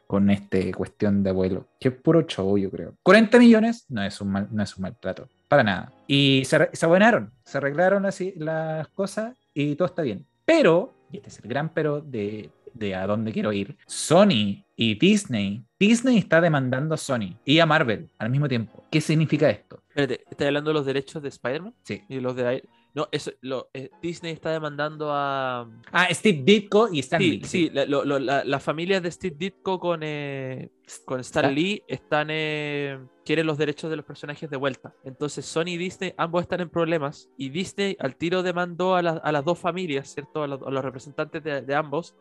con 0.08 0.30
este 0.30 0.74
cuestión 0.74 1.22
de 1.22 1.32
abuelo, 1.32 1.66
que 1.80 1.90
es 1.90 1.94
puro 1.94 2.22
show, 2.22 2.58
yo 2.58 2.72
creo. 2.72 2.94
40 3.04 3.38
millones 3.38 3.86
no 3.90 4.02
es 4.02 4.22
un, 4.22 4.32
mal, 4.32 4.48
no 4.50 4.64
es 4.64 4.76
un 4.78 4.84
maltrato, 4.84 5.28
para 5.50 5.64
nada. 5.64 5.92
Y 6.08 6.44
se, 6.46 6.70
se 6.72 6.86
abonaron, 6.86 7.32
se 7.44 7.58
arreglaron 7.58 8.06
así 8.06 8.34
las 8.38 8.88
cosas 8.88 9.36
y 9.54 9.76
todo 9.76 9.88
está 9.88 10.02
bien. 10.02 10.26
Pero, 10.46 10.94
y 11.12 11.18
este 11.18 11.28
es 11.28 11.40
el 11.44 11.50
gran 11.50 11.70
pero 11.70 12.00
de, 12.00 12.50
de 12.74 12.96
a 12.96 13.06
dónde 13.06 13.34
quiero 13.34 13.52
ir, 13.52 13.78
Sony 13.86 14.64
y 14.78 14.98
Disney, 14.98 15.62
Disney 15.78 16.18
está 16.18 16.40
demandando 16.40 16.96
a 16.96 16.98
Sony 16.98 17.36
y 17.44 17.60
a 17.60 17.66
Marvel 17.66 18.10
al 18.18 18.30
mismo 18.30 18.48
tiempo. 18.48 18.84
¿Qué 18.90 19.02
significa 19.02 19.50
esto? 19.50 19.84
Espérate, 19.90 20.24
¿estás 20.30 20.48
hablando 20.48 20.70
de 20.70 20.76
los 20.76 20.86
derechos 20.86 21.22
de 21.22 21.30
Spider-Man? 21.30 21.74
Sí. 21.84 22.02
Y 22.08 22.22
los 22.22 22.36
de 22.36 22.64
No, 22.96 23.08
eso, 23.12 23.32
lo, 23.42 23.70
eh, 23.74 23.90
Disney 24.02 24.32
está 24.34 24.50
demandando 24.52 25.10
a. 25.12 25.70
Ah, 25.92 26.08
Steve 26.12 26.42
Ditko 26.44 26.90
y 26.92 27.00
Stan 27.00 27.22
Sí, 27.22 27.32
Lee. 27.32 27.42
sí, 27.46 27.70
la- 27.72 27.86
lo- 27.86 28.04
la- 28.04 28.44
las 28.44 28.64
familias 28.64 29.04
de 29.04 29.12
Steve 29.12 29.36
Ditko 29.38 29.80
con, 29.80 30.00
eh, 30.02 30.70
con 31.06 31.20
Stan 31.20 31.46
Ah. 31.46 31.52
Lee 31.52 31.84
están. 31.88 32.28
eh, 32.32 33.00
quieren 33.24 33.46
los 33.46 33.60
derechos 33.60 33.92
de 33.92 33.96
los 33.96 34.06
personajes 34.06 34.50
de 34.50 34.58
vuelta. 34.58 34.96
Entonces, 35.04 35.46
Sony 35.46 35.68
y 35.68 35.78
Disney 35.78 36.14
ambos 36.18 36.42
están 36.42 36.62
en 36.62 36.70
problemas. 36.70 37.30
Y 37.38 37.50
Disney 37.50 37.96
al 38.00 38.16
tiro 38.16 38.42
demandó 38.42 38.96
a, 38.96 39.04
las- 39.04 39.22
a 39.24 39.32
las 39.32 39.46
dos 39.46 39.60
familias, 39.60 40.12
¿cierto? 40.12 40.42
A 40.42 40.48
los, 40.48 40.60
a 40.64 40.72
los 40.72 40.84
representantes 40.84 41.44
de, 41.44 41.62
de 41.62 41.76
ambos 41.76 42.16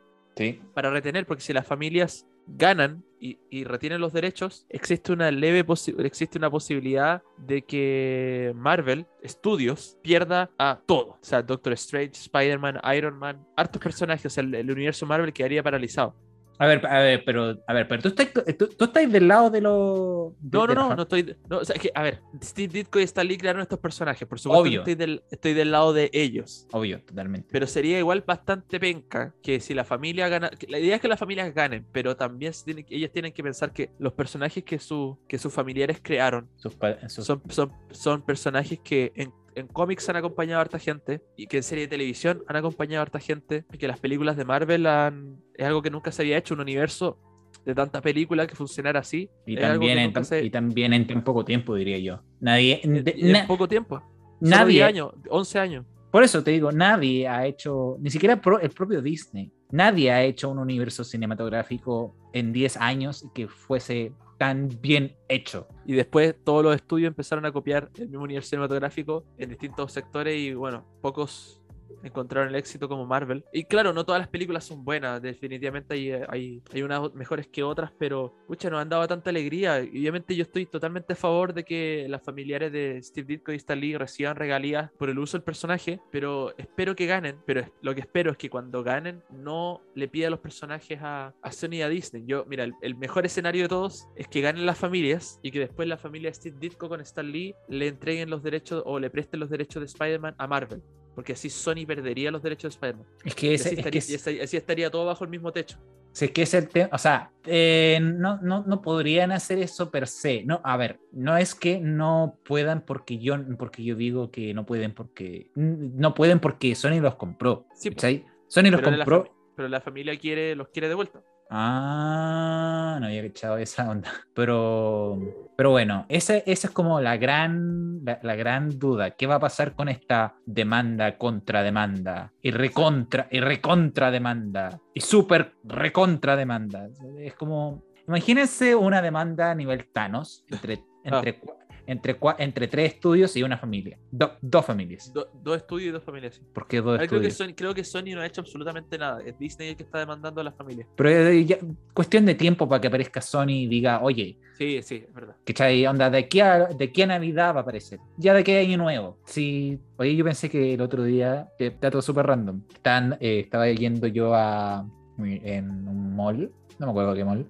Para 0.74 0.90
retener, 0.90 1.26
porque 1.26 1.42
si 1.42 1.52
las 1.52 1.66
familias 1.66 2.26
ganan 2.46 3.04
y, 3.20 3.64
retienen 3.64 4.00
los 4.00 4.12
derechos, 4.12 4.64
existe 4.68 5.12
una 5.12 5.30
leve 5.30 5.64
existe 5.98 6.38
una 6.38 6.50
posibilidad 6.50 7.22
de 7.36 7.62
que 7.62 8.52
Marvel 8.54 9.06
Studios 9.24 9.98
pierda 10.02 10.50
a 10.58 10.80
todo. 10.86 11.08
O 11.10 11.18
sea, 11.20 11.42
Doctor 11.42 11.72
Strange, 11.74 12.12
Spider-Man, 12.12 12.80
Iron 12.96 13.18
Man, 13.18 13.44
hartos 13.56 13.82
personajes, 13.82 14.26
o 14.26 14.30
sea, 14.30 14.44
el 14.44 14.70
universo 14.70 15.04
Marvel 15.04 15.32
quedaría 15.32 15.62
paralizado. 15.62 16.14
A 16.58 16.66
ver, 16.66 16.84
a 16.86 16.98
ver, 17.00 17.22
pero, 17.24 17.56
a 17.66 17.72
ver, 17.72 17.86
pero 17.86 18.02
tú 18.02 18.08
estás, 18.08 18.28
tú, 18.58 18.66
tú 18.68 18.84
estás 18.86 19.10
del 19.12 19.28
lado 19.28 19.48
de 19.50 19.60
los. 19.60 20.32
de- 20.40 20.58
No, 20.58 20.66
no, 20.66 20.66
de 20.66 20.74
no, 20.74 20.96
no 20.96 21.02
estoy. 21.02 21.36
No, 21.48 21.58
o 21.58 21.64
sea, 21.64 21.76
que, 21.76 21.90
a 21.94 22.02
ver, 22.02 22.20
Steve 22.42 22.72
Ditko 22.72 22.98
y 22.98 23.04
Stan 23.04 23.26
Lee 23.26 23.38
crearon 23.38 23.62
estos 23.62 23.78
personajes. 23.78 24.26
Por 24.26 24.40
supuesto, 24.40 24.62
Obvio. 24.62 24.80
estoy 24.80 24.94
del, 24.96 25.22
estoy 25.30 25.54
del 25.54 25.70
lado 25.70 25.92
de 25.92 26.10
ellos. 26.12 26.66
Obvio, 26.72 27.00
totalmente. 27.04 27.48
Pero 27.52 27.66
sería 27.66 27.98
igual 27.98 28.24
bastante 28.26 28.80
penca 28.80 29.34
que 29.42 29.60
si 29.60 29.72
la 29.74 29.84
familia 29.84 30.28
gana. 30.28 30.50
La 30.68 30.78
idea 30.78 30.96
es 30.96 31.00
que 31.00 31.08
las 31.08 31.18
familias 31.20 31.54
ganen, 31.54 31.86
pero 31.92 32.16
también 32.16 32.52
tienen- 32.64 32.86
ellas 32.90 33.12
tienen 33.12 33.32
que 33.32 33.42
pensar 33.42 33.72
que 33.72 33.90
los 33.98 34.12
personajes 34.14 34.64
que, 34.64 34.78
su, 34.78 35.18
que 35.28 35.38
sus 35.38 35.52
familiares 35.52 36.00
crearon 36.02 36.48
Sus 36.56 36.74
pa- 36.74 37.08
sus- 37.08 37.24
son, 37.24 37.40
son, 37.48 37.72
son 37.92 38.22
personajes 38.22 38.80
que 38.80 39.12
en, 39.14 39.32
en 39.60 39.66
cómics 39.68 40.08
han 40.08 40.16
acompañado 40.16 40.58
a 40.58 40.62
harta 40.62 40.78
gente 40.78 41.20
y 41.36 41.46
que 41.46 41.58
en 41.58 41.62
serie 41.62 41.84
de 41.84 41.88
televisión 41.88 42.42
han 42.46 42.56
acompañado 42.56 43.00
a 43.00 43.02
harta 43.02 43.18
gente 43.20 43.64
y 43.72 43.78
que 43.78 43.88
las 43.88 43.98
películas 44.00 44.36
de 44.36 44.44
Marvel 44.44 44.86
han, 44.86 45.36
es 45.54 45.66
algo 45.66 45.82
que 45.82 45.90
nunca 45.90 46.12
se 46.12 46.22
había 46.22 46.38
hecho, 46.38 46.54
un 46.54 46.60
universo 46.60 47.18
de 47.64 47.74
tanta 47.74 48.00
película 48.00 48.46
que 48.46 48.54
funcionara 48.54 49.00
así. 49.00 49.30
y, 49.46 49.56
también 49.56 49.98
en, 49.98 50.12
tan- 50.12 50.24
se- 50.24 50.44
y 50.44 50.50
también 50.50 50.92
en 50.92 51.06
tan 51.06 51.22
poco 51.24 51.44
tiempo, 51.44 51.74
diría 51.74 51.98
yo. 51.98 52.20
Nadie. 52.40 52.80
de- 52.84 53.14
en 53.18 53.32
na- 53.32 53.46
poco 53.46 53.66
tiempo. 53.68 54.02
Nadie. 54.40 54.74
10 54.74 54.86
años, 54.88 55.12
11 55.28 55.58
años. 55.58 55.86
Por 56.10 56.22
eso 56.22 56.42
te 56.42 56.52
digo, 56.52 56.72
nadie 56.72 57.28
ha 57.28 57.44
hecho, 57.46 57.96
ni 58.00 58.08
siquiera 58.10 58.40
el 58.62 58.70
propio 58.70 59.02
Disney, 59.02 59.52
nadie 59.70 60.10
ha 60.10 60.22
hecho 60.22 60.48
un 60.48 60.58
universo 60.58 61.04
cinematográfico 61.04 62.14
en 62.32 62.52
10 62.52 62.76
años 62.78 63.24
y 63.24 63.28
que 63.34 63.48
fuese 63.48 64.12
tan 64.38 64.68
bien 64.80 65.16
hecho. 65.28 65.68
Y 65.84 65.94
después 65.94 66.34
todos 66.44 66.62
los 66.62 66.74
estudios 66.74 67.08
empezaron 67.08 67.44
a 67.44 67.52
copiar 67.52 67.90
el 67.96 68.08
mismo 68.08 68.24
universo 68.24 68.50
cinematográfico 68.50 69.24
en 69.36 69.50
distintos 69.50 69.92
sectores 69.92 70.38
y 70.38 70.54
bueno, 70.54 70.86
pocos 71.02 71.57
encontraron 72.02 72.48
el 72.48 72.56
éxito 72.56 72.88
como 72.88 73.06
Marvel. 73.06 73.44
Y 73.52 73.64
claro, 73.64 73.92
no 73.92 74.04
todas 74.04 74.20
las 74.20 74.28
películas 74.28 74.64
son 74.64 74.84
buenas, 74.84 75.20
definitivamente 75.20 75.94
hay, 75.94 76.12
hay, 76.28 76.62
hay 76.72 76.82
unas 76.82 77.12
mejores 77.14 77.46
que 77.46 77.62
otras, 77.62 77.92
pero 77.98 78.34
pucha, 78.46 78.70
nos 78.70 78.80
han 78.80 78.88
dado 78.88 79.06
tanta 79.06 79.30
alegría. 79.30 79.80
Y 79.80 80.00
obviamente 80.00 80.34
yo 80.36 80.42
estoy 80.42 80.66
totalmente 80.66 81.12
a 81.12 81.16
favor 81.16 81.54
de 81.54 81.64
que 81.64 82.06
las 82.08 82.22
familiares 82.22 82.72
de 82.72 83.00
Steve 83.02 83.26
Ditko 83.26 83.52
y 83.52 83.56
Stan 83.56 83.78
Lee 83.78 83.96
reciban 83.96 84.36
regalías 84.36 84.90
por 84.92 85.10
el 85.10 85.18
uso 85.18 85.36
del 85.36 85.44
personaje, 85.44 86.00
pero 86.10 86.56
espero 86.56 86.94
que 86.94 87.06
ganen. 87.06 87.36
Pero 87.46 87.64
lo 87.82 87.94
que 87.94 88.00
espero 88.00 88.30
es 88.30 88.36
que 88.36 88.50
cuando 88.50 88.82
ganen 88.82 89.22
no 89.30 89.80
le 89.94 90.08
pida 90.08 90.30
los 90.30 90.40
personajes 90.40 90.98
a, 91.02 91.34
a 91.42 91.52
Sony 91.52 91.74
y 91.74 91.82
a 91.82 91.88
Disney. 91.88 92.24
Yo, 92.26 92.44
mira, 92.46 92.64
el, 92.64 92.74
el 92.82 92.96
mejor 92.96 93.26
escenario 93.26 93.62
de 93.62 93.68
todos 93.68 94.08
es 94.16 94.28
que 94.28 94.40
ganen 94.40 94.66
las 94.66 94.78
familias 94.78 95.38
y 95.42 95.50
que 95.50 95.60
después 95.60 95.88
la 95.88 95.98
familia 95.98 96.30
de 96.30 96.34
Steve 96.34 96.56
Ditko 96.58 96.88
con 96.88 97.00
Stan 97.00 97.30
Lee 97.30 97.54
le 97.68 97.88
entreguen 97.88 98.30
los 98.30 98.42
derechos 98.42 98.82
o 98.84 98.98
le 98.98 99.10
presten 99.10 99.40
los 99.40 99.50
derechos 99.50 99.80
de 99.80 99.86
Spider-Man 99.86 100.34
a 100.38 100.46
Marvel. 100.46 100.82
Porque 101.18 101.32
así 101.32 101.50
Sony 101.50 101.84
perdería 101.84 102.30
los 102.30 102.40
derechos 102.44 102.62
de 102.62 102.76
Spider-Man. 102.76 103.06
Es 103.24 103.34
que 103.34 103.52
ese, 103.54 103.70
así, 103.70 103.74
es 103.74 103.74
que 103.74 103.98
estaría, 103.98 103.98
es- 103.98 104.26
y 104.28 104.40
así- 104.40 104.56
estaría 104.56 104.88
todo 104.88 105.04
bajo 105.06 105.24
el 105.24 105.30
mismo 105.30 105.50
techo. 105.50 105.76
Si 106.12 106.26
es 106.26 106.30
que 106.30 106.42
es 106.42 106.54
el 106.54 106.68
tema, 106.68 106.90
o 106.92 106.98
sea, 106.98 107.32
eh, 107.44 107.98
no, 108.00 108.40
no, 108.40 108.62
no 108.64 108.80
podrían 108.82 109.32
hacer 109.32 109.58
eso 109.58 109.90
per 109.90 110.06
se. 110.06 110.44
No, 110.44 110.60
a 110.62 110.76
ver, 110.76 111.00
no 111.10 111.36
es 111.36 111.56
que 111.56 111.80
no 111.80 112.38
puedan 112.44 112.82
porque 112.82 113.18
yo, 113.18 113.34
porque 113.58 113.82
yo 113.82 113.96
digo 113.96 114.30
que 114.30 114.54
no 114.54 114.64
pueden 114.64 114.94
porque 114.94 115.50
no 115.56 116.14
pueden 116.14 116.38
porque 116.38 116.76
Sony 116.76 117.00
los 117.00 117.16
compró. 117.16 117.66
Sí, 117.74 117.90
¿cachai? 117.90 118.24
Sony 118.46 118.70
los 118.70 118.80
pero, 118.80 118.92
la 118.92 118.98
compró. 119.04 119.24
fami- 119.24 119.30
pero 119.56 119.68
la 119.68 119.80
familia 119.80 120.16
quiere, 120.20 120.54
los 120.54 120.68
quiere 120.68 120.86
de 120.88 120.94
vuelta. 120.94 121.20
Ah, 121.50 122.98
no 123.00 123.06
había 123.06 123.22
echado 123.22 123.58
esa 123.58 123.88
onda. 123.90 124.10
Pero, 124.34 125.18
pero 125.56 125.70
bueno, 125.70 126.06
esa, 126.08 126.36
esa 126.36 126.68
es 126.68 126.72
como 126.72 127.00
la 127.00 127.16
gran, 127.16 128.04
la, 128.04 128.20
la 128.22 128.36
gran 128.36 128.78
duda. 128.78 129.10
¿Qué 129.12 129.26
va 129.26 129.36
a 129.36 129.40
pasar 129.40 129.74
con 129.74 129.88
esta 129.88 130.36
demanda 130.46 131.18
contra 131.18 131.62
demanda? 131.64 132.32
Y 132.40 132.52
recontra, 132.52 133.26
y 133.32 133.40
recontra 133.40 134.10
demanda. 134.12 134.78
Y 134.94 135.00
súper 135.00 135.54
recontra 135.64 136.36
demanda. 136.36 136.88
Es 137.18 137.34
como, 137.34 137.82
imagínense 138.06 138.76
una 138.76 139.02
demanda 139.02 139.50
a 139.50 139.54
nivel 139.56 139.86
Thanos 139.92 140.44
entre, 140.50 140.84
entre, 141.02 141.40
cua- 141.40 141.56
entre, 141.88 142.16
entre 142.38 142.68
tres 142.68 142.94
estudios 142.94 143.36
y 143.36 143.42
una 143.42 143.58
familia. 143.58 143.98
Do- 144.10 144.32
dos 144.40 144.64
familias. 144.64 145.12
Do- 145.12 145.30
dos 145.42 145.56
estudios 145.56 145.88
y 145.88 145.92
dos 145.92 146.04
familias. 146.04 146.34
sí. 146.36 146.42
¿Por 146.52 146.68
qué 146.68 146.80
dos 146.80 146.98
ver, 146.98 147.08
creo, 147.08 147.20
que 147.20 147.26
estudios? 147.28 147.50
Sony, 147.50 147.54
creo 147.56 147.74
que 147.74 147.82
Sony 147.84 148.14
no 148.14 148.20
ha 148.20 148.26
hecho 148.26 148.40
absolutamente 148.42 148.96
nada. 148.98 149.20
Es 149.24 149.38
Disney 149.38 149.70
el 149.70 149.76
que 149.76 149.82
está 149.82 149.98
demandando 149.98 150.40
a 150.40 150.44
la 150.44 150.52
familia. 150.52 150.86
Pero 150.94 151.10
eh, 151.10 151.44
ya- 151.44 151.58
cuestión 151.92 152.24
de 152.26 152.34
tiempo 152.34 152.68
para 152.68 152.80
que 152.80 152.88
aparezca 152.88 153.20
Sony 153.20 153.48
y 153.50 153.66
diga, 153.66 154.00
oye, 154.02 154.38
Sí, 154.58 154.82
sí, 154.82 155.04
es 155.08 155.14
verdad. 155.14 155.36
¿Cachai? 155.46 155.86
Onda, 155.86 156.10
de 156.10 156.18
aquí, 156.18 156.40
a, 156.40 156.66
de 156.66 156.92
a 157.02 157.06
Navidad 157.06 157.54
va 157.54 157.60
a 157.60 157.62
aparecer. 157.62 158.00
Ya 158.16 158.34
de 158.34 158.56
a 158.56 158.60
año 158.60 158.76
nuevo. 158.76 159.18
Sí, 159.24 159.78
oye, 159.96 160.16
yo 160.16 160.24
pensé 160.24 160.50
que 160.50 160.74
el 160.74 160.80
otro 160.80 161.04
día, 161.04 161.48
eh, 161.60 161.76
dato 161.80 162.02
súper 162.02 162.26
random, 162.26 162.62
Están, 162.74 163.16
eh, 163.20 163.40
estaba 163.40 163.68
yendo 163.70 164.08
yo 164.08 164.34
a 164.34 164.84
en 165.18 165.70
un 165.88 166.14
mall, 166.16 166.50
no 166.78 166.86
me 166.86 166.90
acuerdo 166.90 167.14
qué 167.14 167.24
mall, 167.24 167.46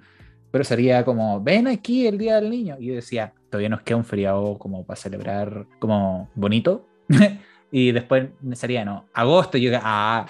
pero 0.51 0.64
sería 0.64 1.05
como, 1.05 1.43
ven 1.43 1.66
aquí 1.66 2.07
el 2.07 2.16
Día 2.18 2.36
del 2.41 2.51
Niño. 2.51 2.76
Y 2.78 2.86
yo 2.89 2.95
decía, 2.95 3.32
todavía 3.51 3.68
nos 3.68 3.82
queda 3.82 3.96
un 3.96 4.05
feriado 4.05 4.59
como 4.59 4.84
para 4.84 4.96
celebrar, 4.96 5.66
como 5.78 6.28
bonito. 6.34 6.86
y 7.70 7.92
después 7.92 8.28
sería, 8.53 8.84
no, 8.84 9.07
agosto. 9.12 9.59
Y 9.59 9.62
yo, 9.62 9.78
ah, 9.82 10.26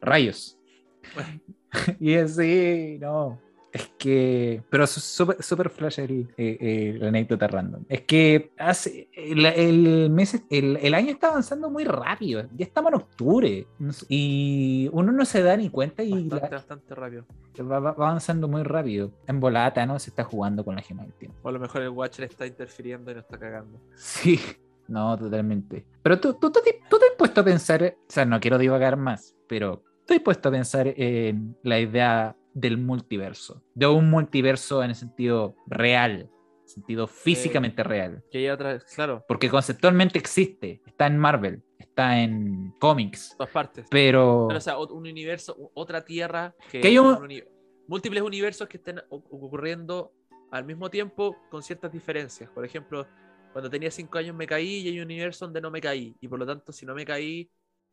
rayos. 0.00 0.58
y 2.00 2.14
así, 2.14 2.98
no. 3.00 3.38
Es 3.70 3.90
que, 3.98 4.62
pero 4.70 4.84
es 4.84 4.90
súper 4.90 5.42
super 5.42 5.68
flash 5.68 6.00
el, 6.00 6.28
eh, 6.38 6.56
eh, 6.60 6.96
la 6.98 7.08
anécdota 7.08 7.46
random. 7.48 7.84
Es 7.88 8.00
que 8.02 8.50
hace, 8.58 9.08
el, 9.12 9.44
el 9.44 10.10
mes, 10.10 10.42
el, 10.50 10.78
el 10.78 10.94
año 10.94 11.10
está 11.10 11.28
avanzando 11.28 11.70
muy 11.70 11.84
rápido. 11.84 12.48
Ya 12.56 12.64
estamos 12.64 12.92
en 12.92 12.96
octubre. 12.98 13.66
Y 14.08 14.88
uno 14.92 15.12
no 15.12 15.24
se 15.24 15.42
da 15.42 15.56
ni 15.56 15.68
cuenta 15.68 16.02
y 16.02 16.10
Bastante, 16.28 16.34
la- 16.44 16.48
bastante 16.56 16.94
rápido. 16.94 17.26
va, 17.60 17.78
va- 17.78 17.92
va 17.92 18.08
avanzando 18.08 18.48
muy 18.48 18.62
rápido. 18.62 19.12
En 19.26 19.38
volata, 19.40 19.84
¿no? 19.86 19.98
Se 19.98 20.10
está 20.10 20.24
jugando 20.24 20.64
con 20.64 20.74
la 20.74 20.82
gema 20.82 21.02
del 21.02 21.12
tiempo. 21.14 21.38
O 21.42 21.48
a 21.48 21.52
lo 21.52 21.58
mejor 21.60 21.82
el 21.82 21.90
Watcher 21.90 22.24
está 22.24 22.46
interfiriendo 22.46 23.10
y 23.10 23.14
nos 23.14 23.24
está 23.24 23.38
cagando. 23.38 23.78
Sí, 23.96 24.40
no, 24.88 25.16
totalmente. 25.18 25.84
Pero 26.02 26.18
tú, 26.18 26.34
tú, 26.34 26.50
tú, 26.50 26.60
te- 26.64 26.80
tú 26.88 26.98
te 26.98 27.04
has 27.06 27.12
puesto 27.18 27.42
a 27.42 27.44
pensar, 27.44 27.82
o 27.98 28.10
sea, 28.10 28.24
no 28.24 28.40
quiero 28.40 28.56
divagar 28.56 28.96
más, 28.96 29.36
pero 29.46 29.82
tú 30.06 30.14
has 30.14 30.20
puesto 30.20 30.48
a 30.48 30.52
pensar 30.52 30.86
en 30.96 31.54
la 31.62 31.78
idea 31.78 32.34
del 32.60 32.78
multiverso, 32.78 33.62
de 33.74 33.86
un 33.86 34.10
multiverso 34.10 34.82
en 34.82 34.90
el 34.90 34.96
sentido 34.96 35.54
real, 35.66 36.30
sentido 36.64 37.06
físicamente 37.06 37.82
real. 37.82 38.22
Que 38.30 38.38
hay 38.38 38.48
otra, 38.48 38.78
claro, 38.94 39.24
Porque 39.26 39.48
conceptualmente 39.48 40.18
existe, 40.18 40.82
está 40.86 41.06
en 41.06 41.18
Marvel, 41.18 41.62
está 41.78 42.20
en 42.20 42.72
cómics, 42.78 43.34
todas 43.38 43.52
partes. 43.52 43.86
pero... 43.90 44.46
Pero, 44.48 44.58
o 44.58 44.60
sea, 44.60 44.78
un 44.78 45.06
universo, 45.06 45.70
otra 45.74 46.04
tierra, 46.04 46.54
que, 46.70 46.80
Que 46.80 46.88
hay 46.88 46.98
un- 46.98 47.14
uni- 47.22 47.42
múltiples 47.86 48.22
universos 48.22 48.68
que 48.68 48.76
estén 48.76 49.00
ocurriendo 49.08 50.12
al 50.50 50.64
mismo 50.64 50.90
tiempo 50.90 51.36
con 51.50 51.62
ciertas 51.62 51.92
diferencias. 51.92 52.50
Por 52.50 52.64
ejemplo, 52.64 53.06
cuando 53.52 53.70
tenía 53.70 53.90
5 53.90 54.18
años 54.18 54.34
me 54.36 54.46
caí 54.46 54.80
y 54.80 54.88
hay 54.88 54.98
un 54.98 55.06
universo 55.06 55.46
donde 55.46 55.60
no 55.60 55.70
me 55.70 55.80
caí. 55.80 56.14
Y 56.20 56.28
por 56.28 56.38
lo 56.38 56.46
tanto, 56.46 56.70
si 56.72 56.84
no 56.84 56.94
me 56.94 57.04
caí, 57.04 57.50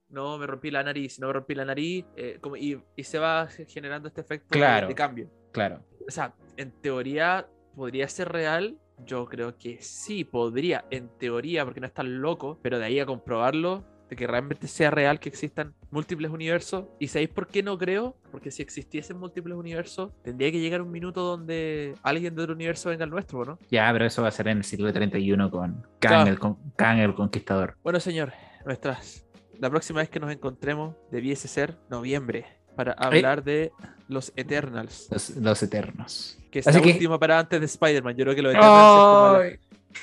no 0.09 0.37
me 0.37 0.47
rompí 0.47 0.71
la 0.71 0.83
nariz. 0.83 1.15
Si 1.15 1.21
no 1.21 1.27
me 1.27 1.33
rompí 1.33 1.55
la 1.55 1.65
nariz, 1.65 2.05
eh, 2.15 2.37
como, 2.41 2.55
y, 2.57 2.81
y 2.95 3.03
se 3.03 3.19
va 3.19 3.47
generando 3.67 4.07
este 4.07 4.21
efecto 4.21 4.47
de- 4.51 4.59
Claro. 4.59 4.87
de 4.87 4.95
cambio. 4.95 5.29
Claro, 5.51 5.81
O 6.07 6.11
sea, 6.11 6.33
en 6.57 6.71
teoría, 6.71 7.47
¿podría 7.75 8.07
ser 8.07 8.29
real? 8.29 8.77
Yo 9.05 9.25
creo 9.25 9.57
que 9.57 9.77
sí, 9.81 10.23
podría, 10.23 10.85
en 10.91 11.09
teoría, 11.17 11.65
porque 11.65 11.79
no 11.81 11.87
es 11.87 11.93
tan 11.93 12.21
loco, 12.21 12.59
pero 12.61 12.77
de 12.79 12.85
ahí 12.85 12.99
a 12.99 13.05
comprobarlo, 13.05 13.83
de 14.09 14.15
que 14.15 14.27
realmente 14.27 14.67
sea 14.67 14.91
real 14.91 15.19
que 15.19 15.29
existan 15.29 15.73
múltiples 15.89 16.29
universos. 16.29 16.85
¿Y 16.99 17.07
sabéis 17.07 17.29
por 17.29 17.47
qué 17.47 17.63
no 17.63 17.77
creo? 17.77 18.15
Porque 18.31 18.51
si 18.51 18.61
existiesen 18.61 19.17
múltiples 19.17 19.57
universos, 19.57 20.11
tendría 20.21 20.51
que 20.51 20.59
llegar 20.59 20.81
un 20.81 20.91
minuto 20.91 21.21
donde 21.23 21.95
alguien 22.03 22.35
de 22.35 22.43
otro 22.43 22.53
universo 22.53 22.89
venga 22.89 23.03
al 23.03 23.09
nuestro, 23.09 23.43
¿no? 23.43 23.57
ya, 23.71 23.89
pero 23.91 24.05
eso 24.05 24.21
va 24.21 24.27
a 24.27 24.31
ser 24.31 24.47
en 24.49 24.59
el 24.59 24.63
siglo 24.63 24.93
31 24.93 25.49
con 25.49 25.81
Kang, 25.81 25.99
Claro. 25.99 26.29
el, 26.29 26.39
con- 26.39 26.57
Kang 26.77 26.99
el 26.99 27.15
Conquistador. 27.15 27.77
Bueno, 27.83 27.99
señor, 27.99 28.31
nuestras. 28.63 29.24
La 29.59 29.69
próxima 29.69 29.99
vez 30.01 30.09
que 30.09 30.19
nos 30.19 30.31
encontremos 30.31 30.95
debiese 31.11 31.47
ser 31.47 31.77
noviembre 31.89 32.45
para 32.75 32.91
hablar 32.93 33.43
de 33.43 33.71
los 34.07 34.33
Eternals. 34.35 35.07
Los, 35.11 35.29
los 35.37 35.63
Eternos. 35.63 36.37
Que 36.51 36.59
es 36.59 36.65
la 36.65 36.81
que- 36.81 36.91
última 36.91 37.17
para 37.19 37.39
antes 37.39 37.59
de 37.59 37.65
Spider-Man. 37.65 38.15
Yo 38.17 38.25
creo 38.25 38.35
que 38.35 38.41
los 38.41 38.51
Eternals 38.53 38.75
es 38.75 38.99
como 38.99 39.33
la- 39.33 39.39
¡Ay! 39.39 39.59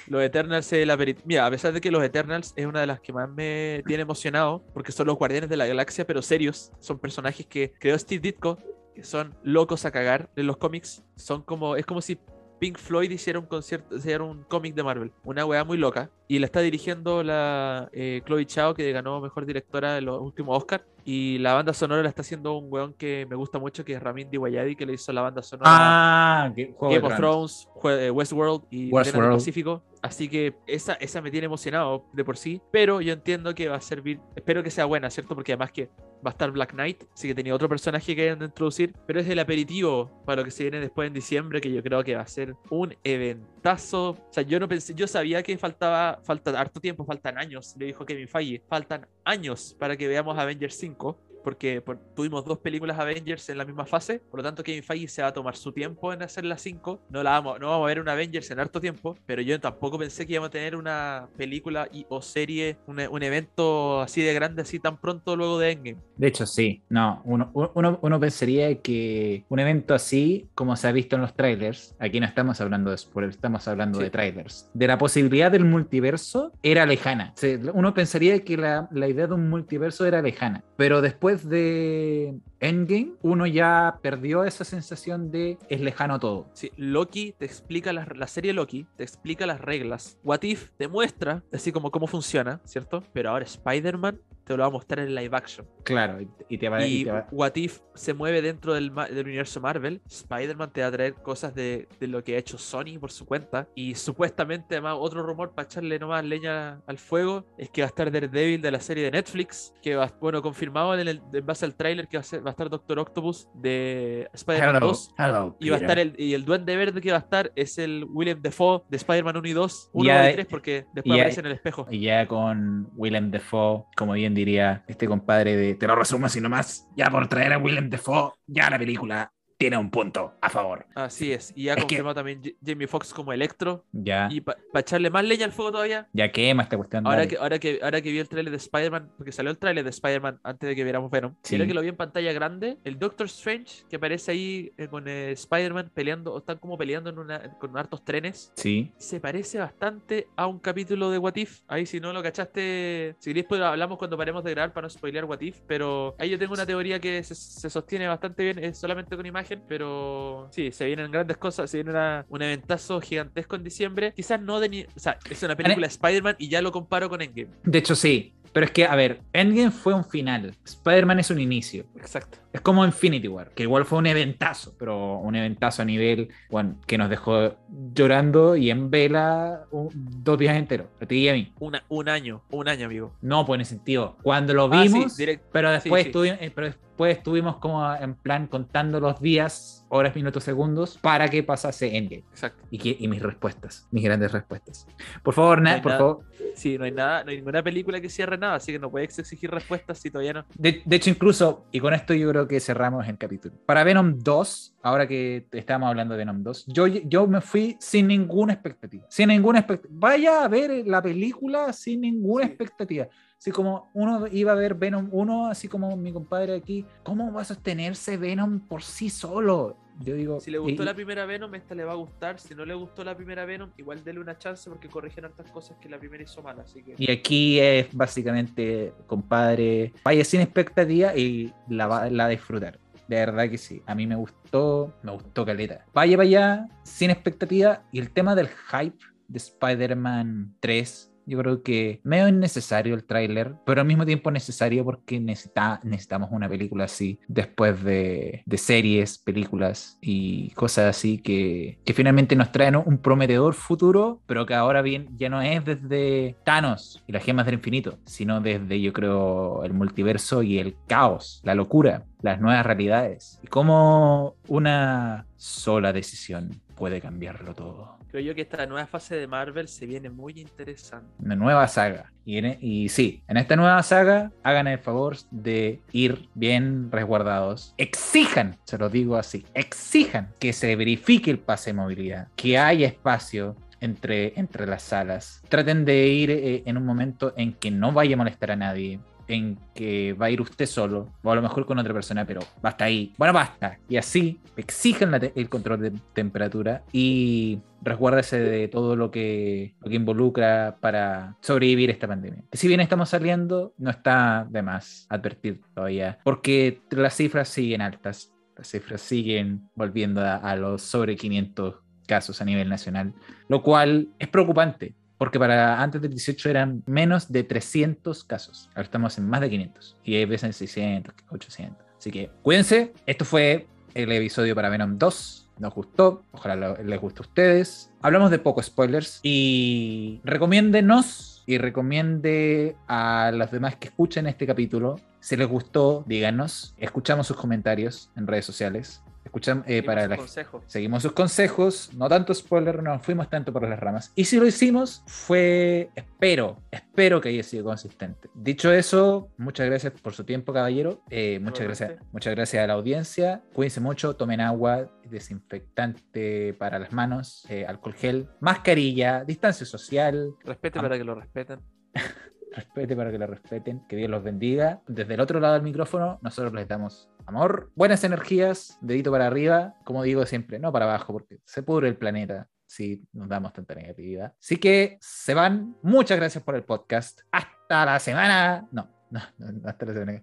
Los 0.07 0.23
Eternals 0.23 0.73
es 0.73 0.89
aperitivo. 0.89 1.25
Mira, 1.27 1.45
a 1.47 1.51
pesar 1.51 1.71
de 1.75 1.81
que 1.83 1.91
los 1.91 2.03
Eternals 2.03 2.55
es 2.57 2.65
una 2.65 2.81
de 2.81 2.87
las 2.87 3.01
que 3.01 3.13
más 3.13 3.29
me 3.29 3.83
tiene 3.87 4.03
emocionado, 4.05 4.65
porque 4.73 4.91
son 4.91 5.07
los 5.07 5.17
guardianes 5.19 5.51
de 5.51 5.57
la 5.59 5.67
galaxia, 5.67 6.07
pero 6.07 6.23
serios. 6.23 6.73
Son 6.81 6.99
personajes 6.99 7.45
que 7.47 7.75
creó 7.79 7.99
Steve 7.99 8.21
Ditko, 8.23 8.57
que 8.95 9.05
son 9.05 9.35
locos 9.43 9.85
a 9.85 9.91
cagar 9.91 10.31
en 10.37 10.47
los 10.47 10.57
cómics. 10.57 11.03
Son 11.17 11.43
como, 11.43 11.77
es 11.77 11.85
como 11.85 12.01
si 12.01 12.19
Pink 12.63 12.79
Floyd 12.79 13.11
hiciera 13.11 13.41
un 13.41 13.47
concierto, 13.47 13.97
hiciera 13.97 14.23
un 14.23 14.45
cómic 14.45 14.77
de 14.77 14.85
Marvel. 14.85 15.11
Una 15.25 15.45
weá 15.45 15.65
muy 15.65 15.77
loca. 15.77 16.11
Y 16.29 16.39
la 16.39 16.47
está 16.47 16.61
dirigiendo 16.61 17.25
la 17.25 17.89
eh, 17.93 18.23
Chloe 18.25 18.47
Chao, 18.47 18.73
que 18.73 18.93
ganó 18.93 19.21
mejor 19.21 19.47
directora 19.47 19.99
en 19.99 20.05
los 20.05 20.21
últimos 20.21 20.57
Oscars. 20.57 20.85
Y 21.05 21.39
la 21.39 21.55
banda 21.55 21.73
sonora 21.73 22.05
la 22.05 22.09
está 22.09 22.23
haciendo 22.23 22.57
un 22.57 22.73
weón 22.73 22.93
que 22.95 23.27
me 23.29 23.35
gusta 23.35 23.59
mucho, 23.59 23.85
que 23.85 23.95
es 23.95 24.01
Ramin 24.01 24.31
Diwayadi, 24.31 24.77
que 24.77 24.87
le 24.87 24.93
hizo 24.93 25.13
la 25.13 25.23
banda 25.23 25.43
sonora 25.43 25.69
Ah, 25.75 26.53
de 26.55 26.73
Game 26.81 26.99
of. 27.05 27.17
Thrones, 27.17 27.69
eh, 27.83 28.11
Westworld 28.13 28.63
y 28.71 28.93
Westworld. 28.93 29.33
Pacífico. 29.33 29.83
Así 30.03 30.29
que 30.29 30.57
esa, 30.67 30.95
esa 30.95 31.23
me 31.23 31.31
tiene 31.31 31.47
emocionado 31.47 32.05
de 32.13 32.25
por 32.25 32.37
sí. 32.37 32.61
Pero 32.73 33.01
yo 33.01 33.13
entiendo 33.13 33.55
que 33.55 33.69
va 33.69 33.77
a 33.77 33.81
servir. 33.81 34.21
Espero 34.35 34.63
que 34.63 34.71
sea 34.71 34.85
buena, 34.85 35.09
¿cierto? 35.11 35.35
Porque 35.35 35.53
además 35.53 35.71
que 35.71 35.87
va 36.25 36.31
a 36.31 36.31
estar 36.31 36.51
Black 36.51 36.73
Knight. 36.73 37.05
Así 37.15 37.29
que 37.29 37.35
tenía 37.35 37.55
otro 37.55 37.69
personaje 37.69 38.15
que 38.17 38.23
hayan 38.23 38.41
de 38.41 38.47
introducir. 38.47 38.95
Pero 39.07 39.21
es 39.21 39.29
el 39.29 39.39
aperitivo 39.39 40.23
para 40.27 40.43
lo 40.43 40.45
que 40.45 40.51
se 40.51 40.65
viene 40.65 40.81
después 40.81 41.07
en 41.07 41.15
diciembre. 41.15 41.61
Que 41.61 41.73
yo 41.73 41.83
creo 41.83 42.03
que 42.03 42.17
va 42.17 42.23
a 42.23 42.27
ser 42.27 42.55
un 42.71 42.97
eventazo. 43.05 44.11
O 44.11 44.33
sea, 44.33 44.43
yo 44.43 44.59
no 44.59 44.69
pensé. 44.69 44.95
Yo 44.95 45.07
sabía 45.07 45.43
que 45.43 45.57
faltaba. 45.57 46.21
Falta 46.25 46.59
harto 46.59 46.81
tiempo, 46.81 47.05
faltan 47.05 47.39
años. 47.39 47.77
Le 47.79 47.87
dijo 47.87 48.05
Kevin 48.05 48.27
Feige. 48.27 48.63
Faltan 48.69 49.07
años 49.25 49.77
para 49.79 49.97
que 49.97 50.09
veamos 50.09 50.37
Avengers 50.37 50.77
5 50.79 51.32
porque 51.43 51.81
por- 51.81 51.99
tuvimos 52.15 52.45
dos 52.45 52.59
películas 52.59 52.99
Avengers 52.99 53.49
en 53.49 53.59
la 53.59 53.65
misma 53.65 53.87
fase, 53.87 54.21
por 54.31 54.39
lo 54.41 54.45
tanto 54.45 54.63
Kevin 54.63 54.83
Feige 54.83 55.09
se 55.09 55.23
va 55.23 55.29
a 55.29 55.33
tomar 55.33 55.57
su 55.57 55.73
tiempo 55.73 56.13
en 56.13 56.23
hacer 56.23 56.45
las 56.45 56.61
5, 56.63 57.01
no, 57.11 57.23
la 57.23 57.31
vamos, 57.33 57.61
no 57.61 57.69
vamos 57.69 57.85
a 57.85 57.89
ver 57.89 58.01
un 58.01 58.09
Avengers 58.09 58.51
en 58.51 58.61
harto 58.61 58.81
tiempo, 58.81 59.17
pero 59.27 59.43
yo 59.43 59.59
tampoco 59.61 59.99
pensé 59.99 60.27
que 60.27 60.33
íbamos 60.35 60.49
a 60.49 60.53
tener 60.53 60.77
una 60.77 61.29
película 61.37 61.89
y, 61.93 62.07
o 62.09 62.21
serie, 62.23 62.77
un, 62.87 63.01
un 63.01 63.23
evento 63.23 64.01
así 64.01 64.23
de 64.23 64.35
grande, 64.35 64.63
así 64.63 64.79
tan 64.79 64.97
pronto 64.99 65.37
luego 65.37 65.59
de 65.59 65.73
Endgame. 65.73 65.99
De 66.17 66.27
hecho, 66.29 66.47
sí. 66.47 66.83
No, 66.89 67.21
uno, 67.25 67.51
uno, 67.75 67.99
uno 68.03 68.21
pensaría 68.21 68.75
que 68.81 69.45
un 69.49 69.59
evento 69.59 69.95
así, 69.95 70.49
como 70.55 70.77
se 70.77 70.87
ha 70.89 70.93
visto 70.93 71.17
en 71.17 71.23
los 71.23 71.35
trailers, 71.35 71.95
aquí 71.99 72.21
no 72.21 72.27
estamos 72.27 72.61
hablando 72.61 72.91
de 72.91 72.99
spoilers, 72.99 73.37
estamos 73.37 73.67
hablando 73.69 73.99
Sí. 73.99 74.05
de 74.05 74.11
trailers, 74.11 74.71
de 74.75 74.87
la 74.87 74.99
posibilidad 74.99 75.51
del 75.51 75.65
multiverso 75.65 76.53
era 76.63 76.87
lejana. 76.87 77.35
Uno 77.75 77.95
pensaría 77.95 78.43
que 78.45 78.57
la, 78.57 78.89
la 78.93 79.09
idea 79.09 79.27
de 79.27 79.35
un 79.35 79.49
multiverso 79.49 80.07
era 80.07 80.23
lejana, 80.23 80.65
pero 80.77 81.01
después 81.01 81.32
de 81.41 82.39
Endgame, 82.61 83.13
uno 83.23 83.47
ya 83.47 83.99
perdió 84.03 84.45
esa 84.45 84.65
sensación 84.65 85.31
de 85.31 85.59
es 85.69 85.81
lejano 85.81 86.19
todo. 86.21 86.49
Sí, 86.53 86.71
Loki 86.77 87.35
te 87.39 87.45
explica, 87.45 87.93
la, 87.93 88.27
serie 88.27 88.53
Loki 88.53 88.87
te 88.97 89.03
explica 89.03 89.47
las 89.47 89.61
reglas. 89.61 90.19
What 90.23 90.43
If 90.43 90.71
te 90.77 90.89
muestra 90.89 91.43
así 91.53 91.73
como 91.73 91.91
cómo 91.91 92.07
funciona, 92.07 92.61
¿cierto? 92.65 93.03
Pero 93.13 93.31
ahora 93.31 93.45
Spider-Man 93.45 94.21
te 94.45 94.57
lo 94.57 94.63
va 94.63 94.67
a 94.67 94.71
mostrar 94.71 95.01
en 95.07 95.15
live 95.15 95.37
action. 95.37 95.67
Claro, 95.85 96.21
y, 96.21 96.29
y 96.49 96.59
te 96.59 96.69
va, 96.69 96.85
y 96.87 97.01
Y 97.01 97.05
te 97.05 97.11
va- 97.13 97.27
What 97.31 97.53
If 97.57 97.81
se 97.95 98.15
mueve 98.15 98.43
dentro 98.43 98.75
del, 98.75 98.93
del 98.95 99.27
universo 99.27 99.61
Marvel. 99.61 100.01
Spider-Man 100.07 100.73
te 100.73 100.81
va 100.81 100.87
a 100.89 100.93
traer 100.93 101.15
cosas 101.15 101.55
de, 101.55 101.89
de 102.01 102.07
lo 102.07 102.23
que 102.25 102.35
ha 102.37 102.39
hecho 102.39 102.59
Sony 102.59 102.99
por 103.01 103.11
su 103.13 103.27
cuenta. 103.27 103.69
Y 103.75 103.95
supuestamente, 103.95 104.75
además, 104.77 104.97
otro 104.99 105.23
rumor 105.23 105.53
para 105.55 105.67
echarle 105.67 105.99
nomás 105.99 106.25
leña 106.25 106.81
al 106.87 106.99
fuego 106.99 107.45
es 107.59 107.71
que 107.71 107.83
va 107.83 107.87
a 107.87 107.89
estar 107.89 108.11
Daredevil 108.11 108.61
de 108.63 108.71
la 108.71 108.81
serie 108.81 109.05
de 109.05 109.11
Netflix. 109.11 109.73
Que 109.83 109.95
va, 109.97 110.13
bueno, 110.21 110.41
confirmado 110.43 110.99
en, 110.99 111.09
el, 111.09 111.23
en 111.33 111.47
base 111.47 111.65
al 111.65 111.75
tráiler 111.75 112.09
que 112.09 112.17
va 112.17 112.21
a, 112.21 112.25
ser- 112.25 112.45
va 112.45 112.51
a 112.51 112.53
estar 112.53 112.69
Doctor 112.71 112.99
Octopus 112.99 113.49
de 113.55 114.29
Spider-Man 114.33 114.81
2. 114.81 115.15
hello, 115.19 115.57
Y 115.61 115.71
va 115.71 115.77
a 115.77 115.81
estar 115.81 115.99
el, 115.99 116.15
y 116.19 116.35
el 116.35 116.45
duende 116.45 116.77
verde 116.77 117.01
que 117.01 117.11
va 117.11 117.17
a 117.19 117.21
estar 117.21 117.53
es 117.57 117.79
el 117.79 118.05
William 118.09 118.41
Defoe 118.41 118.83
de 118.89 118.97
Spider-Man 118.97 119.37
1 119.37 119.49
y 119.49 119.53
2. 119.53 119.91
1 119.93 120.07
Ya- 120.07 120.31
y 120.31 120.35
3 120.35 120.47
porque 120.47 120.87
después 120.93 121.05
y 121.07 121.09
ya- 121.09 121.15
aparece 121.23 121.41
en 121.41 121.47
el 121.47 121.53
espejo. 121.53 121.87
Y 121.91 122.01
ya 122.01 122.27
con 122.27 122.91
Willem 122.97 123.31
Dafoe, 123.31 123.85
como 123.97 124.13
bien 124.13 124.32
diría 124.35 124.85
este 124.89 125.07
compadre 125.07 125.57
de 125.57 125.75
Te 125.75 125.87
lo 125.87 125.95
resumo 125.95 126.27
así 126.27 126.41
nomás, 126.41 126.89
ya 126.97 127.11
por 127.11 127.29
traer 127.29 127.53
a 127.53 127.59
Willem 127.59 127.91
Dafoe, 127.91 128.33
ya 128.47 128.71
la 128.71 128.79
película 128.79 129.33
tiene 129.63 129.77
un 129.79 129.91
punto 129.91 130.35
a 130.41 130.51
favor. 130.51 130.87
Así 130.95 131.33
es. 131.33 131.53
Y 131.57 131.69
Es 131.69 131.77
que- 131.77 131.83
confirmado 131.83 132.15
también 132.15 132.41
Jamie 132.65 132.87
Foxx 132.87 133.13
como 133.15 133.33
Electro. 133.33 133.85
Ya, 133.93 134.29
Y 134.31 134.41
para 134.41 134.59
echarle 134.75 135.11
más 135.11 135.25
leña 135.25 135.45
al 135.47 135.53
fuego 135.53 135.73
todavía, 135.73 136.09
ya 136.13 136.31
quema 136.33 136.63
esta 136.65 136.77
cuestión. 136.77 137.07
ahora 137.07 137.19
dale. 137.19 137.29
que, 137.29 137.37
ahora, 137.39 137.59
que, 137.59 137.81
ahora 137.83 138.01
que 138.03 138.11
vi 138.13 138.19
el 138.19 138.29
tráiler 138.29 138.51
de 138.51 138.57
Spider-Man, 138.59 139.11
porque 139.17 139.33
salió 139.33 139.51
el 139.51 139.59
tráiler 139.59 139.85
de 139.85 139.91
Spider-Man 139.91 140.41
antes 140.43 140.69
de 140.69 140.75
que 140.77 140.85
viéramos 140.85 141.11
Venom, 141.11 141.35
Sí. 141.43 141.55
mira 141.55 141.67
que 141.67 141.75
lo 141.75 141.81
vi 141.83 141.89
en 141.89 141.97
pantalla 141.97 142.33
grande, 142.33 142.79
el 142.85 142.99
Doctor 142.99 143.27
Strange 143.27 143.85
que 143.89 143.97
aparece 143.97 144.31
ahí 144.33 144.73
eh, 144.77 144.89
con 144.89 145.07
eh, 145.09 145.33
Spider-Man 145.33 145.91
peleando, 145.95 146.33
o 146.35 146.39
están 146.39 146.59
como 146.59 146.77
peleando 146.79 147.11
en 147.11 147.19
una, 147.19 147.59
con 147.59 147.77
hartos 147.77 148.05
trenes, 148.05 148.53
Sí, 148.57 148.93
se 148.99 149.21
parece 149.21 149.59
bastante 149.59 150.29
a 150.37 150.47
un 150.47 150.59
capítulo 150.59 151.11
de 151.11 151.19
What 151.19 151.37
If. 151.37 151.61
Ahí 151.69 151.87
si 151.87 152.01
no 152.01 152.13
lo 152.13 152.23
cachaste, 152.23 153.15
si 153.19 153.31
queréis 153.31 153.47
pues 153.47 153.61
hablamos 153.61 153.99
cuando 153.99 154.17
paremos 154.17 154.43
de 154.45 154.51
grabar 154.53 154.73
para 154.73 154.87
no 154.87 154.91
spoilear 154.91 155.25
What 155.25 155.41
If, 155.41 155.61
pero 155.67 156.15
ahí 156.19 156.31
yo 156.31 156.39
tengo 156.39 156.55
una 156.55 156.67
teoría 156.67 156.99
que 157.01 157.23
se, 157.23 157.35
se 157.35 157.71
sostiene 157.71 158.09
bastante 158.09 158.43
bien, 158.45 158.59
es 158.59 158.79
solamente 158.79 159.17
con 159.17 159.27
imagen, 159.27 159.52
pero 159.57 160.49
sí, 160.51 160.73
se 160.73 160.87
vienen 160.87 161.11
grandes 161.11 161.37
cosas, 161.37 161.71
se 161.71 161.79
viene 161.79 161.91
una- 161.91 162.25
un 162.29 162.43
eventazo 162.43 163.01
gigantesco 163.01 163.57
en 163.57 163.65
diciembre. 163.65 164.13
Quizás 164.15 164.41
no 164.41 164.61
de 164.61 164.69
ni... 164.69 164.83
O 164.83 164.87
sea, 164.99 165.19
es 165.31 165.43
una 165.43 165.57
película 165.57 165.87
de 165.87 165.93
Spider-Man 165.93 166.37
y 166.39 166.49
ya 166.49 166.63
lo 166.63 166.73
comparo 166.73 167.09
con 167.09 167.21
Endgame. 167.23 167.51
de 167.65 167.79
hecho 167.79 167.95
sí. 167.95 168.35
Pero 168.53 168.67
es 168.67 168.73
que, 168.73 168.85
a 168.85 168.95
ver, 168.97 169.21
Endgame 169.33 169.71
fue 169.71 169.95
un 169.95 170.05
final. 170.05 170.55
Spider-Man 170.65 171.21
es 171.21 171.31
un 171.31 171.41
inicio. 171.41 171.85
Exacto. 171.97 172.39
Es 172.53 172.61
como 172.61 172.85
Infinity 172.85 173.29
War, 173.29 173.51
que 173.55 173.63
igual 173.63 173.87
fue 173.87 173.99
un 173.99 174.07
eventazo, 174.07 174.75
pero 174.79 175.17
un 175.19 175.35
eventazo 175.35 175.81
a 175.81 175.85
nivel, 175.87 176.29
bueno, 176.51 176.77
que 176.87 176.99
nos 176.99 177.09
dejó 177.09 177.57
llorando 177.95 178.57
y 178.57 178.71
en 178.71 178.91
vela 178.91 179.65
un- 179.71 179.89
dos 179.95 180.39
días 180.39 180.57
enteros. 180.57 180.89
A 181.01 181.07
ti 181.07 181.17
y 181.17 181.29
a 181.31 181.33
mí. 181.33 181.53
Una, 181.61 181.83
un 181.89 182.09
año, 182.11 182.43
un 182.51 182.69
año, 182.69 182.87
amigo. 182.87 183.15
No, 183.23 183.47
pues 183.47 183.57
en 183.57 183.61
ese 183.63 183.75
sentido. 183.77 184.17
Cuando 184.23 184.53
lo 184.53 184.69
Ah, 184.71 184.83
sí, 184.83 184.89
vimos, 184.93 185.19
direct- 185.19 185.41
pero 185.51 185.71
después, 185.71 186.05
sí. 186.05 186.11
estuvi- 186.13 186.37
eh, 186.41 186.53
pero 186.55 186.67
después 186.67 187.17
estuvimos 187.17 187.57
como 187.57 187.91
en 187.95 188.15
plan 188.15 188.47
contando 188.47 189.01
los 189.01 189.19
días, 189.21 189.87
horas, 189.89 190.15
minutos, 190.15 190.45
segundos 190.45 190.99
para 191.01 191.29
que 191.29 191.43
pasase 191.43 191.97
Endgame. 191.97 192.25
Exacto. 192.33 192.63
Y, 192.71 192.79
que- 192.79 192.97
y 192.99 193.09
mis 193.09 193.23
respuestas, 193.23 193.89
mis 193.91 194.05
grandes 194.05 194.31
respuestas. 194.31 194.87
Por 195.23 195.33
favor, 195.35 195.59
No 195.59 195.65
na- 195.65 195.75
hay 195.77 195.81
por 195.81 195.93
nada. 195.93 195.99
favor. 196.01 196.25
Sí, 196.55 196.79
no 196.79 196.85
hay 196.85 196.93
nada, 196.93 197.25
no 197.25 197.31
hay 197.31 197.37
ninguna 197.37 197.63
película 197.63 198.01
que 198.01 198.09
cierre 198.09 198.39
nada, 198.39 198.57
así 198.57 198.73
que 198.73 198.79
no 198.79 198.91
puedes 198.91 199.19
exigir 199.19 199.51
respuestas 199.51 199.99
si 199.99 200.11
todavía 200.11 200.33
no. 200.35 200.45
De, 200.55 200.83
de 200.85 200.97
hecho, 200.97 201.11
incluso, 201.11 201.67
y 201.73 201.81
con 201.81 201.95
esto 201.95 202.15
yo 202.15 202.29
creo 202.31 202.49
que 202.49 202.61
cerramos 202.61 203.07
el 203.09 203.19
capítulo. 203.19 203.55
Para 203.67 203.85
Venom 203.85 204.19
2, 204.19 204.77
ahora 204.83 205.07
que 205.07 205.47
estábamos 205.53 205.89
hablando 205.89 206.15
de 206.15 206.19
Venom 206.19 206.43
2, 206.43 206.67
yo, 206.69 206.87
yo 206.87 207.27
me 207.27 207.41
fui 207.41 207.77
sin 207.81 208.09
ninguna 208.09 208.53
expectativa. 208.55 209.05
Sin 209.09 209.29
ninguna 209.29 209.61
expectativa. 209.61 209.99
Vaya 209.99 210.45
a 210.45 210.49
ver 210.49 210.87
la 210.87 211.03
película 211.03 211.73
sin 211.73 212.03
ninguna 212.03 212.47
expectativa. 212.47 213.09
Así 213.43 213.51
como 213.51 213.91
uno 213.95 214.29
iba 214.29 214.53
a 214.53 214.55
ver 214.55 214.77
Venom 214.77 215.09
1, 215.11 215.47
así 215.49 215.67
como 215.67 215.97
mi 215.97 216.13
compadre 216.13 216.55
aquí, 216.55 216.87
¿cómo 217.03 217.33
va 217.33 217.43
a 217.43 217.45
sostenerse 217.45 218.17
Venom 218.17 218.61
por 218.61 218.83
sí 218.85 219.11
solo? 219.11 219.77
Yo 220.01 220.15
digo, 220.15 220.41
Si 220.41 220.51
le 220.51 220.59
gustó 220.59 220.83
y- 220.83 220.87
la 220.87 220.95
primera 220.95 221.27
Venom, 221.27 221.55
esta 221.55 221.75
le 221.75 221.85
va 221.85 221.93
a 221.93 221.97
gustar. 221.97 222.41
Si 222.41 222.55
no 222.55 222.65
le 222.65 222.75
gustó 222.75 223.05
la 223.05 223.17
primera 223.17 223.45
Venom, 223.45 223.71
igual 223.77 224.03
dele 224.03 224.21
una 224.21 224.37
chance 224.39 224.69
porque 224.71 224.89
corrigen 224.89 225.25
hartas 225.25 225.51
cosas 225.51 225.77
que 225.81 225.89
la 225.89 225.99
primera 225.99 226.23
hizo 226.23 226.43
mal. 226.43 226.59
Así 226.61 226.83
que 226.83 226.95
Y 226.99 227.11
aquí 227.11 227.61
es 227.61 227.93
básicamente, 227.95 228.93
compadre, 229.07 229.93
vaya 230.05 230.25
sin 230.25 230.41
expectativa 230.41 231.17
y 231.17 231.53
la 231.69 231.87
va 231.87 232.11
la 232.11 232.29
disfrutar. 232.29 232.79
De 233.09 233.17
verdad 233.17 233.51
que 233.51 233.59
sí. 233.59 233.83
A 233.87 233.95
mí 233.95 234.07
me 234.07 234.15
gustó, 234.17 234.95
me 235.03 235.13
gustó 235.13 235.45
Caleta. 235.45 235.85
Vaya 235.93 236.17
para 236.17 236.27
allá, 236.27 236.67
sin 236.83 237.11
expectativa. 237.11 237.83
Y 237.93 237.99
el 237.99 238.11
tema 238.11 238.35
del 238.35 238.49
hype 238.49 238.97
de 239.29 239.39
Spider-Man 239.39 240.55
3, 240.61 241.12
yo 241.33 241.39
creo 241.39 241.63
que 241.63 242.01
medio 242.05 242.29
innecesario 242.29 242.95
el 242.95 243.05
tráiler, 243.05 243.55
pero 243.65 243.81
al 243.81 243.87
mismo 243.87 244.05
tiempo 244.05 244.31
necesario 244.31 244.85
porque 244.85 245.19
necesita, 245.19 245.81
necesitamos 245.83 246.29
una 246.31 246.47
película 246.47 246.85
así 246.85 247.19
después 247.27 247.83
de, 247.83 248.43
de 248.45 248.59
series, 248.59 249.17
películas 249.17 249.99
y 250.03 250.51
cosas 250.51 250.95
así 250.95 251.19
que, 251.19 251.79
que 251.87 251.95
finalmente 251.95 252.37
nos 252.37 252.53
traen 252.53 252.77
un 252.77 252.99
prometedor 252.99 253.55
futuro, 253.55 254.21
pero 254.27 254.45
que 254.45 254.55
ahora 254.55 254.83
bien 254.83 255.09
ya 255.17 255.31
no 255.31 255.41
es 255.41 255.65
desde 255.65 256.37
Thanos 256.45 257.03
y 257.07 257.13
las 257.13 257.25
gemas 257.25 257.47
del 257.47 257.55
infinito, 257.55 257.99
sino 258.05 258.43
desde 258.43 258.81
yo 258.81 258.93
creo 258.93 259.65
el 259.65 259.73
multiverso 259.73 260.43
y 260.43 260.59
el 260.59 260.77
caos, 260.87 261.41
la 261.45 261.55
locura, 261.55 262.05
las 262.21 262.41
nuevas 262.41 262.67
realidades. 262.67 263.41
Y 263.43 263.47
cómo 263.47 264.37
una 264.49 265.27
sola 265.37 265.93
decisión 265.95 266.61
puede 266.83 267.01
cambiarlo 267.01 267.55
todo. 267.55 267.97
creo 268.11 268.25
yo 268.25 268.35
que 268.35 268.41
esta 268.43 268.67
nueva 268.67 268.89
fase 268.89 269.15
de 269.15 269.29
Marvel 269.29 269.69
se 269.69 269.87
viene 269.87 270.11
muy 270.11 270.33
interesante. 270.41 271.07
una 271.21 271.37
nueva 271.37 271.69
saga. 271.69 272.11
Y, 272.25 272.39
en- 272.39 272.59
y 272.61 272.89
sí, 272.89 273.23
en 273.29 273.37
esta 273.37 273.55
nueva 273.55 273.81
saga, 273.85 274.33
hagan 274.43 274.67
el 274.67 274.81
favor 274.81 275.17
de 275.31 275.81
ir 275.93 276.29
bien 276.35 276.91
resguardados. 276.91 277.73
Exijan, 277.79 278.57
se 278.65 278.79
lo 278.79 278.89
digo 278.89 279.15
así, 279.17 279.47
exijan 279.55 280.33
que 280.41 280.53
se 280.53 280.75
verifique 280.75 281.31
el 281.31 281.39
pase 281.39 281.71
de 281.71 281.75
movilidad, 281.75 282.27
que 282.35 282.59
haya 282.59 282.89
espacio. 282.89 283.55
Entre, 283.81 284.39
entre 284.39 284.65
las 284.69 284.85
salas. 284.85 285.43
Traten 285.49 285.85
de 285.85 286.07
ir 286.07 286.31
eh, 286.31 286.63
en 286.67 286.77
un 286.77 286.87
momento 286.87 287.35
en 287.37 287.53
que 287.53 287.73
no 287.73 287.91
vaya 287.91 288.15
a 288.15 288.17
molestar 288.17 288.53
a 288.53 288.57
nadie. 288.57 289.01
En 289.33 289.59
que 289.75 290.13
va 290.15 290.27
a 290.27 290.31
ir 290.31 290.41
usted 290.41 290.67
solo, 290.67 291.09
o 291.23 291.33
a 291.33 291.35
lo 291.35 291.43
mejor 291.43 291.67
con 291.67 291.79
otra 291.79 291.93
persona, 291.93 292.25
pero 292.25 292.41
basta 292.61 292.85
ahí. 292.85 293.13
Bueno, 293.19 293.33
basta. 293.33 293.79
Y 293.89 293.97
así 293.97 294.41
exigen 294.57 295.13
el 295.15 295.49
control 295.49 295.81
de 295.81 295.93
temperatura 296.13 296.83
y 296.93 297.61
resguárdese 297.83 298.39
de 298.39 298.69
todo 298.69 298.97
lo 298.97 299.11
que, 299.11 299.75
lo 299.81 299.91
que 299.91 299.97
involucra 299.97 300.77
para 300.81 301.37
sobrevivir 301.41 301.91
esta 301.91 302.07
pandemia. 302.07 302.45
Si 302.53 302.69
bien 302.69 302.81
estamos 302.81 303.09
saliendo, 303.09 303.75
no 303.79 303.91
está 303.91 304.47
de 304.49 304.63
más 304.63 305.07
advertir 305.09 305.61
todavía, 305.75 306.19
porque 306.25 306.81
las 306.91 307.15
cifras 307.17 307.49
siguen 307.49 307.83
altas. 307.83 308.33
Las 308.57 308.69
cifras 308.69 309.01
siguen 309.01 309.69
volviendo 309.75 310.21
a, 310.21 310.37
a 310.37 310.57
los 310.57 310.83
sobre 310.83 311.17
500 311.17 311.77
casos 312.07 312.41
a 312.43 312.45
nivel 312.45 312.69
nacional, 312.69 313.15
lo 313.49 313.63
cual 313.63 314.09
es 314.19 314.29
preocupante, 314.29 314.95
porque 315.23 315.39
para 315.39 315.81
antes 315.81 316.03
del 316.03 316.11
18 316.11 316.51
eran 316.51 316.83
menos 316.85 317.31
de 317.31 317.45
300 317.45 318.25
casos. 318.25 318.69
Ahora 318.71 318.83
estamos 318.83 319.17
en 319.19 319.31
más 319.31 319.41
de 319.41 319.51
500 319.51 319.97
y 320.03 320.17
hay 320.17 320.25
veces 320.25 320.43
en 320.43 320.53
600, 320.53 321.15
800. 321.31 321.87
Así 321.97 322.11
que 322.11 322.29
cuídense. 322.43 322.93
Esto 323.07 323.25
fue 323.25 323.69
el 323.95 324.11
episodio 324.11 324.57
para 324.57 324.69
Venom 324.69 324.99
2. 324.99 325.51
Nos 325.61 325.75
gustó, 325.75 326.25
ojalá 326.33 326.75
les 326.75 327.01
guste 327.01 327.21
a 327.21 327.23
ustedes. 327.23 327.93
Hablamos 328.01 328.33
de 328.33 328.41
pocos 328.41 328.67
spoilers 328.67 329.21
y 329.23 330.21
recomiéndenos 330.25 331.45
y 331.47 331.57
recomiende 331.59 332.75
a 332.89 333.31
los 333.33 333.53
demás 333.53 333.77
que 333.77 333.87
escuchen 333.87 334.27
este 334.27 334.45
capítulo. 334.45 334.99
Si 335.21 335.37
les 335.37 335.47
gustó, 335.47 336.03
díganos. 336.09 336.75
Escuchamos 336.79 337.29
sus 337.29 337.37
comentarios 337.37 338.11
en 338.17 338.27
redes 338.27 338.45
sociales. 338.45 339.05
Escuchamos, 339.33 339.65
eh, 339.67 339.83
para 339.83 340.07
la, 340.07 340.19
seguimos 340.67 341.03
sus 341.03 341.13
consejos, 341.13 341.89
no 341.95 342.07
tanto 342.07 342.35
spoiler, 342.35 342.83
no 342.83 342.99
fuimos 342.99 343.31
tanto 343.31 343.51
por 343.51 343.67
las 343.67 343.81
ramas. 343.81 344.13
Y 344.15 344.27
si 344.27 344.37
lo 344.37 344.47
hicimos, 344.47 345.03
fue, 345.07 345.89
espero, 345.95 346.59
espero 346.71 347.19
que 347.19 347.31
haya 347.31 347.43
sido 347.43 347.65
consistente. 347.65 348.29
Dicho 348.35 348.71
eso, 348.71 349.31
muchas 349.39 349.69
gracias 349.69 349.95
por 350.03 350.13
su 350.13 350.25
tiempo, 350.25 350.53
caballero. 350.53 351.01
Eh, 351.09 351.39
muchas 351.41 351.67
gracias, 351.67 351.95
muchas 352.13 352.35
gracias 352.35 352.63
a 352.63 352.67
la 352.67 352.75
audiencia. 352.75 353.43
Cuídense 353.55 353.81
mucho, 353.81 354.17
tomen 354.17 354.43
agua, 354.43 354.91
desinfectante 355.09 356.53
para 356.53 356.79
las 356.79 356.93
manos, 356.93 357.47
eh, 357.49 357.65
alcohol 357.67 357.95
gel, 357.95 358.29
mascarilla, 358.39 359.25
distancia 359.25 359.65
social. 359.65 360.35
Respete 360.45 360.79
para 360.79 360.99
que 360.99 361.05
lo 361.05 361.15
respeten. 361.15 361.59
respete 362.55 362.95
para 362.95 363.11
que 363.11 363.19
lo 363.19 363.27
respeten, 363.27 363.87
que 363.89 363.97
Dios 363.97 364.11
los 364.11 364.23
bendiga. 364.23 364.83
Desde 364.87 365.15
el 365.15 365.21
otro 365.21 365.41
lado 365.41 365.55
del 365.55 365.63
micrófono, 365.63 366.19
nosotros 366.23 366.53
les 366.53 366.69
damos 366.69 367.09
amor, 367.27 367.71
buenas 367.75 368.05
energías, 368.05 368.79
dedito 368.81 369.11
para 369.11 369.27
arriba, 369.27 369.75
como 369.85 370.03
digo 370.03 370.27
siempre, 370.27 370.59
no 370.59 370.73
para 370.73 370.87
abajo, 370.87 371.13
porque 371.13 371.39
se 371.45 371.63
pudre 371.63 371.89
el 371.89 371.97
planeta 371.97 372.49
si 372.67 373.03
nos 373.13 373.29
damos 373.29 373.53
tanta 373.53 373.75
negatividad. 373.75 374.35
Así 374.41 374.57
que 374.57 374.99
se 375.01 375.35
van, 375.35 375.77
muchas 375.83 376.19
gracias 376.19 376.43
por 376.43 376.55
el 376.55 376.65
podcast. 376.65 377.21
Hasta 377.31 377.85
la 377.85 377.99
semana, 377.99 378.67
no, 378.73 378.89
no, 379.11 379.21
no 379.39 379.69
hasta 379.69 379.87
la 379.87 379.93
semana. 379.93 380.23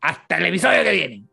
Hasta 0.00 0.36
el 0.38 0.46
episodio 0.46 0.82
que 0.82 0.92
viene. 0.92 1.31